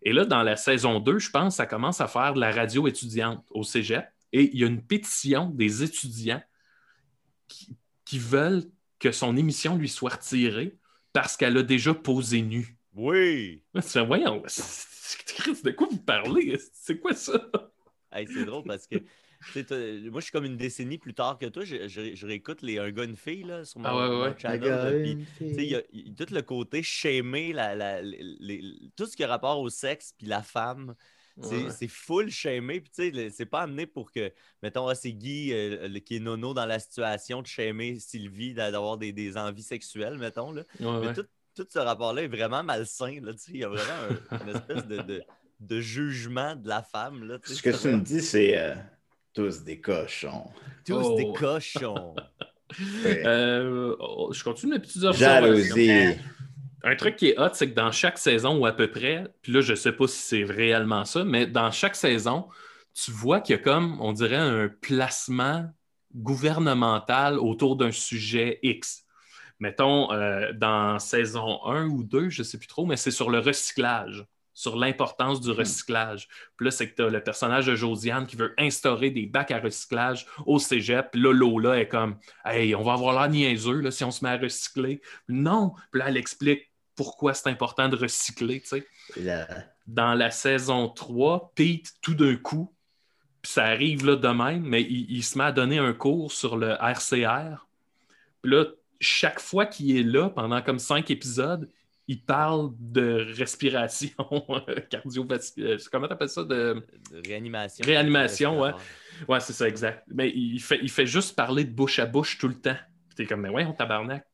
Et 0.01 0.13
là, 0.13 0.25
dans 0.25 0.41
la 0.41 0.55
saison 0.55 0.99
2, 0.99 1.19
je 1.19 1.29
pense, 1.29 1.57
ça 1.57 1.67
commence 1.67 2.01
à 2.01 2.07
faire 2.07 2.33
de 2.33 2.39
la 2.39 2.51
radio 2.51 2.87
étudiante 2.87 3.45
au 3.51 3.63
cégep. 3.63 4.07
Et 4.37 4.51
il 4.53 4.59
y 4.59 4.63
a 4.63 4.67
une 4.67 4.83
pétition 4.83 5.49
des 5.49 5.81
étudiants 5.81 6.43
qui, 7.47 7.75
qui 8.05 8.19
veulent 8.19 8.63
que 8.99 9.11
son 9.11 9.35
émission 9.35 9.75
lui 9.77 9.89
soit 9.89 10.11
retirée 10.15 10.77
parce 11.11 11.35
qu'elle 11.35 11.57
a 11.57 11.63
déjà 11.63 11.95
posé 11.95 12.43
nue. 12.43 12.77
Oui! 12.93 13.63
Là, 13.73 13.81
tu 13.81 13.89
fais, 13.89 14.05
voyons, 14.05 14.43
c'est- 14.45 15.23
Christ, 15.25 15.65
de 15.65 15.71
quoi 15.71 15.87
vous 15.89 15.97
parlez? 15.97 16.59
C'est 16.73 16.99
quoi 16.99 17.13
ça? 17.15 17.49
Hey, 18.11 18.27
c'est 18.31 18.45
drôle 18.45 18.63
parce 18.65 18.85
que 18.85 18.97
moi, 20.09 20.19
je 20.19 20.25
suis 20.25 20.31
comme 20.31 20.45
une 20.45 20.57
décennie 20.57 20.97
plus 20.99 21.13
tard 21.15 21.37
que 21.39 21.47
toi. 21.47 21.63
Je, 21.63 21.87
je- 21.87 22.13
je 22.13 22.27
réécoute 22.27 22.61
les 22.61 22.77
Un 22.77 22.91
gars, 22.91 23.05
une 23.05 23.15
fille 23.15 23.43
là, 23.43 23.65
sur 23.65 23.79
mon, 23.79 23.85
Ah 23.87 23.95
ouais, 23.95 24.17
ouais. 24.21 24.29
mon 24.29 24.37
channel. 24.37 25.17
il 25.41 25.63
y 25.63 25.75
a, 25.75 25.81
il 25.93 26.07
y 26.09 26.11
a 26.11 26.25
tout 26.25 26.31
le 26.33 26.41
côté 26.43 26.83
shamer, 26.83 27.53
la, 27.53 27.73
la- 27.75 28.01
les- 28.03 28.37
les- 28.39 28.91
tout 28.95 29.05
ce 29.07 29.15
qui 29.17 29.23
a 29.23 29.27
rapport 29.27 29.59
au 29.59 29.69
sexe 29.69 30.13
puis 30.17 30.27
la 30.27 30.43
femme. 30.43 30.93
C'est 31.41 31.65
Ouais. 31.85 31.87
full 31.87 32.29
shamé. 32.31 32.81
Puis, 32.81 32.91
tu 32.95 33.13
sais, 33.13 33.29
c'est 33.29 33.45
pas 33.45 33.61
amené 33.61 33.85
pour 33.85 34.11
que, 34.11 34.31
mettons, 34.63 34.87
ah, 34.87 34.95
c'est 34.95 35.11
Guy 35.13 35.51
euh, 35.53 35.87
le- 35.87 35.99
qui 35.99 36.15
est 36.15 36.19
nono 36.19 36.53
dans 36.53 36.65
la 36.65 36.79
situation 36.79 37.41
de 37.41 37.47
shamer 37.47 37.99
Sylvie, 37.99 38.53
d'a- 38.53 38.71
d'avoir 38.71 38.97
des, 38.97 39.11
des 39.11 39.37
envies 39.37 39.63
sexuelles, 39.63 40.17
mettons. 40.17 40.51
Là. 40.51 40.63
Ouais, 40.79 40.99
Mais 41.01 41.07
ouais. 41.07 41.13
tout, 41.13 41.25
tout 41.55 41.65
ce 41.69 41.79
rapport-là 41.79 42.23
est 42.23 42.27
vraiment 42.27 42.63
malsain. 42.63 43.19
Là, 43.21 43.33
tu 43.33 43.39
sais. 43.39 43.51
il 43.53 43.59
y 43.59 43.63
a 43.63 43.69
vraiment 43.69 44.15
un- 44.31 44.37
une 44.47 44.55
espèce 44.55 44.87
de, 44.87 45.01
de- 45.01 45.23
de 45.59 45.79
jugement 45.81 46.55
de 46.55 46.67
la 46.67 46.81
femme. 46.83 47.23
Là. 47.27 47.37
Ce 47.43 47.61
que 47.61 47.69
tu 47.69 47.87
me 47.89 48.01
dis, 48.01 48.21
c'est 48.21 48.57
euh, 48.57 48.75
tous 49.33 49.63
des 49.63 49.79
cochons. 49.79 50.45
tous 50.85 50.93
Oh. 51.03 51.15
des 51.17 51.31
cochons. 51.33 52.15
Ouais. 52.15 52.23
Euh, 53.25 53.95
oh, 53.99 54.31
je 54.33 54.43
continue 54.43 54.73
mes 54.73 54.79
petites 54.79 55.01
observations. 55.03 55.55
Jalousie. 55.55 56.19
Un 56.83 56.95
truc 56.95 57.15
qui 57.15 57.29
est 57.29 57.39
hot, 57.39 57.49
c'est 57.53 57.69
que 57.69 57.75
dans 57.75 57.91
chaque 57.91 58.17
saison, 58.17 58.57
ou 58.59 58.65
à 58.65 58.71
peu 58.71 58.89
près, 58.89 59.25
puis 59.41 59.51
là, 59.51 59.61
je 59.61 59.73
sais 59.73 59.91
pas 59.91 60.07
si 60.07 60.19
c'est 60.19 60.43
réellement 60.43 61.05
ça, 61.05 61.23
mais 61.23 61.47
dans 61.47 61.71
chaque 61.71 61.95
saison, 61.95 62.47
tu 62.93 63.11
vois 63.11 63.41
qu'il 63.41 63.55
y 63.55 63.59
a 63.59 63.61
comme, 63.61 63.99
on 64.01 64.13
dirait, 64.13 64.35
un 64.35 64.69
placement 64.69 65.65
gouvernemental 66.15 67.39
autour 67.39 67.75
d'un 67.75 67.91
sujet 67.91 68.59
X. 68.63 69.05
Mettons, 69.59 70.11
euh, 70.11 70.51
dans 70.53 70.99
saison 70.99 71.65
1 71.65 71.87
ou 71.87 72.03
2, 72.03 72.29
je 72.29 72.43
sais 72.43 72.57
plus 72.57 72.67
trop, 72.67 72.85
mais 72.85 72.95
c'est 72.97 73.11
sur 73.11 73.29
le 73.31 73.39
recyclage, 73.39 74.25
sur 74.57 74.75
l'importance 74.75 75.39
du 75.39 75.51
recyclage. 75.51 76.27
Puis 76.57 76.65
là, 76.65 76.71
c'est 76.71 76.89
que 76.89 76.95
tu 76.95 77.03
as 77.03 77.09
le 77.09 77.21
personnage 77.21 77.67
de 77.67 77.75
Josiane 77.75 78.25
qui 78.25 78.35
veut 78.35 78.55
instaurer 78.57 79.11
des 79.11 79.27
bacs 79.27 79.51
à 79.51 79.59
recyclage 79.59 80.25
au 80.47 80.57
cégep. 80.57 81.11
Puis 81.11 81.21
là, 81.21 81.31
Lola 81.31 81.79
est 81.79 81.87
comme 81.87 82.17
Hey, 82.43 82.73
on 82.73 82.81
va 82.81 82.93
avoir 82.93 83.13
l'air 83.13 83.29
niaiseux 83.29 83.81
là, 83.81 83.91
si 83.91 84.03
on 84.03 84.09
se 84.09 84.25
met 84.25 84.31
à 84.31 84.37
recycler. 84.37 84.99
Non. 85.29 85.73
Puis 85.91 85.99
là, 85.99 86.05
elle 86.07 86.17
explique 86.17 86.71
pourquoi 86.95 87.35
c'est 87.35 87.51
important 87.51 87.87
de 87.87 87.97
recycler. 87.97 88.59
tu 88.61 88.67
sais. 88.69 88.87
Dans 89.85 90.15
la 90.15 90.31
saison 90.31 90.89
3, 90.89 91.51
Pete, 91.53 91.93
tout 92.01 92.15
d'un 92.15 92.35
coup, 92.35 92.73
puis 93.43 93.51
ça 93.51 93.65
arrive 93.65 94.07
là 94.07 94.15
de 94.15 94.27
même, 94.27 94.63
mais 94.63 94.81
il, 94.81 95.05
il 95.11 95.23
se 95.23 95.37
met 95.37 95.43
à 95.43 95.51
donner 95.51 95.77
un 95.77 95.93
cours 95.93 96.31
sur 96.31 96.57
le 96.57 96.71
RCR. 96.81 97.67
Puis 98.41 98.51
là, 98.51 98.65
chaque 98.99 99.39
fois 99.39 99.67
qu'il 99.67 99.95
est 99.95 100.03
là, 100.03 100.31
pendant 100.31 100.63
comme 100.63 100.79
cinq 100.79 101.11
épisodes, 101.11 101.69
il 102.07 102.21
parle 102.23 102.71
de 102.79 103.27
respiration 103.37 104.13
cardiovasculaire. 104.89 105.77
Comment 105.91 106.07
t'appelles 106.07 106.29
ça? 106.29 106.43
De... 106.43 106.85
De 107.11 107.21
réanimation. 107.27 107.83
Réanimation, 107.85 108.61
ouais. 108.61 108.71
Ouais, 109.27 109.39
c'est 109.39 109.53
ça, 109.53 109.67
exact. 109.67 110.03
Mais 110.07 110.29
il 110.35 110.59
fait, 110.59 110.79
il 110.81 110.89
fait 110.89 111.05
juste 111.07 111.35
parler 111.35 111.63
de 111.65 111.71
bouche 111.71 111.99
à 111.99 112.05
bouche 112.05 112.37
tout 112.37 112.47
le 112.47 112.55
temps. 112.59 112.75
Puis 113.09 113.15
t'es 113.15 113.25
comme, 113.25 113.41
mais 113.41 113.49
ouais, 113.49 113.65
on 113.65 113.73
tabarnak. 113.73 114.25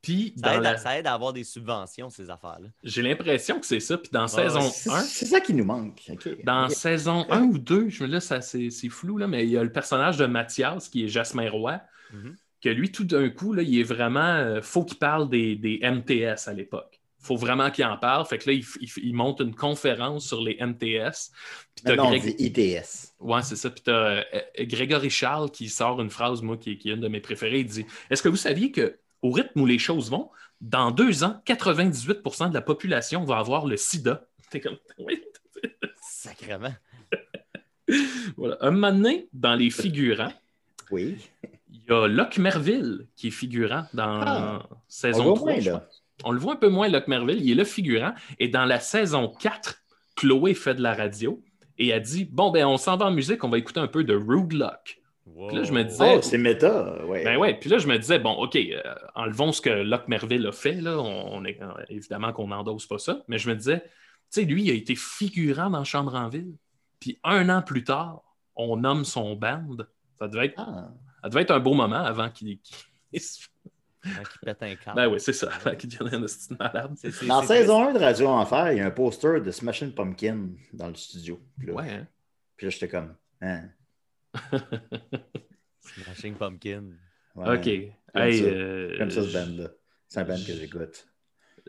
Puis, 0.00 0.34
Ça 0.36 0.50
dans 0.50 0.56
aide, 0.58 0.62
la- 0.62 0.70
à, 0.72 0.76
ça 0.76 0.98
aide 0.98 1.06
à 1.06 1.14
avoir 1.14 1.32
des 1.32 1.44
subventions, 1.44 2.10
ces 2.10 2.28
affaires-là. 2.28 2.68
j'ai 2.82 3.00
l'impression 3.00 3.58
que 3.58 3.64
c'est 3.64 3.80
ça. 3.80 3.96
Puis 3.96 4.10
dans 4.12 4.28
saison 4.28 4.60
C'est 4.60 4.90
1, 4.90 5.00
c'est 5.00 5.24
ça 5.26 5.40
qui 5.40 5.54
nous 5.54 5.64
manque. 5.64 6.10
Dans 6.44 6.68
saison 6.68 7.24
1 7.30 7.40
ou 7.44 7.58
2, 7.58 7.88
je 7.88 8.04
me 8.04 8.08
là, 8.10 8.20
ça, 8.20 8.42
c'est, 8.42 8.68
c'est 8.68 8.90
flou, 8.90 9.16
là, 9.16 9.26
mais 9.26 9.44
il 9.44 9.50
y 9.50 9.56
a 9.56 9.62
le 9.64 9.72
personnage 9.72 10.18
de 10.18 10.26
Mathias, 10.26 10.90
qui 10.90 11.04
est 11.04 11.08
Jasmin 11.08 11.50
Roy, 11.50 11.80
Mhm. 12.12 12.36
Que 12.64 12.68
lui, 12.70 12.90
tout 12.90 13.04
d'un 13.04 13.28
coup, 13.30 13.52
là, 13.52 13.62
il 13.62 13.78
est 13.78 13.82
vraiment. 13.84 14.20
euh, 14.34 14.60
faut 14.62 14.84
qu'il 14.84 14.98
parle 14.98 15.28
des, 15.28 15.54
des 15.56 15.78
MTS 15.82 16.48
à 16.48 16.52
l'époque. 16.52 17.00
faut 17.18 17.36
vraiment 17.36 17.70
qu'il 17.70 17.84
en 17.84 17.96
parle. 17.96 18.26
Fait 18.26 18.38
que 18.38 18.48
là, 18.50 18.54
il, 18.54 18.64
il 18.80 18.88
il 19.02 19.14
monte 19.14 19.40
une 19.40 19.54
conférence 19.54 20.26
sur 20.26 20.40
les 20.42 20.56
MTS. 20.60 21.30
Puis 21.74 21.84
t'as 21.84 21.96
Non, 21.96 22.06
on 22.06 22.10
Greg- 22.10 22.36
dit 22.36 22.44
ITS. 22.46 23.14
Ouais, 23.20 23.42
c'est 23.42 23.56
ça. 23.56 23.70
Puis 23.70 23.82
t'as 23.84 23.92
euh, 23.92 24.22
euh, 24.34 24.64
Grégory 24.66 25.10
Charles 25.10 25.50
qui 25.50 25.68
sort 25.68 26.00
une 26.00 26.10
phrase, 26.10 26.42
moi, 26.42 26.56
qui, 26.56 26.76
qui 26.78 26.90
est 26.90 26.94
une 26.94 27.00
de 27.00 27.08
mes 27.08 27.20
préférées. 27.20 27.60
Il 27.60 27.66
dit 27.66 27.86
Est-ce 28.10 28.22
que 28.22 28.28
vous 28.28 28.36
saviez 28.36 28.70
que 28.72 28.98
au 29.22 29.30
rythme 29.30 29.60
où 29.60 29.66
les 29.66 29.78
choses 29.78 30.10
vont, 30.10 30.28
dans 30.60 30.90
deux 30.90 31.24
ans, 31.24 31.40
98% 31.46 32.48
de 32.50 32.54
la 32.54 32.60
population 32.60 33.24
va 33.24 33.38
avoir 33.38 33.66
le 33.66 33.76
sida 33.76 34.26
T'es 34.50 34.60
comme 34.60 34.76
Oui. 34.98 35.22
Sacrement. 36.02 36.74
Voilà. 38.36 38.56
Un 38.60 38.70
moment 38.70 38.92
donné, 38.92 39.28
dans 39.32 39.54
les 39.54 39.70
figurants, 39.70 40.32
Oui. 40.90 41.16
Il 41.86 41.92
y 41.92 41.94
a 41.94 42.06
Locke 42.08 42.38
Merville 42.38 43.06
qui 43.16 43.28
est 43.28 43.32
figurant 43.32 43.84
dans 43.94 44.20
Ah. 44.22 44.66
On 44.70 44.76
saison 44.88 45.18
le 45.18 45.24
voit 45.30 45.34
3. 45.36 45.52
moins, 45.52 45.60
je 45.60 45.70
là. 45.70 45.78
pense. 45.80 46.02
On 46.24 46.30
le 46.32 46.38
voit 46.38 46.52
un 46.54 46.56
peu 46.56 46.68
moins, 46.68 46.88
Locke 46.88 47.08
Merville. 47.08 47.40
Il 47.44 47.50
est 47.50 47.54
le 47.54 47.64
figurant. 47.64 48.14
Et 48.38 48.48
dans 48.48 48.64
la 48.64 48.80
saison 48.80 49.28
4, 49.28 49.76
Chloé 50.16 50.54
fait 50.54 50.74
de 50.74 50.82
la 50.82 50.94
radio 50.94 51.42
et 51.78 51.92
a 51.92 52.00
dit 52.00 52.24
Bon, 52.24 52.50
ben, 52.50 52.64
on 52.66 52.76
s'en 52.76 52.96
va 52.96 53.06
en 53.06 53.10
musique, 53.10 53.42
on 53.44 53.48
va 53.48 53.58
écouter 53.58 53.80
un 53.80 53.88
peu 53.88 54.04
de 54.04 54.14
Rude 54.14 54.52
Luck. 54.52 55.00
Puis 55.48 55.56
là, 55.56 55.62
je 55.64 55.72
me 55.72 55.82
disais- 55.82 56.16
Oh, 56.18 56.22
c'est 56.22 56.38
méta. 56.38 57.02
Ouais. 57.06 57.24
Ben 57.24 57.36
ouais, 57.38 57.54
puis 57.58 57.68
là, 57.70 57.78
je 57.78 57.88
me 57.88 57.98
disais, 57.98 58.18
bon, 58.18 58.32
OK, 58.34 58.56
euh, 58.56 58.80
enlevons 59.14 59.52
ce 59.52 59.60
que 59.62 59.70
Locke 59.70 60.06
Merville 60.06 60.46
a 60.46 60.52
fait, 60.52 60.74
là. 60.74 60.98
On, 60.98 61.36
on 61.38 61.44
est, 61.44 61.60
euh, 61.62 61.72
évidemment 61.88 62.32
qu'on 62.32 62.48
n'endosse 62.48 62.86
pas 62.86 62.98
ça, 62.98 63.24
mais 63.26 63.38
je 63.38 63.48
me 63.48 63.56
disais, 63.56 63.80
tu 63.80 63.86
sais, 64.30 64.42
lui, 64.44 64.64
il 64.64 64.70
a 64.70 64.74
été 64.74 64.94
figurant 64.94 65.70
dans 65.70 65.82
Chambre 65.82 66.14
en 66.14 66.28
ville, 66.28 66.54
puis 67.00 67.18
un 67.24 67.48
an 67.48 67.62
plus 67.62 67.82
tard, 67.84 68.22
on 68.54 68.76
nomme 68.76 69.04
son 69.04 69.34
band. 69.34 69.66
Ça 70.20 70.28
devait 70.28 70.46
être, 70.46 70.54
Ah. 70.58 70.90
Ça 71.24 71.28
devait 71.30 71.42
être 71.42 71.50
un 71.52 71.60
beau 71.60 71.72
moment 71.74 72.04
avant 72.04 72.28
qu'il. 72.30 72.58
il 73.12 73.20
pète 74.42 74.62
un 74.62 74.74
câble. 74.76 74.96
Ben 74.96 75.08
oui, 75.08 75.18
c'est 75.18 75.32
ça, 75.32 75.50
avant 75.54 75.74
qu'il 75.74 75.88
devienne 75.88 76.22
un 76.22 76.24
esti 76.24 76.52
de 76.52 76.58
malade. 76.58 76.92
C'est- 76.96 77.10
c'est- 77.10 77.26
Dans 77.26 77.42
saison 77.42 77.88
1 77.88 77.92
de 77.94 77.98
Radio 77.98 78.26
Enfer, 78.28 78.72
il 78.72 78.78
y 78.78 78.80
a 78.80 78.86
un 78.86 78.90
poster 78.90 79.40
de 79.40 79.50
Smashing 79.50 79.92
Pumpkin 79.94 80.50
dans 80.74 80.88
le 80.88 80.94
studio. 80.94 81.40
Puis 81.58 81.68
là, 81.68 81.72
Ouais, 81.74 81.90
hein? 81.90 82.06
puis 82.56 82.66
là, 82.66 82.70
j'étais 82.70 82.88
comme. 82.88 83.14
Hein. 83.40 83.62
Smashing 85.80 86.34
Pumpkin. 86.34 86.84
ouais. 87.36 87.56
OK. 87.56 87.64
J'aime 87.64 87.92
Hey, 88.16 88.38
ça. 88.40 88.44
euh, 88.46 89.10
ça, 89.10 89.22
ce 89.22 89.32
band-là. 89.32 89.68
C'est 90.08 90.20
un 90.20 90.24
band 90.24 90.36
que 90.36 90.52
j'écoute. 90.54 91.06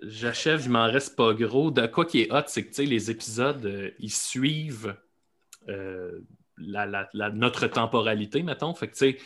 J'achève, 0.04 0.62
il 0.66 0.72
m'en 0.72 0.86
reste 0.88 1.16
pas 1.16 1.34
gros. 1.34 1.72
De 1.72 1.88
quoi 1.88 2.06
qui 2.06 2.22
est 2.22 2.32
hot, 2.32 2.44
c'est 2.48 2.64
que 2.64 2.68
tu 2.70 2.74
sais, 2.76 2.86
les 2.86 3.10
épisodes, 3.10 3.66
euh, 3.66 3.92
ils 4.00 4.12
suivent 4.12 4.96
euh, 5.70 6.20
la- 6.58 6.86
la- 6.86 7.10
la- 7.14 7.30
notre 7.32 7.68
temporalité, 7.68 8.44
mettons. 8.44 8.74
Fait 8.76 8.88
que 8.88 8.94
tu 8.94 9.00
sais, 9.00 9.18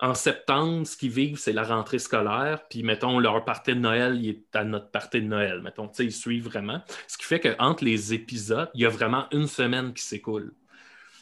en 0.00 0.14
septembre, 0.14 0.86
ce 0.86 0.96
qu'ils 0.96 1.10
vivent, 1.10 1.38
c'est 1.38 1.52
la 1.52 1.62
rentrée 1.62 1.98
scolaire. 1.98 2.66
Puis, 2.68 2.82
mettons, 2.82 3.18
leur 3.18 3.44
party 3.44 3.74
de 3.74 3.80
Noël, 3.80 4.16
il 4.16 4.28
est 4.28 4.56
à 4.56 4.64
notre 4.64 4.90
party 4.90 5.22
de 5.22 5.26
Noël. 5.26 5.62
Mettons, 5.62 5.88
tu 5.88 5.94
sais, 5.96 6.04
ils 6.04 6.12
suivent 6.12 6.44
vraiment. 6.44 6.82
Ce 7.06 7.16
qui 7.16 7.24
fait 7.24 7.40
qu'entre 7.40 7.84
les 7.84 8.12
épisodes, 8.12 8.70
il 8.74 8.82
y 8.82 8.86
a 8.86 8.90
vraiment 8.90 9.26
une 9.32 9.46
semaine 9.46 9.94
qui 9.94 10.02
s'écoule. 10.02 10.52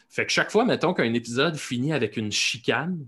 Fait 0.09 0.25
que 0.25 0.31
chaque 0.31 0.51
fois, 0.51 0.65
mettons 0.65 0.93
qu'un 0.93 1.13
épisode 1.13 1.55
finit 1.55 1.93
avec 1.93 2.17
une 2.17 2.31
chicane, 2.31 3.05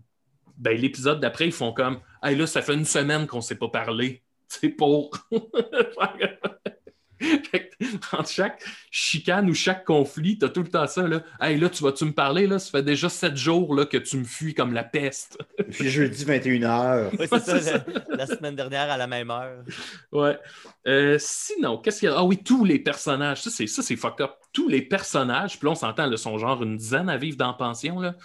ben, 0.57 0.77
l'épisode 0.77 1.19
d'après, 1.19 1.45
ils 1.45 1.51
font 1.51 1.73
comme 1.73 1.99
Hey, 2.23 2.35
là, 2.35 2.47
ça 2.47 2.61
fait 2.61 2.73
une 2.73 2.85
semaine 2.85 3.27
qu'on 3.27 3.37
ne 3.37 3.41
s'est 3.41 3.55
pas 3.55 3.69
parlé. 3.69 4.23
C'est 4.47 4.69
pour. 4.69 5.11
Fait 7.19 7.69
que, 7.69 8.15
entre 8.15 8.29
chaque 8.29 8.63
chicane 8.91 9.49
ou 9.49 9.53
chaque 9.53 9.85
conflit, 9.85 10.37
t'as 10.37 10.49
tout 10.49 10.61
le 10.63 10.69
temps 10.69 10.87
ça. 10.87 11.07
Là. 11.07 11.23
Hey, 11.39 11.57
là, 11.57 11.69
tu 11.69 11.83
vas-tu 11.83 12.05
me 12.05 12.11
parler? 12.11 12.47
Là? 12.47 12.59
Ça 12.59 12.71
fait 12.71 12.83
déjà 12.83 13.09
sept 13.09 13.35
jours 13.35 13.73
là, 13.73 13.85
que 13.85 13.97
tu 13.97 14.17
me 14.17 14.23
fuis 14.23 14.53
comme 14.53 14.73
la 14.73 14.83
peste. 14.83 15.37
Puis 15.71 15.89
jeudi 15.89 16.25
21h. 16.25 17.09
Oui, 17.11 17.17
Ouais, 17.19 17.27
c'est 17.27 17.39
ça, 17.39 17.59
c'est 17.59 18.09
la, 18.09 18.15
la 18.15 18.27
semaine 18.27 18.55
dernière 18.55 18.89
à 18.89 18.97
la 18.97 19.07
même 19.07 19.31
heure. 19.31 19.63
Ouais. 20.11 20.39
Euh, 20.87 21.17
sinon, 21.19 21.77
qu'est-ce 21.77 21.99
qu'il 21.99 22.09
y 22.09 22.11
a? 22.11 22.17
Ah 22.17 22.23
oui, 22.23 22.43
tous 22.43 22.63
les 22.65 22.79
personnages. 22.79 23.41
Ça, 23.41 23.49
c'est, 23.49 23.67
ça, 23.67 23.81
c'est 23.81 23.95
fucked 23.95 24.21
up. 24.21 24.31
Tous 24.53 24.67
les 24.67 24.81
personnages, 24.81 25.57
puis 25.59 25.65
là, 25.65 25.71
on 25.71 25.75
s'entend, 25.75 26.05
là, 26.05 26.17
sont 26.17 26.37
genre 26.37 26.61
une 26.63 26.77
dizaine 26.77 27.09
à 27.09 27.17
vivre 27.17 27.37
dans 27.37 27.47
la 27.47 27.53
pension. 27.53 27.99
Là. 27.99 28.15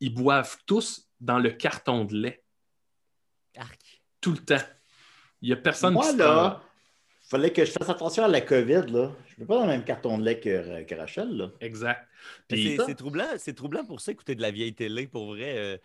Ils 0.00 0.14
boivent 0.14 0.56
tous 0.66 1.08
dans 1.20 1.38
le 1.38 1.50
carton 1.50 2.04
de 2.04 2.16
lait. 2.16 2.42
Arc. 3.56 4.02
Tout 4.20 4.32
le 4.32 4.38
temps. 4.38 4.64
Il 5.40 5.48
n'y 5.48 5.52
a 5.52 5.56
personne 5.56 5.94
Moi, 5.94 6.04
qui 6.04 6.12
se 6.12 6.16
là, 6.18 6.62
fallait 7.32 7.52
que 7.52 7.64
je 7.64 7.72
fasse 7.72 7.88
attention 7.88 8.24
à 8.24 8.28
la 8.28 8.40
COVID. 8.40 8.84
Là. 8.88 9.12
Je 9.26 9.34
ne 9.34 9.40
veux 9.40 9.46
pas 9.46 9.56
dans 9.56 9.62
le 9.62 9.68
même 9.72 9.84
carton 9.84 10.18
de 10.18 10.24
lait 10.24 10.38
que, 10.40 10.82
que 10.84 10.94
Rachel. 10.94 11.36
Là. 11.36 11.50
Exact. 11.60 12.06
Puis, 12.48 12.78
C'est 12.86 12.94
troublant, 12.94 13.26
c'est 13.38 13.54
troublant 13.54 13.84
pour 13.84 14.00
ça, 14.00 14.12
écouter 14.12 14.34
de 14.34 14.42
la 14.42 14.50
vieille 14.50 14.74
télé, 14.74 15.06
pour 15.06 15.26
vrai. 15.34 15.56
euh, 15.56 15.76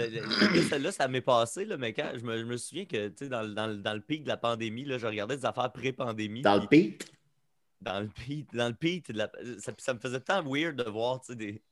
euh, 0.00 0.78
là, 0.78 0.92
ça- 0.92 1.08
m'est 1.08 1.20
passé, 1.20 1.64
là, 1.64 1.76
mais 1.76 1.92
quand 1.92 2.10
je 2.14 2.24
me, 2.24 2.38
je 2.38 2.44
me 2.44 2.56
souviens 2.56 2.86
que 2.86 3.08
tu 3.08 3.14
sais, 3.24 3.28
dans, 3.28 3.42
le- 3.42 3.52
dans, 3.52 3.66
le- 3.66 3.76
dans 3.76 3.92
le 3.94 4.00
pic 4.00 4.22
de 4.24 4.28
la 4.28 4.36
pandémie, 4.38 4.84
là, 4.84 4.96
je 4.98 5.06
regardais 5.06 5.36
des 5.36 5.44
affaires 5.44 5.70
pré-pandémie. 5.70 6.40
Dans 6.42 6.60
le 6.60 6.66
pit. 6.66 7.04
Dans 7.82 8.00
le 8.00 8.06
pic, 8.08 8.46
dans 8.54 8.68
le 8.68 8.74
pic 8.74 9.06
ça, 9.58 9.72
ça 9.76 9.92
me 9.92 9.98
faisait 9.98 10.20
tant 10.20 10.42
weird 10.44 10.76
de 10.76 10.88
voir 10.88 11.20
tu 11.20 11.32
sais, 11.32 11.34
des, 11.34 11.62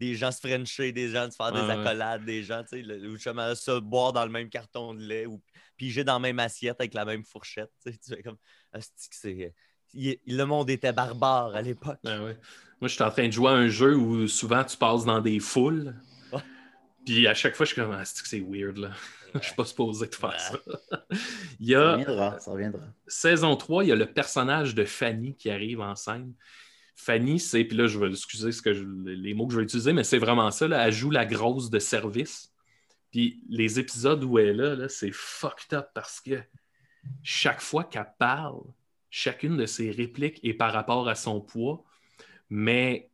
des 0.00 0.14
gens 0.16 0.32
se 0.32 0.40
frencher, 0.40 0.90
des 0.92 1.10
gens 1.10 1.30
se 1.30 1.36
faire 1.36 1.52
des 1.52 1.60
Ouais, 1.60 1.66
ouais. 1.66 1.72
accolades, 1.86 2.24
des 2.24 2.42
gens 2.42 2.62
tu 2.62 2.68
sais, 2.70 2.82
le- 2.82 3.08
ou 3.10 3.14
justement 3.14 3.54
se 3.54 3.78
boire 3.78 4.12
dans 4.12 4.24
le 4.24 4.30
même 4.32 4.48
carton 4.48 4.94
de 4.94 5.00
lait 5.02 5.26
ou 5.26 5.40
piger 5.76 6.02
dans 6.02 6.14
la 6.14 6.18
même 6.18 6.38
assiette 6.40 6.76
avec 6.80 6.94
la 6.94 7.04
même 7.04 7.22
fourchette. 7.24 7.70
Tu 7.84 7.92
fais 8.08 8.22
comme, 8.22 8.38
c'est. 9.10 9.54
il- 9.94 10.18
le 10.26 10.44
monde 10.44 10.70
était 10.70 10.92
barbare 10.92 11.54
à 11.54 11.62
l'époque. 11.62 11.98
Ben 12.02 12.24
ouais. 12.24 12.36
Moi, 12.80 12.88
je 12.88 12.94
suis 12.94 13.02
en 13.04 13.10
train 13.10 13.26
de 13.26 13.32
jouer 13.32 13.50
à 13.50 13.54
un 13.54 13.68
jeu 13.68 13.94
où 13.94 14.26
souvent 14.26 14.64
tu 14.64 14.76
passes 14.76 15.04
dans 15.04 15.20
des 15.20 15.38
foules. 15.38 15.94
Ouais. 16.32 16.40
Puis 17.04 17.26
à 17.26 17.34
chaque 17.34 17.54
fois, 17.54 17.66
je 17.66 17.72
suis 17.74 17.80
comme, 17.82 17.92
ah, 17.92 18.04
c'est 18.06 18.22
que 18.22 18.28
c'est 18.28 18.40
weird, 18.40 18.78
là. 18.78 18.90
Je 19.34 19.46
suis 19.46 19.54
pas 19.54 19.64
supposé 19.64 20.08
de 20.08 20.14
faire 20.14 20.40
ça. 20.40 20.58
il 21.60 21.68
y 21.68 21.72
Ça 21.74 21.90
a 21.90 21.92
reviendra. 21.92 22.40
Ça 22.40 22.50
reviendra. 22.50 22.80
saison 23.06 23.54
3, 23.54 23.84
il 23.84 23.88
y 23.88 23.92
a 23.92 23.96
le 23.96 24.06
personnage 24.12 24.74
de 24.74 24.84
Fanny 24.84 25.36
qui 25.36 25.50
arrive 25.50 25.80
en 25.80 25.94
scène. 25.94 26.32
Fanny, 27.00 27.40
c'est, 27.40 27.64
puis 27.64 27.76
là, 27.76 27.86
je 27.86 27.98
vais 27.98 28.10
excuser 28.10 28.52
ce 28.52 28.60
que 28.60 28.68
les 28.68 29.32
mots 29.32 29.46
que 29.46 29.54
je 29.54 29.58
vais 29.58 29.64
utiliser, 29.64 29.94
mais 29.94 30.04
c'est 30.04 30.18
vraiment 30.18 30.50
ça. 30.50 30.68
Là, 30.68 30.86
elle 30.86 30.92
joue 30.92 31.10
la 31.10 31.24
grosse 31.24 31.70
de 31.70 31.78
service. 31.78 32.52
Puis 33.10 33.42
les 33.48 33.80
épisodes 33.80 34.22
où 34.22 34.38
elle 34.38 34.60
est 34.60 34.76
là, 34.76 34.88
c'est 34.88 35.10
fucked 35.10 35.72
up 35.78 35.86
parce 35.94 36.20
que 36.20 36.42
chaque 37.22 37.62
fois 37.62 37.84
qu'elle 37.84 38.12
parle, 38.18 38.60
chacune 39.08 39.56
de 39.56 39.64
ses 39.64 39.90
répliques 39.90 40.40
est 40.44 40.52
par 40.52 40.72
rapport 40.74 41.08
à 41.08 41.14
son 41.14 41.40
poids. 41.40 41.82
Mais, 42.50 43.10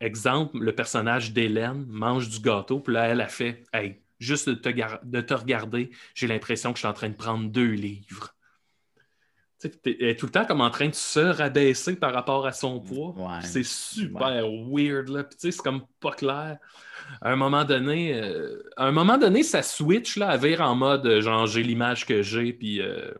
exemple, 0.00 0.58
le 0.58 0.74
personnage 0.74 1.32
d'Hélène 1.32 1.84
mange 1.88 2.30
du 2.30 2.40
gâteau, 2.40 2.80
puis 2.80 2.94
là, 2.94 3.06
elle 3.08 3.20
a 3.20 3.28
fait 3.28 3.64
Hey, 3.74 4.00
juste 4.18 4.48
de 4.48 4.54
te, 4.54 4.70
de 5.04 5.20
te 5.20 5.34
regarder, 5.34 5.90
j'ai 6.14 6.26
l'impression 6.26 6.72
que 6.72 6.78
je 6.78 6.80
suis 6.80 6.88
en 6.88 6.94
train 6.94 7.10
de 7.10 7.14
prendre 7.14 7.50
deux 7.50 7.72
livres. 7.72 8.35
Elle 9.64 9.70
est 9.84 10.18
tout 10.18 10.26
le 10.26 10.32
temps 10.32 10.44
comme 10.44 10.60
en 10.60 10.70
train 10.70 10.88
de 10.88 10.94
se 10.94 11.20
rabaisser 11.20 11.96
par 11.96 12.12
rapport 12.12 12.46
à 12.46 12.52
son 12.52 12.80
poids. 12.80 13.14
Ouais. 13.16 13.42
C'est 13.42 13.64
super 13.64 14.44
weird, 14.68 15.08
là. 15.08 15.24
Puis, 15.24 15.38
tu 15.38 15.46
sais, 15.46 15.50
c'est 15.50 15.62
comme 15.62 15.82
pas 16.00 16.12
clair. 16.12 16.58
À 17.22 17.30
un 17.32 17.36
moment 17.36 17.64
donné, 17.64 18.14
euh, 18.14 18.62
à 18.76 18.84
un 18.86 18.92
moment 18.92 19.16
donné, 19.16 19.42
ça 19.42 19.62
switch, 19.62 20.16
là, 20.16 20.28
à 20.28 20.36
vire 20.36 20.60
en 20.60 20.74
mode 20.74 21.06
euh, 21.06 21.20
genre 21.20 21.46
j'ai 21.46 21.62
l'image 21.62 22.04
que 22.04 22.20
j'ai, 22.20 22.52
puis 22.52 22.82
euh, 22.82 23.12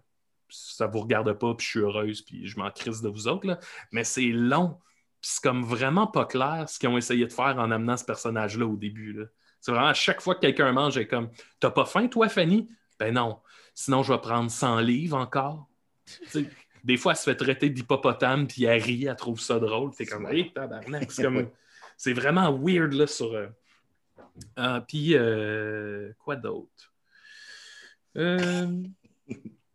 ça 0.48 0.86
vous 0.86 1.00
regarde 1.00 1.32
pas, 1.32 1.54
puis 1.54 1.64
je 1.64 1.70
suis 1.70 1.80
heureuse, 1.80 2.22
puis 2.22 2.46
je 2.46 2.58
m'en 2.58 2.70
crisse 2.70 3.00
de 3.00 3.08
vous 3.08 3.28
autres, 3.28 3.46
là. 3.46 3.58
Mais 3.92 4.04
c'est 4.04 4.26
long. 4.26 4.78
Puis 5.20 5.30
c'est 5.32 5.42
comme 5.42 5.64
vraiment 5.64 6.06
pas 6.06 6.26
clair 6.26 6.68
ce 6.68 6.78
qu'ils 6.78 6.88
ont 6.88 6.98
essayé 6.98 7.26
de 7.26 7.32
faire 7.32 7.56
en 7.58 7.70
amenant 7.70 7.96
ce 7.96 8.04
personnage-là 8.04 8.66
au 8.66 8.76
début, 8.76 9.12
là. 9.12 9.24
C'est 9.60 9.72
vraiment 9.72 9.88
à 9.88 9.94
chaque 9.94 10.20
fois 10.20 10.34
que 10.34 10.40
quelqu'un 10.40 10.70
mange, 10.72 10.94
j'ai 10.94 11.08
comme 11.08 11.30
T'as 11.60 11.70
pas 11.70 11.86
faim, 11.86 12.08
toi, 12.08 12.28
Fanny? 12.28 12.68
Ben 12.98 13.14
non. 13.14 13.40
Sinon, 13.74 14.02
je 14.02 14.12
vais 14.12 14.20
prendre 14.20 14.50
100 14.50 14.80
livres 14.80 15.16
encore. 15.16 15.68
Des 16.84 16.96
fois, 16.96 17.12
elle 17.12 17.18
se 17.18 17.24
fait 17.24 17.34
traiter 17.36 17.68
d'hippopotame, 17.70 18.46
puis 18.46 18.64
elle 18.64 18.80
rit, 18.82 19.06
elle 19.06 19.16
trouve 19.16 19.40
ça 19.40 19.58
drôle. 19.58 19.90
T'es 19.94 20.06
comme, 20.06 20.26
hey, 20.28 20.52
tabarnak. 20.52 21.10
C'est 21.10 21.22
comme- 21.22 21.50
c'est 21.96 22.12
vraiment 22.12 22.52
weird, 22.56 22.92
là, 22.92 23.06
sur. 23.06 23.32
euh, 23.34 23.48
euh, 24.58 24.80
puis, 24.80 25.14
euh, 25.14 26.12
quoi 26.18 26.36
d'autre? 26.36 26.92
Euh, 28.16 28.82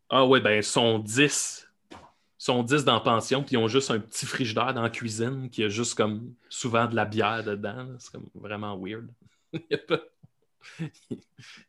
Ah, 0.08 0.26
ouais, 0.26 0.40
ben, 0.40 0.62
sont 0.62 0.98
10. 0.98 1.68
Ils 1.90 1.96
sont 2.38 2.62
10 2.62 2.84
dans 2.84 2.94
la 2.94 3.00
pension, 3.00 3.42
puis 3.42 3.54
ils 3.54 3.58
ont 3.58 3.68
juste 3.68 3.90
un 3.90 3.98
petit 4.00 4.26
frigidaire 4.26 4.74
dans 4.74 4.82
la 4.82 4.90
cuisine 4.90 5.48
qui 5.48 5.62
a 5.64 5.68
juste 5.68 5.94
comme 5.94 6.34
souvent 6.48 6.86
de 6.86 6.94
la 6.96 7.04
bière 7.04 7.44
dedans. 7.44 7.88
C'est 7.98 8.10
comme 8.12 8.28
vraiment 8.34 8.76
weird. 8.76 9.08
Il 9.52 9.62
y 9.70 9.74
a 9.74 9.78
pas. 9.78 10.00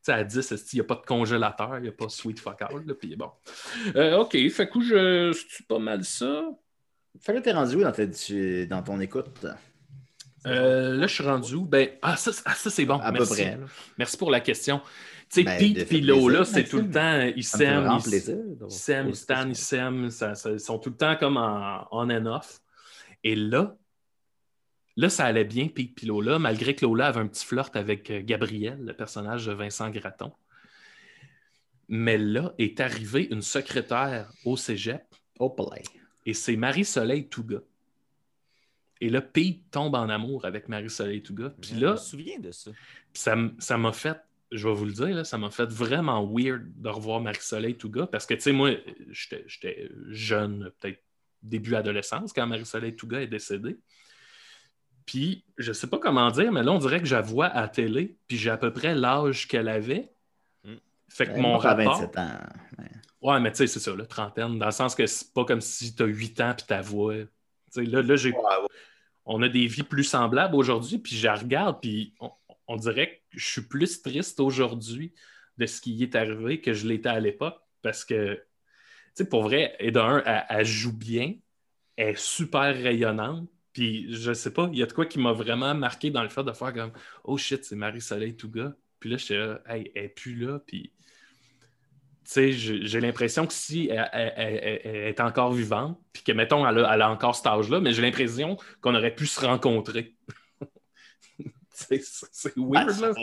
À 0.08 0.24
10, 0.24 0.52
esti, 0.52 0.76
il 0.78 0.80
n'y 0.80 0.86
a 0.86 0.88
pas 0.88 0.96
de 0.96 1.06
congélateur, 1.06 1.78
il 1.78 1.84
n'y 1.84 1.88
a 1.90 1.92
pas 1.94 2.10
sweet 2.10 2.40
fuck 2.40 2.62
all, 2.62 2.86
là, 2.86 2.94
puis 2.94 3.16
bon. 3.16 3.32
Euh, 3.96 4.18
OK, 4.20 4.38
fait 4.50 4.70
que 4.70 4.82
je 4.82 5.32
c'est 5.50 5.66
pas 5.68 5.80
mal 5.80 6.04
ça? 6.04 6.46
Fait 7.22 7.34
que 7.34 7.40
t'es 7.40 7.52
rendu 7.52 7.76
où 7.78 7.82
dans, 7.82 7.92
ta- 7.92 8.08
tu- 8.08 8.68
dans 8.68 8.82
ton 8.84 9.00
écoute? 9.00 9.46
Euh, 10.46 10.96
là, 10.98 11.08
je 11.08 11.14
suis 11.14 11.24
rendu 11.24 11.56
où? 11.56 11.66
Ben, 11.66 11.90
ah, 12.02 12.18
ça, 12.18 12.34
c'est- 12.34 12.42
ah, 12.46 12.54
ça, 12.54 12.70
c'est 12.70 12.86
bon. 12.86 12.98
À 13.00 13.12
peu 13.12 13.20
Merci. 13.20 13.34
près. 13.34 13.52
là. 13.52 13.66
Merci 13.98 14.18
pour 14.18 14.30
la 14.32 14.40
question. 14.42 14.82
Tu 15.30 15.40
sais, 15.40 15.44
Ben, 15.44 15.58
Pete 15.58 15.78
et 15.78 15.86
fait 15.86 16.02
Lo, 16.02 16.28
là, 16.28 16.40
plaisir, 16.40 16.56
c'est 16.56 16.64
tout 16.66 16.78
le 16.78 16.92
temps, 16.92 17.22
ils 17.36 17.44
s'aiment, 17.44 17.98
ils 18.06 18.72
s'aiment, 18.72 19.10
ils 19.10 19.52
ils 19.52 19.56
s'aiment, 19.56 20.10
ils 20.54 20.60
sont 20.60 20.80
tout 20.80 20.90
le 20.90 20.98
temps 20.98 21.16
comme 21.16 21.38
en 21.38 21.88
on 21.92 22.10
and 22.10 22.26
off. 22.26 22.60
Et 23.24 23.36
là, 23.36 23.76
là, 24.96 25.10
ça 25.10 25.26
allait 25.26 25.46
bien, 25.46 25.68
Pete 25.68 26.04
et 26.04 26.06
Lola, 26.06 26.40
malgré 26.40 26.76
que 26.76 26.86
Lola 26.86 27.08
avait 27.08 27.20
un 27.20 27.28
petit 27.28 27.46
flirt 27.46 27.76
avec 27.76 28.10
euh, 28.10 28.22
Gabriel, 28.24 28.80
le 28.84 28.94
personnage 28.94 29.46
de 29.46 29.54
Vincent 29.54 29.90
Gratton. 29.90 30.32
Mais 31.90 32.18
là 32.18 32.54
est 32.58 32.80
arrivée 32.80 33.28
une 33.32 33.42
secrétaire 33.42 34.32
au 34.46 34.58
cégep 34.58 35.04
Oh, 35.40 35.50
play. 35.50 35.84
Et 36.26 36.34
c'est 36.34 36.56
Marie-Soleil 36.56 37.28
Touga. 37.28 37.60
Et 39.02 39.10
là, 39.10 39.22
Pete 39.22 39.70
tombe 39.72 39.96
en 39.96 40.08
amour 40.08 40.46
avec 40.46 40.70
Marie-Soleil 40.70 41.22
Touga. 41.22 41.50
Puis 41.60 41.72
Je 41.76 41.80
là, 41.80 41.92
me 41.94 41.98
souviens 41.98 42.40
de 42.40 42.52
ça. 42.52 42.72
Puis 43.12 43.24
ça 43.60 43.78
m'a 43.78 43.92
fait, 43.92 44.18
je 44.52 44.68
vais 44.68 44.74
vous 44.74 44.86
le 44.86 44.94
dire, 44.94 45.10
là, 45.10 45.24
ça 45.24 45.38
m'a 45.38 45.50
fait 45.50 45.70
vraiment 45.70 46.26
weird 46.26 46.64
de 46.82 46.90
revoir 46.90 47.20
Marie-Soleil 47.20 47.76
Touga 47.76 48.08
parce 48.08 48.26
que, 48.26 48.36
tu 48.36 48.42
sais, 48.42 48.52
moi, 48.54 48.72
j'étais 49.10 49.90
jeune, 50.10 50.72
peut-être 50.80 51.04
début 51.42 51.76
adolescence, 51.76 52.32
quand 52.32 52.48
Marie-Soleil 52.48 52.96
Touga 52.96 53.22
est 53.22 53.28
décédée. 53.28 53.78
Puis, 55.06 55.44
je 55.58 55.74
sais 55.74 55.88
pas 55.88 55.98
comment 55.98 56.32
dire, 56.32 56.52
mais 56.52 56.64
là, 56.64 56.72
on 56.72 56.80
dirait 56.80 57.00
que 57.00 57.06
je 57.06 57.16
la 57.16 57.22
vois 57.22 57.48
à 57.48 57.62
la 57.62 57.68
télé, 57.68 58.18
puis 58.28 58.38
j'ai 58.38 58.50
à 58.50 58.58
peu 58.58 58.72
près 58.72 58.96
l'âge 58.96 59.48
qu'elle 59.48 59.68
avait. 59.68 60.12
Mm. 60.64 60.76
Fait 61.10 61.28
que 61.28 61.40
mon 61.40 61.58
rapport... 61.58 62.00
27 62.00 62.18
ans. 62.18 62.30
Ouais. 62.80 62.86
Ouais, 63.22 63.40
mais 63.40 63.52
tu 63.52 63.58
sais, 63.60 63.68
c'est 63.68 63.80
ça, 63.80 63.96
la 63.96 64.06
trentaine, 64.06 64.60
dans 64.60 64.66
le 64.66 64.72
sens 64.72 64.96
que 64.96 65.06
c'est 65.06 65.34
pas 65.34 65.46
comme 65.46 65.62
si 65.62 65.96
tu 65.96 66.04
as 66.04 66.06
8 66.06 66.42
ans 66.42 66.54
puis 66.58 66.66
ta 66.68 66.82
voix. 66.82 67.16
Tu 67.16 67.28
sais, 67.72 67.84
là, 67.84 68.02
là 68.02 68.16
j'ai 68.18 68.34
on 69.26 69.42
a 69.42 69.48
des 69.48 69.68
vies 69.68 69.84
plus 69.84 70.04
semblables 70.04 70.56
aujourd'hui, 70.56 70.98
puis 70.98 71.16
je 71.16 71.26
la 71.26 71.36
regarde, 71.36 71.80
puis 71.80 72.14
on, 72.20 72.30
on 72.68 72.76
dirait 72.76 73.24
que 73.32 73.40
je 73.40 73.46
suis 73.46 73.62
plus 73.62 74.02
triste 74.02 74.40
aujourd'hui 74.40 75.14
de 75.58 75.66
ce 75.66 75.80
qui 75.82 75.94
y 75.94 76.04
est 76.04 76.16
arrivé 76.16 76.60
que 76.62 76.74
je 76.74 76.88
l'étais 76.88 77.10
à 77.10 77.20
l'époque, 77.20 77.58
parce 77.82 78.04
que, 78.04 78.36
tu 78.36 78.42
sais, 79.16 79.30
pour 79.30 79.44
vrai, 79.44 79.76
et 79.80 79.92
d'un, 79.92 80.22
elle, 80.26 80.46
elle 80.50 80.66
joue 80.66 80.96
bien, 80.96 81.36
elle 81.96 82.10
est 82.10 82.20
super 82.20 82.76
rayonnante, 82.76 83.48
puis 83.74 84.14
je 84.14 84.34
sais 84.34 84.54
pas, 84.54 84.70
il 84.72 84.78
y 84.80 84.84
a 84.84 84.86
de 84.86 84.94
quoi 84.94 85.06
qui 85.06 85.20
m'a 85.20 85.34
vraiment 85.34 85.74
marqué 85.74 86.12
dans 86.12 86.24
le 86.24 86.30
fait 86.30 86.44
de 86.44 86.52
faire 86.54 86.74
comme 86.74 86.92
«Oh 87.24 87.38
shit, 87.38 87.66
c'est 87.66 87.76
Marie-Soleil 87.76 88.36
Touga», 88.38 88.76
puis 89.00 89.10
là, 89.10 89.18
j'étais 89.18 89.38
là, 89.38 89.62
«Hey, 89.68 89.92
elle 89.96 90.06
est 90.06 90.10
plus 90.10 90.36
là», 90.36 90.60
puis... 90.68 90.92
Tu 92.26 92.32
sais, 92.32 92.52
j'ai 92.54 93.02
l'impression 93.02 93.46
que 93.46 93.52
si 93.52 93.90
elle, 93.90 94.10
elle- 94.14 94.34
elle- 94.38 94.60
elle- 94.64 94.82
elle 94.86 94.96
est 95.10 95.20
encore 95.20 95.52
vivante, 95.52 96.00
puis 96.14 96.24
que, 96.24 96.32
mettons, 96.32 96.66
elle 96.66 96.80
a, 96.86 96.94
elle 96.94 97.02
a 97.02 97.10
encore 97.12 97.36
cet 97.36 97.48
âge-là, 97.48 97.82
mais 97.82 97.92
j'ai 97.92 98.02
l'impression 98.02 98.56
qu'on 98.80 98.96
aurait 98.96 99.14
pu 99.14 99.28
se 99.28 99.46
rencontrer. 99.46 100.16
c'est 101.70 102.02
c'est 102.02 102.54
Ah, 102.56 102.62
weird, 102.86 103.00
là. 103.02 103.14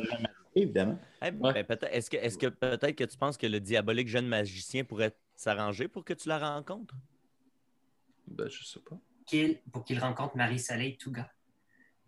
évidemment. 0.54 0.98
Eh, 1.22 1.30
Ouais. 1.30 1.52
ben, 1.54 1.64
peut-être- 1.64 1.88
Est-ce 1.94 2.10
que, 2.10 2.18
est 2.18 2.38
que 2.38 2.48
peut-être 2.48 2.94
que 2.94 3.04
tu 3.04 3.16
penses 3.16 3.38
que 3.38 3.46
le 3.46 3.58
diabolique 3.58 4.08
jeune 4.08 4.26
magicien 4.28 4.84
pourrait 4.84 5.16
s'arranger 5.34 5.88
pour 5.88 6.04
que 6.04 6.12
tu 6.12 6.28
la 6.28 6.38
rencontres? 6.38 6.94
Ben, 8.26 8.50
je 8.50 8.62
sais 8.64 8.80
pas. 8.80 8.98
Qu'il- 9.30 9.58
pour 9.72 9.84
qu'il 9.84 9.98
rencontre 10.00 10.36
Marie-Soleil 10.36 10.96
Touga. 10.96 11.30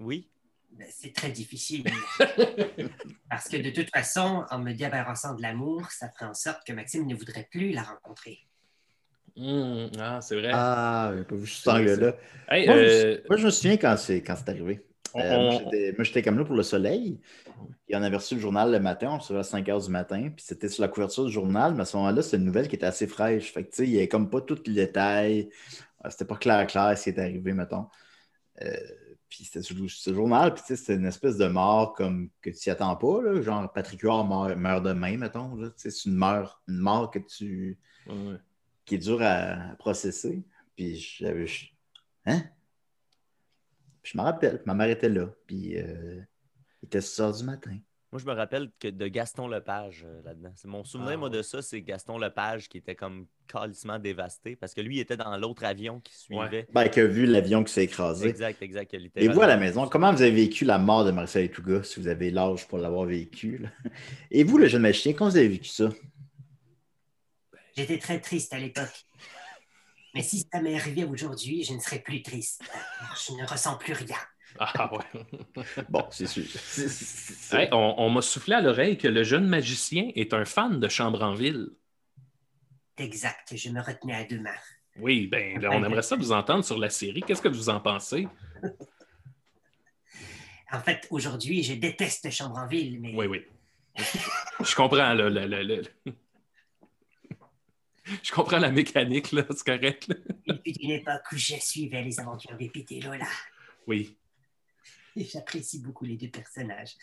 Oui. 0.01 0.29
Ben, 0.73 0.89
c'est 0.91 1.13
très 1.15 1.31
difficile. 1.31 1.85
Parce 3.31 3.49
que 3.49 3.57
de 3.59 3.71
toute 3.71 3.91
façon, 3.91 4.45
en 4.51 4.59
me 4.59 4.73
débarrassant 4.73 5.35
de 5.35 5.43
l'amour, 5.43 5.91
ça 5.91 6.09
ferait 6.09 6.27
en 6.27 6.35
sorte 6.35 6.67
que 6.67 6.73
Maxime 6.73 7.07
ne 7.07 7.15
voudrait 7.15 7.47
plus 7.51 7.73
la 7.73 7.83
rencontrer. 7.83 8.39
Hum, 9.37 9.91
ah, 9.99 10.21
c'est 10.21 10.35
vrai. 10.37 10.51
Ah, 10.53 11.13
j'ai 11.17 11.25
pas 11.25 11.35
vu 11.37 11.47
cet 11.47 11.69
angle-là. 11.69 12.17
Hey, 12.51 12.67
Moi, 12.67 12.77
euh, 12.77 13.17
je, 13.23 13.29
moi, 13.29 13.37
je 13.37 13.45
me 13.47 13.51
souviens 13.51 13.77
quand 13.77 13.97
c'est 13.97 14.23
quand 14.23 14.35
c'est 14.37 14.49
arrivé. 14.51 14.85
on- 15.15 15.21
Euh, 15.21 15.31
moi, 15.31 15.39
on- 15.55 15.59
j'étais- 15.71 15.93
moi, 15.93 16.05
j'étais 16.05 16.23
comme 16.23 16.39
là 16.39 16.45
pour 16.45 16.57
le 16.57 16.63
soleil. 16.63 17.21
Et 17.89 17.97
on 17.97 18.03
avait 18.03 18.17
reçu 18.17 18.35
le 18.35 18.41
journal 18.41 18.73
le 18.73 18.81
matin, 18.81 19.11
on 19.13 19.19
recevait 19.19 19.39
à 19.41 19.43
5 19.45 19.67
h 19.69 19.85
du 19.85 19.91
matin, 19.91 20.31
puis 20.35 20.45
c'était 20.45 20.69
sur 20.69 20.81
la 20.83 20.89
couverture 20.89 21.27
du 21.27 21.33
journal, 21.33 21.75
mais 21.75 21.83
à 21.83 21.85
ce 21.85 21.97
moment-là, 21.99 22.23
c'était 22.23 22.39
une 22.39 22.45
nouvelle 22.45 22.67
qui 22.69 22.75
était 22.77 22.87
assez 22.87 23.07
fraîche. 23.07 23.53
Fait 23.53 23.63
que, 23.65 23.71
tu 23.71 23.77
sais, 23.77 23.85
il 23.85 23.91
n'y 23.91 23.97
avait 23.99 24.09
comme 24.09 24.31
pas 24.31 24.41
tous 24.41 24.63
les 24.67 24.75
détails. 24.75 25.51
Euh, 26.05 26.11
C'était 26.11 26.25
pas 26.25 26.37
clair, 26.37 26.67
clair 26.67 26.97
ce 26.97 27.05
qui 27.05 27.11
est 27.11 27.19
arrivé, 27.19 27.53
mettons. 27.53 27.89
Euh, 28.63 28.77
puis 29.29 29.45
c'était 29.45 29.61
le 29.73 30.15
journal, 30.15 30.53
puis 30.53 30.63
c'était 30.67 30.95
une 30.97 31.07
espèce 31.07 31.39
de 31.39 31.47
mort 31.47 31.95
comme 31.95 32.29
que 32.43 32.51
tu 32.51 32.57
t'y 32.57 32.71
attends 32.71 32.95
pas, 32.97 33.23
là, 33.23 33.41
genre 33.41 33.73
Patrick 33.73 34.01
Huard 34.03 34.27
meurt, 34.27 34.57
meurt 34.57 34.83
demain, 34.85 35.17
mettons. 35.17 35.59
C'est 35.77 36.05
une 36.05 36.17
mort, 36.17 36.63
une 36.69 36.79
mort 36.79 37.11
que 37.11 37.19
tu 37.19 37.79
ouais. 38.09 38.37
qui 38.85 38.97
est 38.97 38.99
dur 38.99 39.23
à, 39.23 39.71
à 39.71 39.77
processer. 39.77 40.43
Puis 40.77 40.97
j'avais. 40.97 41.47
je- 41.47 41.67
Hein? 42.27 42.43
Puis 44.03 44.13
je 44.13 44.19
me 44.19 44.23
rappelle, 44.23 44.63
ma 44.67 44.75
mère 44.75 44.91
était 44.91 45.09
là. 45.09 45.29
Puis 45.47 45.77
euh, 45.79 46.21
il 46.83 46.87
était 46.87 47.01
6 47.01 47.21
heures 47.21 47.33
du 47.37 47.45
matin. 47.45 47.79
Moi, 48.13 48.21
je 48.21 48.27
me 48.27 48.33
rappelle 48.35 48.69
que 48.79 48.89
de 48.89 49.09
Gaston 49.09 49.49
Lepage 49.49 50.05
euh, 50.07 50.21
là-dedans. 50.23 50.53
C'est 50.55 50.69
mon 50.69 50.85
souvenir, 50.85 51.13
Ah, 51.13 51.17
moi, 51.17 51.31
ouais. 51.31 51.37
de 51.39 51.41
ça, 51.43 51.63
c'est 51.63 51.81
Gaston 51.81 52.19
Lepage 52.19 52.69
qui 52.69 52.77
était 52.77 52.95
comme 52.95 53.27
calissement 53.47 53.99
dévasté 53.99 54.55
parce 54.55 54.75
que 54.75 54.83
lui, 54.83 54.97
il 54.97 55.01
était 55.01 55.17
dans 55.17 55.35
l'autre 55.39 55.65
avion 55.65 55.99
qui 56.01 56.15
suivait. 56.15 56.67
Ben, 56.75 56.89
qui 56.91 57.01
a 57.01 57.07
vu 57.07 57.25
l'avion 57.25 57.65
qui 57.65 57.73
s'est 57.73 57.85
écrasé. 57.85 58.29
Exact, 58.29 58.61
exact. 58.61 58.93
il 58.93 59.07
était 59.07 59.25
Et 59.25 59.29
vous 59.29 59.41
à 59.41 59.47
la 59.47 59.57
maison, 59.57 59.89
comment 59.89 60.13
vous 60.13 60.21
avez 60.21 60.31
vécu 60.31 60.67
la 60.67 60.77
mort 60.77 61.07
de 61.07 61.11
Marcel 61.11 61.51
Touga, 61.51 61.83
si 61.83 62.01
vous 62.01 62.09
avez 62.09 62.31
l'âge 62.31 62.69
pour 62.69 62.77
l'avoir 62.77 63.07
vécu? 63.07 63.57
là? 63.57 63.71
Et 64.31 64.45
vous, 64.45 64.59
le 64.59 64.69
jeune 64.69 64.83
magicien, 64.83 65.15
comment 65.15 65.31
vous 65.31 65.39
avez 65.39 65.49
vécu 65.49 65.69
ça? 65.71 65.89
J'étais 67.75 67.99
très 67.99 68.21
triste 68.21 68.53
à 68.53 68.59
l'époque. 68.59 69.07
Mais 70.15 70.23
si 70.23 70.47
ça 70.53 70.61
m'est 70.61 70.75
arrivé 70.75 71.05
aujourd'hui, 71.05 71.65
je 71.65 71.73
ne 71.73 71.79
serais 71.81 72.01
plus 72.01 72.21
triste. 72.21 72.63
Je 73.27 73.33
ne 73.33 73.47
ressens 73.47 73.77
plus 73.79 73.95
rien. 73.95 74.19
Ah, 74.59 74.91
ouais. 74.95 75.65
Bon, 75.89 76.07
c'est 76.11 76.27
sûr. 76.27 76.45
Hey, 77.59 77.69
on 77.73 77.95
on 77.99 78.11
m'a 78.11 78.23
soufflé 78.23 78.55
à 78.55 78.61
l'oreille 78.61 78.99
que 78.99 79.09
le 79.09 79.23
jeune 79.25 79.47
magicien 79.47 80.11
est 80.15 80.35
un 80.35 80.45
fan 80.45 80.79
de 80.81 80.89
Chambre 80.89 81.23
en 81.23 81.35
ville. 81.35 81.71
Exact, 82.99 83.57
je 83.57 83.69
me 83.71 83.81
retenais 83.81 84.15
à 84.15 84.25
deux 84.25 84.41
mains. 84.41 84.51
Oui, 84.99 85.27
ben, 85.27 85.61
là, 85.61 85.71
on 85.73 85.83
aimerait 85.83 86.03
ça 86.03 86.17
vous 86.17 86.33
entendre 86.33 86.65
sur 86.65 86.77
la 86.79 86.91
série. 86.91 87.23
Qu'est-ce 87.23 87.41
que 87.43 87.49
vous 87.49 87.71
en 87.71 87.81
pensez? 87.81 88.29
En 90.71 90.81
fait, 90.81 91.07
aujourd'hui, 91.11 91.63
je 91.63 91.75
déteste 91.75 92.31
Chambre 92.31 92.59
en 92.59 92.67
ville, 92.67 93.01
mais 93.01 93.15
Oui, 93.15 93.27
oui. 93.27 93.45
Je 94.65 94.75
comprends, 94.75 95.13
là, 95.15 95.29
le- 95.29 95.47
le- 95.47 95.63
le- 95.63 95.83
Je 98.23 98.33
comprends 98.33 98.59
la 98.59 98.71
mécanique, 98.71 99.33
là, 99.33 99.45
c'est 99.51 99.65
correct. 99.65 100.09
là. 100.09 100.15
depuis 100.47 100.73
une 100.81 100.91
époque 100.93 101.23
où 101.33 101.37
je 101.37 101.55
suivais 101.61 102.03
les 102.03 102.19
aventures 102.21 102.57
de 102.59 102.69
Pete 102.69 102.93
et 102.93 103.01
Lola, 103.01 103.27
Oui. 103.87 104.17
et 105.17 105.25
j'apprécie 105.25 105.81
beaucoup 105.81 106.05
les 106.05 106.17
deux 106.17 106.31
personnages. 106.31 106.95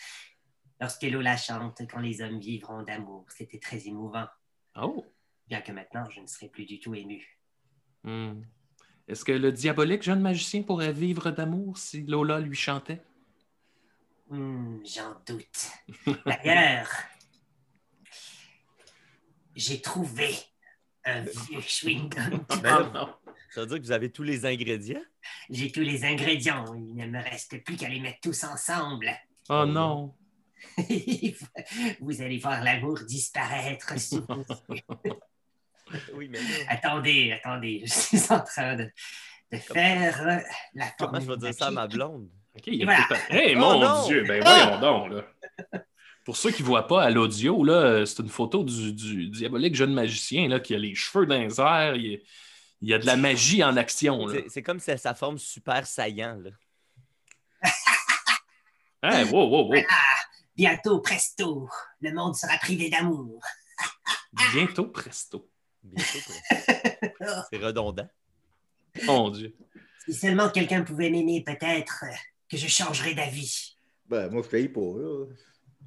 Lorsque 0.81 1.03
Lola 1.03 1.35
chante 1.37 1.81
Quand 1.91 1.99
les 1.99 2.21
hommes 2.21 2.39
vivront 2.39 2.83
d'amour, 2.83 3.25
c'était 3.29 3.59
très 3.59 3.87
émouvant, 3.87 4.27
Oh. 4.75 5.05
bien 5.47 5.61
que 5.61 5.71
maintenant 5.71 6.09
je 6.09 6.21
ne 6.21 6.27
serai 6.27 6.47
plus 6.47 6.65
du 6.65 6.79
tout 6.79 6.95
ému. 6.95 7.37
Hmm. 8.03 8.41
Est-ce 9.07 9.25
que 9.25 9.31
le 9.31 9.51
diabolique 9.51 10.03
jeune 10.03 10.21
magicien 10.21 10.61
pourrait 10.63 10.93
vivre 10.93 11.31
d'amour 11.31 11.77
si 11.77 12.03
Lola 12.03 12.39
lui 12.39 12.55
chantait? 12.55 13.01
Hmm, 14.29 14.77
J'en 14.85 15.15
doute. 15.25 15.71
D'ailleurs, 16.25 16.87
j'ai 19.55 19.81
trouvé 19.81 20.35
un 21.03 21.21
vieux 21.21 21.59
chewing-gum. 21.59 22.45
Ça 23.51 23.61
veut 23.61 23.67
dire 23.67 23.77
que 23.79 23.83
vous 23.83 23.91
avez 23.91 24.11
tous 24.11 24.23
les 24.23 24.45
ingrédients? 24.45 25.01
J'ai 25.49 25.71
tous 25.71 25.81
les 25.81 26.03
ingrédients, 26.05 26.65
il 26.75 26.95
ne 26.95 27.07
me 27.07 27.21
reste 27.21 27.63
plus 27.63 27.75
qu'à 27.75 27.89
les 27.89 27.99
mettre 27.99 28.19
tous 28.21 28.43
ensemble. 28.43 29.09
Oh 29.49 29.65
non! 29.65 30.13
Vous 32.01 32.21
allez 32.21 32.37
voir 32.37 32.63
l'amour 32.63 32.99
disparaître 33.07 33.97
sous 33.99 34.25
vos 34.27 34.43
yeux. 34.73 34.81
Oui, 36.13 36.27
mais 36.29 36.39
Attendez, 36.67 37.31
attendez, 37.31 37.81
je 37.85 37.93
suis 37.93 38.21
en 38.31 38.41
train 38.41 38.75
de, 38.75 38.89
de 39.51 39.57
faire 39.57 40.27
euh, 40.27 40.37
la 40.75 40.87
comment 40.99 41.19
je 41.19 41.27
vais 41.27 41.37
dire 41.37 41.53
ça 41.53 41.67
à 41.67 41.71
ma 41.71 41.87
blonde? 41.87 42.29
OK, 42.55 42.63
il 42.67 42.75
y 42.75 42.83
a 42.83 42.85
Voilà. 42.85 43.07
Hey, 43.29 43.55
Oh 43.55 43.59
mon 43.59 43.79
non! 43.79 44.05
Dieu! 44.05 44.23
Ben 44.27 44.43
voyons 44.43 44.79
donc, 44.81 45.11
là. 45.13 45.81
Pour 46.25 46.37
ceux 46.37 46.51
qui 46.51 46.61
ne 46.61 46.67
voient 46.67 46.87
pas 46.87 47.03
à 47.03 47.09
l'audio, 47.09 47.63
là, 47.63 48.05
c'est 48.05 48.21
une 48.21 48.29
photo 48.29 48.63
du, 48.63 48.93
du 48.93 49.29
diabolique 49.29 49.73
jeune 49.75 49.93
magicien 49.93 50.47
là, 50.47 50.59
qui 50.59 50.75
a 50.75 50.77
les 50.77 50.93
cheveux 50.93 51.25
dans 51.25 51.39
les 51.39 51.59
airs. 51.59 51.95
Il 51.95 52.21
il 52.81 52.89
y 52.89 52.93
a 52.93 52.99
de 52.99 53.05
la 53.05 53.15
magie 53.17 53.63
en 53.63 53.75
action. 53.77 54.27
C'est- 54.49 54.63
comme 54.63 54.79
si 54.79 54.97
sa 54.97 55.13
forme 55.13 55.37
super 55.37 55.85
saillant. 55.87 56.39
Là. 56.41 56.51
Hey, 59.01 59.23
wow, 59.31 59.47
wow, 59.47 59.69
wow. 59.73 59.81
Bientôt, 60.57 60.99
presto, 60.99 61.69
le 62.01 62.11
monde 62.13 62.35
sera 62.35 62.57
privé 62.57 62.89
d'amour. 62.89 63.41
Bientôt, 64.51 64.87
presto. 64.87 65.49
Bientôt, 65.81 66.19
presque. 66.49 67.47
C'est 67.49 67.57
redondant. 67.59 68.09
Mon 69.05 69.29
Dieu. 69.29 69.55
Si 70.05 70.13
seulement 70.13 70.49
quelqu'un 70.49 70.83
pouvait 70.83 71.09
m'aimer, 71.09 71.41
peut-être 71.45 72.03
que 72.51 72.57
je 72.57 72.67
changerais 72.67 73.13
d'avis. 73.13 73.77
Ben, 74.05 74.29
moi, 74.29 74.41
je 74.43 74.49
paye 74.49 74.67
pas, 74.67 74.81
là. 74.81 75.27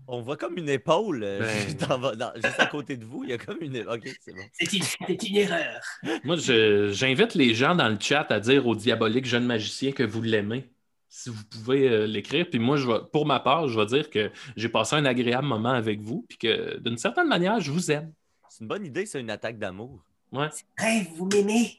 On 0.08 0.20
voit 0.20 0.36
comme 0.36 0.58
une 0.58 0.68
épaule 0.68 1.22
euh, 1.22 1.38
Ben. 1.40 1.48
juste, 1.68 1.90
en 1.90 1.98
bas- 1.98 2.16
dans- 2.16 2.32
juste 2.34 2.58
à 2.58 2.66
côté 2.66 2.96
de 2.96 3.04
vous. 3.04 3.22
Il 3.24 3.30
y 3.30 3.32
a 3.32 3.38
comme 3.38 3.58
une. 3.60 3.78
Ok, 3.88 4.08
c'est 4.20 4.32
bon. 4.34 4.42
C'est 4.52 4.72
une, 4.72 4.82
c'est 4.82 5.28
une 5.28 5.36
erreur. 5.36 5.80
Moi, 6.24 6.36
je- 6.36 6.90
j'invite 6.92 7.34
les 7.34 7.54
gens 7.54 7.74
dans 7.74 7.88
le 7.88 7.96
chat 8.00 8.26
à 8.30 8.40
dire 8.40 8.66
au 8.66 8.74
diabolique 8.74 9.24
jeune 9.26 9.44
magicien 9.46 9.92
que 9.92 10.02
vous 10.02 10.22
l'aimez. 10.22 10.68
Si 11.08 11.28
vous 11.30 11.44
pouvez 11.44 11.88
euh, 11.88 12.06
l'écrire. 12.06 12.46
Puis 12.50 12.58
moi, 12.58 12.76
je 12.76 12.86
vais, 12.88 12.98
pour 13.12 13.26
ma 13.26 13.38
part, 13.38 13.68
je 13.68 13.78
vais 13.78 13.86
dire 13.86 14.10
que 14.10 14.30
j'ai 14.56 14.68
passé 14.68 14.96
un 14.96 15.04
agréable 15.04 15.46
moment 15.46 15.70
avec 15.72 16.00
vous. 16.00 16.24
Puis 16.28 16.38
que 16.38 16.78
d'une 16.78 16.96
certaine 16.98 17.28
manière, 17.28 17.60
je 17.60 17.70
vous 17.70 17.90
aime. 17.90 18.12
C'est 18.48 18.62
une 18.62 18.68
bonne 18.68 18.84
idée, 18.84 19.06
c'est 19.06 19.20
une 19.20 19.30
attaque 19.30 19.58
d'amour. 19.58 20.04
Ouais. 20.32 20.48
Rêve, 20.78 21.06
vous 21.16 21.26
m'aimez? 21.26 21.78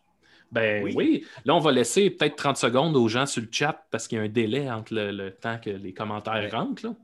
Ben 0.52 0.84
oui. 0.84 0.94
Oui. 0.96 1.26
Là, 1.46 1.56
on 1.56 1.60
va 1.60 1.72
laisser 1.72 2.12
peut-être 2.12 2.36
30 2.36 2.58
secondes 2.58 2.96
aux 2.96 3.08
gens 3.08 3.26
sur 3.26 3.42
le 3.42 3.48
chat 3.52 3.86
parce 3.90 4.08
qu'il 4.08 4.20
y 4.20 4.22
a 4.22 4.24
un 4.24 4.30
délai 4.30 4.70
entre 4.70 4.94
le, 4.94 5.12
le 5.12 5.32
temps 5.32 5.58
que 5.60 5.72
les 5.72 5.94
commentaires 5.94 6.34
Ouais. 6.36 6.50
rentrent. 6.50 6.86
Là. 6.86 6.96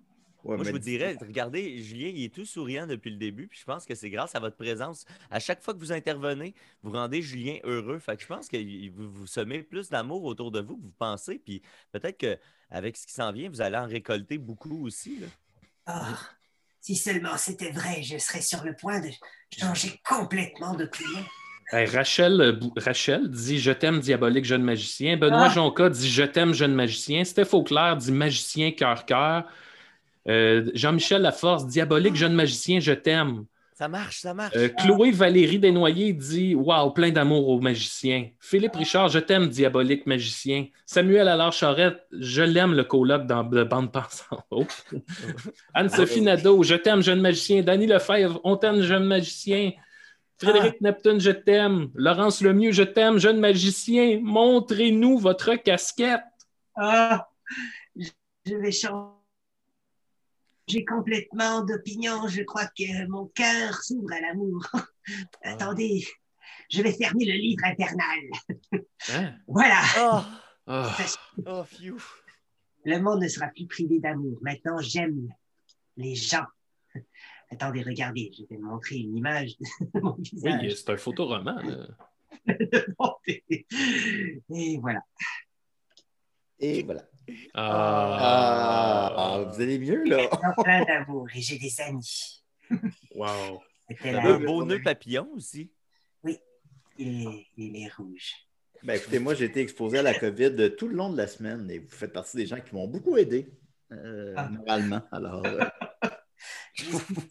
Ouais, 0.43 0.55
Moi, 0.55 0.65
je 0.65 0.71
vous 0.71 0.79
dirais, 0.79 1.17
regardez, 1.19 1.83
Julien, 1.83 2.07
il 2.15 2.23
est 2.23 2.33
tout 2.33 2.45
souriant 2.45 2.87
depuis 2.87 3.09
le 3.11 3.17
début, 3.17 3.47
puis 3.47 3.59
je 3.59 3.65
pense 3.65 3.85
que 3.85 3.93
c'est 3.93 4.09
grâce 4.09 4.35
à 4.35 4.39
votre 4.39 4.55
présence. 4.55 5.05
À 5.29 5.39
chaque 5.39 5.61
fois 5.61 5.73
que 5.73 5.79
vous 5.79 5.91
intervenez, 5.91 6.53
vous 6.81 6.91
rendez 6.91 7.21
Julien 7.21 7.57
heureux. 7.63 7.99
Fait 7.99 8.15
que 8.15 8.21
je 8.21 8.27
pense 8.27 8.47
que 8.47 8.57
vous, 8.91 9.11
vous 9.11 9.27
semez 9.27 9.63
plus 9.63 9.89
d'amour 9.89 10.23
autour 10.23 10.51
de 10.51 10.61
vous 10.61 10.77
que 10.77 10.83
vous 10.83 10.93
pensez, 10.97 11.39
puis 11.39 11.61
peut-être 11.91 12.17
qu'avec 12.17 12.95
ce 12.95 13.05
qui 13.05 13.13
s'en 13.13 13.31
vient, 13.33 13.49
vous 13.49 13.61
allez 13.61 13.77
en 13.77 13.85
récolter 13.87 14.37
beaucoup 14.37 14.85
aussi. 14.85 15.19
là. 15.19 15.27
Oh, 15.89 16.15
si 16.79 16.95
seulement 16.95 17.35
c'était 17.37 17.71
vrai, 17.71 18.01
je 18.03 18.17
serais 18.17 18.41
sur 18.41 18.63
le 18.63 18.73
point 18.73 19.01
de 19.01 19.09
changer 19.59 19.99
complètement 20.07 20.73
d'opinion. 20.73 21.19
Hey, 21.71 21.85
Rachel, 21.85 22.39
euh, 22.41 22.59
Rachel 22.77 23.29
dit 23.29 23.59
Je 23.59 23.71
t'aime, 23.71 23.99
diabolique 23.99 24.45
jeune 24.45 24.63
magicien. 24.63 25.17
Benoît 25.17 25.47
Ah. 25.47 25.49
Jonca 25.49 25.89
dit 25.89 26.09
Je 26.09 26.23
t'aime, 26.23 26.53
jeune 26.53 26.73
magicien. 26.73 27.23
Steph 27.23 27.49
Auclair 27.53 27.97
dit 27.97 28.11
Magicien 28.11 28.71
cœur-cœur. 28.71 29.43
Euh, 30.29 30.69
Jean-Michel 30.75 31.21
Laforce, 31.21 31.65
diabolique 31.65 32.15
jeune 32.15 32.33
magicien, 32.33 32.79
je 32.79 32.93
t'aime. 32.93 33.45
Ça 33.73 33.87
marche, 33.87 34.19
ça 34.19 34.33
marche. 34.33 34.55
Euh, 34.57 34.67
Chloé 34.67 35.11
Valérie 35.11 35.57
Desnoyers 35.57 36.11
dit 36.11 36.53
Waouh, 36.53 36.91
plein 36.91 37.11
d'amour 37.11 37.47
au 37.47 37.61
magicien. 37.61 38.29
Philippe 38.39 38.75
Richard, 38.75 39.07
je 39.07 39.19
t'aime, 39.19 39.47
diabolique 39.47 40.05
magicien. 40.05 40.67
Samuel 40.85 41.29
Allard 41.29 41.53
Charette, 41.53 42.05
je 42.11 42.41
l'aime, 42.41 42.73
le 42.73 42.83
coloc 42.83 43.25
dans 43.25 43.43
de 43.43 43.63
bande 43.63 43.91
pensante. 43.91 44.43
Oh. 44.51 44.65
Anne-Sophie 45.73 46.21
Nadeau, 46.21 46.61
je 46.61 46.75
t'aime, 46.75 47.01
jeune 47.01 47.21
magicien. 47.21 47.61
Danny 47.61 47.87
Lefebvre, 47.87 48.41
on 48.43 48.57
t'aime, 48.57 48.81
jeune 48.81 49.05
magicien. 49.05 49.71
Frédéric 50.37 50.81
Neptune, 50.81 51.19
je 51.19 51.31
t'aime. 51.31 51.89
Laurence 51.95 52.41
Lemieux, 52.41 52.73
je 52.73 52.83
t'aime, 52.83 53.17
jeune 53.17 53.39
magicien. 53.39 54.19
Montrez-nous 54.21 55.17
votre 55.17 55.55
casquette. 55.55 56.21
Ah, 56.75 57.29
je 57.95 58.09
je 58.45 58.55
vais 58.55 58.71
changer 58.71 59.18
complètement 60.85 61.63
d'opinion. 61.63 62.27
Je 62.27 62.41
crois 62.43 62.65
que 62.67 63.07
mon 63.07 63.27
cœur 63.27 63.75
s'ouvre 63.83 64.11
à 64.13 64.21
l'amour. 64.21 64.65
Attendez, 65.43 66.05
je 66.69 66.81
vais 66.81 66.91
fermer 66.93 67.25
le 67.25 67.33
livre 67.33 67.63
infernal. 67.65 68.19
Hein? 69.11 69.35
Voilà, 69.47 69.81
Oh, 69.97 70.21
Ah. 70.67 70.95
oh, 71.47 71.63
phew. 71.63 71.97
le 72.85 72.99
monde 72.99 73.21
ne 73.23 73.27
sera 73.27 73.47
plus 73.47 73.65
privé 73.67 73.99
d'amour. 73.99 74.37
Maintenant, 74.41 74.79
j'aime 74.79 75.27
les 75.97 76.13
gens. 76.15 76.45
Attendez, 77.51 77.81
regardez, 77.81 78.31
je 78.37 78.43
vais 78.47 78.57
vous 78.57 78.67
montrer 78.69 78.97
une 78.97 79.17
image 79.17 79.57
de 79.57 79.99
mon 80.01 80.15
Oui, 80.17 80.29
visage. 80.33 80.75
c'est 80.75 80.89
un 80.91 80.97
photoroman. 80.97 81.87
Et 84.53 84.77
voilà. 84.79 85.01
Et 86.59 86.83
voilà. 86.83 87.08
Ah. 87.53 89.13
Ah, 89.17 89.43
vous 89.51 89.61
allez 89.61 89.79
mieux, 89.79 90.03
là? 90.05 90.27
En 90.31 90.63
plein 90.63 90.83
d'amour 90.85 91.27
et 91.35 91.41
j'ai 91.41 91.57
des 91.57 91.81
amis. 91.81 92.43
Wow. 93.15 93.61
C'était 93.89 94.09
Un 94.11 94.39
beau 94.39 94.63
nœud 94.63 94.81
papillon 94.83 95.27
aussi. 95.35 95.71
Il 96.97 97.27
est, 97.27 97.47
il 97.57 97.75
est 97.83 97.91
rouge. 97.95 98.33
Ben, 98.83 98.95
écoutez, 98.95 99.19
moi, 99.19 99.33
j'ai 99.33 99.45
été 99.45 99.61
exposé 99.61 99.99
à 99.99 100.01
la 100.01 100.13
COVID 100.17 100.75
tout 100.77 100.87
le 100.87 100.95
long 100.95 101.09
de 101.09 101.17
la 101.17 101.27
semaine 101.27 101.69
et 101.71 101.79
vous 101.79 101.89
faites 101.89 102.13
partie 102.13 102.37
des 102.37 102.45
gens 102.45 102.59
qui 102.59 102.75
m'ont 102.75 102.87
beaucoup 102.87 103.15
aidé, 103.17 103.49
euh, 103.91 104.33
Ah. 104.37 104.49
moralement. 104.49 105.01
Alors, 105.11 105.45
euh, 105.45 105.65
Je 106.73 106.83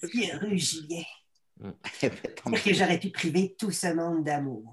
suis 0.07 0.31
heureux, 0.31 0.57
Julien. 0.57 1.03
tant 1.61 2.51
Dire 2.51 2.63
que 2.65 2.75
j'aurais 2.75 2.99
pu 2.99 3.11
priver 3.11 3.55
tout 3.59 3.71
ce 3.71 3.89
monde 3.95 4.25
d'amour. 4.25 4.73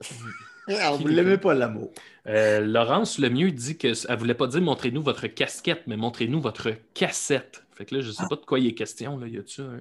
Alors, 0.68 0.98
vous 0.98 1.08
ne 1.08 1.14
l'aimez 1.14 1.38
pas, 1.38 1.54
l'amour. 1.54 1.90
Euh, 2.26 2.60
Laurence 2.60 3.18
Lemieux 3.18 3.50
dit 3.52 3.76
qu'elle 3.78 3.94
ne 4.08 4.16
voulait 4.16 4.34
pas 4.34 4.46
dire 4.46 4.60
montrez-nous 4.60 5.02
votre 5.02 5.26
casquette, 5.28 5.82
mais 5.86 5.96
montrez-nous 5.96 6.40
votre 6.40 6.72
cassette. 6.94 7.62
Fait 7.72 7.84
que 7.86 7.94
là, 7.94 8.00
je 8.02 8.08
ne 8.08 8.12
sais 8.12 8.24
pas 8.28 8.36
de 8.36 8.44
quoi 8.44 8.58
il 8.58 8.66
est 8.66 8.74
question. 8.74 9.18
Là. 9.18 9.26
Y 9.26 9.38
un- 9.38 9.78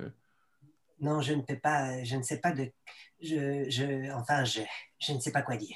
Non, 1.02 1.22
je 1.22 1.34
ne 1.34 1.42
peux 1.42 1.58
pas, 1.60 2.04
je 2.04 2.16
ne 2.16 2.24
sais 2.24 2.40
pas 2.40 2.52
de. 2.52 2.70
Je, 3.22 3.66
je, 3.70 4.12
enfin, 4.14 4.44
je, 4.46 4.62
je 5.00 5.14
ne 5.14 5.20
sais 5.20 5.32
pas 5.32 5.42
quoi 5.42 5.58
dire. 5.58 5.76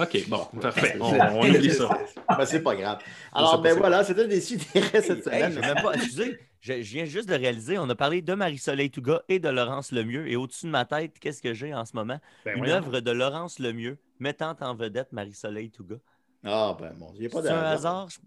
OK, 0.00 0.28
bon, 0.28 0.44
parfait. 0.60 0.96
On, 1.00 1.12
on 1.18 1.48
oublie 1.48 1.70
ça. 1.72 1.88
Ben, 2.28 2.44
c'est 2.44 2.62
pas 2.62 2.74
grave. 2.76 2.98
Alors, 3.32 3.60
ben 3.62 3.72
c'est 3.72 3.78
voilà, 3.78 4.04
c'était 4.04 4.28
des 4.28 4.40
sidérés 4.40 5.00
cette 5.00 5.26
Hey, 5.26 5.44
semaine. 5.44 5.52
j'ai 5.54 5.60
même 5.60 5.82
pas, 5.82 5.92
excusez, 5.94 6.38
je, 6.60 6.82
je 6.82 6.92
viens 6.94 7.04
juste 7.04 7.28
de 7.28 7.34
réaliser, 7.34 7.78
on 7.78 7.88
a 7.88 7.94
parlé 7.94 8.22
de 8.22 8.34
Marie-Soleil 8.34 8.90
Touga 8.90 9.22
et 9.28 9.38
de 9.38 9.48
Laurence 9.48 9.92
Lemieux. 9.92 10.28
Et 10.28 10.36
au-dessus 10.36 10.66
de 10.66 10.70
ma 10.70 10.84
tête, 10.84 11.18
qu'est-ce 11.18 11.40
que 11.42 11.54
j'ai 11.54 11.74
en 11.74 11.84
ce 11.84 11.94
moment? 11.94 12.18
Ben, 12.44 12.56
Une 12.58 12.68
œuvre 12.68 13.00
de 13.00 13.10
Laurence 13.10 13.58
Lemieux 13.58 13.98
mettant 14.18 14.56
en 14.60 14.74
vedette 14.74 15.12
Marie-Soleil 15.12 15.70
Touga. 15.70 15.96
Ah, 16.44 16.76
ben 16.78 16.92
bon, 16.96 17.10
il 17.14 17.20
n'y 17.20 17.26
a 17.26 17.28
pas 17.30 17.42
C'est 17.42 17.48
de 17.48 17.52
un 17.54 17.62
hasard? 17.62 18.08
Je- 18.10 18.18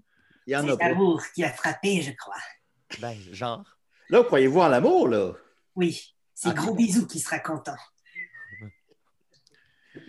Il 0.48 0.54
y 0.54 0.56
en 0.56 0.68
a 0.68 0.72
C'est 0.72 0.78
pas. 0.78 0.90
l'amour 0.90 1.22
qui 1.36 1.44
a 1.44 1.52
frappé, 1.52 2.02
je 2.02 2.12
crois. 2.12 2.36
Ben, 3.00 3.16
genre? 3.32 3.64
Là, 4.10 4.24
croyez-vous 4.24 4.60
en 4.60 4.68
l'amour, 4.68 5.08
là? 5.08 5.34
Oui, 5.76 6.16
c'est 6.34 6.50
Ah. 6.50 6.54
gros 6.54 6.74
bisous 6.76 7.08
qui 7.08 7.20
sera 7.20 7.40
content. 7.40 7.76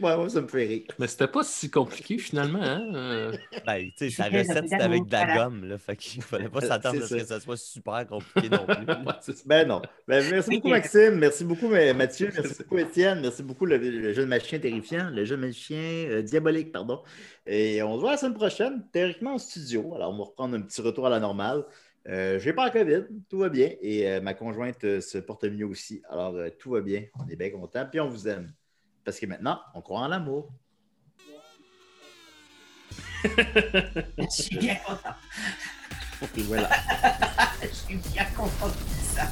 Ouais, 0.03 0.15
ouais, 0.17 0.29
ça 0.29 0.41
me 0.41 0.49
fait 0.49 0.67
rire. 0.67 0.83
Mais 0.99 1.07
c'était 1.07 1.29
pas 1.29 1.45
si 1.45 1.71
compliqué 1.71 2.19
finalement. 2.19 2.61
Hein? 2.61 2.93
Euh, 2.95 3.33
Ben, 3.65 3.87
tu 3.97 4.11
sais, 4.11 4.11
sa 4.11 4.25
Julien, 4.25 4.41
recette, 4.41 4.69
c'était 4.69 4.83
avec 4.83 5.07
de 5.07 5.13
la 5.13 5.19
voilà. 5.25 5.45
gomme, 5.45 5.65
là. 5.65 5.79
Fait 5.79 5.97
qu'il 5.97 6.23
fallait 6.23 6.49
pas 6.49 6.61
s'attendre 6.67 7.03
à 7.03 7.07
ce 7.07 7.15
que 7.15 7.25
ça. 7.25 7.39
soit 7.41 7.57
super 7.57 8.05
compliqué 8.07 8.49
non 8.49 8.67
plus. 8.67 8.85
Ben 9.47 9.69
non. 9.69 9.81
Ben, 10.09 10.25
merci 10.31 10.51
beaucoup, 10.51 10.69
Maxime. 10.69 11.15
Merci 11.19 11.45
beaucoup, 11.45 11.69
Ma- 11.69 11.93
Mathieu. 11.95 12.31
Merci 12.35 12.63
beaucoup, 12.65 12.79
Étienne. 12.79 13.21
Merci 13.21 13.43
beaucoup, 13.45 13.65
le, 13.67 13.77
le 13.77 14.13
jeune 14.13 14.29
magicien 14.29 14.59
terrifiant, 14.59 15.11
le 15.11 15.25
jeune 15.25 15.41
magicien 15.41 15.79
euh, 15.79 16.23
diabolique, 16.23 16.73
pardon. 16.73 17.03
Et 17.47 17.83
on 17.83 17.95
se 17.97 18.01
voit 18.01 18.13
la 18.13 18.17
semaine 18.17 18.35
prochaine, 18.35 18.85
théoriquement 18.93 19.35
en 19.35 19.39
studio. 19.39 19.95
Alors, 19.95 20.13
on 20.13 20.19
va 20.19 20.25
reprendre 20.25 20.57
un 20.57 20.63
petit 20.63 20.81
retour 20.81 21.07
à 21.07 21.11
la 21.11 21.21
normale. 21.21 21.65
Euh, 22.09 22.41
je 22.41 22.47
n'ai 22.49 22.53
pas 22.53 22.65
la 22.65 22.71
COVID, 22.73 23.05
tout 23.29 23.39
va 23.39 23.49
bien. 23.49 23.71
Et 23.81 24.09
euh, 24.11 24.21
ma 24.21 24.35
conjointe 24.35 24.83
euh, 24.85 25.01
se 25.01 25.19
porte 25.19 25.45
mieux 25.45 25.67
aussi. 25.67 26.03
Alors, 26.11 26.35
euh, 26.35 26.49
tout 26.59 26.71
va 26.71 26.81
bien. 26.81 27.05
On 27.25 27.29
est 27.29 27.37
bien 27.37 27.51
contents. 27.51 27.87
Puis 27.89 28.01
on 28.01 28.09
vous 28.09 28.27
aime. 28.29 28.53
Parce 29.05 29.19
que 29.19 29.27
maintenant, 29.27 29.61
on 29.75 29.83
croit 29.83 30.01
en 30.01 30.09
l'amour. 30.09 30.49
Je 33.25 34.27
suis 34.31 34.59
bien 34.59 34.77
content. 34.77 35.15
Et 36.37 36.43
voilà. 36.43 36.71
Je 37.63 37.69
suis 37.69 37.97
bien 37.97 38.25
content 38.37 38.69
de 38.69 38.75
ça. 39.03 39.29